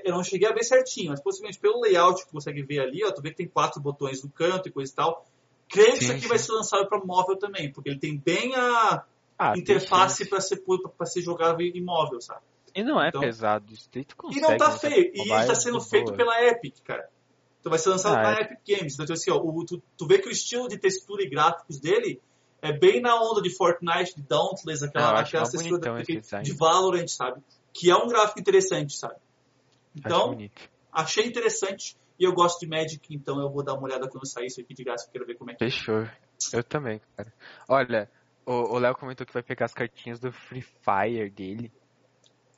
[0.04, 3.02] eu, não cheguei a ver certinho, mas possivelmente pelo layout que tu consegue ver ali,
[3.04, 5.26] ó, tu vê que tem quatro botões no canto e coisa e tal.
[5.66, 6.28] Creio que isso aqui sim.
[6.28, 9.02] vai ser lançado para móvel também, porque ele tem bem a
[9.38, 10.62] Ah, interface para ser,
[10.96, 12.42] para ser jogável em móvel, sabe?
[12.74, 14.40] E não é Então- pesado, isso tu E consegue.
[14.42, 15.10] não tá feio.
[15.14, 15.84] E ele tá de sendo boa.
[15.88, 17.08] feito pela Epic, cara.
[17.60, 18.42] Então vai ser lançado Ah, na é.
[18.42, 18.94] Epic Games.
[18.98, 22.20] Então, assim, ó, o- tu, tu vê que o estilo de textura e gráficos dele
[22.62, 26.44] é bem na onda de Fortnite, de Dauntless, Ah, aquela, acho aquela textura design.
[26.44, 27.40] de Valorant, sabe?
[27.72, 29.16] Que é um gráfico interessante, sabe?
[29.94, 30.36] Então,
[30.92, 34.46] achei interessante e eu gosto de Magic, então eu vou dar uma olhada quando sair
[34.46, 35.70] isso aqui de graça, eu quero ver como é que é.
[35.70, 36.06] Fechou.
[36.52, 37.32] Eu também, cara.
[37.68, 38.10] Olha,
[38.44, 41.72] o Léo comentou que vai pegar as cartinhas do Free Fire dele.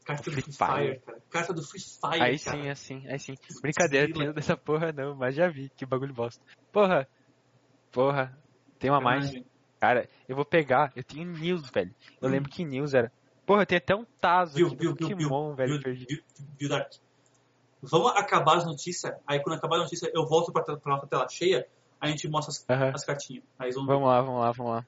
[0.05, 0.87] Carta do Free Free Fire.
[0.87, 1.23] Fire, cara.
[1.31, 2.57] Carta do Free Fire, Aí cara.
[2.57, 3.35] sim, assim, aí sim.
[3.61, 6.43] Brincadeira, tem dessa porra não, mas já vi, que bagulho bosta.
[6.73, 7.09] Porra,
[7.93, 8.37] porra,
[8.81, 9.33] tem uma mais.
[9.79, 11.95] Cara, eu vou pegar, eu tenho News, velho.
[12.21, 13.13] Eu lembro que News era.
[13.45, 16.23] Porra, tem até um Tazo Viu, viu, Pokémon, viu, velho, viu, perdido.
[16.59, 16.93] viu, Dark?
[17.83, 21.29] Vamos acabar as notícias, aí quando acabar a notícia eu volto pra, pra nossa tela
[21.29, 21.67] cheia,
[22.01, 23.45] a gente mostra as, as cartinhas.
[23.59, 23.81] Aí ver.
[23.85, 24.85] Vamos lá, vamos lá, vamos lá.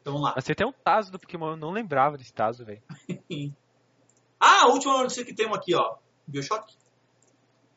[0.00, 0.32] Então vamos lá.
[0.36, 2.82] Mas tem até um Tazo do Pokémon, eu não lembrava desse Tazo, velho.
[4.42, 5.96] Ah, a última notícia que temos aqui, ó.
[6.26, 6.74] Bioshock.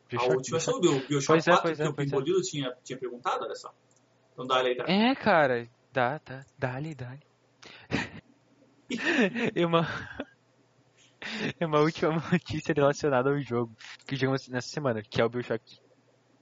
[0.08, 2.04] Bioshock, a última é sobre o Bioshock Pois é, 4, pois é, que o é.
[2.04, 3.70] Pimbolino tinha, tinha perguntado, olha só.
[4.32, 4.84] Então dá aí, tá?
[4.88, 7.20] É, cara, dá, tá, dá-lhe, dá-lhe.
[9.54, 9.86] E uma...
[11.60, 13.74] e uma última notícia relacionada ao jogo
[14.06, 15.78] que jogamos nessa semana, que é o Bioshock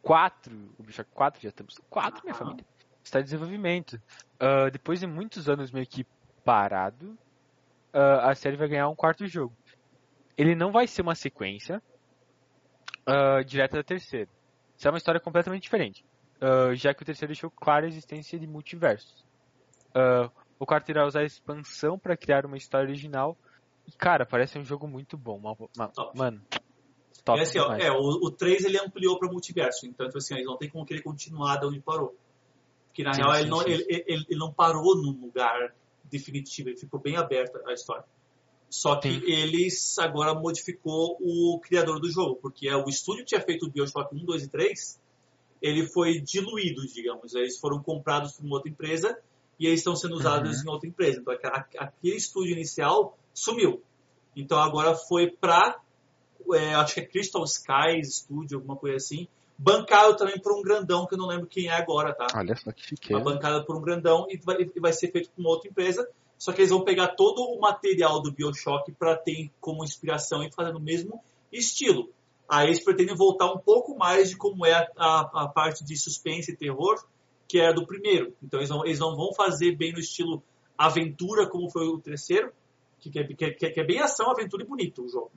[0.02, 0.74] 4.
[0.78, 2.44] O Bioshock 4, já estamos 4, minha Aham.
[2.44, 2.66] família.
[3.02, 4.00] Está em desenvolvimento.
[4.38, 6.06] Ah, depois de muitos anos meio que
[6.44, 7.16] parado,
[7.92, 9.56] ah, a série vai ganhar um quarto jogo.
[10.36, 11.82] Ele não vai ser uma sequência
[13.06, 14.30] ah, direta da terceira.
[14.76, 16.04] Isso é uma história completamente diferente.
[16.40, 19.24] Ah, já que o terceiro deixou clara a existência de multiversos.
[19.94, 20.30] Ah,
[20.62, 23.36] o quarto irá usar a expansão para criar uma história original.
[23.84, 25.40] E, cara, parece um jogo muito bom.
[25.92, 26.16] Top.
[26.16, 26.40] mano,
[27.24, 30.34] top é assim, ó, é, o, o 3 ele ampliou para multiverso, então tipo assim,
[30.34, 32.14] eles não tem como querer continuar de onde parou.
[32.86, 35.74] Porque na Sim, real sim, ele, não, ele, ele, ele não parou num lugar
[36.04, 38.04] definitivo, ele ficou bem aberta a história.
[38.70, 39.20] Só que Sim.
[39.26, 43.68] eles agora modificou o criador do jogo, porque é, o estúdio que tinha feito o
[43.68, 45.00] Bioshock 1, 2 e 3,
[45.60, 47.34] ele foi diluído, digamos.
[47.34, 49.18] Eles foram comprados por uma outra empresa
[49.62, 50.64] e eles estão sendo usados Uhum.
[50.64, 51.20] em outra empresa.
[51.20, 51.34] Então
[51.78, 53.80] aquele estúdio inicial sumiu.
[54.36, 55.78] Então agora foi para
[56.54, 59.28] é, acho que é Crystal Skies Studio, alguma coisa assim.
[59.56, 62.26] Bancado também por um grandão que eu não lembro quem é agora, tá?
[62.34, 63.20] Olha só que Uma chiqueza.
[63.20, 66.08] bancada por um grandão e vai, e vai ser feito por uma outra empresa.
[66.36, 70.50] Só que eles vão pegar todo o material do Bioshock para ter como inspiração e
[70.52, 71.22] fazer no mesmo
[71.52, 72.10] estilo.
[72.48, 75.96] Aí eles pretendem voltar um pouco mais de como é a, a, a parte de
[75.96, 76.96] suspense e terror
[77.52, 78.34] que era do primeiro.
[78.42, 80.42] Então eles não, eles não vão fazer bem no estilo
[80.78, 82.50] aventura como foi o terceiro,
[82.98, 85.30] que, que, é, que, é- que é bem ação, aventura e bonito o jogo.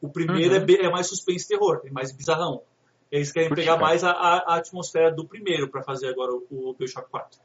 [0.00, 0.60] O primeiro Uhum.
[0.60, 2.64] é, bem- é mais suspense e terror, é mais bizarrão.
[3.12, 3.86] Eles querem Curti, pegar cara.
[3.86, 7.40] mais a, a, atmosfera do primeiro para fazer agora o, o Bioshock 4.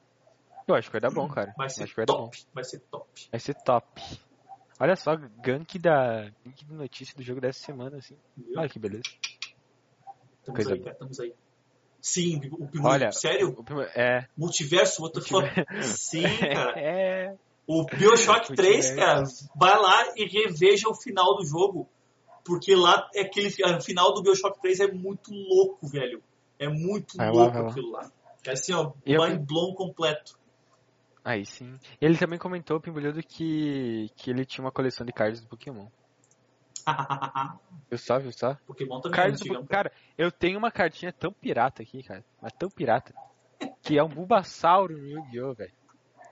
[0.68, 1.53] Eu acho que vai dar bom, cara.
[1.56, 2.44] Vai ser vai top.
[2.56, 3.27] Vai ser top.
[3.30, 4.02] Vai ser top.
[4.80, 8.18] Olha só, gank da gank de notícia do jogo dessa semana, assim.
[8.35, 8.57] Viu?
[8.57, 9.03] Olha que beleza.
[10.39, 10.94] Estamos coisa aí, cara.
[10.94, 11.35] Estamos aí.
[12.02, 13.56] Sim, o Pinball Olha, sério?
[13.57, 14.28] o- é.
[14.38, 15.48] Multiverso, what the fuck?
[15.84, 16.22] Sim,
[16.53, 16.80] cara.
[16.80, 17.36] É.
[17.68, 19.49] O Bioshock 3, cara, Multiverso.
[19.56, 21.88] vai lá e reveja o final do jogo.
[22.45, 26.24] Porque lá é aquele o final do Bioshock 3 é muito louco, velho.
[26.57, 27.69] É muito Vai louco lá.
[27.69, 28.10] aquilo lá.
[28.45, 30.38] É assim, ó, eu- mind blown completo.
[31.26, 31.78] Aí sim.
[31.99, 35.48] E ele também comentou, o Pimbulhudo, que, que ele tinha uma coleção de cards do
[35.48, 35.88] Pokémon.
[37.89, 38.55] Viu só, viu só?
[38.65, 39.61] Pokémon também é Cards do antigão.
[39.64, 42.23] Po- Cara, eu tenho uma cartinha tão pirata aqui, cara.
[42.41, 43.14] Mas tão pirata.
[43.81, 45.73] Que é um Bulbasauro no Yu-Gi-Oh, velho.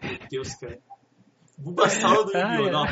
[0.02, 0.80] Meu Deus, cara.
[1.58, 2.68] Bulbasauro do Yu-Gi-Oh!
[2.68, 2.72] é.
[2.72, 2.86] Não.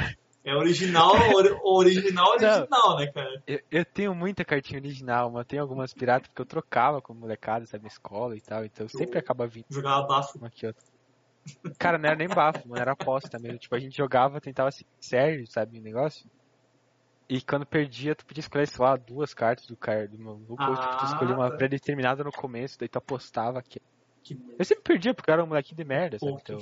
[0.45, 3.41] É original, ori- original, original, né, cara?
[3.47, 7.65] Eu, eu tenho muita cartinha original, mas tem algumas piratas porque eu trocava com molecada,
[7.65, 8.65] sabe, na escola e tal.
[8.65, 10.37] Então sempre acaba vindo Jogava bafo.
[10.37, 10.83] uma aqui outra.
[11.79, 13.57] Cara, não era nem bafo, mano, era aposta mesmo.
[13.57, 16.29] Tipo, a gente jogava, tentava ser sério, sabe, o negócio.
[17.29, 20.73] E quando perdia, tu podia escolher, sei lá, duas cartas do cara do maluco, ou
[20.75, 21.57] tipo, tu Ah, escolhia uma tá.
[21.57, 23.79] predeterminada no começo, daí tu apostava aqui.
[24.23, 24.37] Que...
[24.57, 26.37] Eu sempre perdia porque eu era um molequinho de merda, sabe?
[26.41, 26.59] Então,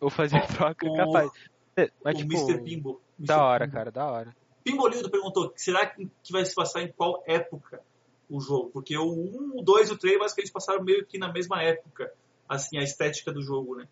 [0.00, 0.40] eu fazia
[0.74, 1.30] troca o- capaz.
[1.76, 2.64] É, Mas, o tipo, Mr.
[2.64, 3.00] Pimbo.
[3.18, 3.26] Mr.
[3.26, 3.76] da hora, Pimbo.
[3.76, 4.36] cara, da hora.
[4.64, 7.82] Pimbolildo perguntou, será que que vai se passar em qual época
[8.28, 8.70] o jogo?
[8.70, 12.12] Porque o 1, o 2 e o 3 basicamente passaram meio que na mesma época,
[12.48, 13.88] assim, a estética do jogo, né?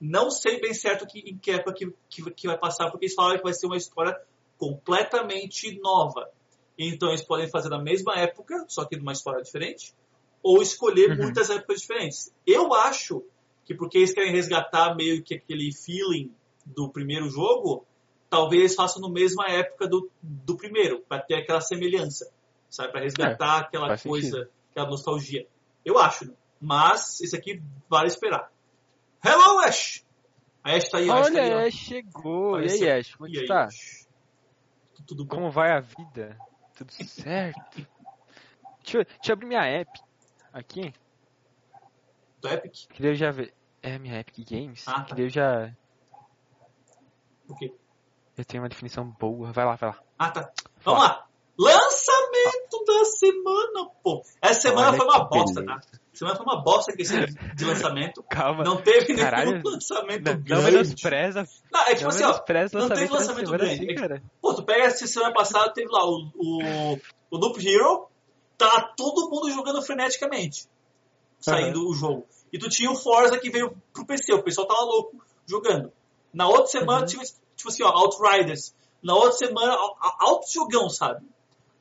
[0.00, 3.14] Não sei bem certo que, em que época que, que, que vai passar, porque eles
[3.14, 4.16] falaram que vai ser uma história
[4.58, 6.28] completamente nova.
[6.78, 9.94] Então eles podem fazer na mesma época, só que numa história diferente,
[10.42, 11.16] ou escolher Uhum.
[11.24, 12.32] muitas épocas diferentes.
[12.46, 13.22] Eu acho
[13.64, 16.32] que porque eles querem resgatar meio que aquele feeling
[16.64, 17.84] do primeiro jogo,
[18.30, 22.30] talvez eles façam na mesma época do, do primeiro, para ter aquela semelhança,
[22.68, 22.92] sabe?
[22.92, 24.50] Para resgatar aquela faz coisa, sentido.
[24.70, 25.46] aquela nostalgia.
[25.84, 26.34] Eu acho, né?
[26.60, 28.50] Mas esse aqui vale esperar.
[29.24, 30.04] Hello, Ash!
[30.62, 31.50] A Ash tá aí, a Ash tá aí.
[31.52, 32.56] Olha, Ash chegou.
[32.60, 32.92] E Apareceu.
[32.92, 33.64] aí, Ash, como é E aí, tá?
[33.64, 34.05] Ash?
[35.06, 35.34] Tudo bom?
[35.36, 36.36] Como vai a vida?
[36.76, 37.86] Tudo certo?
[38.82, 40.00] Deixa eu, deixa eu abrir minha app
[40.52, 40.92] aqui,
[42.40, 42.86] Do Epic?
[42.92, 43.54] que daí eu já ver.
[43.82, 44.86] É minha Epic Games?
[44.88, 45.14] Ah, Que tá.
[45.16, 45.72] daí eu já.
[47.48, 47.72] O quê?
[48.36, 49.52] Eu tenho uma definição boa.
[49.52, 49.98] Vai lá, vai lá.
[50.18, 50.52] Ah, tá.
[50.80, 51.26] Vamos lá.
[51.58, 54.22] Lançamento da semana, pô.
[54.42, 55.80] Essa semana Olha foi uma que bosta, beleza.
[55.80, 55.98] tá?
[56.18, 58.22] Semana foi uma bosta que esse de lançamento.
[58.30, 58.64] Calma.
[58.64, 59.62] Não teve nenhum Caralho.
[59.64, 60.70] lançamento Não, não grande.
[60.72, 61.48] menospreza.
[61.72, 62.78] Não, é tipo não assim, ó.
[62.78, 63.74] não teve lançamento grande.
[63.74, 64.22] assim, É que- cara.
[64.40, 66.98] Pô, tu pega essa semana passada, teve lá o, o,
[67.30, 68.08] o Loop Hero,
[68.56, 70.66] tá todo mundo jogando freneticamente,
[71.38, 72.26] saindo o jogo.
[72.52, 75.92] E tu tinha o Forza que veio pro PC, o pessoal tava louco jogando.
[76.32, 77.06] Na outra semana Uhum.
[77.06, 77.22] tinha,
[77.56, 78.74] tipo assim, ó, Outriders.
[79.02, 81.26] Na outra semana, al- al- alto jogão, sabe?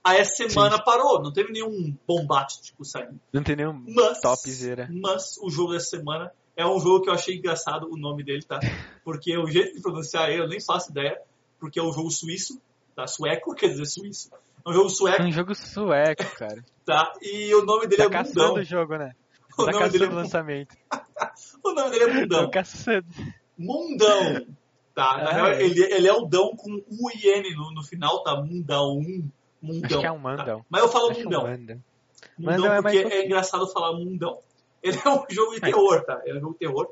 [0.06, 3.20] Aí essa semana parou, não teve nenhum bombástico saindo.
[3.34, 4.88] Não tem nenhum Mas, topzera.
[4.92, 8.44] mas o jogo dessa semana é um jogo que eu achei engraçado o nome dele,
[8.44, 8.60] tá?
[9.04, 11.20] Porque o jeito de pronunciar ele, eu nem faço ideia,
[11.60, 12.62] porque é um jogo suíço,
[12.96, 13.08] tá?
[13.08, 14.30] Sueco, quer dizer suíço.
[14.66, 16.64] É um jogo É sueco, um jogo sueco, cara.
[16.86, 17.12] tá?
[17.22, 18.54] E o nome dele Tá é Mundão.
[18.54, 19.12] o jogo, né?
[19.58, 20.76] O Tá nome dele é o lançamento.
[21.64, 22.50] O nome dele é Tá Mundão.
[22.52, 23.08] caçando.
[23.58, 24.46] Mundão.
[24.94, 25.18] Tá?
[25.18, 25.64] Na Ah, real, é.
[25.64, 28.36] ele, ele é o dão com U e N no, no final, tá?
[28.42, 29.00] Mundão.
[29.66, 29.86] Mundão.
[29.90, 30.22] Acho que é um tá?
[30.22, 30.66] mandão.
[30.70, 31.48] Mas eu falo Acho que é um Mundão.
[31.48, 31.84] mandão.
[32.38, 34.40] Mundão Mundão é mais porque é engraçado falar mundão.
[34.82, 36.22] Ele é um jogo de terror, tá?
[36.26, 36.92] Ele é um jogo de terror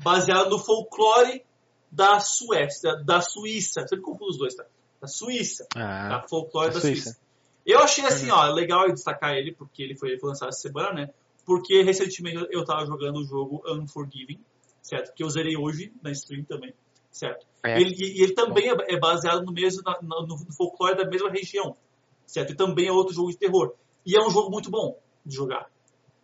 [0.00, 1.44] baseado no folclore
[1.90, 3.86] da Suécia, da Suíça.
[3.86, 4.64] Sempre confundo os dois, tá?
[5.00, 5.66] Da Suíça.
[5.74, 6.26] Ah, Tá?
[6.28, 7.02] Folclore da da Suíça.
[7.10, 7.20] Suíça.
[7.66, 11.10] Eu achei assim, ó, legal destacar ele, porque ele foi, lançado essa semana, né?
[11.44, 14.40] Porque recentemente eu tava jogando o jogo Unforgiving,
[14.82, 15.12] certo?
[15.14, 16.72] Que eu zerei hoje na stream também,
[17.10, 17.46] certo?
[17.62, 17.78] é.
[17.80, 21.76] Ele, e ele também é, é baseado no mesmo no, no folclore da mesma região,
[22.28, 22.52] certo?
[22.52, 23.74] E também é outro jogo de terror.
[24.06, 25.68] E é um jogo muito bom de jogar.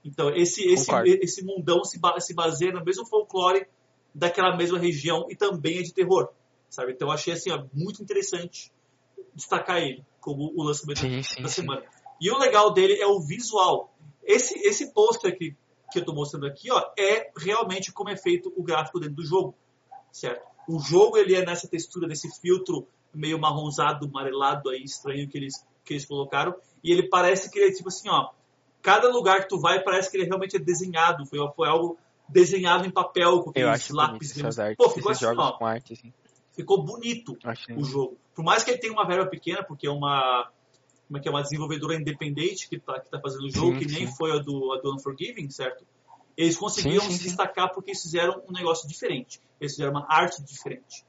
[0.04, 1.08] Então esse esse Concordo.
[1.08, 3.66] esse mundão se, se baseia no mesmo folclore
[4.14, 6.28] daquela mesma região e também é de terror,
[6.68, 6.92] sabe?
[6.92, 8.70] Então eu achei assim ó, muito interessante
[9.34, 11.62] destacar ele como o lançamento Sim, sim, da sim.
[11.62, 11.82] semana.
[12.20, 13.92] E o legal dele é o visual.
[14.22, 15.56] Esse, esse pôster que,
[15.90, 19.24] que eu tô mostrando aqui, ó, é realmente como é feito o gráfico dentro do
[19.24, 19.54] jogo,
[20.12, 20.42] certo?
[20.66, 25.64] O jogo, ele é nessa textura desse filtro meio marronzado, amarelado aí, estranho que eles,
[25.84, 26.54] que eles colocaram.
[26.82, 28.30] E ele parece que ele é tipo assim, ó,
[28.82, 31.98] cada lugar que tu vai parece que ele realmente é desenhado, foi, foi algo
[32.28, 34.44] desenhado em papel, com aqueles lápis.
[34.44, 36.12] artes, Pô, ficou assim, ó, com arte, assim.
[36.52, 37.36] ficou bonito
[37.76, 38.18] o jogo.
[38.34, 40.50] Por mais que ele tenha uma verba pequena, porque é uma,
[41.06, 43.78] como é que é, uma desenvolvedora independente que está que tá fazendo o jogo, Sim,
[43.78, 44.16] que nem sim.
[44.16, 45.86] foi a do, a do Unforgiving, certo?
[46.36, 49.40] Eles conseguiram Sim, se destacar porque eles fizeram um negócio diferente.
[49.60, 51.04] Eles fizeram uma arte diferente.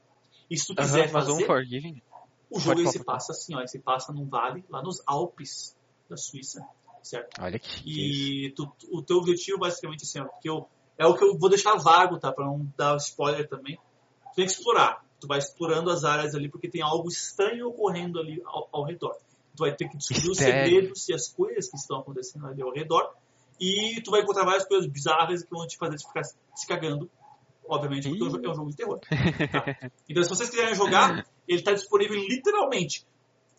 [0.48, 2.00] E se tu quiser mas fazer, Forgiving?
[2.50, 5.76] O jogo pode se passa assim, ó, ele se passa num vale, lá nos Alpes
[6.08, 6.66] da Suíça,
[7.02, 7.40] certo?
[7.40, 7.82] Olha que.
[7.84, 10.68] E tu- o teu objetivo basicamente assim, ó, porque eu,
[10.98, 12.32] é o que eu vou deixar vago, tá?
[12.32, 13.76] Pra não dar spoiler também.
[14.32, 15.04] Tu tem que explorar.
[15.20, 19.16] Tu vai explorando as áreas ali porque tem algo estranho ocorrendo ali ao, ao redor.
[19.56, 22.70] Tu vai ter que descobrir os segredos e as coisas que estão acontecendo ali ao
[22.72, 23.14] redor.
[23.58, 27.10] E tu vai encontrar várias coisas bizarras que vão te fazer ficar se cagando.
[27.68, 28.98] Obviamente, porque é um jogo de terror.
[28.98, 29.90] Tá?
[30.08, 33.04] Então, se vocês quiserem jogar, ele está disponível literalmente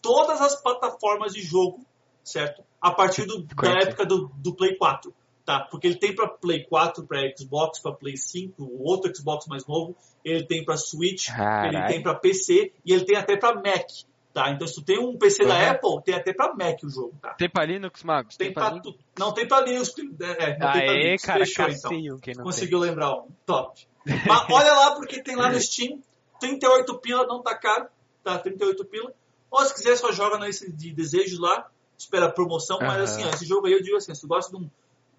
[0.01, 1.85] todas as plataformas de jogo,
[2.23, 2.63] certo?
[2.81, 5.13] A partir do, da época do, do Play 4.
[5.45, 9.47] Tá, porque ele tem para Play 4, para Xbox, para Play 5, o outro Xbox
[9.47, 11.69] mais novo, ele tem para Switch, Carai.
[11.69, 13.87] ele tem para PC e ele tem até para Mac.
[14.37, 14.51] Tá?
[14.51, 15.49] Então, se tu tem um PC uhum.
[15.49, 17.33] da Apple, tem até pra Mac o jogo, tá?
[17.33, 18.37] Tem pra Linux, Magos?
[18.37, 18.95] Tem, tem pra, pra tu...
[19.17, 19.95] Não tem pra Linux.
[19.97, 21.25] É, não Aê, tem pra Linux.
[21.25, 22.19] cara, Fechou, então.
[22.19, 22.89] Quem não Conseguiu tem.
[22.89, 23.29] lembrar um.
[23.47, 23.87] Top.
[24.05, 25.99] Mas olha lá, porque tem lá no Steam,
[26.39, 27.87] 38 pila, não tá caro,
[28.23, 28.37] tá?
[28.37, 29.11] 38 pila.
[29.49, 33.29] Ou se quiser, só joga nesse de desejos lá, espera a promoção, mas assim, ó,
[33.29, 34.69] esse jogo aí eu digo assim, se tu gosta de um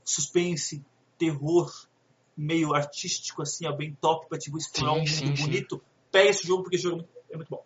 [0.05, 0.81] suspense,
[1.19, 1.73] terror,
[2.37, 5.83] meio artístico, assim, ó, bem top, pra tipo, explorar sim, um mundo sim, bonito, sim.
[6.13, 7.65] pega esse jogo, porque esse jogo é muito bom.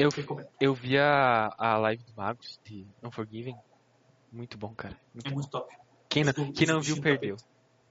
[0.00, 0.08] Eu,
[0.58, 3.54] eu vi a, a live do Magos de Unforgiven.
[4.32, 4.96] Muito bom, cara.
[5.12, 5.34] Muito é bom.
[5.34, 5.76] muito top.
[6.08, 7.36] Quem não, quem não viu, perdeu.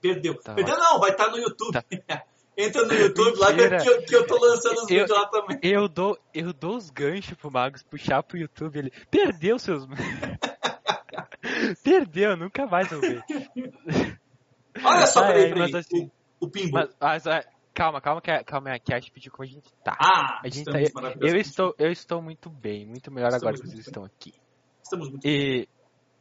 [0.02, 0.34] Perdeu.
[0.41, 1.72] Tá perdeu não, vai estar tá no YouTube.
[1.72, 1.84] Tá.
[2.57, 5.60] Entra no YouTube lá que eu, que eu tô lançando os eu, vídeos lá também.
[5.61, 8.80] Eu dou, eu dou os ganchos pro Magos puxar pro YouTube.
[8.80, 9.86] Ele perdeu seus.
[11.84, 13.23] perdeu, nunca mais eu ver.
[14.84, 15.76] Olha só, peraí, peraí.
[15.76, 16.72] Assim, o, o Pimbo.
[16.73, 17.45] Mas, mas, ah,
[17.80, 19.97] calma, calma, que, calma, que a gente pediu como a gente tá.
[19.97, 20.81] Ah, a gente tá,
[21.22, 23.88] eu, estou, eu estou muito bem, muito melhor estamos agora que vocês bem.
[23.88, 24.34] estão aqui.
[24.84, 25.68] Estamos muito e, bem.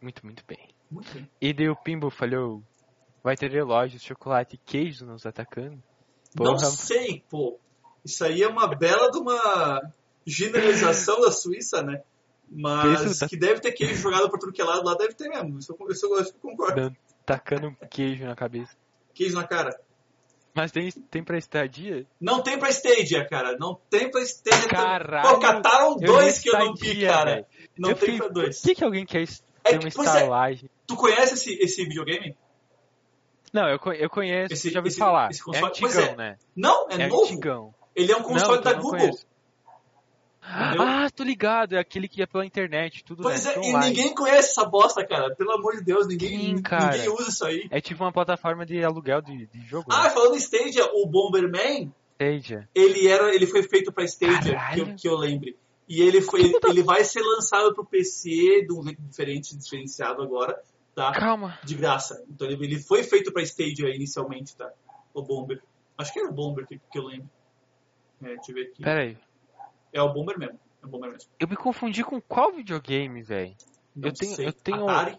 [0.01, 0.69] Muito, muito bem.
[0.89, 1.29] Muito bem.
[1.41, 2.63] E daí o Pimbo falou,
[3.25, 5.83] vai ter relógios, chocolate e queijo nos atacando.
[6.37, 6.53] Porra.
[6.53, 7.59] Não sei, pô.
[8.05, 9.93] Isso aí é uma bela de uma
[10.25, 12.03] generalização da Suíça, né?
[12.49, 15.59] Mas que deve ter queijo jogado por tudo que é lado lá, deve ter mesmo.
[15.59, 16.97] Isso eu, isso eu, eu concordo.
[17.27, 18.77] Tacando queijo na cabeça.
[19.13, 19.88] Queijo na cara.
[20.59, 22.05] Mas tem, tem pra Stadia?
[22.21, 23.57] Não tem pra Stadia, cara.
[23.57, 24.69] Não tem pra Stadia.
[24.69, 25.29] Caralho.
[25.29, 27.35] Pô, cataram dois que eu não vi, cara.
[27.35, 27.47] Véio.
[27.79, 28.61] Não eu tem fiquei, pra dois.
[28.61, 30.65] Por que, que alguém quer ter é, uma estalagem?
[30.65, 30.79] É.
[30.85, 32.37] Tu conhece esse, esse videogame?
[33.53, 35.31] Não, eu, eu conheço, esse, já ouvi esse, falar.
[35.31, 36.17] Esse é antigão, é.
[36.17, 36.37] né?
[36.57, 37.23] Não, é, é novo.
[37.23, 37.73] Antigão.
[37.95, 38.99] Ele é um console não, da Google.
[38.99, 39.27] Conheço.
[40.49, 40.83] Entendeu?
[40.83, 44.15] Ah, tô ligado, é aquele que é pela internet, tudo Pois né, é, e ninguém
[44.15, 45.35] conhece essa bosta, cara.
[45.35, 47.69] Pelo amor de Deus, ninguém, Sim, ninguém usa isso aí.
[47.71, 49.87] É tipo uma plataforma de aluguel de, de jogo.
[49.93, 50.11] Ah, né?
[50.11, 52.69] falando em Stadia, o Bomberman, Stadia.
[52.75, 55.57] ele era, ele foi feito pra Stadia, que eu, que eu lembre.
[55.87, 60.23] E ele foi, ele, ele vai ser lançado pro PC de um jeito diferente, diferenciado
[60.23, 60.61] agora,
[60.95, 61.13] tá?
[61.13, 61.59] Calma.
[61.63, 62.25] De graça.
[62.29, 64.71] Então ele, ele foi feito pra Stadia inicialmente, tá?
[65.13, 65.63] O Bomber.
[65.97, 67.29] Acho que era o Bomber que, que eu lembro.
[68.23, 68.83] É, deixa eu ver aqui.
[68.83, 69.17] Pera aí.
[69.93, 70.59] É o Bomber mesmo.
[70.83, 71.31] É o Bomber mesmo.
[71.39, 73.57] Eu me confundi com qual videogame, velho?
[73.97, 74.47] Eu tenho, sei.
[74.47, 74.89] eu tenho.
[74.89, 75.19] Atari?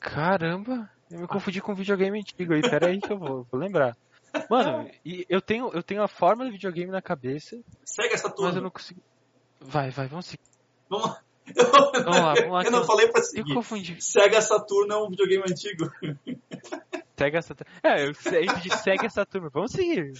[0.00, 2.62] Caramba, eu me confundi com videogame antigo aí.
[2.62, 3.96] Pera aí que eu vou, vou lembrar.
[4.48, 7.58] Mano, eu tenho, eu tenho a forma do videogame na cabeça.
[7.84, 8.48] Segue essa turma.
[8.48, 9.02] Mas eu não consigo.
[9.60, 10.42] Vai, vai, vamos seguir.
[10.88, 11.22] Vamos lá.
[12.04, 12.62] vamos lá, vamos lá.
[12.64, 13.50] Eu não falei pra seguir.
[13.50, 13.96] Eu confundi.
[14.00, 15.90] Sega Saturno é um videogame antigo.
[17.18, 17.72] Sega Saturno.
[17.82, 19.50] É, eu sei de Sega Saturno.
[19.50, 20.12] Vamos seguir.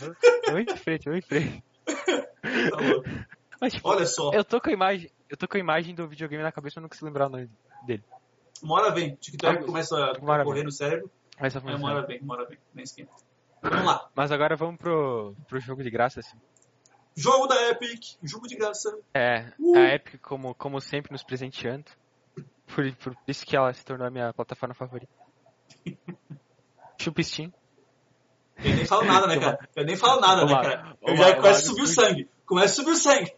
[0.47, 1.65] Vamos em frente, vamos em frente.
[1.89, 3.29] Tá
[3.61, 4.31] mas, tipo, Olha só.
[4.33, 5.11] Eu tô com a imagem.
[5.29, 7.51] Eu tô com a imagem do videogame na cabeça, mas não consigo lembrar o nome
[7.85, 8.05] dele.
[8.63, 9.15] Uma hora vem.
[9.17, 11.11] TikTok começa a correr no cérebro.
[11.41, 12.21] Mas é, vem, uma hora vem.
[12.75, 13.13] Nem esquenta.
[13.63, 14.09] Vamos lá.
[14.15, 16.37] Mas agora vamos pro, pro jogo de graça, assim.
[17.17, 18.97] Jogo da Epic, jogo de graça.
[19.13, 19.77] É, uh.
[19.77, 21.91] a Epic, como, como sempre, nos presenteando.
[22.67, 25.13] Por, por isso que ela se tornou a minha plataforma favorita.
[27.01, 27.53] Chupa Steam.
[28.65, 29.59] Eu nem falo nada, né, cara?
[29.77, 30.97] Eu nem falo nada, né, cara?
[31.03, 32.29] Eu já começo a subir o sangue.
[32.47, 33.33] Começa a subir o sangue.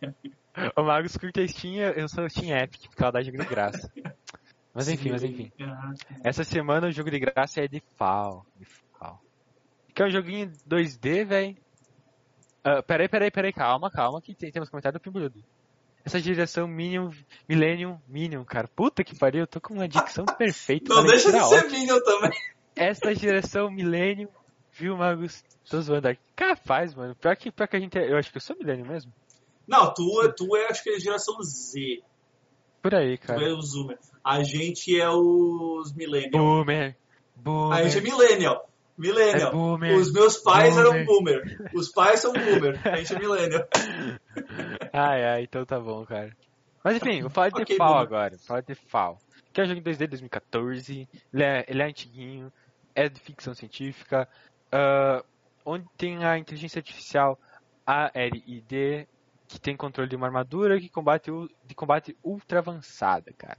[0.77, 3.91] O Magos curte Steam, eu sou Steam Epic, porque ela dá jogo de graça.
[4.75, 5.11] Mas enfim, Sim.
[5.11, 5.53] mas enfim.
[6.25, 8.45] Essa semana o jogo de graça é de FAL.
[8.57, 8.67] De.
[9.95, 11.57] Que é um joguinho 2D, velho.
[12.65, 15.43] Uh, peraí, peraí, peraí, calma, calma, que tem, temos comentário do Pimbuludo.
[16.05, 17.11] Essa direção Minion,
[17.49, 18.69] Millennium, Minion, cara.
[18.69, 20.95] Puta que pariu, eu tô com uma dicção perfeita.
[20.95, 22.31] Não deixa de ser Minion também.
[22.77, 24.29] Essa direção Millennium,
[24.81, 25.45] viu, Magus?
[25.69, 26.21] Tô zoando aqui.
[26.35, 27.15] Capaz, mano.
[27.15, 29.13] Pior que, pior que a gente é, Eu acho que eu sou Millennium mesmo.
[29.69, 32.03] Não, tu, tu é, acho que é geração Z.
[32.83, 33.39] Por aí, cara.
[33.39, 33.99] Tu é o Zoomer.
[34.25, 36.31] A gente é os Millennium.
[36.33, 36.97] Boomer.
[37.37, 37.79] Boomer.
[37.79, 38.69] A gente é Millennial.
[38.97, 39.49] Millennial.
[39.49, 39.97] É boomer.
[39.97, 40.93] Os meus pais boomer.
[40.93, 41.71] eram Boomer.
[41.75, 42.81] Os pais são Boomer.
[42.87, 43.69] A gente é Millennial.
[44.93, 46.37] ai, ai, então tá bom, cara.
[46.83, 48.37] Mas enfim, vou falar de okay, FAL agora.
[48.37, 49.19] Vou falar de FAL.
[49.53, 51.09] Que é um jogo em 2D de 2014.
[51.33, 52.53] Ele é, ele é antiguinho.
[52.95, 54.29] É de ficção científica.
[54.73, 55.25] Uh,
[55.65, 57.39] onde tem a inteligência artificial
[57.87, 59.09] ARID,
[59.49, 61.31] que tem controle de uma armadura que combate,
[61.65, 63.59] de combate ultra avançada, cara.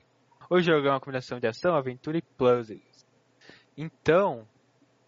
[0.50, 3.06] O jogo é uma combinação de ação, aventura e puzzles.
[3.78, 4.48] Então,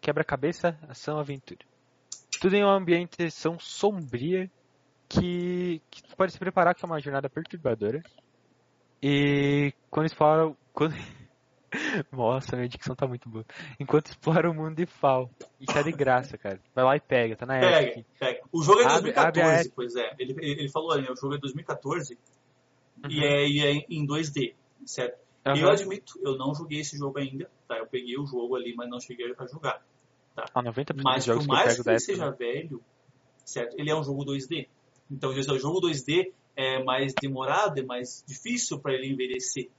[0.01, 1.65] quebra-cabeça, ação, aventura.
[2.39, 4.49] Tudo em uma ambientação sombria
[5.07, 8.01] que, que pode se preparar que é uma jornada perturbadora.
[9.01, 10.57] E quando eles falam.
[10.73, 10.95] Quando,
[12.11, 13.45] Nossa, minha dicção tá muito boa.
[13.79, 15.29] Enquanto explora o mundo de FAL.
[15.59, 16.59] E tá de graça, cara.
[16.75, 18.05] Vai lá e pega, tá na Pega, Epic.
[18.19, 18.41] pega.
[18.51, 19.73] O jogo é de Abre- abre a 2014, Epic.
[19.75, 20.15] pois é.
[20.19, 22.17] Ele, ele falou ali, o jogo é 2014
[23.09, 23.23] e, Uhum.
[23.23, 24.53] é, e é em 2D,
[24.85, 25.17] certo?
[25.45, 25.57] Aham.
[25.59, 27.77] Eu admito, eu não joguei esse jogo ainda, tá?
[27.77, 29.83] Eu peguei o jogo ali, mas não cheguei a jogar.
[30.37, 32.35] Ah, 90% Mas dos jogos por que eu mais pego que ele seja né?
[32.37, 32.81] velho,
[33.45, 33.75] certo?
[33.77, 34.67] Ele é um jogo 2D.
[35.11, 39.69] Então, o jogo 2D é mais demorado, é mais difícil para ele envelhecer.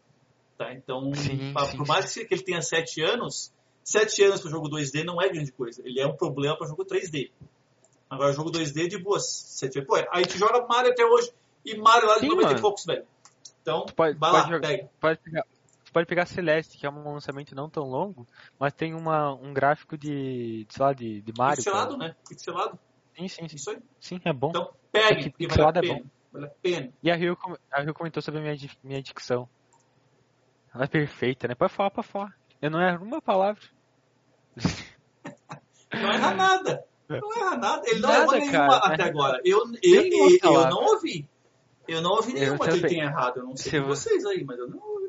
[0.57, 0.73] Tá?
[0.73, 3.53] Então, Sim, pa- sim, por mais que ele tenha 7 anos,
[3.83, 5.83] 7 anos para jogo 2D não é grande coisa.
[5.85, 7.31] Ele é um problema para jogo 3D.
[8.09, 9.25] Agora, jogo 2D de boas.
[9.27, 11.33] Você vê, pô, a gente joga Mario até hoje
[11.65, 13.05] e Mario lá de Sim, 90 e poucos, velho.
[13.63, 14.91] Então, Tu pode- vai pode lá, jogar- pega.
[15.01, 15.45] Pode pegar,
[15.93, 18.25] pode pegar Celeste, que é um lançamento não tão longo,
[18.59, 21.57] mas tem uma, um gráfico de, de, sei lá, de, de Mario.
[21.57, 22.09] Pixelado, cara.
[22.11, 22.17] né?
[22.29, 22.79] Pixelado.
[23.17, 23.57] Sim, sim, sim.
[23.57, 23.79] Isso aí.
[23.99, 24.51] Sim, é bom.
[24.51, 26.05] Então, pegue, que porque vale a pixelado é pena.
[26.33, 26.93] Vale a pena.
[27.03, 27.37] E a Rio,
[27.73, 29.49] a Rio comentou sobre a minha, minha dicção.
[30.75, 31.55] Ela é perfeita, né?
[31.55, 32.35] Pode falar, pode falar.
[32.61, 33.63] Eu não erro uma palavra.
[35.93, 36.85] Não erra nada.
[37.09, 37.83] Não erra nada.
[37.87, 38.95] Ele não Nada, errou nenhuma cara.
[38.95, 39.41] até agora.
[39.45, 41.29] Eu, eu, eu, eu não ouvi.
[41.87, 43.37] Eu não ouvi nenhuma que ele tenha errado.
[43.37, 45.05] Eu não sei Se vocês aí, mas eu não ouvi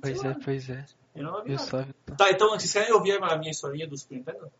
[0.00, 0.84] Pois é, pois é.
[1.14, 1.68] Eu não ouvi Eu nada.
[1.68, 2.14] só.
[2.16, 4.50] Tá, então vocês querem ouvir a minha historinha do Super Nintendo?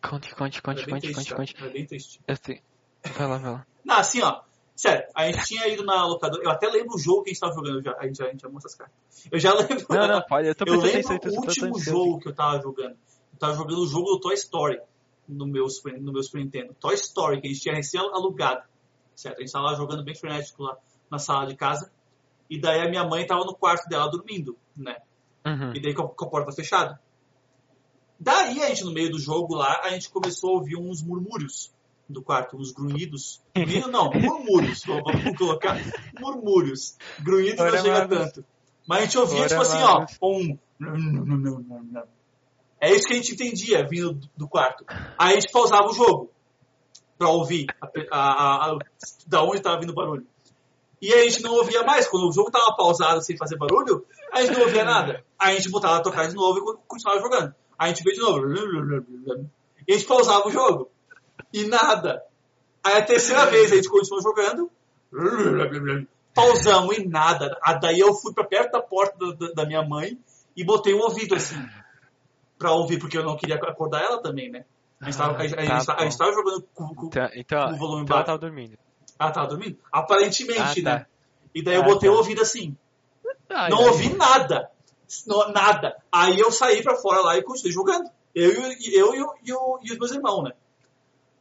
[0.00, 1.56] Conte, conte, conte, conte, conte, conte.
[1.62, 2.20] É bem triste.
[2.26, 2.62] Eu tenho.
[3.14, 3.66] Vai lá, vai lá.
[3.84, 4.40] Não, assim, ó.
[4.78, 6.40] Sério, a gente tinha ido na locadora.
[6.44, 7.82] Eu até lembro o jogo que a gente tava jogando.
[7.82, 8.96] já- a, gente já, a gente já mostra as cartas.
[9.32, 9.84] Eu já lembro.
[9.90, 10.46] Não, não, pode.
[10.46, 12.92] Eu tô eu lembro o último jogo que eu tava jogando.
[13.32, 14.80] Eu tava jogando o jogo do Toy Story
[15.28, 16.74] no meu, Super- no meu Super Nintendo.
[16.78, 18.62] Toy Story, que a gente tinha recém alugado.
[19.16, 19.38] Certo?
[19.38, 20.76] A gente tava lá jogando bem frenético lá
[21.10, 21.90] na sala de casa.
[22.48, 24.98] E daí a minha mãe tava no quarto dela dormindo, né?
[25.44, 25.72] Uhum.
[25.74, 27.00] E daí com a, com a porta fechada.
[28.20, 31.72] Daí a gente, no meio do jogo lá, a gente começou a ouvir uns murmúrios
[32.08, 33.42] do quarto, uns grunhidos.
[33.54, 34.82] Grunhido não, murmúrios.
[34.84, 35.76] Vamos colocar
[36.18, 36.96] murmúrios.
[37.20, 38.18] Grunhido não Ora, chega magos.
[38.18, 38.44] tanto.
[38.86, 40.58] Mas a gente ouvia, Ora, tipo assim, ó, um.
[42.80, 44.84] É isso que a gente entendia vindo do- quarto.
[45.18, 46.30] Aí a gente pausava o jogo
[47.18, 47.66] pra ouvir
[48.10, 48.78] a, a- a-
[49.26, 50.26] da onde tava vindo o barulho.
[51.02, 52.08] E a gente não ouvia mais.
[52.08, 55.24] Quando o jogo tava pausado sem fazer barulho, a gente não ouvia nada.
[55.38, 57.54] Aí a gente botava a tocar de novo e continuava jogando.
[57.78, 59.44] Aí a gente veio de novo.
[59.86, 60.90] E a gente pausava o jogo.
[61.52, 62.22] E nada.
[62.84, 64.70] Aí a terceira vez a gente continuou jogando.
[66.34, 67.58] Pausamos e nada.
[67.62, 70.18] Ah, Daí eu fui pra perto da porta da- da, minha mãe
[70.56, 71.56] e botei o ouvido assim.
[72.58, 74.64] Pra ouvir, porque eu não queria acordar ela também, né?
[75.00, 76.18] A gente tava, a gente- a gente Tá a gente bom.
[76.18, 78.26] tava jogando com, com, Então, então, com o volume então ela baixo.
[78.26, 78.78] tava dormindo.
[79.18, 79.78] Ah, tava dormindo?
[79.92, 80.98] Aparentemente, Ah, tá.
[80.98, 81.06] né?
[81.54, 82.14] E daí eu Ah, botei tá.
[82.14, 82.76] o ouvido assim.
[83.48, 83.88] Ai, não ai.
[83.88, 84.70] ouvi nada.
[85.26, 85.96] Não- nada.
[86.12, 88.10] Aí eu saí pra fora lá e continuei jogando.
[88.34, 90.52] Eu, eu, e, o- e, o- e os meus irmãos, né?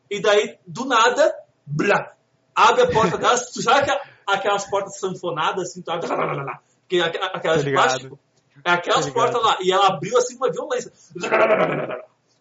[0.09, 1.33] E daí, do nada,
[1.65, 2.13] blá,
[2.55, 3.51] abre a porta delas.
[3.51, 7.17] Tu sabe aquela- aquelas portas sanfonadas, assim, tu abre, blá, blá, blá, que é aqu-
[7.33, 7.83] aquelas de ligado.
[7.89, 8.19] plástico?
[8.65, 9.21] É aquelas ligado.
[9.31, 9.57] portas lá.
[9.61, 10.91] E ela abriu assim com uma violência.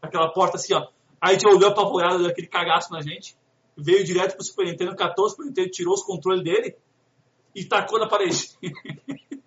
[0.01, 0.86] Aquela porta assim, ó.
[1.20, 3.36] Aí a gente olhou apavorado daquele cagaço na gente.
[3.76, 6.76] Veio direto pro Super Nintendo, catou o Super Nintendo, tirou os controles dele
[7.55, 8.51] e tacou na parede.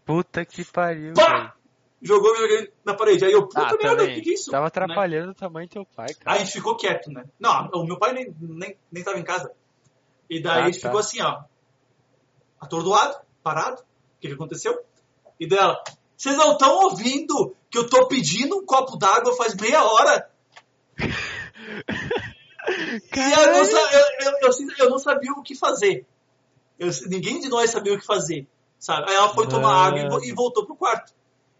[0.06, 1.14] Puta que pariu.
[1.14, 1.56] Pá!
[2.02, 3.26] Jogou o videogame na parede.
[3.26, 4.50] Aí eu, puta Ah, merda, o que, é isso?
[4.52, 4.68] Tava Né?
[4.68, 6.36] atrapalhando o tamanho do teu pai, Aí cara.
[6.38, 7.26] a gente ficou quieto, né?
[7.40, 9.52] Não, o meu pai nem, nem, nem tava em casa.
[10.30, 10.88] E daí Ah, a gente tá.
[10.88, 11.42] ficou assim, ó.
[12.60, 13.82] Atordoado, parado.
[13.82, 14.80] O que, que aconteceu?
[15.40, 15.82] E dela,
[16.16, 20.30] vocês não estão ouvindo que eu tô pedindo um copo d'água faz meia hora?
[22.70, 23.66] E eu eu,
[24.42, 26.06] eu, eu, não sabia o que fazer.
[27.08, 28.48] Ninguém de nós sabia o que fazer.
[28.78, 29.10] Sabe?
[29.10, 30.06] Aí ela foi tomar Mano.
[30.06, 31.14] água e e, voltou pro quarto.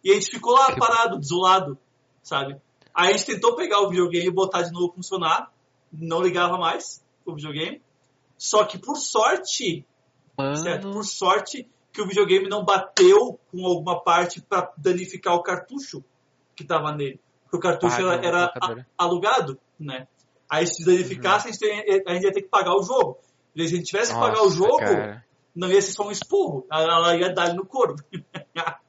[0.04, 1.78] E a gente ficou lá parado, desolado,
[2.24, 2.56] sabe?
[2.94, 5.52] Aí a gente tentou pegar o videogame e botar de novo funcionar.
[5.92, 7.82] Não ligava mais o videogame.
[8.38, 9.86] Só que por sorte,
[10.64, 10.84] certo?
[10.88, 16.04] Mano, Por sorte que o videogame não bateu com alguma parte para danificar o cartucho
[16.56, 17.20] que tava nele.
[17.44, 20.08] Porque o cartucho Ah, era, era a- alugado, né?
[20.50, 23.18] Aí se danificasse, a, gente tem- a gente ia ter que pagar o jogo.
[23.56, 25.26] E se a gente tivesse que pagar o nossa, jogo, cara.
[25.56, 26.66] não ia ser só um esporro.
[26.72, 27.96] Ela ia dar no couro.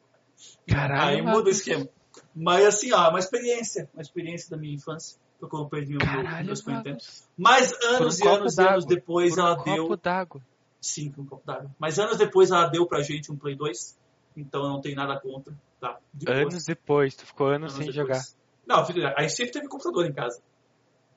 [0.66, 1.88] Caralho, Aí muda o esquema.
[2.34, 3.88] Mas assim, ó, uma experiência.
[3.94, 5.18] Uma experiência da minha infância.
[5.40, 6.84] Eu perdi o meu, Caralho, meu Super mano.
[6.84, 7.04] Nintendo.
[7.36, 9.96] Mas anos um e anos e anos depois um ela copo deu.
[9.96, 10.42] d'água.
[10.80, 11.70] Sim, um copo d'água.
[11.78, 13.98] Mas anos depois ela deu pra gente um Play 2.
[14.36, 15.54] Então eu não tenho nada contra.
[15.80, 15.98] Tá?
[16.12, 16.36] De boa.
[16.38, 17.94] Anos depois, tu ficou anos, Anos sem depois.
[18.18, 18.22] jogar.
[18.66, 20.42] Não, filho, a gente sempre teve computador em casa.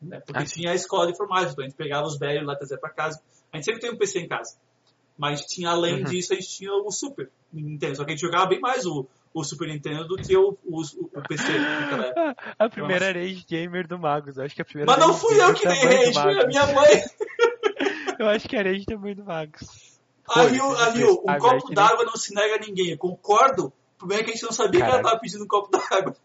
[0.02, 0.20] Né?
[0.26, 2.78] Porque Ah, tinha a escola de informática, então a gente pegava os velhos lá, trazia
[2.78, 3.22] pra casa.
[3.52, 4.56] A gente sempre teve um PC em casa.
[5.18, 6.04] Mas tinha, além Uhum.
[6.04, 7.96] disso, a gente tinha o Super Nintendo.
[7.98, 10.82] Só que a gente jogava bem mais o, o Super Nintendo do que o, o,
[10.82, 12.56] o PC naquela época.
[12.58, 14.38] A primeira rage gamer do Magos.
[14.38, 16.66] Eu acho que a primeira Mas não fui eu que dei rage, foi a minha
[16.68, 16.90] mãe.
[18.20, 20.00] Eu acho que é rage também do Magos.
[20.30, 22.92] Aí, o- esse ali, preço, um sabe, copo aí d'água não se nega a ninguém.
[22.92, 25.00] Eu concordo, problema é que a gente não sabia Caraca.
[25.00, 26.16] que ela tava pedindo um copo d'água.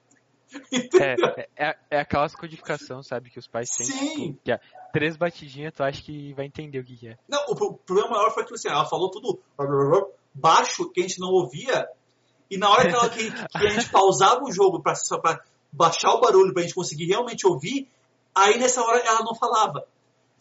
[1.58, 3.86] É, é, é aquelas codificação, sabe, que os pais têm.
[3.86, 4.32] Sim.
[4.32, 4.60] Tipo, que é,
[4.92, 7.18] três batidinhas, tu acha que vai entender o que, que é.
[7.28, 9.40] Não, o, problema maior foi que assim, ela falou tudo
[10.34, 11.86] baixo, que a gente não ouvia,
[12.50, 15.40] e na hora que, ela, que, que a gente pausava o jogo pra, só pra
[15.70, 17.88] baixar o barulho pra gente conseguir realmente ouvir,
[18.34, 19.84] aí nessa hora ela não falava.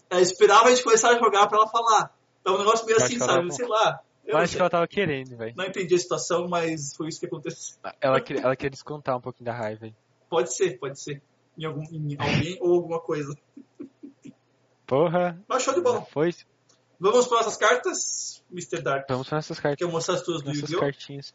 [0.09, 2.13] Ela esperava a gente começar a jogar pra ela falar.
[2.41, 3.53] Então um negócio meio assim, sabe?
[3.53, 3.99] Sei lá.
[4.27, 5.53] Eu acho que ela tava querendo, velho.
[5.55, 7.77] Não entendi a situação, mas foi isso que aconteceu.
[8.01, 9.95] Ela, ela queria descontar um pouquinho da raiva, hein?
[10.29, 11.21] Pode ser, pode ser.
[11.57, 13.33] Em, algum, em alguém ou alguma coisa.
[14.85, 15.41] Porra.
[15.47, 16.01] Mas show de bola.
[16.01, 16.33] Foi.
[16.99, 18.81] Vamos para nossas cartas, Mr.
[18.81, 19.05] Dark.
[19.09, 19.77] Vamos para nossas cartas.
[19.77, 20.79] Quer mostrar as tuas do Yu-Gi-Oh?
[20.79, 21.33] cartinhas.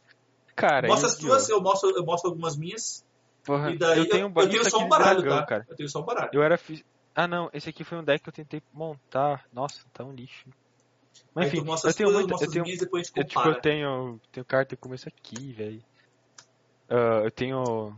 [0.54, 3.04] Cara, Mostra as tuas, eu mostro, eu mostro algumas minhas.
[3.42, 5.46] Porra, e daí eu tenho, um eu, eu tenho só um baralho, dragão, tá?
[5.46, 5.66] Cara.
[5.68, 6.30] Eu tenho só um baralho.
[6.32, 6.60] Eu era...
[7.14, 7.48] Ah, não.
[7.52, 9.44] Esse aqui foi um deck que eu tentei montar.
[9.52, 10.48] Nossa, tá um lixo.
[11.34, 12.32] Mas enfim, eu tenho muito.
[12.32, 12.64] Eu tenho,
[13.16, 15.82] eu, tipo, eu tenho, tenho carta que começa aqui, velho.
[16.90, 17.96] Uh, eu tenho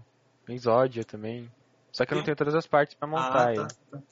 [0.48, 1.50] Exódia também.
[1.92, 4.02] Só que eu não tenho todas as partes pra montar ah, tá, tá,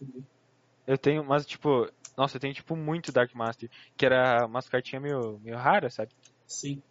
[0.86, 5.02] eu tenho, mas tipo, nossa, eu tenho tipo muito Dark Master, que era umas cartinhas
[5.02, 6.12] meio, meio raras, sabe?
[6.46, 6.82] Sim.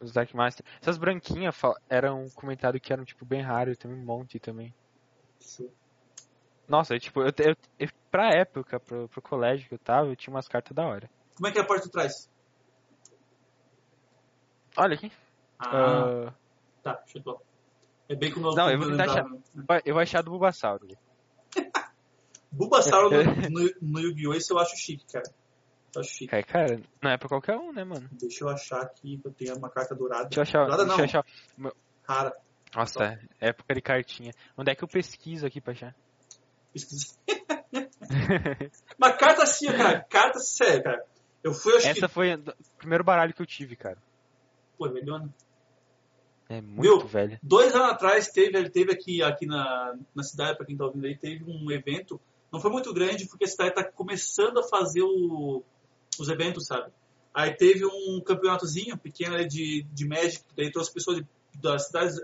[0.00, 0.64] Os Dark Master.
[0.80, 1.56] Essas branquinhas
[1.88, 4.72] eram comentado que eram tipo bem raros, eu tenho um monte também.
[5.40, 5.70] Sim.
[6.68, 10.16] Nossa, eu, tipo, eu, eu, eu, pra época, pro, pro colégio que eu tava, eu
[10.16, 11.10] tinha umas cartas da hora.
[11.38, 12.28] Como é que é a parte de trás?
[14.76, 15.12] Olha aqui.
[15.56, 16.32] Ah, uh...
[16.82, 17.40] tá, chutou.
[18.08, 19.24] É bem como eu Não, eu vou tentar achar.
[19.84, 20.88] Eu vou achar do Bulbasauro.
[22.50, 23.10] Bulbasauro
[23.50, 24.34] no, no Yu-Gi-Oh!
[24.34, 25.32] Isso eu acho chique, cara.
[25.94, 26.34] Eu acho chique.
[26.34, 28.08] É, cara, não é pra qualquer um, né, mano?
[28.10, 30.24] Deixa eu achar aqui que eu tenho uma carta dourada.
[30.24, 30.66] Deixa eu achar.
[30.66, 30.98] Dourada deixa não.
[30.98, 31.24] Eu achar.
[32.02, 32.36] Rara.
[32.74, 33.04] Nossa,
[33.40, 34.32] é época de cartinha.
[34.56, 35.94] Onde é que eu pesquiso aqui pra achar?
[36.72, 37.14] Pesquisa.
[38.98, 40.02] Uma carta assim, cara.
[40.02, 41.06] Carta séria, cara.
[41.48, 42.12] Eu fui, acho Essa que...
[42.12, 42.42] foi o
[42.76, 43.96] primeiro baralho que eu tive, cara.
[44.76, 45.26] Pô, é melhor,
[46.46, 47.38] É muito velho.
[47.42, 51.16] Dois anos atrás teve, teve aqui, aqui na, na cidade, pra quem tá ouvindo aí,
[51.16, 52.20] teve um evento.
[52.52, 55.62] Não foi muito grande, porque a cidade tá começando a fazer o,
[56.20, 56.92] os eventos, sabe?
[57.32, 62.20] Aí teve um campeonatozinho pequeno de, de Magic, daí trouxe pessoas de, das cidades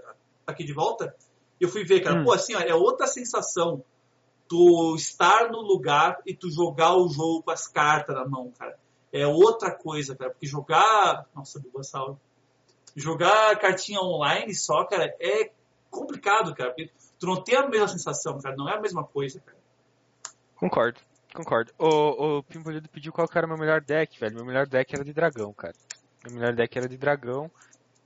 [0.46, 1.16] aqui de volta.
[1.58, 2.24] E eu fui ver, cara, hum.
[2.24, 3.82] pô, assim, ó, é outra sensação
[4.46, 8.83] tu estar no lugar e tu jogar o jogo com as cartas na mão, cara
[9.14, 10.32] é outra coisa, cara.
[10.32, 11.26] Porque jogar.
[11.32, 12.18] Nossa, Bulbasauro.
[12.96, 15.52] Jogar cartinha online só, cara, é
[15.88, 16.70] complicado, cara.
[16.70, 18.56] Porque tu não tem a mesma sensação, cara.
[18.56, 19.56] Não é a mesma coisa, cara.
[20.56, 21.00] Concordo,
[21.32, 21.72] concordo.
[21.78, 24.34] O, o Pimbolido pediu qual era o meu melhor deck, velho.
[24.34, 25.74] Meu melhor deck era de dragão, cara.
[26.24, 27.50] Meu melhor deck era de dragão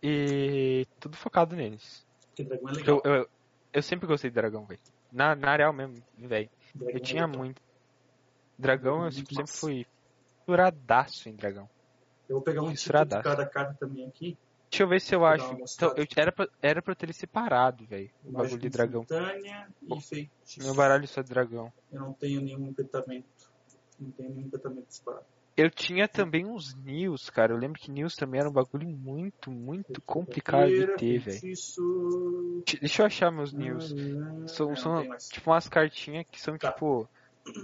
[0.03, 2.07] e tudo focado neles.
[2.29, 3.01] Porque dragão é legal.
[3.05, 3.29] Eu, eu,
[3.73, 4.81] eu sempre gostei de dragão, velho.
[5.11, 6.51] Na, na real mesmo, velho.
[6.81, 7.63] Eu é tinha muito.
[8.59, 9.87] Dragão eu sempre, sempre fui
[10.49, 11.69] Fissuradaço em dragão.
[12.27, 14.39] Eu vou pegar um tipo de cada carta também aqui.
[14.71, 15.45] Deixa eu ver se eu acho.
[15.55, 18.11] Então, eu, era, pra, era pra eu ter ele separado, velho.
[18.25, 19.05] O bagulho de dragão.
[20.01, 20.63] Feitiço.
[20.63, 21.71] Meu baralho só de dragão.
[21.93, 23.27] Eu não tenho nenhum encantamento.
[23.99, 25.25] Não tenho nenhum encantamento disparado.
[25.57, 27.53] Eu tinha também uns News, cara.
[27.53, 31.41] Eu lembro que News também era um bagulho muito, muito complicado de ter, velho.
[32.81, 33.95] Deixa eu achar meus News.
[34.47, 36.73] São, são tipo umas cartinhas que são tá.
[36.73, 37.09] tipo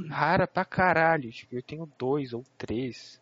[0.08, 1.30] rara pra caralho.
[1.30, 3.20] Tipo, eu tenho dois ou três.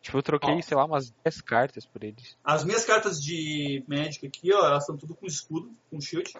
[0.00, 2.36] Tipo, eu troquei, ó, sei lá, umas 10 cartas por eles.
[2.44, 6.30] As minhas cartas de Magic aqui, ó, elas estão tudo com escudo, com shield.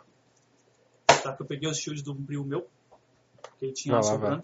[1.07, 1.35] Tá?
[1.35, 2.69] Que eu peguei os shields do primo meu.
[3.59, 4.43] Que ele tinha lá, sobrando.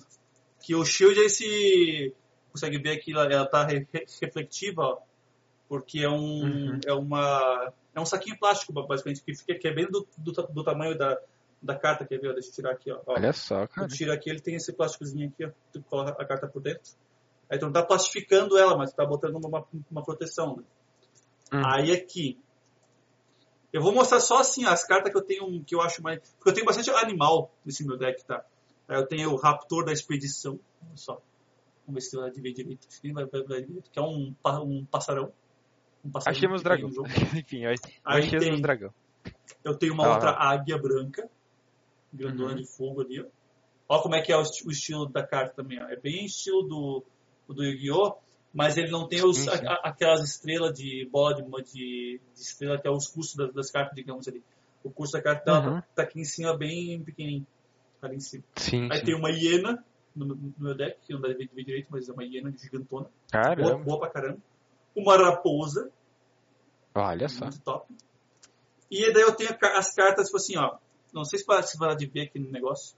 [0.62, 2.14] Que o shield é esse.
[2.50, 3.86] Consegue ver aqui, ela tá re
[4.20, 4.98] reflectiva, ó.
[5.68, 6.42] Porque é um.
[6.42, 6.80] Uhum.
[6.86, 7.72] É uma.
[7.94, 11.20] É um saquinho plástico, basicamente, que, fica, que é bem do, do, do tamanho da,
[11.62, 12.32] da carta, quer ver?
[12.32, 13.00] Deixa eu tirar aqui, ó.
[13.06, 13.86] Olha só, cara.
[13.86, 15.50] Tu tira aqui, ele tem esse plásticozinho aqui, ó.
[15.72, 16.92] Tu coloca a carta por dentro.
[17.50, 20.62] Aí tu não tá plastificando ela, mas tu tá botando uma, uma proteção, né?
[21.52, 21.62] Hum.
[21.66, 22.38] Aí aqui.
[23.72, 26.18] Eu vou mostrar só assim as cartas que eu tenho, que eu acho mais.
[26.36, 28.44] Porque eu tenho bastante animal nesse meu deck, tá?
[28.88, 30.58] Aí eu tenho o Raptor da Expedição.
[30.82, 31.20] Olha só.
[31.86, 32.88] Vamos ver se vai ver direito.
[33.12, 33.90] Vai, vai, vai direito.
[33.90, 34.34] Que é um,
[34.64, 35.32] um passarão.
[36.04, 36.90] Um passarão Achemos dragão.
[37.36, 37.74] Enfim, eu,
[38.04, 38.92] achei dragão.
[39.62, 41.28] Eu tenho uma ah, outra águia branca
[42.12, 42.56] grandona uhum.
[42.56, 43.26] de fogo ali, ó.
[43.88, 45.88] Olha como é que é o, estilo da carta também, ó.
[45.88, 47.04] É bem estilo do,
[47.48, 48.16] do Yu-Gi-Oh!
[48.52, 51.42] Mas ele não tem os, a, a, aquelas estrelas de bola de,
[51.72, 54.42] de, estrela, que é os custos das, das, cartas, digamos ali.
[54.82, 55.82] O custo da carta tá, uhum.
[55.94, 57.46] tá, aqui em cima bem pequenininho.
[58.00, 58.42] Tá ali em cima.
[58.56, 59.04] Sim, Aí sim.
[59.04, 59.84] tem uma hiena
[60.16, 63.08] no, no, meu deck, que não deve ver direito, mas é uma hiena gigantona.
[63.30, 63.70] Caramba.
[63.70, 64.38] Boa, boa pra caramba.
[64.96, 65.90] Uma raposa.
[66.94, 67.44] Olha só.
[67.44, 67.94] Muito top.
[68.90, 70.76] E daí eu tenho as cartas, tipo assim, ó.
[71.12, 72.96] Não sei se vai de ver aqui no negócio.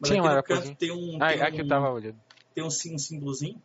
[0.00, 1.18] Mas Sim, aqui no canto tem um.
[1.20, 2.20] Ah, tem aqui um, eu tava olhando.
[2.54, 3.60] Tem um, um símbolozinho.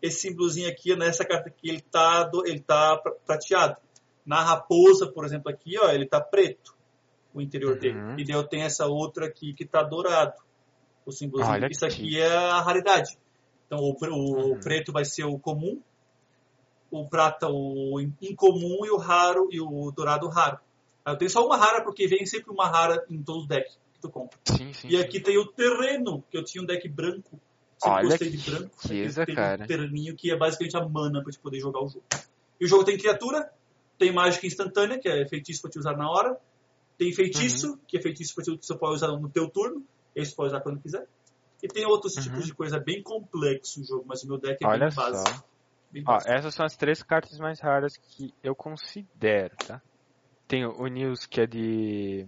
[0.00, 2.96] Esse símbolozinho aqui, nessa carta aqui, ele tá, do, ele tá
[3.26, 3.76] prateado.
[4.24, 6.74] Na raposa, por exemplo, aqui, ó, ele tá preto,
[7.34, 7.78] o interior Uhum.
[7.78, 8.00] dele.
[8.18, 10.34] E daí eu tenho essa outra aqui que tá dourado,
[11.04, 11.54] o símbolozinho.
[11.54, 13.18] Olha Isso aqui é a raridade.
[13.66, 14.60] Então o, o Uhum.
[14.60, 15.80] preto vai ser o comum,
[16.90, 20.58] o prata o in- incomum e o raro e o dourado o raro.
[21.06, 24.00] Eu tenho só uma rara porque vem sempre uma rara em todos os decks que
[24.00, 24.38] tu compra.
[24.44, 24.88] Sim, sim.
[24.88, 27.40] E aqui tem o terreno, que eu tinha um deck branco.
[27.78, 28.76] Sempre Olha gostei que de branco.
[28.82, 29.64] riqueza, Aqui tem cara.
[29.64, 32.04] um terreninho que é basicamente a mana pra te poder jogar o jogo.
[32.60, 33.50] E o jogo tem criatura,
[33.98, 36.38] tem mágica instantânea, que é feitiço pra te usar na hora.
[36.98, 37.78] Tem feitiço, Uhum.
[37.88, 39.82] que é feitiço pra te, que você pode usar no teu turno.
[40.14, 41.08] Esse pode usar quando quiser.
[41.62, 42.22] E tem outros Uhum.
[42.24, 45.44] tipos de coisa bem complexo o jogo, mas o meu deck é Olha bem básico.
[46.06, 49.82] Ó, essas são as três cartas mais raras que eu considero, tá?
[50.50, 52.26] Tem o News que é de.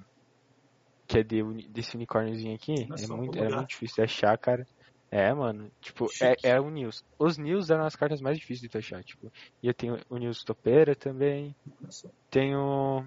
[1.09, 2.87] Que é de, desse unicórniozinho aqui.
[2.87, 3.57] Nossa, é muito, gato.
[3.57, 4.65] muito difícil de achar, cara.
[5.11, 5.73] É, mano.
[5.81, 7.05] Tipo, é, é o News.
[7.19, 9.29] Os News eram as cartas mais difíceis de achar, tipo.
[9.61, 11.53] E eu tenho o News Topeira também.
[11.91, 12.09] Só.
[12.31, 13.05] Tenho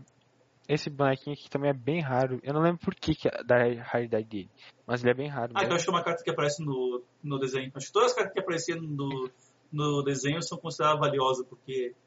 [0.68, 2.42] esse bonequinho aqui também é bem raro.
[2.44, 4.50] Eu não lembro por que, que é da raridade dele.
[4.86, 5.54] Mas ele é bem raro.
[5.56, 5.66] Ah, mesmo.
[5.66, 7.72] então acho que é uma carta que aparece no, no desenho.
[7.74, 9.30] Acho que todas as cartas que apareciam no,
[9.72, 12.05] no desenho são consideradas valiosas, porque era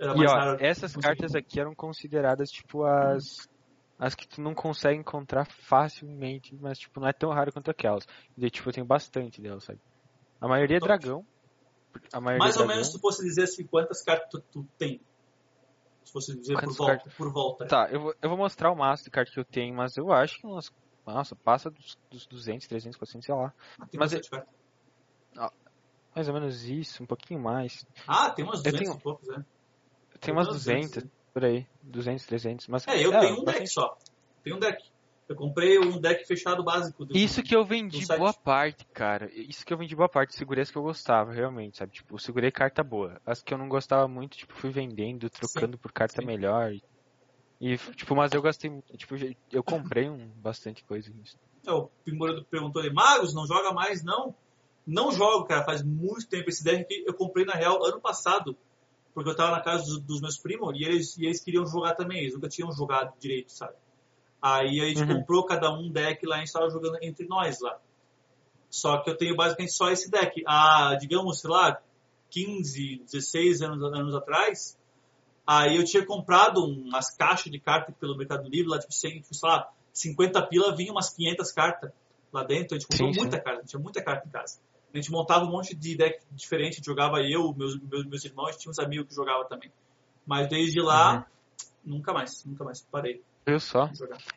[0.00, 0.64] E ó, raro.
[0.64, 3.24] essas conseguir cartas aqui eram consideradas tipo as
[4.00, 8.04] as que tu não consegue encontrar facilmente, mas tipo não é tão raro quanto aquelas.
[8.36, 9.80] E daí, tipo eu tenho bastante delas, sabe?
[10.40, 10.88] A maioria é Top.
[10.88, 11.26] dragão.
[12.12, 12.74] A maioria Mais é ou dragão.
[12.76, 15.00] menos se tu fosse dizer assim, quantas cartas tu, tu tem.
[16.04, 17.66] Se fosse dizer por Quantas volta, por volta.
[17.66, 20.12] Tá, eu vou, eu vou mostrar o maço de carta que eu tenho, mas eu
[20.12, 20.70] acho que umas
[21.04, 23.52] nossa, passa dos, dos 200, 300, 400, sei lá.
[23.80, 24.48] Ah, tem mas bastante carta.
[26.14, 27.84] Mais ou menos isso, um pouquinho mais.
[28.06, 29.44] Ah, tem umas eu 200 tenho- e poucos, né?
[30.20, 31.66] Tem umas tenho 200, por aí.
[31.82, 32.86] 200, 300, mas...
[32.88, 33.58] É, eu tenho um bastante.
[33.58, 33.96] deck só.
[34.42, 34.82] Tenho um deck.
[35.28, 37.04] Eu comprei um deck fechado básico.
[37.04, 39.30] do- Isso que eu vendi boa parte, cara.
[39.34, 40.34] Isso que eu vendi boa parte.
[40.34, 41.92] Segurei as que eu gostava, realmente, sabe?
[41.92, 43.20] Tipo, eu segurei carta boa.
[43.26, 46.26] As que eu não gostava muito, tipo, fui vendendo, trocando por carta sim.
[46.26, 46.72] melhor.
[47.60, 49.16] E, tipo, mas eu gastei, tipo,
[49.52, 51.36] eu comprei um, bastante coisa nisso.
[51.66, 54.02] É, o Pimborado perguntou ali, Magos, não joga mais?
[54.02, 54.34] Não.
[54.86, 55.62] Não jogo, cara.
[55.64, 56.48] Faz muito tempo.
[56.48, 58.56] Esse deck aqui eu comprei, na real, ano passado.
[59.18, 61.96] Porque eu tava na casa dos, dos meus primos e eles, e eles queriam jogar
[61.96, 62.20] também.
[62.20, 63.74] Eles nunca tinham jogado direito, sabe?
[64.40, 65.18] Aí a gente Uhum.
[65.18, 67.76] comprou cada um deck lá e a gente tava jogando entre nós lá.
[68.70, 70.40] Só que eu tenho basicamente só esse deck.
[70.46, 71.80] Há, digamos, sei lá,
[72.30, 74.78] 15, 16 anos, anos atrás,
[75.44, 79.34] aí eu tinha comprado umas caixas de cartas pelo Mercado Livre, lá tipo, 100, tipo,
[79.34, 81.90] sei lá, 50 pila, vinha umas 500 cartas
[82.32, 82.76] lá dentro.
[82.76, 83.20] A gente comprou Sim, sim.
[83.20, 84.60] muita carta, tinha muita carta em casa.
[84.92, 88.70] A gente montava um monte de deck diferente, jogava eu, meus, meus, meus irmãos, tinha
[88.70, 89.70] uns amigos que jogavam também.
[90.26, 91.26] Mas desde lá,
[91.84, 91.96] Uhum.
[91.96, 93.88] nunca mais, nunca mais parei Viu só?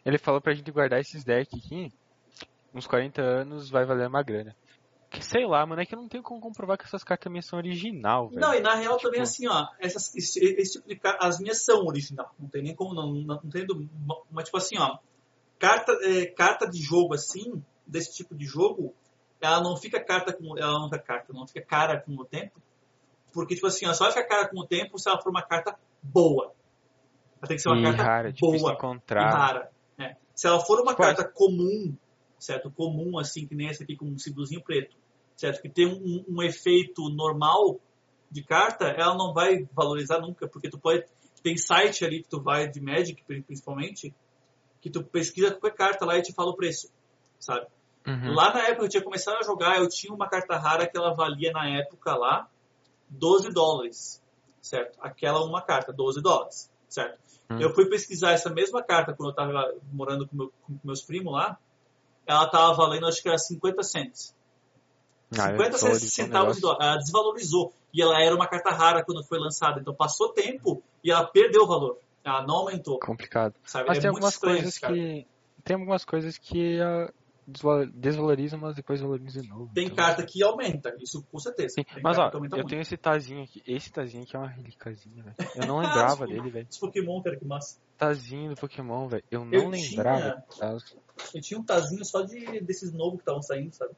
[0.05, 1.91] Ele falou pra gente guardar esses decks aqui.
[2.73, 4.55] Uns 40 anos vai valer uma grana.
[5.09, 7.45] Que sei lá, mano, é que eu não tenho como comprovar que essas cartas minhas
[7.45, 8.39] são original, velho.
[8.39, 11.61] Não, e na real Tipo- também assim, ó, essas, esse, esse tipo de as minhas
[11.65, 13.89] são original, não tem nem como, não, não, não tem, do-
[14.31, 14.97] mas tipo assim, ó,
[15.59, 18.95] carta, é, carta de jogo assim, desse tipo de jogo,
[19.41, 22.61] ela não fica carta com, ela não fica carta, não fica cara com o tempo,
[23.33, 25.41] porque tipo assim, ó, só vai ficar cara com o tempo se ela for uma
[25.41, 26.53] carta boa.
[27.39, 29.31] Ela tem que ser uma e carta rara, de boa e encontrar.
[29.31, 29.71] rara.
[29.97, 30.15] né?
[30.35, 31.95] Se ela for uma Tipo, carta comum,
[32.37, 32.69] certo?
[32.71, 34.95] Comum, assim, que nem essa aqui com um símbolozinho preto,
[35.35, 35.61] certo?
[35.61, 37.79] Que tem um, um efeito normal
[38.29, 41.05] de carta, ela não vai valorizar nunca, porque tu pode.
[41.43, 44.13] Tem site ali que tu vai de Magic, principalmente,
[44.79, 46.93] que tu pesquisa qualquer carta lá e te fala o preço,
[47.39, 47.65] sabe?
[48.05, 48.33] Uhum.
[48.33, 50.97] Lá na época que eu tinha começado a jogar, eu tinha uma carta rara que
[50.97, 52.47] ela valia na época lá
[53.09, 54.21] 12 dólares,
[54.61, 54.97] certo?
[55.01, 57.19] Aquela uma carta, 12 dólares, certo?
[57.49, 57.59] Hum.
[57.59, 61.33] Eu fui pesquisar essa mesma carta quando eu tava morando com, meu- com meus primos
[61.33, 61.57] lá,
[62.25, 64.35] ela tava valendo acho que era 50 cents.
[65.33, 66.77] Ah, 50 desvalorizou o centavos de dólar.
[66.81, 67.73] Ela desvalorizou.
[67.93, 69.79] E ela era uma carta rara quando foi lançada.
[69.79, 71.97] Então passou tempo e ela perdeu o valor.
[72.23, 72.99] Ela não aumentou.
[72.99, 73.53] Complicado.
[73.63, 73.87] Sabe?
[73.87, 74.93] Mas é tem muito algumas estranho coisas cara.
[74.93, 75.27] que.
[75.63, 76.79] Tem algumas coisas que
[77.47, 79.71] desval- desvalorizam, mas depois valorizam de novo.
[79.73, 81.75] Tem Então, carta que aumenta, isso com certeza.
[82.03, 82.65] Mas ó, eu muito.
[82.65, 83.61] tenho esse tazinho aqui.
[83.65, 85.35] Esse tazinho aqui é uma relicazinha, velho.
[85.55, 85.79] Eu não
[86.15, 86.67] lembrava dele, velho.
[86.69, 87.79] Esse Pokémon, cara, que massa.
[87.97, 89.23] Tazinho do Pokémon, velho.
[89.29, 90.43] Eu não Eu lembrava.
[90.49, 90.77] tinha-.
[91.33, 93.93] Eu tinha um tazinho só de, desses novos que estavam saindo, sabe?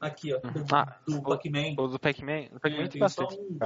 [0.00, 0.38] Aqui, ó.
[0.40, 0.66] Do, Uhum.
[0.72, 1.74] Ah, do Pac-Man.
[1.78, 2.46] O do Pac-Man.
[2.52, 3.58] O Pac-Man tem bastante um.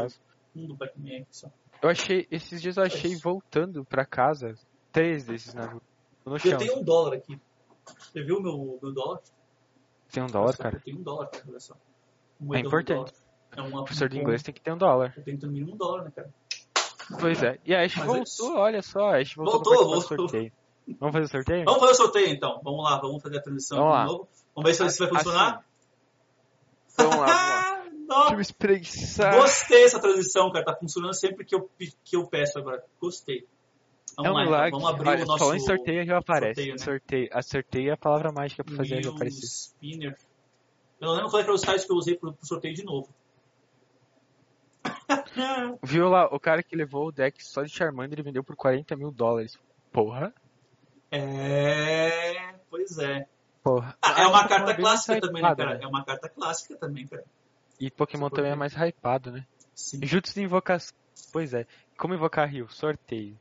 [0.54, 1.50] Um do Pac-Man aqui só.
[1.82, 2.26] Eu achei.
[2.30, 4.54] Esses dias eu achei voltando pra casa
[4.92, 5.82] três desses na rua.
[6.38, 6.50] Chão.
[6.52, 7.40] Eu tenho um dólar aqui.
[7.98, 9.20] Você viu o meu, meu dólar?
[10.10, 10.80] Tem um dólar, Nossa, cara.
[10.84, 11.74] Tenho um dólar, cara, olha só.
[12.40, 13.12] Um É importante.
[13.56, 15.12] É um Professor de inglês tem que ter um dólar.
[15.16, 16.30] Eu tenho no mínimo um dólar, né, cara?
[17.20, 17.58] Pois é.
[17.64, 19.08] E a Ash Mas voltou, é- olha só.
[19.14, 20.18] A Ash voltou, Voltou, voltou.
[20.18, 20.52] sorteio.
[21.00, 21.64] Vamos fazer o sorteio?
[21.64, 22.60] Vamos fazer o sorteio então.
[22.62, 24.04] Vamos lá, vamos fazer a transição Vamos de lá.
[24.06, 24.28] novo.
[24.54, 25.54] Vamos ver se isso vai funcionar.
[25.56, 25.64] Assim.
[26.98, 27.74] Vamos lá, vamos lá.
[28.10, 29.34] Ah, Deixa eu espreguiçar.
[29.36, 30.64] Gostei dessa transição, cara.
[30.64, 31.70] Tá funcionando sempre que eu,
[32.04, 32.82] que eu peço agora.
[33.00, 33.46] Gostei.
[34.22, 34.70] Vamos é um lá, então, milagre.
[34.72, 36.54] vamos abrir Olha, o nosso Falando em sorteio, já aparece.
[36.54, 36.78] sorteio, né?
[36.78, 37.28] Sorteio.
[37.32, 39.46] A sorteio é a palavra mágica pra fazer Wheel aparecer.
[39.46, 40.18] Spinner.
[41.00, 43.08] Eu não lembro qual era o site que eu usei pro, pro sorteio de novo.
[45.82, 48.96] Viu lá, o cara que levou o deck só de Charmander, ele vendeu por 40
[48.96, 49.58] mil dólares.
[49.92, 50.32] Porra.
[51.10, 52.54] É.
[52.70, 53.26] Pois é.
[53.62, 53.96] Porra.
[54.02, 55.78] Ah, é Ah, uma Pokémon carta clássica também, né, hypado, cara?
[55.78, 55.84] né?
[55.84, 57.24] É uma carta clássica também, cara.
[57.80, 59.46] E Pokémon também é mais hypado, né?
[59.74, 60.00] Sim.
[60.02, 60.94] Jutsu de invocação.
[61.32, 61.66] Pois é.
[61.96, 62.68] Como invocar Rio?
[62.68, 63.36] Sorteio.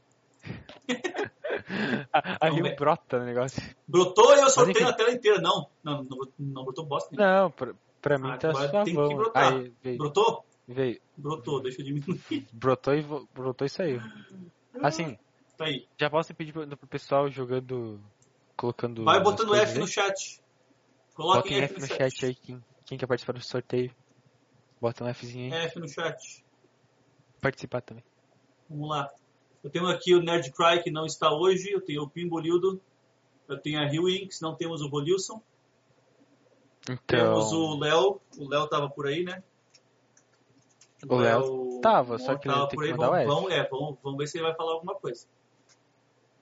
[2.14, 2.76] A a Vamos Rio ver.
[2.76, 3.62] brota no negócio.
[3.88, 4.84] Brotou e eu sorteio enfim.
[4.86, 5.42] na tela inteira.
[5.42, 7.42] Não, não, não, não brotou bosta nenhuma.
[7.42, 9.16] Não, pra, pra mim tá Agora tem que suavão.
[9.18, 9.54] brotar.
[9.54, 10.46] Aí, veio, Brotou?
[10.68, 11.02] veio.
[11.18, 12.22] Brotou, deixa eu diminuir.
[12.54, 13.02] Brotou e,
[13.34, 14.02] brotou e saiu.
[14.82, 15.18] Assim,
[15.58, 15.88] Tá aí.
[16.00, 18.00] já posso pedir pro, pro pessoal jogando.
[18.56, 19.04] Colocando.
[19.04, 19.80] Vai botando F aí?
[19.80, 20.42] no chat.
[21.14, 23.92] Coloca Bota um F no chat aí quem, quem quer participar do sorteio.
[24.82, 25.66] Bota um Fzinho aí.
[25.66, 26.44] F no chat.
[27.42, 28.04] Participar também.
[28.70, 29.08] Vamos lá.
[29.64, 31.72] Eu tenho aqui o Nerd Cry, que não está hoje.
[31.72, 32.82] Eu tenho o Pimbolildo.
[33.48, 34.42] Eu tenho a Rio Inks.
[34.42, 35.42] Não temos o Bolilson.
[36.84, 36.98] Então.
[37.06, 38.22] Temos o Léo.
[38.38, 39.44] O Léo tava por aí, né?
[41.08, 44.18] O Léo tava, só que ele tem que mandar o Vamos, vamos, é, vamos, vamos
[44.18, 45.28] ver se ele vai falar alguma coisa.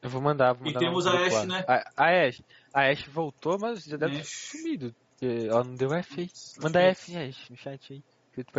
[0.02, 1.66] Eu vou mandar, vou E mandar temos no a Ash, né?
[1.68, 2.42] A, a Ash.
[2.74, 4.96] A Ash voltou, mas já deve ter sumido.
[5.10, 6.30] porque Ela não deu F aí.
[6.62, 8.04] Manda F, Ash, no chat aí.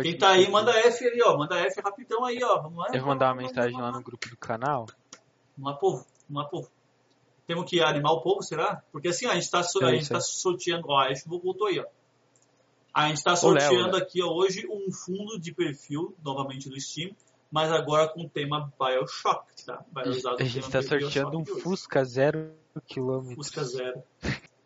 [0.01, 0.71] Quem tá aí, manda.
[0.71, 1.37] F ali, ó.
[1.37, 2.61] Manda F rapidão aí, ó.
[2.61, 2.87] Vamos lá.
[2.93, 4.85] Eu vou mandar uma mensagem lá no grupo do canal.
[5.57, 6.05] Vamos lá, povo.
[6.29, 6.69] Vamos lá, povo.
[7.45, 8.83] Temos que animar o povo, será?
[8.91, 10.21] Porque assim, a gente tá, so- É a gente tá aí.
[10.21, 10.85] sorteando.
[10.89, 11.85] Ó, a Ash voltou aí, ó.
[12.93, 17.15] A gente tá sorteando aqui ó, hoje um fundo de perfil, novamente do Steam,
[17.51, 19.85] mas agora com o tema Bioshock, tá?
[19.91, 21.45] Vai usar A gente tá Bioshock sorteando um.
[21.45, 22.53] Fusca 0
[22.87, 23.35] km.
[23.35, 24.03] Fusca Zero.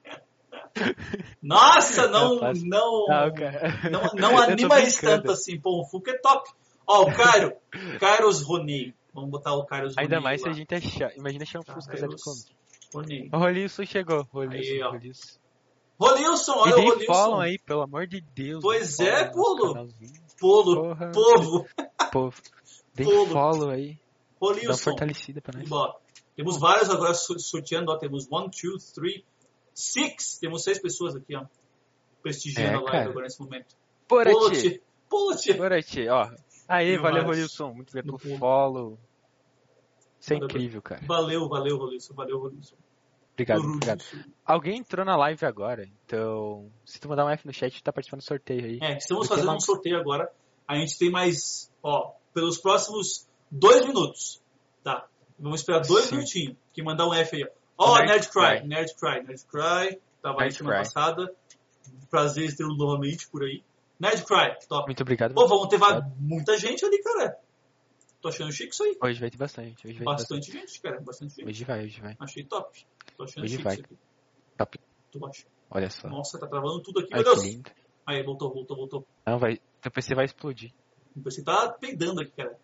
[1.41, 5.59] Nossa, não, É não, Não, não, anima isso tanto assim.
[5.59, 6.49] Pô, o Fusca é top.
[6.87, 7.53] Ó, o Cairo,
[7.99, 8.93] Kairos Rony.
[9.13, 10.03] Vamos botar o Kairos Rony.
[10.05, 10.53] Ainda mais se lá.
[10.53, 11.15] a gente achar.
[11.17, 12.53] Imagina achar um Fusca 0 Kairos km.
[12.93, 13.29] Rony.
[13.31, 14.27] O Rolilson chegou.
[14.33, 14.91] Aí, Rolilson, ó.
[14.91, 15.39] Rolilson.
[15.99, 17.13] Rolilson, olha o Rolilson.
[17.13, 18.61] follow aí, pelo amor de Deus.
[18.61, 19.87] Pois é, Polo.
[20.39, 21.67] Polo, povo,
[22.11, 22.41] Povo.
[22.95, 23.27] Dei Polo.
[23.27, 23.91] follow aí.
[23.93, 23.99] Dá
[24.47, 24.77] Rolilson.
[24.83, 25.71] fortalecida pra nós.
[25.71, 25.95] Ó,
[26.35, 27.97] temos vários agora so- sorteando, ó.
[27.97, 29.23] Temos one, two, three,
[29.73, 30.37] six.
[30.39, 31.45] Temos seis pessoas aqui, ó.
[32.21, 33.09] Prestigiando É, a live cara.
[33.09, 33.75] agora nesse momento.
[35.37, 35.57] Tio.
[35.57, 36.11] Bora, tio.
[36.13, 36.29] Ó.
[36.67, 37.23] Aê, Tem valeu.
[37.23, 37.73] Rolilson.
[37.73, 38.99] Muito obrigado pelo follow.
[40.19, 41.01] Isso é Valeu, incrível, cara.
[41.05, 42.13] Valeu, valeu, Rolilson.
[42.13, 42.75] Valeu, Rolilson.
[43.33, 44.03] Obrigado, obrigado.
[44.45, 48.19] Alguém entrou na live agora, então se tu mandar um F no chat, tá participando
[48.19, 48.79] do sorteio aí.
[48.81, 50.31] É, estamos Porque fazendo um sorteio agora.
[50.67, 54.41] A gente tem mais, ó, pelos próximos dois minutos,
[54.83, 55.07] tá?
[55.39, 56.15] Vamos esperar dois Sim.
[56.15, 56.57] minutinhos.
[56.71, 57.60] Que mandar um F aí, ó.
[57.77, 58.67] Ó, Nerd Cry.
[58.67, 59.99] Nerd Cry, Nerd Cry.
[60.21, 60.85] Tava aí Nerd semana Cry.
[60.93, 61.35] passada.
[62.09, 63.63] Prazer em tê-lo novamente por aí.
[63.99, 64.85] Nerd Cry, top.
[64.87, 65.33] Muito obrigado.
[65.33, 66.13] Pô, vamos ter Obrigado.
[66.19, 67.37] muita gente ali, cara.
[68.21, 68.95] Tô achando chique isso aí.
[69.01, 69.87] Hoje vai ter bastante.
[69.87, 70.39] Hoje vai ter bastante.
[70.51, 71.01] Bastante gente, cara.
[71.01, 71.47] Bastante gente.
[71.49, 72.15] Hoje vai, hoje vai.
[72.19, 72.85] Achei top.
[73.17, 73.73] Tô achando Hoje chique vai.
[73.73, 73.97] isso aqui.
[74.57, 74.79] Top.
[75.11, 75.45] Tu acha?
[75.71, 76.07] Olha só.
[76.07, 77.09] Nossa, tá travando tudo aqui.
[77.13, 77.43] Ai, Meu Deus.
[77.45, 77.71] lindo.
[78.05, 79.07] Aí, voltou, voltou, voltou.
[79.25, 79.59] Não, vai.
[79.81, 80.71] Teu PC vai explodir.
[81.15, 82.55] O PC tá peidando aqui, cara.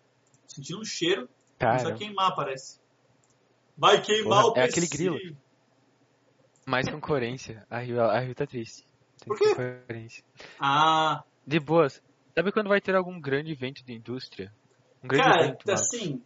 [0.46, 1.28] Sentindo um cheiro.
[1.58, 2.78] Cara, Começa a queimar, parece.
[3.78, 4.70] Vai queimar Porra, o é PC.
[4.80, 5.36] aquele grilo.
[6.66, 7.64] mais concorrência.
[7.70, 8.82] A Rio, a Rio tá triste.
[9.18, 9.54] Tem Por quê?
[9.54, 10.24] concorrência.
[10.60, 12.02] Ah, De boas.
[12.34, 14.52] Sabe quando vai ter algum grande evento de indústria?
[15.02, 16.22] Um grande cara, evento, assim,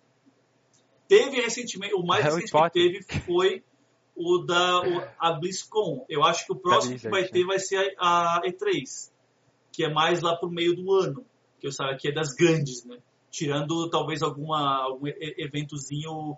[1.08, 2.70] teve recentemente, o mais Harry recente Potter.
[3.00, 3.62] que teve foi
[4.14, 6.04] o da o, a BlizzCon.
[6.08, 9.10] Eu acho que o próximo que vai ter vai ser a, a E3,
[9.70, 11.24] que é mais lá pro meio do ano,
[11.60, 12.98] que eu sabe que é das grandes, né?
[13.30, 16.36] Tirando talvez alguma algum eventozinho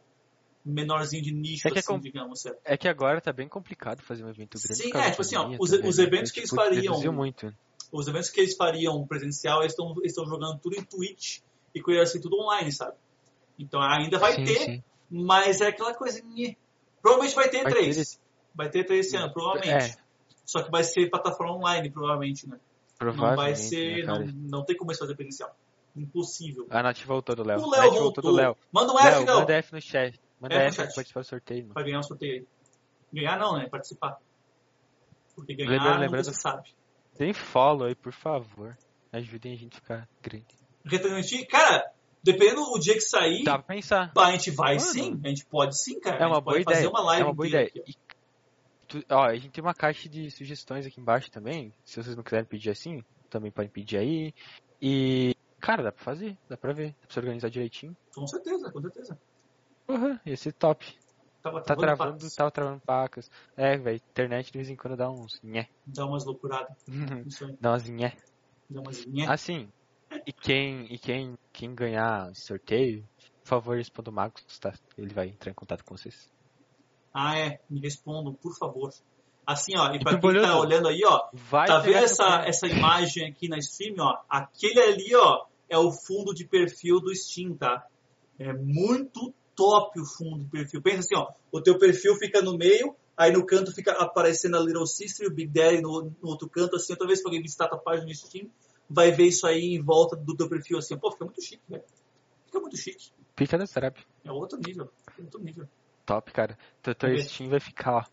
[0.64, 2.58] menorzinho de nicho, É é assim, com- digamos, certo?
[2.64, 4.82] É que agora tá bem complicado fazer um evento grande.
[4.82, 6.04] Sim, é, tipo assim, ó, os- também, os né?
[6.04, 7.54] eventos que eles tipo, fariam- muito.
[7.92, 9.74] os eventos que eles fariam presencial, eles
[10.04, 11.40] estão jogando tudo em Twitch
[11.74, 12.96] e coisa assim, tudo online, sabe?
[13.58, 14.82] Então ainda vai Sim, ter, sim.
[15.10, 16.56] mas é aquela coisinha.
[17.02, 18.20] Provavelmente vai ter Vai três.
[18.54, 19.92] Vai ter três esse ano, provavelmente.
[19.92, 20.04] É.
[20.46, 22.56] Só que vai ser plataforma online, provavelmente, né?
[22.56, 24.06] Não Provavelmente, vai ser.
[24.06, 24.26] né, não,
[24.58, 25.54] não tem como eles fazer presencial.
[25.96, 26.66] Impossível.
[26.70, 27.60] A Nath voltou do Léo.
[27.60, 28.32] O Léo Nath voltou do voltou.
[28.32, 28.56] Léo.
[28.72, 29.36] Manda um F, Léo.
[29.38, 30.18] manda F no chat.
[30.40, 30.94] Manda no F pra chat.
[30.94, 31.74] participar do sorteio, mano.
[31.74, 32.46] Vai ganhar um sorteio aí.
[33.12, 33.68] Ganhar não, né?
[33.68, 34.18] Participar.
[35.34, 36.74] Porque ganhar nunca lembrando- se sabe.
[37.16, 38.76] Tem follow aí, por favor.
[39.12, 40.46] Ajudem a gente a ficar grande.
[40.84, 41.90] Retransmitir, cara,
[42.22, 44.12] dependendo do dia que sair, Dá pra pensar.
[44.16, 44.80] a gente vai Mano.
[44.88, 45.20] sim.
[45.24, 46.18] A gente pode sim, cara.
[46.18, 46.90] É a uma boa pode fazer ideia.
[46.90, 47.70] uma live É uma boa ideia.
[47.74, 47.94] E
[48.88, 51.72] tu- ó, a gente tem uma caixa de sugestões aqui embaixo também.
[51.84, 54.34] Se vocês não quiserem pedir assim, também podem pedir aí.
[54.82, 56.88] E, cara, dá pra fazer, dá pra ver.
[56.90, 57.96] Dá pra se organizar direitinho.
[58.14, 59.18] Com certeza, com certeza.
[59.86, 60.84] Porra, ia ser top.
[61.42, 62.34] Tava Tá travando travando, pacas.
[62.34, 63.30] tava travando pacas.
[63.56, 65.68] É, velho, internet de vez em quando dá uns nhé.
[65.86, 66.74] Dá umas loucuradas.
[66.88, 67.56] Aí.
[67.60, 68.16] Dá umas nhé.
[68.70, 69.26] Dá umas nhé.
[69.26, 69.70] Assim,
[70.26, 73.06] e quem, e quem, quem ganhar sorteio,
[73.42, 74.72] por favor, responda o Marcos, tá?
[74.96, 76.30] Ele vai entrar em contato com vocês.
[77.12, 77.60] Ah, é.
[77.68, 78.90] Me respondam, por favor.
[79.46, 82.42] Assim, ó, e pra E quem Pimbolhudo, tá olhando aí, ó, Vai tá vendo essa,
[82.46, 84.22] essa imagem aqui na stream, ó?
[84.26, 87.86] Aquele ali, ó, é o fundo de perfil do Steam, tá?
[88.38, 90.82] É muito top o fundo de perfil.
[90.82, 94.60] Pensa assim, ó, o teu perfil fica no meio, aí no canto fica aparecendo a
[94.60, 97.42] Little Sister e o Big Daddy no, no outro canto, assim, toda vez que alguém
[97.42, 98.48] visitar a tua página no Steam,
[98.88, 100.96] vai ver isso aí em volta do teu perfil, assim.
[100.98, 101.84] Pô, fica muito chique, velho.
[102.46, 103.10] Fica muito chique.
[103.34, 103.96] Pica da Serap.
[104.24, 104.88] É outro nível.
[105.18, 105.66] É outro nível.
[106.06, 106.56] Top, cara.
[106.84, 107.24] Vamos ver.
[107.24, 108.04] Steam vai ficar, ó,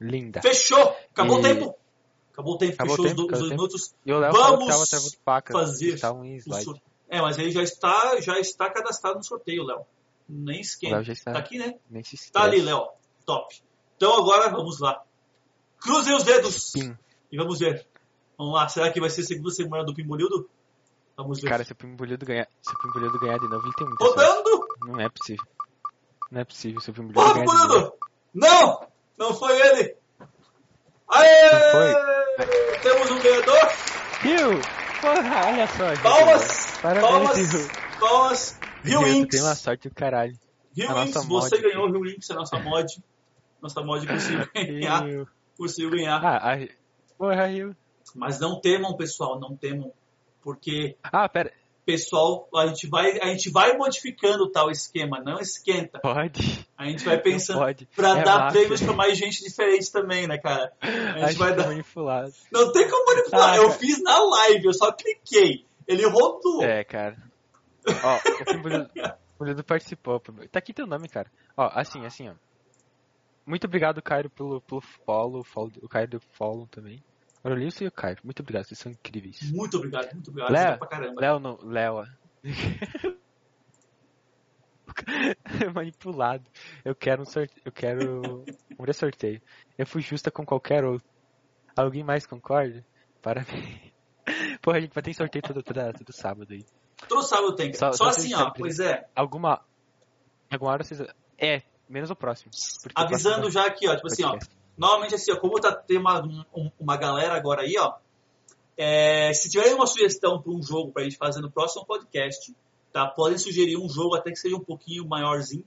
[0.00, 0.40] linda.
[0.42, 0.96] Fechou!
[1.10, 1.74] Acabou o E- tempo!
[2.32, 3.94] Acabou o tempo, Acabou fechou o os tempo, do- os dois o minutos.
[4.06, 4.66] E o Léo Vamos
[5.52, 6.82] fazer Tá um o slide.
[7.08, 9.84] É, mas ele já está, já está cadastrado no sorteio, Léo.
[10.30, 11.02] Nem esquenta.
[11.02, 11.32] já está.
[11.32, 11.74] Tá aqui, né?
[11.90, 12.60] Nem se Tá ali.
[12.62, 12.88] Léo.
[13.26, 13.54] Top.
[13.96, 15.02] Então agora vamos lá.
[15.80, 16.96] Cruzem os dedos Pim.
[17.32, 17.86] e vamos ver.
[18.38, 18.68] Vamos lá.
[18.68, 20.48] Será que vai ser a segunda semana do Pimbolildo?
[21.16, 21.48] Vamos ver.
[21.48, 24.20] Cara, se o Pimbolido ganhar, se o Pimbolido ganhar de novo, ele tem muita sorte.
[24.20, 24.68] Rodando!
[24.86, 25.44] Não é possível.
[26.30, 27.68] Não é possível se o Pimbolido Porra, ganhar de novo.
[27.68, 27.92] Pimbolildo!
[28.32, 28.88] Não!
[29.18, 29.96] Não foi ele!
[31.08, 31.50] Aê!
[32.38, 33.68] Não Temos um ganhador!
[34.20, 34.60] Rio!
[35.00, 36.02] Porra, olha só.
[36.02, 36.78] Palmas!
[36.80, 37.52] Parabéns, palmas!
[37.52, 37.70] Rio.
[37.98, 38.59] Palmas!
[38.82, 39.36] Tu Inks!
[39.36, 40.34] tem uma sorte do caralho.
[40.76, 41.64] Nossa Inks, mod você aqui.
[41.64, 42.86] ganhou Rio Inks, a nossa mod.
[43.60, 45.02] Nossa mod conseguiu ganhar.
[45.56, 46.24] Conseguiu ganhar.
[46.24, 46.68] Ah, a...
[47.18, 47.76] Porra, Rio.
[48.14, 49.92] Mas não temam, pessoal, não temam.
[50.42, 51.52] Porque, Ah, pera.
[51.84, 55.98] pessoal, a gente vai, a gente vai modificando tal esquema, não esquenta.
[56.00, 56.66] Pode.
[56.78, 57.86] A gente vai pensando Pode.
[57.94, 58.56] pra É dar massa.
[58.58, 60.72] prêmios pra mais gente diferente também, né, cara?
[60.80, 60.86] A
[61.18, 61.66] gente Acho vai dar.
[61.66, 62.32] manipulado.
[62.50, 63.50] Não tem como manipular.
[63.52, 63.78] Ah, eu cara.
[63.78, 65.66] fiz na live, eu só cliquei.
[65.86, 66.62] Ele rodou.
[66.64, 67.16] É, cara.
[68.02, 68.44] Ó, o
[69.40, 70.20] Pimbolido participou.
[70.50, 71.30] Tá aqui teu nome, cara.
[71.56, 72.34] Ó, assim, assim, ó.
[73.46, 75.72] Muito obrigado, Cairo, pelo, pelo follow, follow.
[75.82, 77.02] O Cairo deu follow também.
[77.42, 78.20] O Lilson e o Cairo.
[78.22, 79.40] Muito obrigado, vocês são incríveis.
[79.50, 80.52] Muito obrigado, muito obrigado.
[80.52, 81.20] Léo, pra caramba.
[81.20, 81.58] Léo não.
[81.62, 81.94] Léo.
[81.94, 82.06] ó.
[85.74, 86.44] Manipulado.
[86.84, 87.62] Eu quero um sorteio.
[87.64, 88.44] Eu quero
[88.78, 89.40] um sorteio.
[89.78, 91.08] Eu fui justa com qualquer outro.
[91.74, 92.84] Alguém mais concorda?
[93.22, 93.90] Parabéns.
[94.60, 96.64] Porra, a gente vai ter sorteio todo, todo, todo sábado aí.
[97.08, 97.72] Todo sábado tem.
[97.72, 98.50] Só, Só- assim, ó.
[98.50, 99.06] Pois é.
[99.14, 99.60] Alguma.
[100.50, 101.00] Alguma hora vocês.
[101.38, 102.50] É, menos o próximo.
[102.94, 103.94] Avisando próximo já aqui, ó.
[103.94, 104.38] Tipo assim, ó.
[104.76, 106.22] Normalmente, assim, ó, como tá, tem uma,
[106.54, 107.94] um- uma galera agora aí, ó.
[108.76, 112.54] é, se tiverem uma sugestão para um jogo pra gente fazer no próximo podcast,
[112.92, 113.06] tá?
[113.06, 115.64] Podem sugerir um jogo até que seja um pouquinho maiorzinho.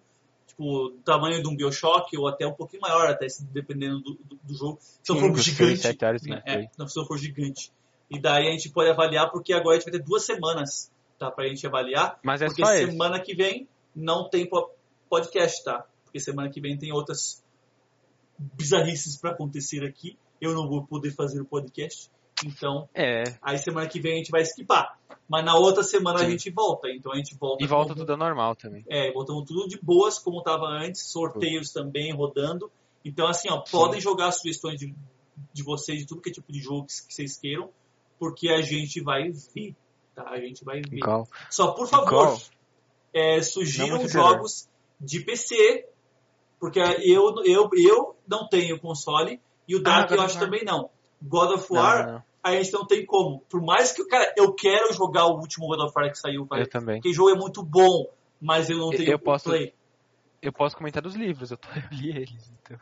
[0.48, 4.54] Tipo, tamanho de um Bioshock ou até um pouquinho maior, até dependendo do, do, do
[4.56, 4.78] jogo.
[4.82, 6.06] Se não for seis, gigante.
[6.06, 6.44] horas né?
[6.46, 7.72] É, não, se não for gigante.
[8.10, 11.32] E daí a gente pode avaliar, porque agora a gente vai ter duas semanas, tá?
[11.32, 12.20] Pra gente avaliar.
[12.24, 12.86] Mas é Porque só esse.
[12.92, 14.70] semana que vem não tem po-
[15.10, 15.86] podcast, tá?
[16.06, 17.44] Porque semana que vem tem outras
[18.38, 20.18] bizarrices pra acontecer aqui.
[20.42, 22.10] Eu não vou poder fazer o podcast.
[22.46, 23.24] Então, É.
[23.42, 25.00] aí semana que vem a gente vai skipar.
[25.30, 26.32] Mas na outra semana a Sim.
[26.32, 26.90] gente volta.
[26.90, 27.64] Então a gente volta.
[27.64, 28.84] E volta tudo normal também.
[28.90, 31.06] É, voltamos tudo de boas, como estava antes.
[31.10, 32.70] Sorteios também rodando.
[33.06, 34.94] Então, assim, ó, podem jogar sugestões de,
[35.54, 37.70] de vocês, de tudo que é tipo de jogo que, que vocês queiram.
[38.20, 39.76] Porque a gente vai ver.
[40.16, 40.30] Tá?
[40.30, 41.00] A gente vai ver.
[41.50, 42.40] Só por favor,
[43.14, 44.68] é, sugiram jogos
[45.00, 45.88] de PC,
[46.60, 50.90] porque eu, eu, eu não tenho console e o Dark God eu acho também não.
[51.22, 52.24] God of War, não, não.
[52.44, 53.40] a gente não tem como.
[53.50, 56.62] Por mais que, cara, eu quero jogar o último God of War que saiu, cara,
[56.64, 56.96] Eu também.
[56.98, 58.06] porque o jogo é muito bom,
[58.42, 59.74] mas eu não tenho eu posso- play.
[60.42, 62.78] Eu posso comentar dos livros, eu, tô, eu li eles, então.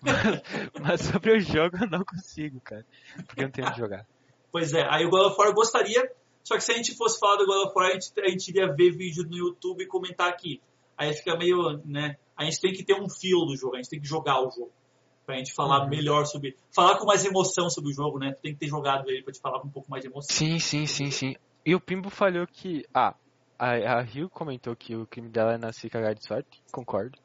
[0.00, 0.42] Mas,
[0.80, 2.86] mas sobre o jogo eu não consigo, cara.
[3.26, 4.06] Porque eu não tenho onde jogar.
[4.52, 6.12] Pois é, aí o God of War eu gostaria,
[6.44, 8.48] só que se a gente fosse falar do God of War, a gente, a gente
[8.48, 10.60] iria ver vídeo no YouTube e comentar aqui.
[10.96, 12.16] Aí fica meio, né?
[12.36, 14.50] A gente tem que ter um feel do jogo, a gente tem que jogar o
[14.50, 14.70] jogo.
[15.24, 15.88] Pra gente falar Uhum.
[15.88, 16.56] melhor sobre.
[16.74, 18.32] Falar com mais emoção sobre o jogo, né?
[18.32, 20.34] Tu tem que ter jogado ele pra te falar com um pouco mais de emoção.
[20.36, 21.34] Sim, sim, sim, sim.
[21.64, 22.84] E o Pimbo falhou que.
[22.92, 23.14] Ah,
[23.56, 26.60] a, a Rio comentou que o crime dela é nascer cagar de sorte.
[26.72, 27.16] Concordo.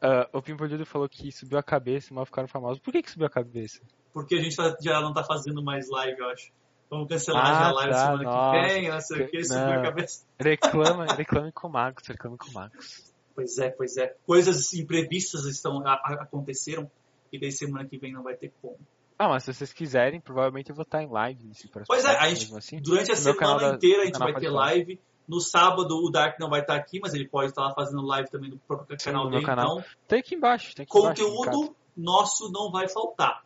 [0.00, 2.78] Ah, o Pimbo Lido falou que subiu a cabeça e mal ficaram famosos.
[2.78, 3.80] Por que, que subiu a cabeça?
[4.12, 6.52] Porque a gente tá- já não tá fazendo mais live, eu acho.
[6.90, 8.50] Vamos cancelar Ah, já a live tá, semana nossa.
[8.60, 9.82] que vem, não sei o que, subiu a Não.
[9.82, 10.24] cabeça.
[10.38, 13.12] Reclama, reclame com o Marcos, reclame com o Marcos.
[13.34, 14.14] Pois é, pois é.
[14.26, 16.88] Coisas imprevistas estão, a- a- aconteceram
[17.32, 18.78] e daí semana que vem não vai ter como.
[19.18, 22.08] Ah, mas se vocês quiserem, provavelmente eu vou estar em live nesse próximo Pois é,
[22.10, 22.80] a podcast, gente, assim.
[22.80, 25.00] durante a semana da- inteira a gente vai ter live.
[25.26, 28.28] No sábado o Dark não vai estar aqui, mas ele pode estar lá fazendo live
[28.30, 29.46] também no próprio Sim, canal meu dele.
[29.46, 29.78] canal.
[29.78, 31.24] Então, Tem aqui embaixo, tem aqui embaixo.
[31.24, 33.42] conteúdo nosso não vai faltar.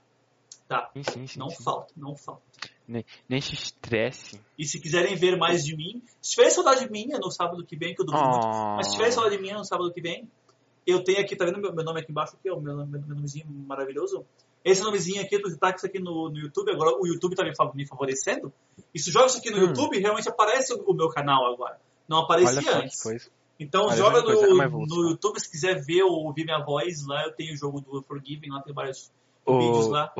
[0.67, 0.91] Tá?
[0.93, 1.39] Sim, sim, sim.
[1.39, 1.63] Não sim.
[1.63, 2.43] falta, não falta.
[3.29, 4.41] Nem se estresse.
[4.59, 7.95] E se quiserem ver mais de mim, se tiverem saudade minha no sábado que vem,
[7.95, 8.77] que eu duvido muito, Oh.
[8.77, 10.29] mas se tiverem saudade minha no sábado que vem,
[10.87, 13.01] eu tenho aqui, tá vendo meu, meu nome aqui embaixo aqui, ó, meu, meu, meu
[13.03, 14.25] nomezinho maravilhoso?
[14.65, 17.87] esse nomezinho aqui do destaques aqui no, no YouTube, agora o YouTube tá me, me
[17.87, 18.53] favorecendo.
[18.93, 19.61] E se joga isso aqui no Hum.
[19.69, 21.79] YouTube, realmente aparece o, o meu canal agora.
[22.09, 23.03] Não aparecia Olha antes.
[23.03, 23.31] coisa.
[23.59, 24.99] Então Olha joga é no, evolução.
[25.03, 28.03] no YouTube se quiser ver ou ouvir minha voz, lá eu tenho o jogo do
[28.03, 29.11] Forgiven, lá tem vários
[29.47, 30.13] O- vídeos lá.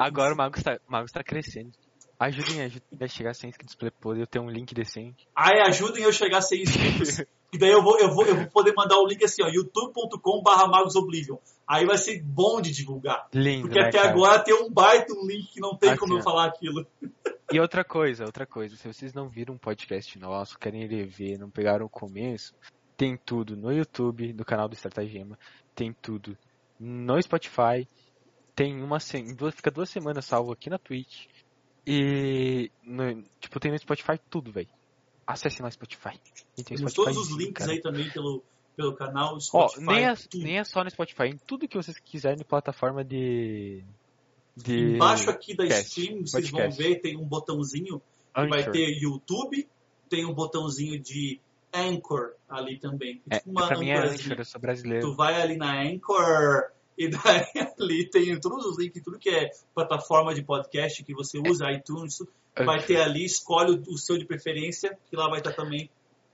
[0.00, 1.70] Agora o Mago está, o Mago está crescendo.
[2.18, 5.28] Ajudem, ajudem a chegar a 100 inscritos pra poder ter um link decente.
[5.34, 7.24] Aí ajudem eu chegar a 100 inscritos.
[7.50, 10.68] E daí eu vou, eu, vou, eu vou poder mandar o link assim, ó, youtube.com.br
[10.68, 11.38] magosoblivion.
[11.66, 13.26] Aí vai ser bom de divulgar.
[13.32, 14.10] Lindo, Porque né, até cara?
[14.10, 16.86] agora tem um baita um link que não tem Assim, como eu falar aquilo.
[17.50, 21.48] E outra coisa, outra coisa, se vocês não viram um podcast nosso, querem rever, não
[21.48, 22.52] pegaram o começo,
[22.98, 25.38] tem tudo no YouTube, no canal do Estratagema,
[25.74, 26.36] tem tudo
[26.78, 27.88] no Spotify,
[28.54, 28.98] tem uma
[29.34, 31.26] duas, fica duas semanas salvo aqui na Twitch.
[31.90, 34.68] E no- tipo, tem no Spotify tudo, velho.
[35.26, 36.18] Acesse lá Spotify.
[36.58, 37.72] Spotify todos os links cara.
[37.72, 38.42] aí também pelo,
[38.76, 41.98] pelo canal, Ó, Spotify, nem é, nem é só no Spotify, em tudo que vocês
[41.98, 43.82] quiserem de plataforma de.
[44.56, 48.00] de Embaixo aqui da stream, vocês vão ver, tem um botãozinho
[48.34, 48.72] que vai Anchor.
[48.72, 49.68] ter YouTube,
[50.08, 51.40] tem um botãozinho de
[51.72, 53.20] Anchor ali também.
[53.30, 53.98] É, Tipo uma pra mim é.
[53.98, 55.10] Anchor, eu sou brasileiro.
[55.10, 57.46] Tu vai ali na Anchor e daí
[57.80, 62.18] ali tem todos os links, tudo que é plataforma de podcast que você usa, iTunes,
[62.64, 65.88] vai ter ali, escolhe o- seu de preferência, que lá vai estar também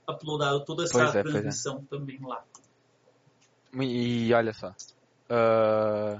[0.08, 1.22] uploadado toda essa Pois é, é.
[1.22, 2.42] transmissão também lá.
[3.74, 4.74] E olha só.
[5.28, 6.18] ah,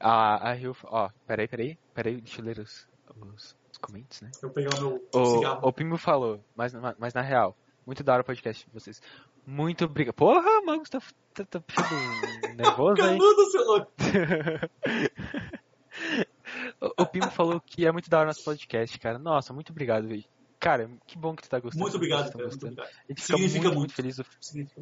[0.00, 0.76] a, a Rio.
[0.84, 1.78] Ó, peraí, peraí.
[1.94, 2.86] Peraí, deixa eu ler os,
[3.20, 4.30] os, os comentários, né?
[4.42, 5.68] Eu pegar o meu O, cigarro.
[5.68, 7.56] o Pimo falou, mas, mas na real,
[7.86, 9.00] muito da hora o podcast de vocês.
[9.46, 10.14] Muito obrigado.
[10.14, 11.00] Porra, mano, você tá,
[11.34, 11.90] tá, tá ficando
[12.56, 13.18] nervoso aí.
[13.18, 13.92] Canudo, seu louco.
[16.80, 19.18] o, o Pimo falou que é muito da hora nosso podcast, cara.
[19.18, 20.24] Nossa, muito obrigado, velho.
[20.58, 21.82] Cara, que bom que tu tá gostando.
[21.82, 22.44] Muito obrigado, cara.
[22.44, 22.72] Muito gostando.
[22.72, 22.90] obrigado.
[22.90, 23.78] A gente fica muito, muito.
[23.78, 24.18] muito feliz.
[24.18, 24.24] O,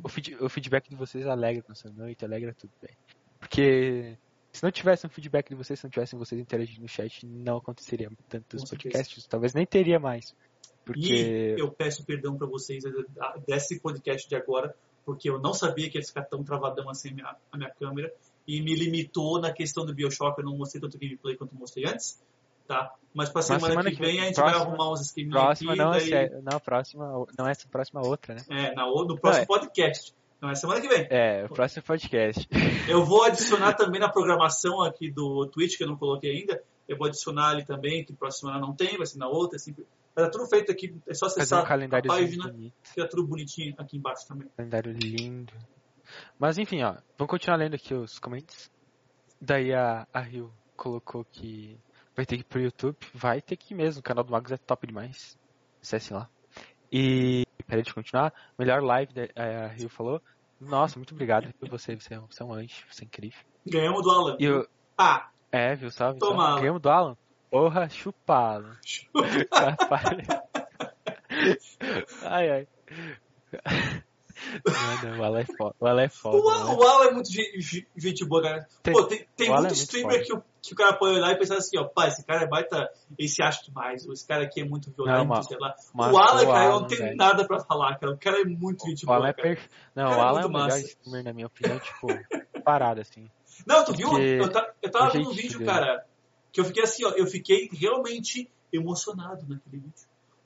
[0.05, 2.97] o, feed- o feedback de vocês alegra nossa noite, alegra tudo, velho.
[3.41, 4.17] Porque
[4.53, 7.57] se não tivesse um feedback de vocês, se não tivessem vocês interagindo no chat, não
[7.57, 9.27] aconteceria tantos podcasts.
[9.27, 10.35] Talvez nem teria mais.
[10.83, 11.55] E Porque.
[11.59, 12.83] eu peço perdão pra vocês
[13.47, 17.15] desse podcast de agora, porque eu não sabia que ia ficar tão travadão assim a
[17.15, 18.13] minha, a minha câmera
[18.47, 20.39] e me limitou na questão do Bioshock.
[20.39, 22.21] Eu não mostrei tanto gameplay quanto mostrei antes,
[22.67, 22.93] tá?
[23.15, 25.73] Mas pra semana, semana que que vem a gente próxima- vai arrumar uns esqueminhas Próxima
[25.73, 25.81] aqui.
[25.83, 28.43] não, daí, é, não, próxima, não essa próxima outra, né?
[28.49, 29.47] é, na, no próximo é.
[29.47, 30.15] podcast.
[30.43, 31.07] Não é semana que vem.
[31.09, 32.49] É, o próximo podcast.
[32.91, 36.61] Eu vou adicionar também na programação aqui do Twitch, que eu não coloquei ainda.
[36.89, 39.55] Eu vou adicionar ali também, que próxima semana não tem, vai ser na outra.
[39.55, 39.73] Assim,
[40.17, 42.75] tá tudo feito aqui, é só acessar um a página, bonito.
[42.93, 44.49] que tá tudo bonitinho aqui embaixo também.
[44.57, 45.53] Calendário lindo.
[46.41, 48.69] Mas enfim, ó, vamos continuar lendo aqui os comentários.
[49.41, 51.79] Daí a, a Rio colocou que
[52.17, 52.97] vai ter que ir pro YouTube.
[53.15, 55.39] Vai ter que ir mesmo, o canal do Magos é top demais.
[55.81, 56.29] Acessem lá.
[56.91, 60.21] E, peraí de continuar, melhor live, da- a Rio falou.
[60.69, 63.41] Nossa, muito obrigado por você, você é um, você é um anjo, você é incrível.
[63.67, 64.37] Ganhamos do Alan.
[64.39, 64.67] E eu,
[64.97, 66.61] Ah, é, viu, salve, Toma.
[66.61, 67.17] Ganhamos do Alan.
[67.51, 68.79] Porra, chupado.
[69.53, 70.27] Rapaz.
[72.25, 74.03] ai, ai.
[75.03, 75.75] Mano, o Alan é foda.
[75.81, 76.37] O Alan é foda.
[76.37, 76.75] o, né?
[76.75, 78.67] O Alan é muito ge- ge- gente boa, cara.
[78.83, 81.17] Tem- Pô, tem, tem o Alan muito é streamer que, o- que o cara pode
[81.17, 82.89] olhar e pensar assim, ó, pai, esse cara é baita,
[83.19, 85.75] ele se acha demais, ou esse cara aqui é muito violento, Não, sei lá.
[85.95, 87.17] mas o Alan, o cara, Alan, não tenho velho.
[87.17, 88.13] nada pra falar, cara.
[88.13, 89.69] O cara é muito gente O boa, Alan é perfeito.
[89.95, 90.87] Não, Cara, o é Alan é o muito melhor massa.
[90.87, 92.07] streamer, na minha opinião, tipo,
[92.65, 93.29] parado, assim.
[93.67, 94.17] Não, tu viu?
[94.19, 95.71] Eu, ta- eu tava o vendo um vídeo, dele.
[95.71, 96.05] cara,
[96.53, 99.93] que eu fiquei assim, ó, eu fiquei realmente emocionado naquele vídeo.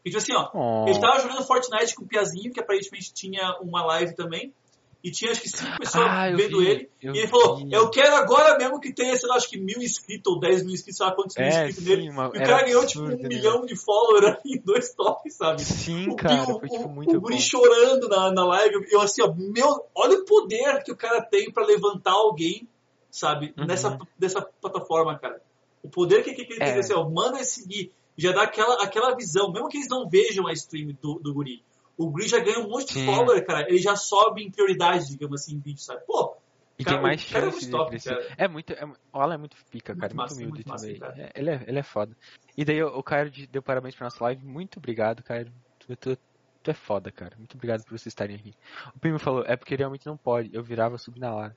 [0.07, 3.59] E tipo assim, ó, Oh, ele tava jogando Fortnite com o Piazinho, que aparentemente tinha
[3.61, 4.55] uma live também,
[5.03, 7.73] e tinha acho que cinco pessoas Ah, vendo vi, ele, e ele falou, vi.
[7.73, 10.73] eu quero agora mesmo que tenha, sei lá, acho que mil inscritos ou dez mil
[10.75, 12.11] inscritos, sei lá quantos mil é, inscritos sim, nele.
[12.11, 13.17] uma, E o cara ganhou tipo um né?
[13.29, 15.63] milhão de followers em dois toques, sabe?
[15.65, 17.21] Sim, o, cara, o, foi tipo o- muito o bom.
[17.21, 18.87] guri chorando na, na live.
[18.91, 22.67] Eu assim, ó, meu, olha o poder que o cara tem pra levantar alguém,
[23.11, 23.53] sabe?
[23.59, 23.67] Uhum.
[23.67, 25.41] Nessa, dessa plataforma, cara.
[25.83, 26.71] O poder que, que, que ele É.
[26.73, 27.93] tem, assim, ó, manda seguir.
[28.17, 31.63] Já dá aquela, aquela visão, mesmo que eles não vejam a stream do, do guri.
[31.97, 33.07] O guri já ganha um monte de Sim.
[33.07, 33.69] follower, cara.
[33.69, 36.03] Ele já sobe em prioridade, digamos assim, em vídeo, sabe?
[36.07, 36.37] Pô,
[36.79, 38.15] E Cara, tem mais cara é chance muito de top, crescer.
[38.19, 38.35] cara.
[38.37, 40.85] É muito, é, o Alan é muito pica, cara, Muito muito, massa, humilde muito massa,
[40.87, 41.01] também.
[41.01, 41.15] cara.
[41.23, 42.17] É, ele, é, ele é foda.
[42.57, 45.51] E daí o, o Caio de- deu parabéns pra nossa live, muito obrigado, Caio.
[45.79, 46.19] Tu, tu,
[46.63, 47.35] tu é foda, cara.
[47.39, 48.55] Muito obrigado por vocês estarem aqui.
[48.95, 51.57] O Primo falou, é porque realmente não pode, eu virava sub na hora.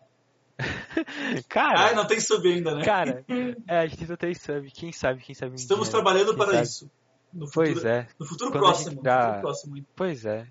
[1.47, 2.83] Cara, ai, não tem sub ainda, né?
[2.83, 3.23] cara,
[3.67, 6.63] é, a gente não tem sub, quem sabe, quem sabe Estamos dia, trabalhando para sabe.
[6.63, 6.91] isso.
[7.31, 9.03] No futuro, Pois é, no futuro Quando a gente próximo.
[9.03, 9.85] dá- No futuro próximo.
[9.95, 10.47] pois é.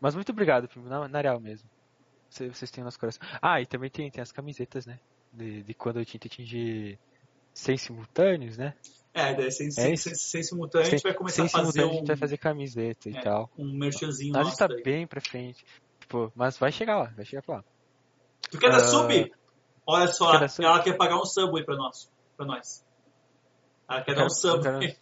[0.00, 1.68] Mas muito obrigado, Primo, na, na real mesmo.
[2.28, 3.20] Vocês, vocês têm o nosso coração.
[3.42, 4.98] Ah, e também tem, tem as camisetas, né?
[5.32, 6.98] De, de quando eu tinha atingir
[7.52, 8.74] 100 simultâneos, né?
[9.12, 10.04] É, daí sem, É sem, isso.
[10.04, 13.10] sem, sem simultâneo, a gente vai começar a fazer um, a gente vai fazer camiseta
[13.10, 13.50] e é, tal.
[13.58, 14.82] um merchanzinho A gente tá daí.
[14.84, 15.64] bem pra frente.
[15.98, 17.64] Tipo, mas vai chegar lá, vai chegar pra lá.
[18.52, 19.32] Tu quer dar Ah, sub?
[19.90, 20.64] Olha só, sub?
[20.64, 22.10] ela quer pagar um sub aí pra nós.
[22.36, 22.84] pra nós.
[23.88, 24.56] Ela quer dar um sub.
[24.66, 24.96] Eu quero,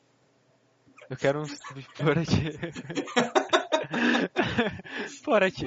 [1.10, 2.58] eu quero um sub por aqui.
[5.24, 5.66] Porati.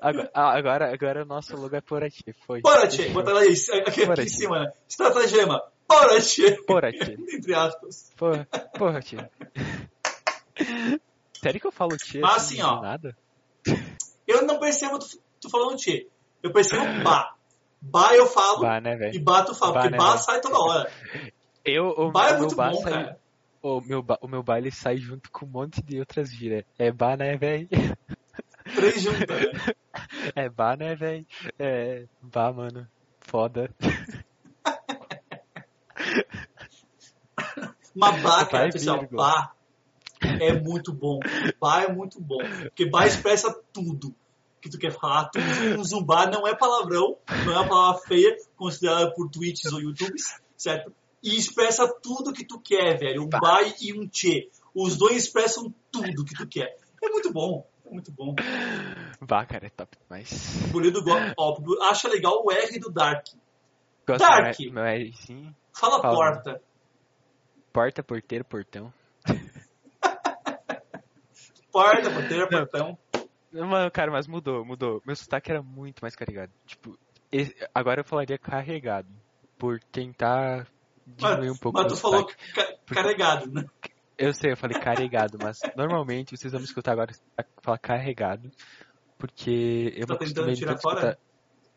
[0.00, 2.24] Agora, ah, agora, agora o nosso logo é Porati.
[2.46, 2.60] Foi.
[2.60, 3.52] Porati, bota lá aí,
[3.86, 4.72] aqui, aqui em cima, né?
[4.88, 5.62] Estratagema.
[5.86, 6.64] Porati.
[6.66, 7.12] Porati.
[7.36, 8.12] Entre aspas.
[8.16, 8.46] Por,
[8.78, 9.16] Porati.
[11.42, 12.20] Sério que eu falo tchê?
[12.20, 12.80] Mas assim, ó.
[12.80, 13.16] Nada?
[14.26, 15.06] Eu não percebo tu,
[15.40, 16.08] tu falando tchê.
[16.42, 17.34] Eu percebo ba.
[17.82, 18.60] Ba eu falo.
[18.60, 19.10] Bah, né?
[19.12, 19.72] E ba tu fala.
[19.72, 20.90] Bah, porque né, sai toda hora.
[21.64, 23.20] Eu, o, Ba é muito bom, sai, cara.
[23.62, 26.64] O meu, ba, o meu baile sai junto com um monte de outras gírias.
[26.76, 27.68] É ba, né, velho?
[28.74, 29.74] Três juntas, né?
[30.34, 31.24] É ba, né, velho?
[31.58, 32.06] É.
[32.20, 32.88] Ba, mano.
[33.20, 33.70] Foda.
[37.94, 39.52] Mas ba, cara, pessoal, ba
[40.40, 41.20] é muito bom.
[41.60, 42.38] Ba é muito bom.
[42.62, 44.14] Porque ba expressa tudo
[44.62, 45.28] que tu quer falar.
[45.30, 45.38] Tu,
[45.78, 50.40] um zumbar não é palavrão, não é uma palavra feia, considerada por tweets ou youtubes,
[50.56, 50.94] certo?
[51.22, 53.24] E expressa tudo que tu quer, velho.
[53.24, 54.48] Um ba e um tchê.
[54.74, 56.76] Os dois expressam tudo que tu quer.
[57.02, 57.66] É muito bom.
[57.84, 58.34] É muito bom.
[59.20, 60.64] Ba, cara, é top demais.
[60.64, 61.56] O Bolido go- ó,
[61.90, 63.26] acha legal o R do Dark.
[64.06, 64.56] Gosto Dark.
[64.56, 65.54] do meu R, sim.
[65.72, 66.14] Fala Fala.
[66.14, 66.62] porta.
[67.72, 68.92] Porta, porteiro, portão.
[71.72, 72.98] Porta, porteira, portão.
[73.52, 75.02] Mano, cara, mas mudou, mudou.
[75.04, 76.50] Meu sotaque era muito mais carregado.
[76.66, 76.98] Tipo,
[77.30, 79.08] esse- agora eu falaria carregado.
[79.58, 80.66] Por tentar
[81.06, 83.64] diminuir um pouco Mas tu falou ca- carregado, né?
[84.18, 87.12] Eu sei, eu falei carregado, mas normalmente vocês vão me escutar agora
[87.62, 88.50] falar carregado.
[89.18, 90.98] Porque eu Tá me acostumei tirar fora?
[91.10, 91.18] escutar.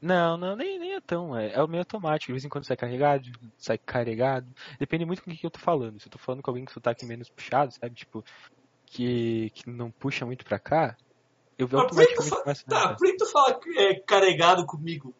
[0.01, 1.35] Não, não, nem, nem é tão.
[1.37, 2.27] É, é o meio automático.
[2.27, 3.23] De vez em quando sai carregado,
[3.57, 4.51] sai carregado.
[4.79, 5.99] Depende muito com o que eu tô falando.
[5.99, 7.95] Se eu tô falando com alguém com sotaque menos puxado, sabe?
[7.95, 8.23] Tipo,
[8.87, 10.95] que, que não puxa muito pra cá,
[11.57, 15.13] eu Mas por que tu automaticamente tá, por que tu fala é, carregado comigo?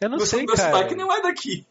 [0.00, 0.72] Eu não meu sei, meu cara.
[0.72, 1.66] sotaque não é daqui.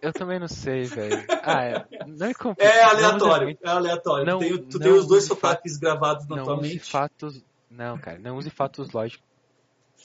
[0.00, 1.24] Eu também não sei, velho.
[1.42, 2.74] Ah, é, não é complicado.
[2.74, 3.58] É aleatório.
[3.62, 4.26] É aleatório.
[4.26, 6.90] Não- tu tem, tu não tem os dois sotaques gravados na Não tua use mente.
[6.90, 7.42] fatos.
[7.70, 9.24] Não, cara, não use fatos lógicos.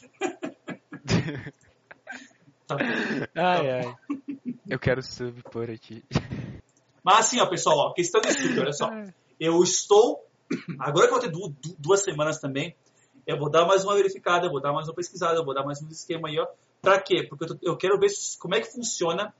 [2.67, 2.77] Tá.
[3.35, 3.95] Ai, ai.
[4.67, 6.03] Eu quero sub por aqui.
[7.03, 8.89] Mas assim, ó, pessoal, ó, questão do estúdio, olha só.
[9.39, 10.25] Eu estou.
[10.79, 12.75] Agora que eu vou ter du- du- duas semanas também,
[13.25, 15.63] eu vou dar mais uma verificada, eu vou dar mais uma pesquisada, eu vou dar
[15.63, 16.47] mais um esquema aí, ó.
[16.81, 17.25] Pra quê?
[17.27, 18.09] Porque eu, tô- eu quero ver
[18.39, 19.33] como é que funciona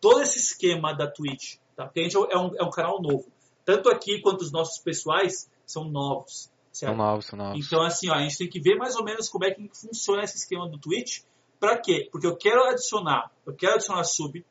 [0.00, 1.84] todo esse esquema da Twitch, tá?
[1.84, 3.26] Porque a gente é um, é um canal novo.
[3.64, 6.96] Tanto aqui quanto os nossos pessoais são novos, certo?
[6.96, 7.66] São novos, são novos.
[7.66, 10.24] Então, assim, ó, a gente tem que ver mais ou menos como é que funciona
[10.24, 11.20] esse esquema do Twitch.
[11.60, 12.08] Pra quê?
[12.10, 14.44] Porque eu quero adicionar, eu quero adicionar sub,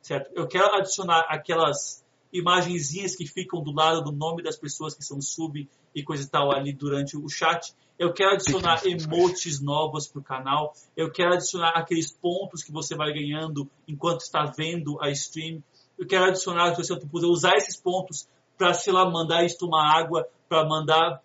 [0.00, 0.30] certo?
[0.34, 2.01] Eu quero adicionar aquelas
[2.32, 6.26] imagenzinhas que ficam do lado do nome das pessoas que são sub e coisa e
[6.26, 7.74] tal ali durante o chat.
[7.98, 10.72] Eu quero adicionar emotes novas pro canal.
[10.96, 15.62] Eu quero adicionar aqueles pontos que você vai ganhando enquanto está vendo a stream.
[15.98, 18.26] Eu quero adicionar, você poder usar esses pontos
[18.56, 21.22] para, sei lá, mandar isso tomar água, para mandar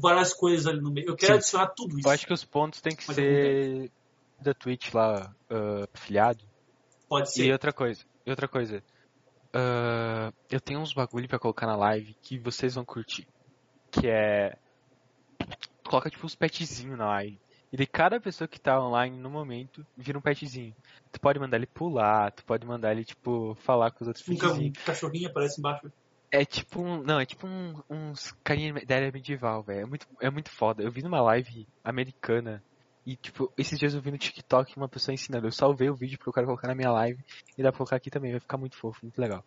[0.00, 1.08] várias coisas ali no meio.
[1.08, 1.38] Eu quero Sim.
[1.38, 2.08] adicionar tudo isso.
[2.08, 3.90] Eu acho que os pontos tem que Mas ser
[4.40, 6.44] da Twitch lá, ah, afiliado.
[7.08, 7.52] Pode E ser.
[7.52, 8.82] outra coisa, e outra coisa.
[9.52, 13.26] Ah, eu tenho uns bagulho pra colocar na live que vocês vão curtir.
[13.90, 14.56] Que é.
[15.84, 17.38] Coloca tipo uns petzinhos na live.
[17.72, 20.74] E de cada pessoa que tá online no momento, vira um petzinho.
[21.12, 24.32] Tu pode mandar ele pular, tu pode mandar ele, tipo, falar com os outros ca-
[24.32, 24.78] um petzinhos.
[24.84, 25.92] cachorrinho aparece embaixo.
[26.30, 27.02] É tipo um.
[27.02, 29.80] Não, é tipo um, uns carinha da era medieval, velho.
[29.80, 30.82] É muito, é muito foda.
[30.82, 32.62] Eu vi numa live americana.
[33.08, 35.46] E, tipo, esses dias eu vi no TikTok uma pessoa ensinando.
[35.46, 37.24] Eu salvei o vídeo pro cara colocar na minha live.
[37.56, 38.32] E dá pra colocar aqui também.
[38.32, 39.42] Vai ficar muito fofo, muito legal.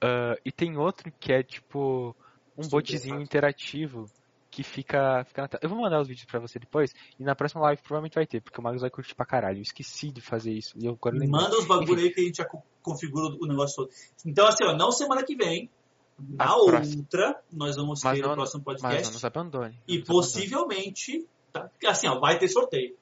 [0.00, 2.16] Ah, e tem outro que é, tipo,
[2.56, 3.20] um Super botzinho fácil.
[3.20, 4.06] interativo
[4.50, 5.60] que fica, fica na tela.
[5.62, 6.94] Eu vou mandar os vídeos pra você depois.
[7.18, 9.58] E na próxima live provavelmente vai ter, porque o Magus vai curtir pra caralho.
[9.58, 10.72] Eu esqueci de fazer isso.
[10.78, 11.30] E eu agora lembrei.
[11.42, 13.90] Manda os bagulho aí que a gente já co- configura o negócio todo.
[14.24, 15.68] Então, assim, ó, não semana que vem.
[16.16, 17.02] Na A próxima.
[17.02, 19.04] outra, nós vamos Mas ter não- o próximo Mas podcast.
[19.08, 19.78] não nos abandone.
[19.88, 21.28] e não nos abandone.
[21.54, 21.70] Tá?
[21.88, 22.96] assim, ó, vai ter sorteio.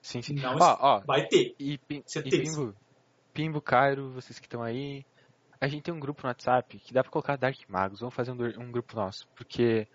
[0.00, 0.34] Sim, sim.
[0.34, 1.54] Não, Ó, ó, vai ter.
[1.60, 2.02] E, e.
[2.22, 2.74] Pimbo,
[3.32, 5.04] Pimbo, Cairo, vocês que estão aí,
[5.60, 8.00] a gente tem um grupo no WhatsApp que dá pra colocar Dark Magos.
[8.00, 9.28] Vamos fazer um, um grupo nosso.
[9.36, 9.86] Porque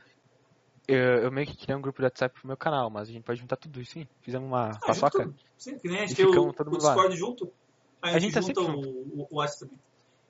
[0.87, 3.23] eu, eu meio que queria um grupo de WhatsApp pro meu canal, mas a gente
[3.23, 4.07] pode juntar tudo isso, sim.
[4.21, 5.23] Fizemos uma Ah, paçoca.
[5.23, 6.93] junto, sim, que nem a gente tem o, o mundo lá.
[6.93, 7.51] Discord junto.
[8.01, 9.77] A gente, A gente tá junta o, o, o WhatsApp.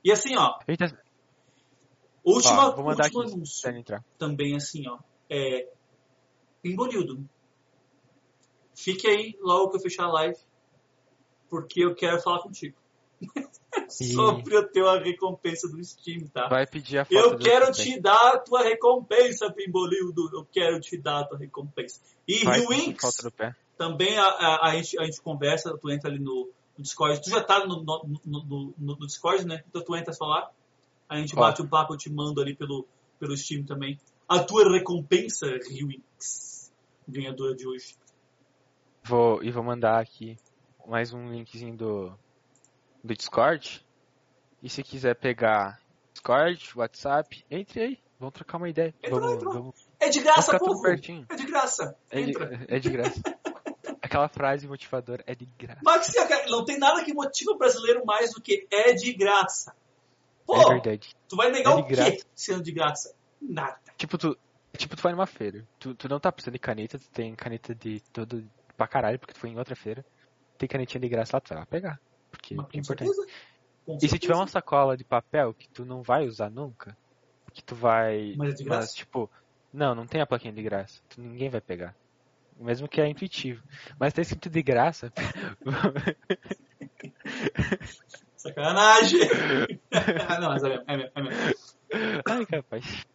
[0.04, 0.98] E assim, ó, A gente tá...
[2.26, 4.04] última, ó, vou mandar último aqui anúncio entrar.
[4.18, 4.98] também, assim, ó.
[5.30, 5.68] É.
[6.62, 7.28] Pimbolildo.
[8.76, 10.38] Fique aí logo que eu fechar a live,
[11.50, 12.78] porque eu quero falar contigo.
[13.90, 16.48] Sobre eu ter a recompensa do Steam, tá?
[16.48, 20.30] Vai pedir a foto Eu quero te dar a tua recompensa, Pimbolildo.
[20.34, 22.02] Eu quero te dar a tua recompensa.
[22.28, 23.28] E Rio Inks,
[23.78, 27.22] também a, a, a gente, a gente conversa, tu entra ali no, no Discord.
[27.22, 29.64] Tu já tá no, no, no, no, Discord, né?
[29.68, 30.52] Então tu entra só lá.
[31.08, 32.86] A gente bate um papo, eu te mando ali pelo,
[33.20, 33.98] pelo Steam também.
[34.28, 36.72] A tua recompensa, Riwix,
[37.08, 37.96] ganhadora de hoje.
[39.04, 40.38] Vou, e vou mandar aqui
[40.86, 42.14] mais um linkzinho do,
[43.02, 43.86] do Discord.
[44.62, 45.80] E se quiser pegar
[46.12, 48.00] Discord, WhatsApp, entre aí.
[48.20, 48.94] Vamos trocar uma ideia.
[49.02, 49.50] Entra, vamos, entra.
[49.50, 50.88] Vamos, é de graça, povo.
[50.88, 50.96] É
[51.36, 51.96] de graça.
[52.10, 52.34] É de,
[52.68, 53.22] é de graça.
[54.02, 55.82] Aquela frase motivadora é de graça.
[55.84, 56.14] Mas
[56.50, 59.74] não tem nada que motiva o brasileiro mais do que é de graça.
[60.46, 61.16] Pô, é verdade.
[61.30, 63.16] Tu vai negar é o quê sendo de graça?
[63.42, 63.87] Nada.
[63.98, 64.38] Tipo, tu,
[64.78, 65.66] tipo, tu vai numa feira.
[65.80, 69.34] Tu, tu não tá precisando de caneta, tu tem caneta de todo pra caralho, porque
[69.34, 70.06] tu foi em outra feira.
[70.58, 72.00] Tem canetinha de graça lá, tu vai lá pegar.
[72.30, 73.12] Porque é importante.
[74.02, 76.96] e se tiver uma sacola de papel que tu não vai usar nunca,
[77.54, 78.36] que tu vai.
[78.38, 78.82] Mas é de graça?
[78.82, 79.30] Mas, tipo,
[79.74, 81.02] não, não tem a plaquinha de graça.
[81.10, 81.96] Tu, ninguém vai pegar.
[82.60, 83.64] Mesmo que é intuitivo.
[84.00, 85.12] Mas tá escrito de graça.
[88.36, 89.20] Sacanagem!
[90.40, 91.44] não, mas é mesmo, é mesmo, é mesmo.
[92.28, 93.06] Ai, capaz.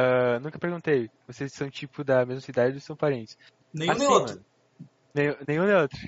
[0.00, 1.10] Uh, nunca perguntei.
[1.26, 3.36] Vocês são tipo da mesma cidade ou são parentes?
[3.74, 4.44] Nenhum assim, nem outro.
[5.14, 5.98] nenhum, nenhum nem outro.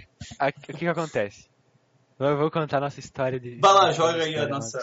[0.40, 1.50] o que que acontece?
[2.18, 3.58] Eu vou contar a nossa história de.
[3.60, 4.78] Vai lá, joga aí a nossa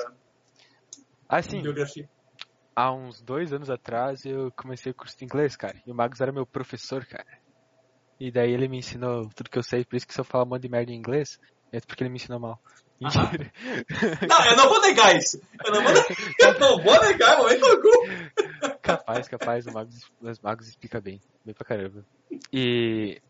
[1.28, 2.10] assim, biografia.
[2.76, 5.82] Há uns dois anos atrás eu comecei o curso de inglês, cara.
[5.86, 7.28] E o Magus era meu professor, cara.
[8.20, 10.44] E daí ele me ensinou tudo que eu sei, por isso que se eu falar
[10.44, 11.40] um monte de merda em inglês,
[11.72, 12.60] é porque ele me ensinou mal.
[13.00, 13.52] Mentira.
[14.28, 15.42] Não, eu não vou negar isso.
[15.66, 18.49] Eu não vou, negar, eu não vou negar, momento algum.
[18.98, 21.20] Capaz, capaz, o Magus, o Magus explica bem.
[21.46, 22.06] Bem pra caramba.
[22.52, 23.22] E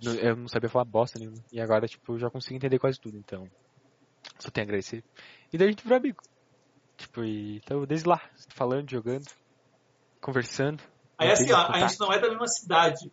[0.00, 1.38] eu não sabia falar bosta nenhuma.
[1.52, 3.48] E agora, tipo, eu já consigo entender quase tudo, então.
[4.38, 5.02] Só tenho a agradecer.
[5.52, 6.22] E daí a gente virou amigo.
[6.96, 9.26] Tipo, e então desde lá, falando, jogando,
[10.20, 10.82] conversando.
[11.18, 13.10] Aí assim, ó, a gente não é da mesma cidade.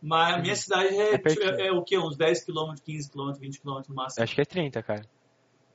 [0.00, 0.60] Mas a minha uhum.
[0.60, 1.98] cidade é, é, tipo, é, é o quê?
[1.98, 4.22] Uns 10km, 15km, 20km no máximo.
[4.22, 5.02] Acho que é 30, cara.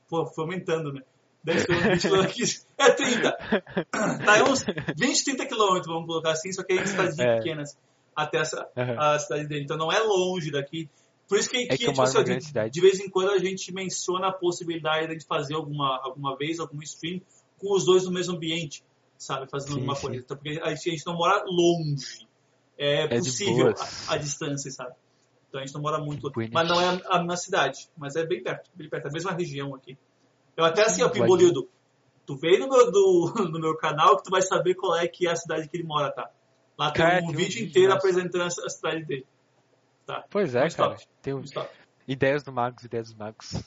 [0.08, 1.02] Pô, foi aumentando, né?
[1.44, 3.32] 10 km, 20 km, 15 É 30.
[4.24, 4.64] Tá, é uns
[4.96, 7.36] 20, 30 km, vamos colocar assim, só que aí cidades é.
[7.36, 7.76] pequenas
[8.16, 9.00] até essa, uhum.
[9.00, 9.64] a cidade dele.
[9.64, 10.88] Então não é longe daqui.
[11.28, 13.72] Por isso que, é que, que tipo, assim, de, de, vez em quando a gente
[13.72, 17.20] menciona a possibilidade de fazer alguma, alguma vez, algum stream
[17.58, 18.84] com os dois no mesmo ambiente,
[19.16, 19.48] sabe?
[19.50, 20.06] Fazendo sim, alguma sim.
[20.06, 20.22] coisa.
[20.22, 22.26] Então, porque a gente não mora longe.
[22.76, 23.68] É, é possível
[24.08, 24.94] a, a, distância, sabe?
[25.48, 26.30] Então a gente não mora muito.
[26.52, 29.12] Mas não é a, a minha cidade, mas é bem perto, bem perto, é a
[29.12, 29.96] mesma região aqui.
[30.56, 31.68] Eu até assim, ó, Pimbolildo,
[32.26, 35.26] tu vem no meu, do, no meu canal que tu vai saber qual é que
[35.26, 36.30] é a cidade que ele mora, tá?
[36.78, 37.98] Lá tem cara, um tem vídeo um inteiro nossa.
[37.98, 39.26] apresentando a cidade dele.
[40.06, 40.24] Tá.
[40.30, 40.96] Pois é, cara.
[41.22, 41.42] Tem um...
[42.06, 43.62] Ideias do Magos, ideias dos Magos.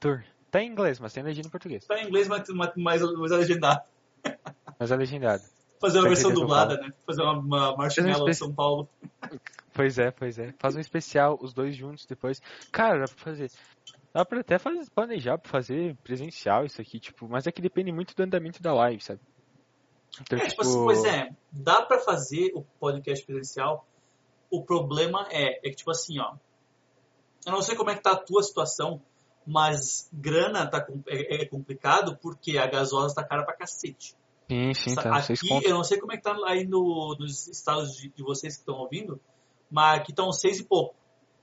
[0.00, 0.24] Tour.
[0.50, 1.86] Tá em inglês, mas tem legenda em português.
[1.86, 3.82] Tá em inglês, mas mais, mais, mais legendado.
[4.80, 5.42] Mas é legendado.
[5.80, 6.92] Fazer uma versão dublada, né?
[7.04, 8.34] Fazer uma, uma Marshmallow espe...
[8.34, 8.88] São Paulo.
[9.74, 10.52] Pois é, pois é.
[10.58, 12.42] Faz um especial, os dois juntos depois.
[12.72, 13.48] Cara, dá pra fazer.
[14.12, 17.92] Dá pra até fazer, planejar pra fazer presencial isso aqui, tipo, mas é que depende
[17.92, 19.20] muito do andamento da live, sabe?
[20.20, 23.86] Então, é, tipo, tipo assim, pois é, dá pra fazer o podcast presencial.
[24.50, 26.34] O problema é, é que, tipo assim, ó.
[27.46, 29.00] Eu não sei como é que tá a tua situação,
[29.46, 34.16] mas grana tá, é, é complicado porque a gasosa tá cara pra cacete.
[34.50, 35.18] Sim, sim, tá.
[35.18, 38.54] Aqui, eu não sei como é que tá aí no, nos estados de, de vocês
[38.54, 39.20] que estão ouvindo,
[39.70, 40.94] mas aqui estão seis e pouco.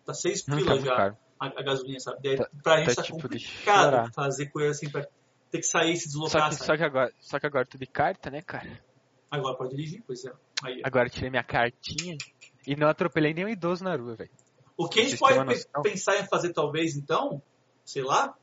[0.04, 2.20] Tá seis pila já a, a, gasolina, sabe?
[2.22, 5.06] Daí, tá, pra gente tá, tá tipo complicado fazer coisa assim pra
[5.52, 6.52] ter que sair e se deslocar.
[6.52, 8.82] Só que, só que, agora, só que agora tu de carta, né, cara?
[9.30, 10.32] Agora pode dirigir, pois é.
[10.64, 12.18] Aí, agora tirei minha cartinha
[12.66, 14.32] e não atropelei nenhum idoso na rua, velho.
[14.78, 17.42] O que a gente pode pensar em fazer, talvez, então,
[17.84, 18.36] sei lá,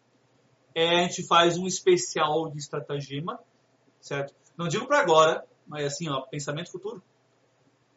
[0.74, 3.38] é a gente faz um especial de estratagema,
[4.00, 4.34] certo?
[4.56, 7.02] Não digo para agora, mas assim, ó, pensamento futuro.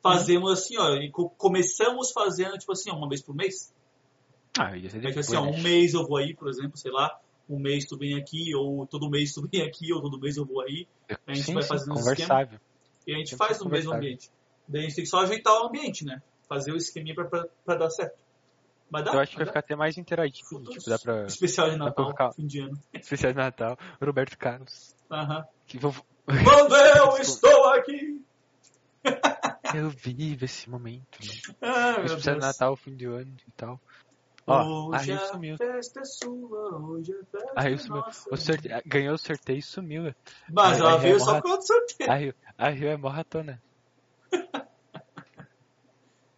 [0.01, 3.73] Fazemos assim, ó, e começamos fazendo, tipo assim, ó, uma vez por mês.
[4.57, 7.19] Ah, ia ser depois, assim, ó, um mês eu vou aí, por exemplo, sei lá,
[7.49, 10.45] um mês tu vem aqui, ou todo mês tu vem aqui, ou todo mês eu
[10.45, 10.87] vou aí.
[11.27, 12.49] A gente sim, vai fazendo sim, esquema.
[13.05, 14.31] E a gente faz no mesmo ambiente.
[14.67, 16.21] Daí a gente tem que só ajeitar o ambiente, né?
[16.47, 18.17] Fazer o esqueminha pra, pra, pra dar certo.
[18.89, 20.63] Mas dá, eu acho que vai ficar até mais interativo.
[20.63, 22.81] Tipo, dá pra, Especial de Natal, fim de ano.
[22.93, 24.95] Especial de Natal, Roberto Carlos.
[25.11, 25.39] Aham.
[25.39, 25.45] Uh -huh.
[25.67, 25.79] Que.
[25.79, 28.21] Quando eu estou aqui!
[29.75, 31.19] eu vivo esse momento.
[31.61, 33.79] Ah, especial de Natal, fim de ano e tal.
[34.47, 35.57] Ó, hoje a Rio sumiu.
[35.57, 38.03] Festa é sua, hoje a festa a Rio sumiu.
[38.31, 38.69] O sorte...
[38.85, 40.15] Ganhou o sorteio e sumiu.
[40.51, 42.11] Mas ela veio só por outro sorteio.
[42.11, 43.61] A Rio, a Rio é morratona.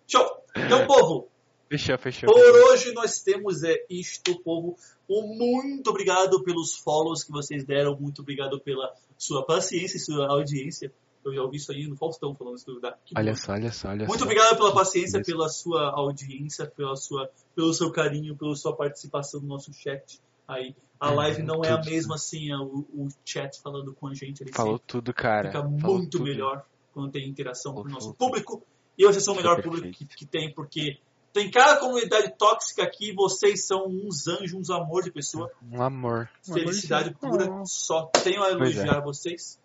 [0.07, 0.25] Show!
[0.55, 1.29] Então, povo,
[1.69, 2.31] Fechou, fechou.
[2.31, 4.77] Por hoje nós temos é isto, povo.
[5.09, 10.27] Um muito obrigado pelos follows que vocês deram, muito obrigado pela sua paciência e sua
[10.27, 10.93] audiência.
[11.29, 12.97] Eu já ouvi isso aí no Faustão falando isso do Dark.
[13.15, 14.25] Olha só, olha só, olha Muito só.
[14.25, 15.31] obrigado pela paciência, Isso.
[15.31, 20.19] pela sua audiência, pela sua, pelo seu carinho, pela sua participação no nosso chat.
[20.47, 24.07] Aí, a Uhum, live não é a mesma assim, é o, o chat falando com
[24.07, 24.41] a gente.
[24.43, 25.49] Ele Falou sempre tudo, cara.
[25.49, 26.23] fica Falou muito tudo.
[26.23, 28.17] melhor quando tem interação com o Falou nosso tudo.
[28.17, 28.63] público.
[28.97, 30.97] E vocês são o melhor público que, que tem, porque
[31.33, 35.51] tem cada comunidade tóxica aqui, vocês são uns anjos, uns amor de pessoa.
[35.71, 36.27] Um amor.
[36.49, 37.49] Um Felicidade amorzinho.
[37.51, 38.51] pura, só tenho a é.
[38.53, 39.59] elogiar vocês.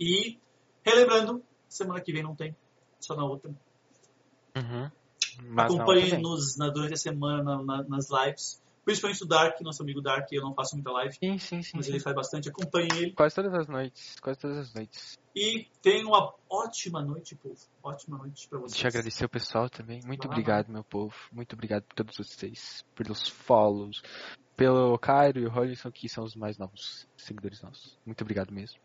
[0.00, 0.38] E,
[0.84, 2.54] relembrando, semana que vem não tem,
[3.00, 3.50] só na outra.
[4.56, 4.90] Uhum.
[5.50, 6.22] Mas não, Acompanhe também.
[6.22, 8.62] nos, na, durante a semana na- na- nas lives.
[8.84, 11.72] Principalmente o Dark, nosso amigo Dark, eu não faço muita live, Sim, sim, sim.
[11.74, 12.48] mas ele faz bastante.
[12.48, 13.12] Acompanhe ele.
[13.14, 14.14] Quase todas as noites.
[14.20, 15.18] Quase todas as noites.
[15.34, 17.56] E tenha uma ótima noite, povo.
[17.82, 18.72] Ótima noite pra vocês.
[18.74, 20.00] Deixa eu agradecer o pessoal também.
[20.06, 21.14] Muito obrigado, meu povo.
[21.32, 22.84] Muito obrigado por todos vocês.
[22.94, 24.02] Pelos follows.
[24.56, 27.98] Pelo Cairo e o Rollinson, que são os mais novos seguidores nossos.
[28.06, 28.78] Muito obrigado mesmo.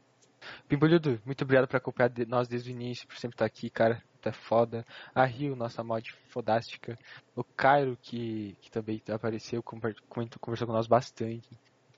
[0.68, 4.02] Pimpolhudo, muito obrigado por acompanhar de- nós desde o início, por sempre estar aqui, cara.
[4.24, 4.86] É foda.
[5.16, 6.96] A Rio, nossa mod fodástica.
[7.36, 11.50] O Cairo, que, que também apareceu, conversou com nós bastante.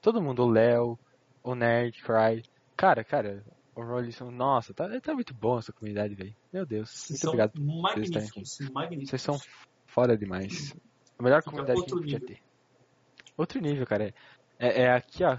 [0.01, 0.97] Todo mundo, o Léo,
[1.43, 2.43] o Nerd, Cry.
[2.77, 3.43] Cara, cara,
[3.75, 6.33] o Rollinson, nossa, tá, tá muito bom essa comunidade, velho.
[6.51, 6.89] Meu Deus.
[6.91, 8.59] Vocês Muito obrigado magníficos.
[8.72, 9.09] Magníficos.
[9.09, 9.38] vocês são
[9.85, 10.73] foda demais.
[11.19, 12.41] A melhor Fica comunidade que a gente podia ter.
[13.35, 14.13] Outro nível, cara.
[14.57, 15.38] É, é aqui, ó.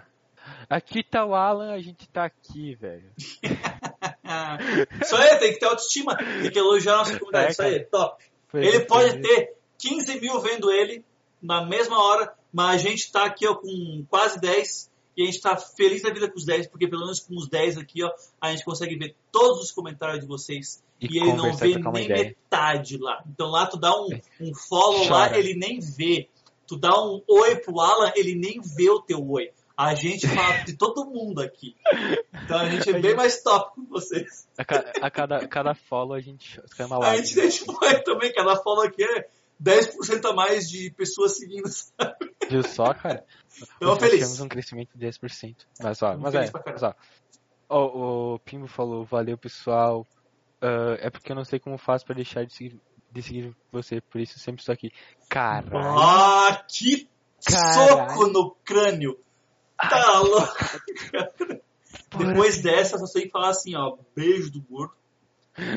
[0.69, 3.11] Aqui tá o Alan, a gente tá aqui, velho.
[5.03, 6.17] Isso aí, tem que ter autoestima.
[6.17, 7.47] Tem que elogiar a nossa comunidade.
[7.47, 8.25] É, isso aí, top.
[8.49, 11.05] Foi- Ele foi- pode ter 15 mil vendo ele
[11.43, 15.41] na mesma hora, mas a gente tá aqui ó, com quase 10 e a gente
[15.41, 18.11] tá feliz da vida com os 10, porque pelo menos com os 10 aqui, ó,
[18.41, 22.05] a gente consegue ver todos os comentários de vocês E e, ele não vê nem
[22.05, 22.25] ideia.
[22.25, 23.23] metade lá.
[23.29, 24.09] Então lá tu dá um,
[24.41, 25.31] um follow Chora.
[25.33, 26.29] lá, ele nem vê.
[26.67, 29.51] Tu dá um oi pro Alan, ele nem vê o teu oi.
[29.77, 31.75] A gente fala de todo mundo aqui.
[32.45, 34.47] Então a gente é bem mais top com vocês.
[34.57, 38.05] A, ca- a cada, cada follow a gente cai uma A gente deixa um like
[38.05, 39.29] também, cada follow aqui é
[39.63, 41.69] 10% a mais de pessoas seguindo.
[42.49, 43.25] Viu só, cara?
[43.81, 44.21] Eu Nós feliz.
[44.21, 45.57] Temos um crescimento de 10%.
[45.81, 46.95] Mas ó, mas é, mas ó.
[47.69, 50.07] O, o Pimbo falou, valeu pessoal.
[50.63, 52.81] Ah, é porque eu não sei como faço pra deixar de seguir,
[53.11, 54.91] de seguir você, por isso eu sempre estou aqui.
[55.29, 55.77] Caralho.
[55.79, 57.09] Ah, que
[57.45, 58.11] Caralho.
[58.11, 59.19] soco no crânio!
[59.79, 60.55] Tá louco.
[62.17, 63.97] Depois dessa, só sei falar assim, ó.
[64.15, 64.95] Beijo do gordo.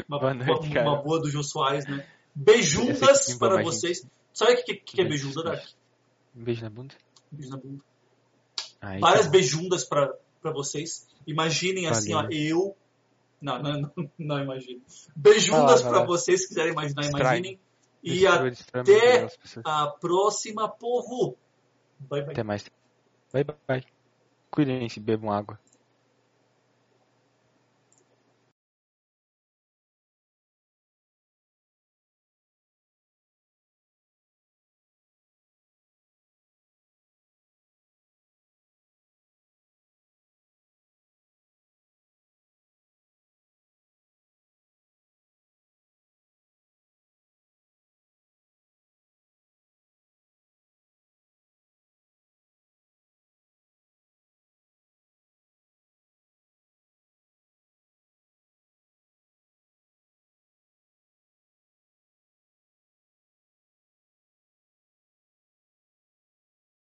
[0.07, 2.05] Uma, Boa noite, uma- uma boa do Jô Soares, né?
[2.33, 4.05] Beijundas aqui para vocês.
[4.33, 5.63] Sabe o que, que, que é beijunda, Dark?
[6.35, 6.95] Um beijo na bunda.
[7.31, 7.83] Beijo na bunda.
[8.81, 9.31] Aí, Várias tá.
[9.31, 10.13] beijundas pra
[10.53, 11.07] vocês.
[11.25, 12.37] Imaginem assim, ó, Valeu.
[12.39, 12.77] eu.
[13.41, 14.81] Não, não, não, não imagino.
[15.15, 16.05] Beijundas pra lá.
[16.05, 17.59] vocês, se quiserem imaginar, imaginem.
[18.03, 19.27] E até
[19.65, 21.35] a próxima, povo.
[21.99, 22.31] Bye, bye.
[22.31, 22.63] Até mais.
[23.33, 23.83] Bye, bye.
[24.51, 25.59] Cuidem-se, bebam água.